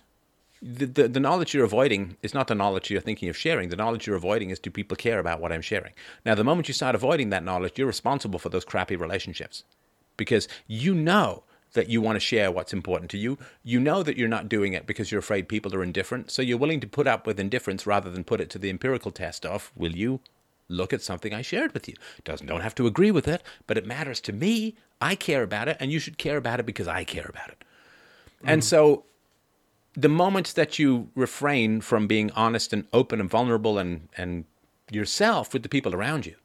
the, 0.61 0.85
the, 0.85 1.07
the, 1.07 1.19
knowledge 1.19 1.53
you're 1.53 1.65
avoiding 1.65 2.17
is 2.21 2.33
not 2.33 2.47
the 2.47 2.55
knowledge 2.55 2.89
you're 2.89 3.01
thinking 3.01 3.29
of 3.29 3.37
sharing. 3.37 3.69
The 3.69 3.75
knowledge 3.75 4.07
you're 4.07 4.15
avoiding 4.15 4.49
is 4.49 4.59
do 4.59 4.69
people 4.69 4.95
care 4.95 5.19
about 5.19 5.39
what 5.39 5.51
I'm 5.51 5.61
sharing? 5.61 5.93
Now, 6.25 6.33
the 6.35 6.43
moment 6.43 6.67
you 6.67 6.73
start 6.73 6.95
avoiding 6.95 7.29
that 7.29 7.43
knowledge, 7.43 7.77
you're 7.77 7.87
responsible 7.87 8.39
for 8.39 8.49
those 8.49 8.65
crappy 8.65 8.95
relationships 8.95 9.63
because 10.17 10.47
you 10.67 10.95
know 10.95 11.43
that 11.73 11.89
you 11.89 12.01
want 12.01 12.15
to 12.15 12.19
share 12.21 12.51
what's 12.51 12.73
important 12.73 13.11
to 13.11 13.17
you. 13.17 13.37
You 13.63 13.79
know 13.79 14.01
that 14.01 14.17
you're 14.17 14.27
not 14.27 14.49
doing 14.49 14.73
it 14.73 14.87
because 14.87 15.11
you're 15.11 15.19
afraid 15.19 15.47
people 15.47 15.75
are 15.75 15.83
indifferent. 15.83 16.31
So 16.31 16.41
you're 16.41 16.57
willing 16.57 16.79
to 16.79 16.87
put 16.87 17.05
up 17.05 17.27
with 17.27 17.39
indifference 17.39 17.85
rather 17.85 18.09
than 18.09 18.23
put 18.23 18.41
it 18.41 18.49
to 18.51 18.59
the 18.59 18.69
empirical 18.69 19.11
test 19.11 19.45
of 19.45 19.71
will 19.75 19.95
you 19.95 20.21
look 20.67 20.93
at 20.93 21.01
something 21.01 21.33
I 21.33 21.41
shared 21.41 21.73
with 21.73 21.87
you? 21.87 21.95
Doesn't 22.23 22.47
don't 22.47 22.61
have 22.61 22.75
to 22.75 22.87
agree 22.87 23.11
with 23.11 23.27
it, 23.27 23.43
but 23.67 23.77
it 23.77 23.85
matters 23.85 24.19
to 24.21 24.33
me. 24.33 24.75
I 24.99 25.15
care 25.15 25.43
about 25.43 25.67
it, 25.67 25.77
and 25.79 25.91
you 25.91 25.99
should 25.99 26.17
care 26.17 26.37
about 26.37 26.59
it 26.59 26.65
because 26.65 26.87
I 26.87 27.03
care 27.03 27.27
about 27.27 27.49
it. 27.49 27.59
Mm-hmm. 27.59 28.49
And 28.49 28.63
so 28.63 29.03
the 29.95 30.09
moment 30.09 30.55
that 30.55 30.77
you 30.77 31.09
refrain 31.15 31.81
from 31.81 32.07
being 32.07 32.31
honest 32.31 32.73
and 32.73 32.85
open 32.91 33.19
and 33.19 33.29
vulnerable 33.29 33.77
and, 33.77 34.09
and 34.17 34.45
yourself 34.91 35.53
with 35.53 35.63
the 35.63 35.69
people 35.69 35.95
around 35.95 36.25
you, 36.25 36.35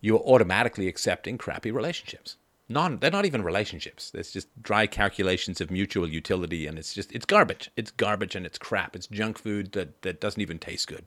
you're 0.00 0.20
automatically 0.20 0.88
accepting 0.88 1.36
crappy 1.36 1.70
relationships 1.70 2.36
non 2.70 2.98
they're 2.98 3.10
not 3.10 3.26
even 3.26 3.42
relationships. 3.42 4.12
It's 4.14 4.32
just 4.32 4.48
dry 4.62 4.86
calculations 4.86 5.60
of 5.60 5.70
mutual 5.70 6.08
utility 6.08 6.66
and 6.66 6.78
it's 6.78 6.94
just 6.94 7.12
it's 7.12 7.26
garbage. 7.26 7.70
It's 7.76 7.90
garbage 7.90 8.34
and 8.34 8.46
it's 8.46 8.56
crap. 8.56 8.96
It's 8.96 9.08
junk 9.08 9.38
food 9.38 9.72
that, 9.72 10.00
that 10.02 10.20
doesn't 10.20 10.40
even 10.40 10.58
taste 10.58 10.86
good. 10.86 11.04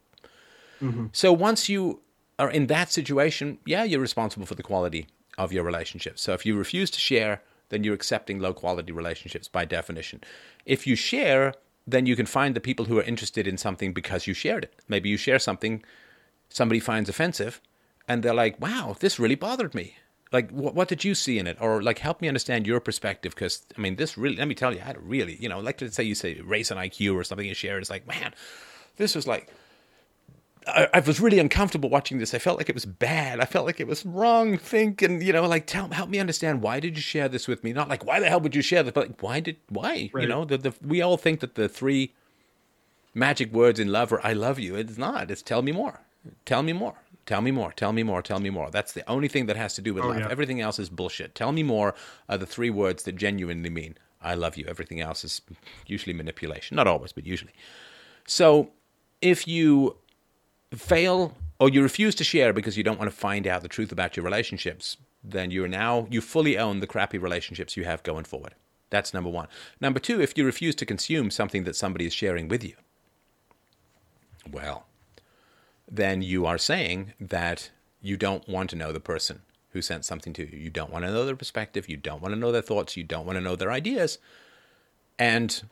Mm-hmm. 0.82 1.08
So 1.14 1.32
once 1.32 1.70
you 1.70 2.02
are 2.38 2.52
in 2.52 2.68
that 2.68 2.92
situation, 2.92 3.58
yeah, 3.66 3.84
you're 3.84 4.02
responsible 4.02 4.46
for 4.46 4.56
the 4.56 4.64
quality 4.64 5.08
of 5.38 5.54
your 5.54 5.64
relationship. 5.64 6.20
So 6.20 6.34
if 6.34 6.46
you 6.46 6.56
refuse 6.56 6.92
to 6.92 7.00
share, 7.00 7.42
then 7.70 7.84
you're 7.84 7.96
accepting 7.96 8.40
low 8.40 8.54
quality 8.54 8.92
relationships 8.92 9.48
by 9.48 9.66
definition. 9.66 10.22
If 10.66 10.86
you 10.86 10.96
share, 10.96 11.54
then 11.86 12.06
you 12.06 12.16
can 12.16 12.26
find 12.26 12.56
the 12.56 12.62
people 12.62 12.86
who 12.86 12.98
are 13.00 13.04
interested 13.04 13.48
in 13.48 13.58
something 13.58 13.94
because 13.94 14.28
you 14.28 14.34
shared 14.34 14.64
it. 14.66 14.76
Maybe 14.88 15.10
you 15.10 15.18
share 15.18 15.40
something 15.40 15.84
somebody 16.50 16.80
finds 16.80 17.10
offensive 17.10 17.62
and 18.08 18.24
they're 18.24 18.34
like, 18.34 18.60
wow, 18.62 18.96
this 19.00 19.20
really 19.20 19.36
bothered 19.36 19.74
me 19.74 19.96
like 20.34 20.50
what, 20.50 20.74
what 20.76 20.88
did 20.88 21.04
you 21.04 21.16
see 21.16 21.40
in 21.40 21.48
it 21.48 21.56
or 21.62 21.82
like 21.82 22.00
help 22.00 22.20
me 22.20 22.28
understand 22.28 22.68
your 22.68 22.80
perspective 22.80 23.34
because 23.34 23.66
i 23.78 23.82
mean 23.82 23.96
this 23.96 24.18
really 24.18 24.36
let 24.36 24.48
me 24.48 24.56
tell 24.56 24.74
you 24.74 24.80
i 24.82 24.84
had 24.84 24.98
a 24.98 25.00
really 25.00 25.38
you 25.40 25.48
know 25.48 25.60
like 25.60 25.80
let's 25.80 25.96
say 25.96 26.04
you 26.04 26.16
say 26.16 26.42
race 26.42 26.72
and 26.72 26.80
iq 26.80 27.16
or 27.16 27.24
something 27.24 27.48
you 27.48 27.54
share 27.54 27.78
it's 27.78 27.90
like 27.90 28.06
man 28.08 28.34
this 28.98 29.16
was 29.16 29.28
like 29.28 29.48
I, 30.68 30.88
I, 30.94 31.00
was 31.00 31.20
really 31.20 31.40
uncomfortable 31.40 31.90
watching 31.90 32.18
this. 32.18 32.34
I 32.34 32.40
felt 32.40 32.58
like 32.58 32.70
it 32.70 32.76
was 32.76 32.86
bad. 32.86 33.40
I 33.40 33.46
felt 33.46 33.66
like 33.66 33.80
it 33.80 33.88
was 33.88 34.06
wrong 34.06 34.58
think 34.58 35.02
and 35.02 35.22
you 35.22 35.34
know, 35.34 35.46
like 35.48 35.66
tell 35.66 35.88
help 35.90 36.10
me 36.10 36.20
understand 36.20 36.62
why 36.62 36.80
did 36.80 36.96
you 36.96 37.02
share 37.02 37.28
this 37.30 37.48
with 37.48 37.64
me? 37.64 37.74
Not 37.74 37.90
like 37.90 38.06
why 38.06 38.20
the 38.20 38.30
hell 38.30 38.40
would 38.40 38.56
you 38.56 38.62
share 38.62 38.84
this, 38.84 38.94
but 38.94 39.08
like 39.08 39.22
why 39.22 39.40
did 39.40 39.58
why? 39.70 40.10
Right. 40.14 40.24
You 40.24 40.28
know, 40.28 40.46
the, 40.46 40.58
the 40.58 40.74
we 40.86 41.02
all 41.02 41.18
think 41.18 41.40
that 41.42 41.56
the 41.56 41.70
three 41.70 42.14
magic 43.14 43.52
words 43.52 43.80
in 43.80 43.92
love 43.92 44.12
are 44.14 44.26
I 44.26 44.34
love 44.34 44.60
you. 44.60 44.76
It's 44.76 44.98
not. 44.98 45.32
It's 45.32 45.42
tell 45.42 45.62
me 45.62 45.72
more. 45.72 46.02
Tell 46.46 46.64
me 46.64 46.74
more. 46.74 46.96
Tell 47.26 47.42
me 47.42 47.52
more. 47.52 47.72
Tell 47.72 47.94
me 47.94 48.04
more. 48.04 48.22
Tell 48.22 48.40
me 48.40 48.50
more. 48.50 48.70
That's 48.70 48.94
the 48.94 49.10
only 49.10 49.28
thing 49.28 49.46
that 49.46 49.56
has 49.56 49.76
to 49.76 49.82
do 49.82 49.94
with 49.94 50.04
oh, 50.04 50.14
Yeah. 50.14 50.28
Everything 50.30 50.62
else 50.62 50.80
is 50.80 50.90
bullshit. 50.90 51.36
Tell 51.36 51.52
me 51.52 51.64
more 51.64 51.96
are 52.28 52.38
the 52.38 52.46
three 52.46 52.70
words 52.70 53.04
that 53.04 53.16
genuinely 53.16 53.70
mean 53.70 53.98
I 54.22 54.36
love 54.36 54.58
you. 54.58 54.66
Everything 54.68 55.02
else 55.02 55.24
is 55.24 55.42
usually 55.86 56.14
manipulation. 56.14 56.76
Not 56.76 56.88
always, 56.88 57.12
but 57.12 57.26
usually. 57.26 57.54
So 58.26 58.72
if 59.22 59.48
you 59.48 59.98
fail 60.76 61.36
or 61.60 61.70
you 61.70 61.82
refuse 61.82 62.16
to 62.16 62.24
share 62.24 62.54
because 62.54 62.78
you 62.78 62.84
don't 62.84 63.00
want 63.00 63.10
to 63.10 63.16
find 63.16 63.48
out 63.48 63.62
the 63.62 63.68
truth 63.68 63.92
about 63.92 64.18
your 64.18 64.24
relationships, 64.24 64.98
then 65.24 65.52
you're 65.52 65.68
now, 65.68 66.08
you 66.10 66.20
fully 66.20 66.58
own 66.58 66.80
the 66.80 66.88
crappy 66.88 67.18
relationships 67.18 67.78
you 67.78 67.86
have 67.86 68.04
going 68.04 68.26
forward. 68.26 68.56
That's 68.90 69.14
number 69.14 69.30
one. 69.30 69.48
Number 69.80 70.00
two, 70.00 70.22
if 70.22 70.38
you 70.38 70.46
refuse 70.46 70.76
to 70.76 70.86
consume 70.86 71.32
something 71.32 71.64
that 71.64 71.76
somebody 71.76 72.06
is 72.06 72.14
sharing 72.14 72.48
with 72.48 72.64
you, 72.64 72.76
well, 74.52 74.86
then 75.90 76.22
you 76.22 76.46
are 76.46 76.58
saying 76.58 77.14
that 77.20 77.72
you 78.02 78.18
don't 78.18 78.48
want 78.48 78.70
to 78.72 78.76
know 78.76 78.92
the 78.92 79.00
person 79.00 79.42
who 79.70 79.82
sent 79.82 80.06
something 80.06 80.34
to 80.34 80.44
you. 80.44 80.60
You 80.60 80.70
don't 80.70 80.92
want 80.92 81.06
to 81.06 81.12
know 81.12 81.26
their 81.26 81.36
perspective. 81.36 81.90
You 81.90 81.98
don't 81.98 82.22
want 82.22 82.34
to 82.34 82.40
know 82.40 82.52
their 82.52 82.62
thoughts. 82.62 82.98
You 82.98 83.04
don't 83.04 83.26
want 83.26 83.38
to 83.38 83.42
know 83.42 83.56
their 83.56 83.72
ideas. 83.72 84.20
And 85.18 85.64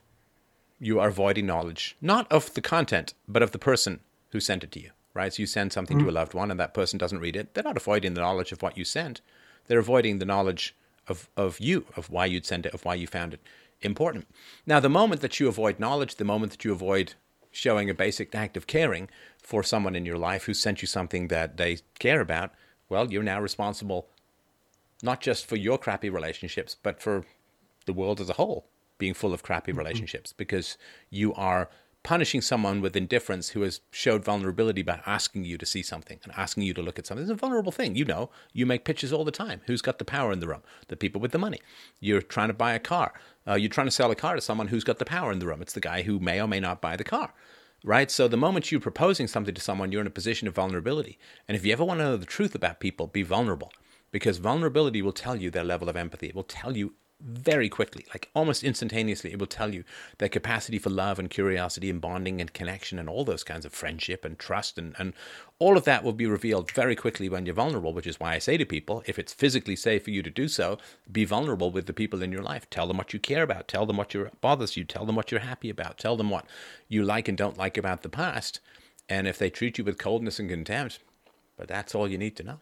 you 0.80 1.00
are 1.00 1.10
avoiding 1.10 1.46
knowledge, 1.46 1.96
not 2.02 2.32
of 2.32 2.54
the 2.54 2.62
content, 2.62 3.14
but 3.28 3.44
of 3.44 3.52
the 3.52 3.60
person 3.60 4.00
who 4.32 4.40
sent 4.40 4.64
it 4.64 4.72
to 4.72 4.82
you, 4.82 4.92
right? 5.14 5.34
So 5.34 5.42
you 5.42 5.48
send 5.48 5.74
something 5.74 5.98
mm-hmm. 5.98 6.08
to 6.08 6.12
a 6.12 6.20
loved 6.20 6.34
one 6.34 6.52
and 6.52 6.60
that 6.60 6.74
person 6.74 6.98
doesn't 6.98 7.20
read 7.20 7.36
it. 7.36 7.54
They're 7.54 7.64
not 7.64 7.78
avoiding 7.78 8.14
the 8.14 8.22
knowledge 8.22 8.52
of 8.52 8.62
what 8.62 8.78
you 8.78 8.86
sent. 8.86 9.22
They're 9.68 9.80
avoiding 9.80 10.20
the 10.20 10.26
knowledge 10.26 10.76
of, 11.08 11.30
of 11.38 11.60
you, 11.60 11.86
of 11.96 12.10
why 12.10 12.26
you'd 12.26 12.46
send 12.46 12.66
it, 12.66 12.74
of 12.74 12.86
why 12.86 12.96
you 12.96 13.08
found 13.08 13.34
it 13.34 13.42
important. 13.82 14.28
Now, 14.66 14.80
the 14.80 14.90
moment 14.90 15.22
that 15.22 15.40
you 15.40 15.48
avoid 15.48 15.80
knowledge, 15.80 16.16
the 16.16 16.24
moment 16.24 16.52
that 16.52 16.64
you 16.64 16.72
avoid 16.72 17.14
showing 17.52 17.90
a 17.90 17.94
basic 17.94 18.34
act 18.34 18.56
of 18.56 18.68
caring 18.68 19.10
for 19.42 19.64
someone 19.64 19.96
in 19.96 20.06
your 20.06 20.18
life 20.18 20.46
who 20.46 20.54
sent 20.54 20.82
you 20.82 20.88
something 20.88 21.28
that 21.28 21.58
they 21.58 21.80
care 22.00 22.22
about, 22.22 22.52
well, 22.90 23.12
you're 23.12 23.24
now 23.24 23.42
responsible 23.42 24.08
not 25.04 25.20
just 25.20 25.46
for 25.46 25.56
your 25.56 25.78
crappy 25.78 26.10
relationships, 26.10 26.76
but 26.82 27.02
for 27.02 27.26
the 27.86 27.94
world 27.94 28.22
as 28.22 28.30
a 28.30 28.34
whole 28.34 28.66
being 28.98 29.14
full 29.16 29.34
of 29.34 29.42
crappy 29.42 29.72
mm-hmm. 29.72 29.80
relationships 29.80 30.32
because 30.32 30.78
you 31.10 31.34
are 31.34 31.70
punishing 32.04 32.42
someone 32.42 32.82
with 32.82 32.96
indifference 32.96 33.50
who 33.50 33.62
has 33.62 33.82
showed 33.92 34.24
vulnerability 34.24 34.82
by 34.82 35.02
asking 35.06 35.44
you 35.44 35.58
to 35.58 35.66
see 35.66 35.84
something 35.84 36.20
and 36.24 36.34
asking 36.36 36.64
you 36.64 36.74
to 36.74 36.82
look 36.82 36.98
at 36.98 37.06
something. 37.06 37.24
is 37.24 37.30
a 37.30 37.36
vulnerable 37.36 37.72
thing. 37.72 37.96
You 37.96 38.06
know, 38.06 38.30
you 38.54 38.66
make 38.66 38.86
pitches 38.86 39.14
all 39.14 39.24
the 39.24 39.32
time. 39.32 39.62
Who's 39.68 39.82
got 39.82 40.00
the 40.00 40.06
power 40.06 40.32
in 40.32 40.40
the 40.40 40.48
room? 40.48 40.64
The 40.88 40.96
people 40.96 41.22
with 41.22 41.32
the 41.32 41.38
money. 41.38 41.60
You're 42.00 42.22
trying 42.22 42.48
to 42.48 42.54
buy 42.54 42.74
a 42.74 42.80
car. 42.80 43.14
Uh, 43.48 43.54
you're 43.54 43.70
trying 43.70 43.88
to 43.88 43.92
sell 43.92 44.12
a 44.12 44.16
car 44.16 44.36
to 44.36 44.42
someone 44.42 44.70
who's 44.70 44.84
got 44.84 45.00
the 45.00 45.06
power 45.06 45.32
in 45.32 45.40
the 45.40 45.48
room. 45.48 45.62
It's 45.62 45.74
the 45.74 45.80
guy 45.80 46.02
who 46.02 46.20
may 46.20 46.42
or 46.42 46.48
may 46.48 46.60
not 46.60 46.82
buy 46.82 46.96
the 46.96 47.04
car. 47.04 47.34
Right? 47.84 48.12
So 48.12 48.28
the 48.28 48.38
moment 48.38 48.72
you're 48.72 48.82
proposing 48.82 49.28
something 49.28 49.56
to 49.56 49.62
someone, 49.62 49.92
you're 49.92 50.02
in 50.02 50.08
a 50.08 50.12
position 50.12 50.48
of 50.48 50.56
vulnerability. 50.56 51.18
And 51.48 51.56
if 51.56 51.66
you 51.66 51.74
ever 51.74 51.84
want 51.84 52.00
to 52.00 52.06
know 52.06 52.18
the 52.18 52.26
truth 52.26 52.56
about 52.56 52.80
people, 52.80 53.08
be 53.08 53.24
vulnerable 53.24 53.72
because 54.12 54.38
vulnerability 54.38 55.02
will 55.02 55.14
tell 55.14 55.36
you 55.36 55.50
their 55.50 55.64
level 55.64 55.90
of 55.90 55.96
empathy. 55.96 56.28
It 56.28 56.36
will 56.36 56.44
tell 56.44 56.76
you 56.78 56.94
very 57.24 57.70
quickly, 57.70 58.06
like 58.10 58.30
almost 58.34 58.64
instantaneously, 58.64 59.32
it 59.32 59.40
will 59.40 59.48
tell 59.48 59.74
you 59.74 59.84
their 60.18 60.30
capacity 60.30 60.80
for 60.80 60.90
love 60.90 61.20
and 61.20 61.30
curiosity 61.30 61.90
and 61.90 62.02
bonding 62.02 62.42
and 62.42 62.54
connection 62.54 63.00
and 63.00 63.08
all 63.10 63.24
those 63.24 63.44
kinds 63.44 63.66
of 63.66 63.74
friendship 63.74 64.26
and 64.26 64.40
trust 64.40 64.78
and, 64.78 64.96
and 64.98 65.14
all 65.60 65.78
of 65.78 65.84
that 65.84 66.04
will 66.04 66.14
be 66.14 66.26
revealed 66.26 66.72
very 66.72 66.96
quickly 66.96 67.30
when 67.30 67.46
you're 67.46 67.54
vulnerable, 67.54 67.94
which 67.94 68.08
is 68.08 68.20
why 68.20 68.34
I 68.34 68.40
say 68.40 68.58
to 68.58 68.66
people, 68.66 69.04
if 69.06 69.20
it's 69.20 69.32
physically 69.32 69.76
safe 69.76 70.04
for 70.04 70.10
you 70.10 70.24
to 70.24 70.30
do 70.32 70.48
so, 70.48 70.80
be 71.12 71.24
vulnerable 71.24 71.70
with 71.70 71.86
the 71.86 71.94
people 71.94 72.24
in 72.24 72.32
your 72.32 72.42
life. 72.42 72.70
Tell 72.70 72.88
them 72.88 72.98
what 72.98 73.14
you 73.14 73.20
care 73.20 73.44
about, 73.44 73.68
tell 73.68 73.86
them 73.86 73.98
what 73.98 74.16
bothers 74.42 74.76
you, 74.76 74.84
tell 74.84 75.06
them 75.06 75.16
what 75.16 75.32
you're 75.32 75.42
happy 75.42 75.70
about, 75.70 76.00
tell 76.00 76.18
them 76.18 76.32
what 76.32 76.46
you 76.88 77.04
like 77.04 77.28
and 77.28 77.38
don't 77.38 77.58
like 77.58 77.78
about 77.78 78.02
the 78.02 78.10
past. 78.10 78.60
And 79.08 79.28
if 79.28 79.38
they 79.38 79.50
treat 79.50 79.78
you 79.78 79.84
with 79.84 79.98
coldness 79.98 80.40
and 80.40 80.50
contempt, 80.50 81.00
but 81.58 81.68
that's 81.68 81.94
all 81.94 82.08
you 82.08 82.18
need 82.18 82.36
to 82.38 82.44
know. 82.44 82.60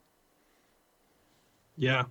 Yeah, 1.78 2.04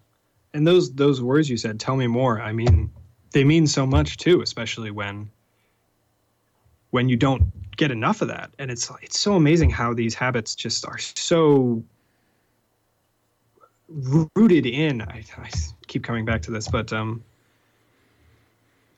and 0.55 0.67
those 0.67 0.93
those 0.95 1.21
words 1.21 1.49
you 1.49 1.57
said, 1.57 1.79
tell 1.79 1.97
me 1.97 2.07
more. 2.07 2.41
I 2.41 2.53
mean, 2.53 2.91
they 3.33 3.45
mean 3.45 3.67
so 3.67 3.87
much 3.87 4.17
too, 4.17 4.43
especially 4.43 4.91
when 4.91 5.31
when 6.91 7.09
you 7.09 7.17
don't 7.17 7.43
get 7.77 7.91
enough 7.91 8.23
of 8.23 8.29
that. 8.29 8.51
And 8.59 8.71
it's 8.71 8.91
it's 9.03 9.19
so 9.19 9.35
amazing 9.35 9.71
how 9.71 9.95
these 9.95 10.15
habits 10.15 10.55
just 10.55 10.87
are 10.87 10.99
so 10.99 11.83
rooted 13.89 14.67
in. 14.67 15.03
I, 15.03 15.25
I 15.37 15.51
keep 15.87 16.05
coming 16.05 16.25
back 16.25 16.43
to 16.43 16.51
this, 16.51 16.69
but 16.69 16.93
um, 16.93 17.23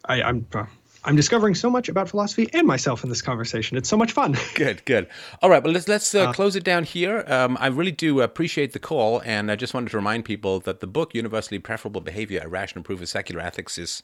I, 0.04 0.22
I'm 0.22 0.46
uh, 0.54 0.66
I'm 1.04 1.16
discovering 1.16 1.54
so 1.54 1.70
much 1.70 1.88
about 1.88 2.08
philosophy 2.08 2.48
and 2.52 2.66
myself 2.66 3.02
in 3.04 3.08
this 3.08 3.22
conversation. 3.22 3.76
It's 3.76 3.88
so 3.88 3.96
much 3.96 4.12
fun. 4.12 4.36
good, 4.54 4.84
good. 4.84 5.08
All 5.40 5.48
right, 5.48 5.62
well 5.62 5.72
let's 5.72 5.88
let's 5.88 6.14
uh, 6.14 6.24
uh, 6.24 6.32
close 6.32 6.56
it 6.56 6.64
down 6.64 6.84
here. 6.84 7.24
Um, 7.26 7.56
I 7.60 7.68
really 7.68 7.92
do 7.92 8.20
appreciate 8.20 8.72
the 8.72 8.78
call, 8.78 9.22
and 9.24 9.50
I 9.50 9.56
just 9.56 9.72
wanted 9.72 9.90
to 9.90 9.96
remind 9.96 10.24
people 10.24 10.60
that 10.60 10.80
the 10.80 10.86
book 10.86 11.14
"Universally 11.14 11.58
Preferable 11.58 12.00
Behavior: 12.00 12.42
A 12.44 12.48
Rational 12.48 12.84
Proof 12.84 13.00
of 13.00 13.08
Secular 13.08 13.40
Ethics" 13.40 13.78
is 13.78 14.02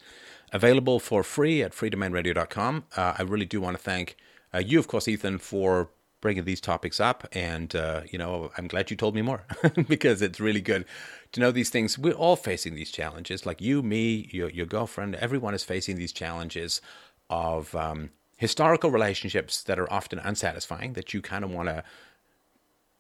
available 0.53 0.99
for 0.99 1.23
free 1.23 1.63
at 1.63 1.73
freedomainradio.com. 1.73 2.85
Uh, 2.97 3.15
I 3.19 3.23
really 3.23 3.47
do 3.47 3.61
want 3.61 3.77
to 3.77 3.83
thank 3.83 4.17
uh, 4.55 4.59
you, 4.59 4.79
of 4.79 4.89
course, 4.89 5.07
Ethan, 5.09 5.39
for 5.39 5.91
bringing 6.27 6.45
these 6.45 6.61
topics 6.61 6.99
up, 6.99 7.29
and 7.31 7.77
uh, 7.77 8.01
you 8.11 8.19
know 8.19 8.51
I'm 8.59 8.67
glad 8.67 8.91
you 8.91 8.97
told 8.97 9.15
me 9.15 9.23
more 9.23 9.45
because 9.89 10.21
it's 10.23 10.41
really 10.41 10.61
good 10.61 10.85
to 11.31 11.39
know 11.39 11.53
these 11.53 11.71
things. 11.71 11.97
We're 11.97 12.15
all 12.15 12.35
facing 12.35 12.75
these 12.75 12.91
challenges, 12.91 13.47
like 13.47 13.61
you, 13.61 13.81
me, 13.81 14.29
your, 14.33 14.51
your 14.51 14.67
girlfriend, 14.67 15.15
everyone 15.15 15.55
is 15.55 15.63
facing 15.63 15.95
these 15.95 16.11
challenges 16.11 16.81
of 17.31 17.77
um, 17.77 18.11
historical 18.37 18.91
relationships 18.91 19.63
that 19.63 19.79
are 19.79 19.93
often 19.93 20.19
unsatisfying, 20.19 20.95
that 20.95 21.15
you 21.15 21.23
kind 21.23 21.45
of 21.45 21.53
want 21.53 21.69
to 21.69 21.85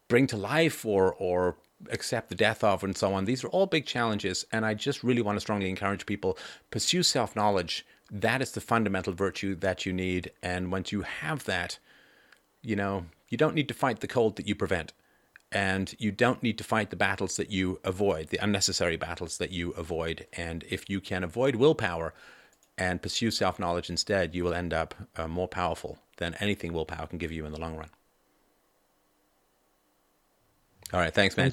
bring 0.06 0.28
to 0.28 0.36
life 0.36 0.86
or, 0.86 1.12
or 1.14 1.56
accept 1.90 2.28
the 2.28 2.36
death 2.36 2.62
of, 2.62 2.84
and 2.84 2.96
so 2.96 3.12
on. 3.12 3.24
These 3.24 3.42
are 3.42 3.48
all 3.48 3.66
big 3.66 3.86
challenges, 3.86 4.44
and 4.52 4.64
I 4.64 4.74
just 4.74 5.02
really 5.02 5.22
want 5.22 5.34
to 5.34 5.40
strongly 5.40 5.68
encourage 5.68 6.06
people 6.06 6.38
pursue 6.70 7.02
self 7.02 7.34
knowledge. 7.34 7.84
That 8.08 8.40
is 8.40 8.52
the 8.52 8.60
fundamental 8.60 9.12
virtue 9.12 9.56
that 9.56 9.84
you 9.84 9.92
need, 9.92 10.30
and 10.44 10.70
once 10.70 10.92
you 10.92 11.02
have 11.02 11.42
that, 11.46 11.80
you 12.62 12.76
know, 12.76 13.06
you 13.28 13.38
don't 13.38 13.54
need 13.54 13.68
to 13.68 13.74
fight 13.74 14.00
the 14.00 14.06
cold 14.06 14.36
that 14.36 14.46
you 14.46 14.54
prevent 14.54 14.92
and 15.52 15.94
you 15.98 16.10
don't 16.10 16.42
need 16.42 16.58
to 16.58 16.64
fight 16.64 16.90
the 16.90 16.96
battles 16.96 17.36
that 17.36 17.50
you 17.50 17.80
avoid, 17.84 18.28
the 18.28 18.42
unnecessary 18.42 18.96
battles 18.96 19.38
that 19.38 19.52
you 19.52 19.70
avoid. 19.72 20.26
And 20.32 20.64
if 20.68 20.90
you 20.90 21.00
can 21.00 21.22
avoid 21.22 21.56
willpower 21.56 22.14
and 22.76 23.00
pursue 23.00 23.30
self 23.30 23.58
knowledge 23.58 23.88
instead, 23.88 24.34
you 24.34 24.44
will 24.44 24.54
end 24.54 24.74
up 24.74 24.94
uh, 25.16 25.28
more 25.28 25.48
powerful 25.48 25.98
than 26.18 26.34
anything 26.40 26.72
willpower 26.72 27.06
can 27.06 27.18
give 27.18 27.32
you 27.32 27.46
in 27.46 27.52
the 27.52 27.60
long 27.60 27.76
run. 27.76 27.88
All 30.92 31.00
right. 31.00 31.14
Thanks, 31.14 31.36
man. 31.36 31.52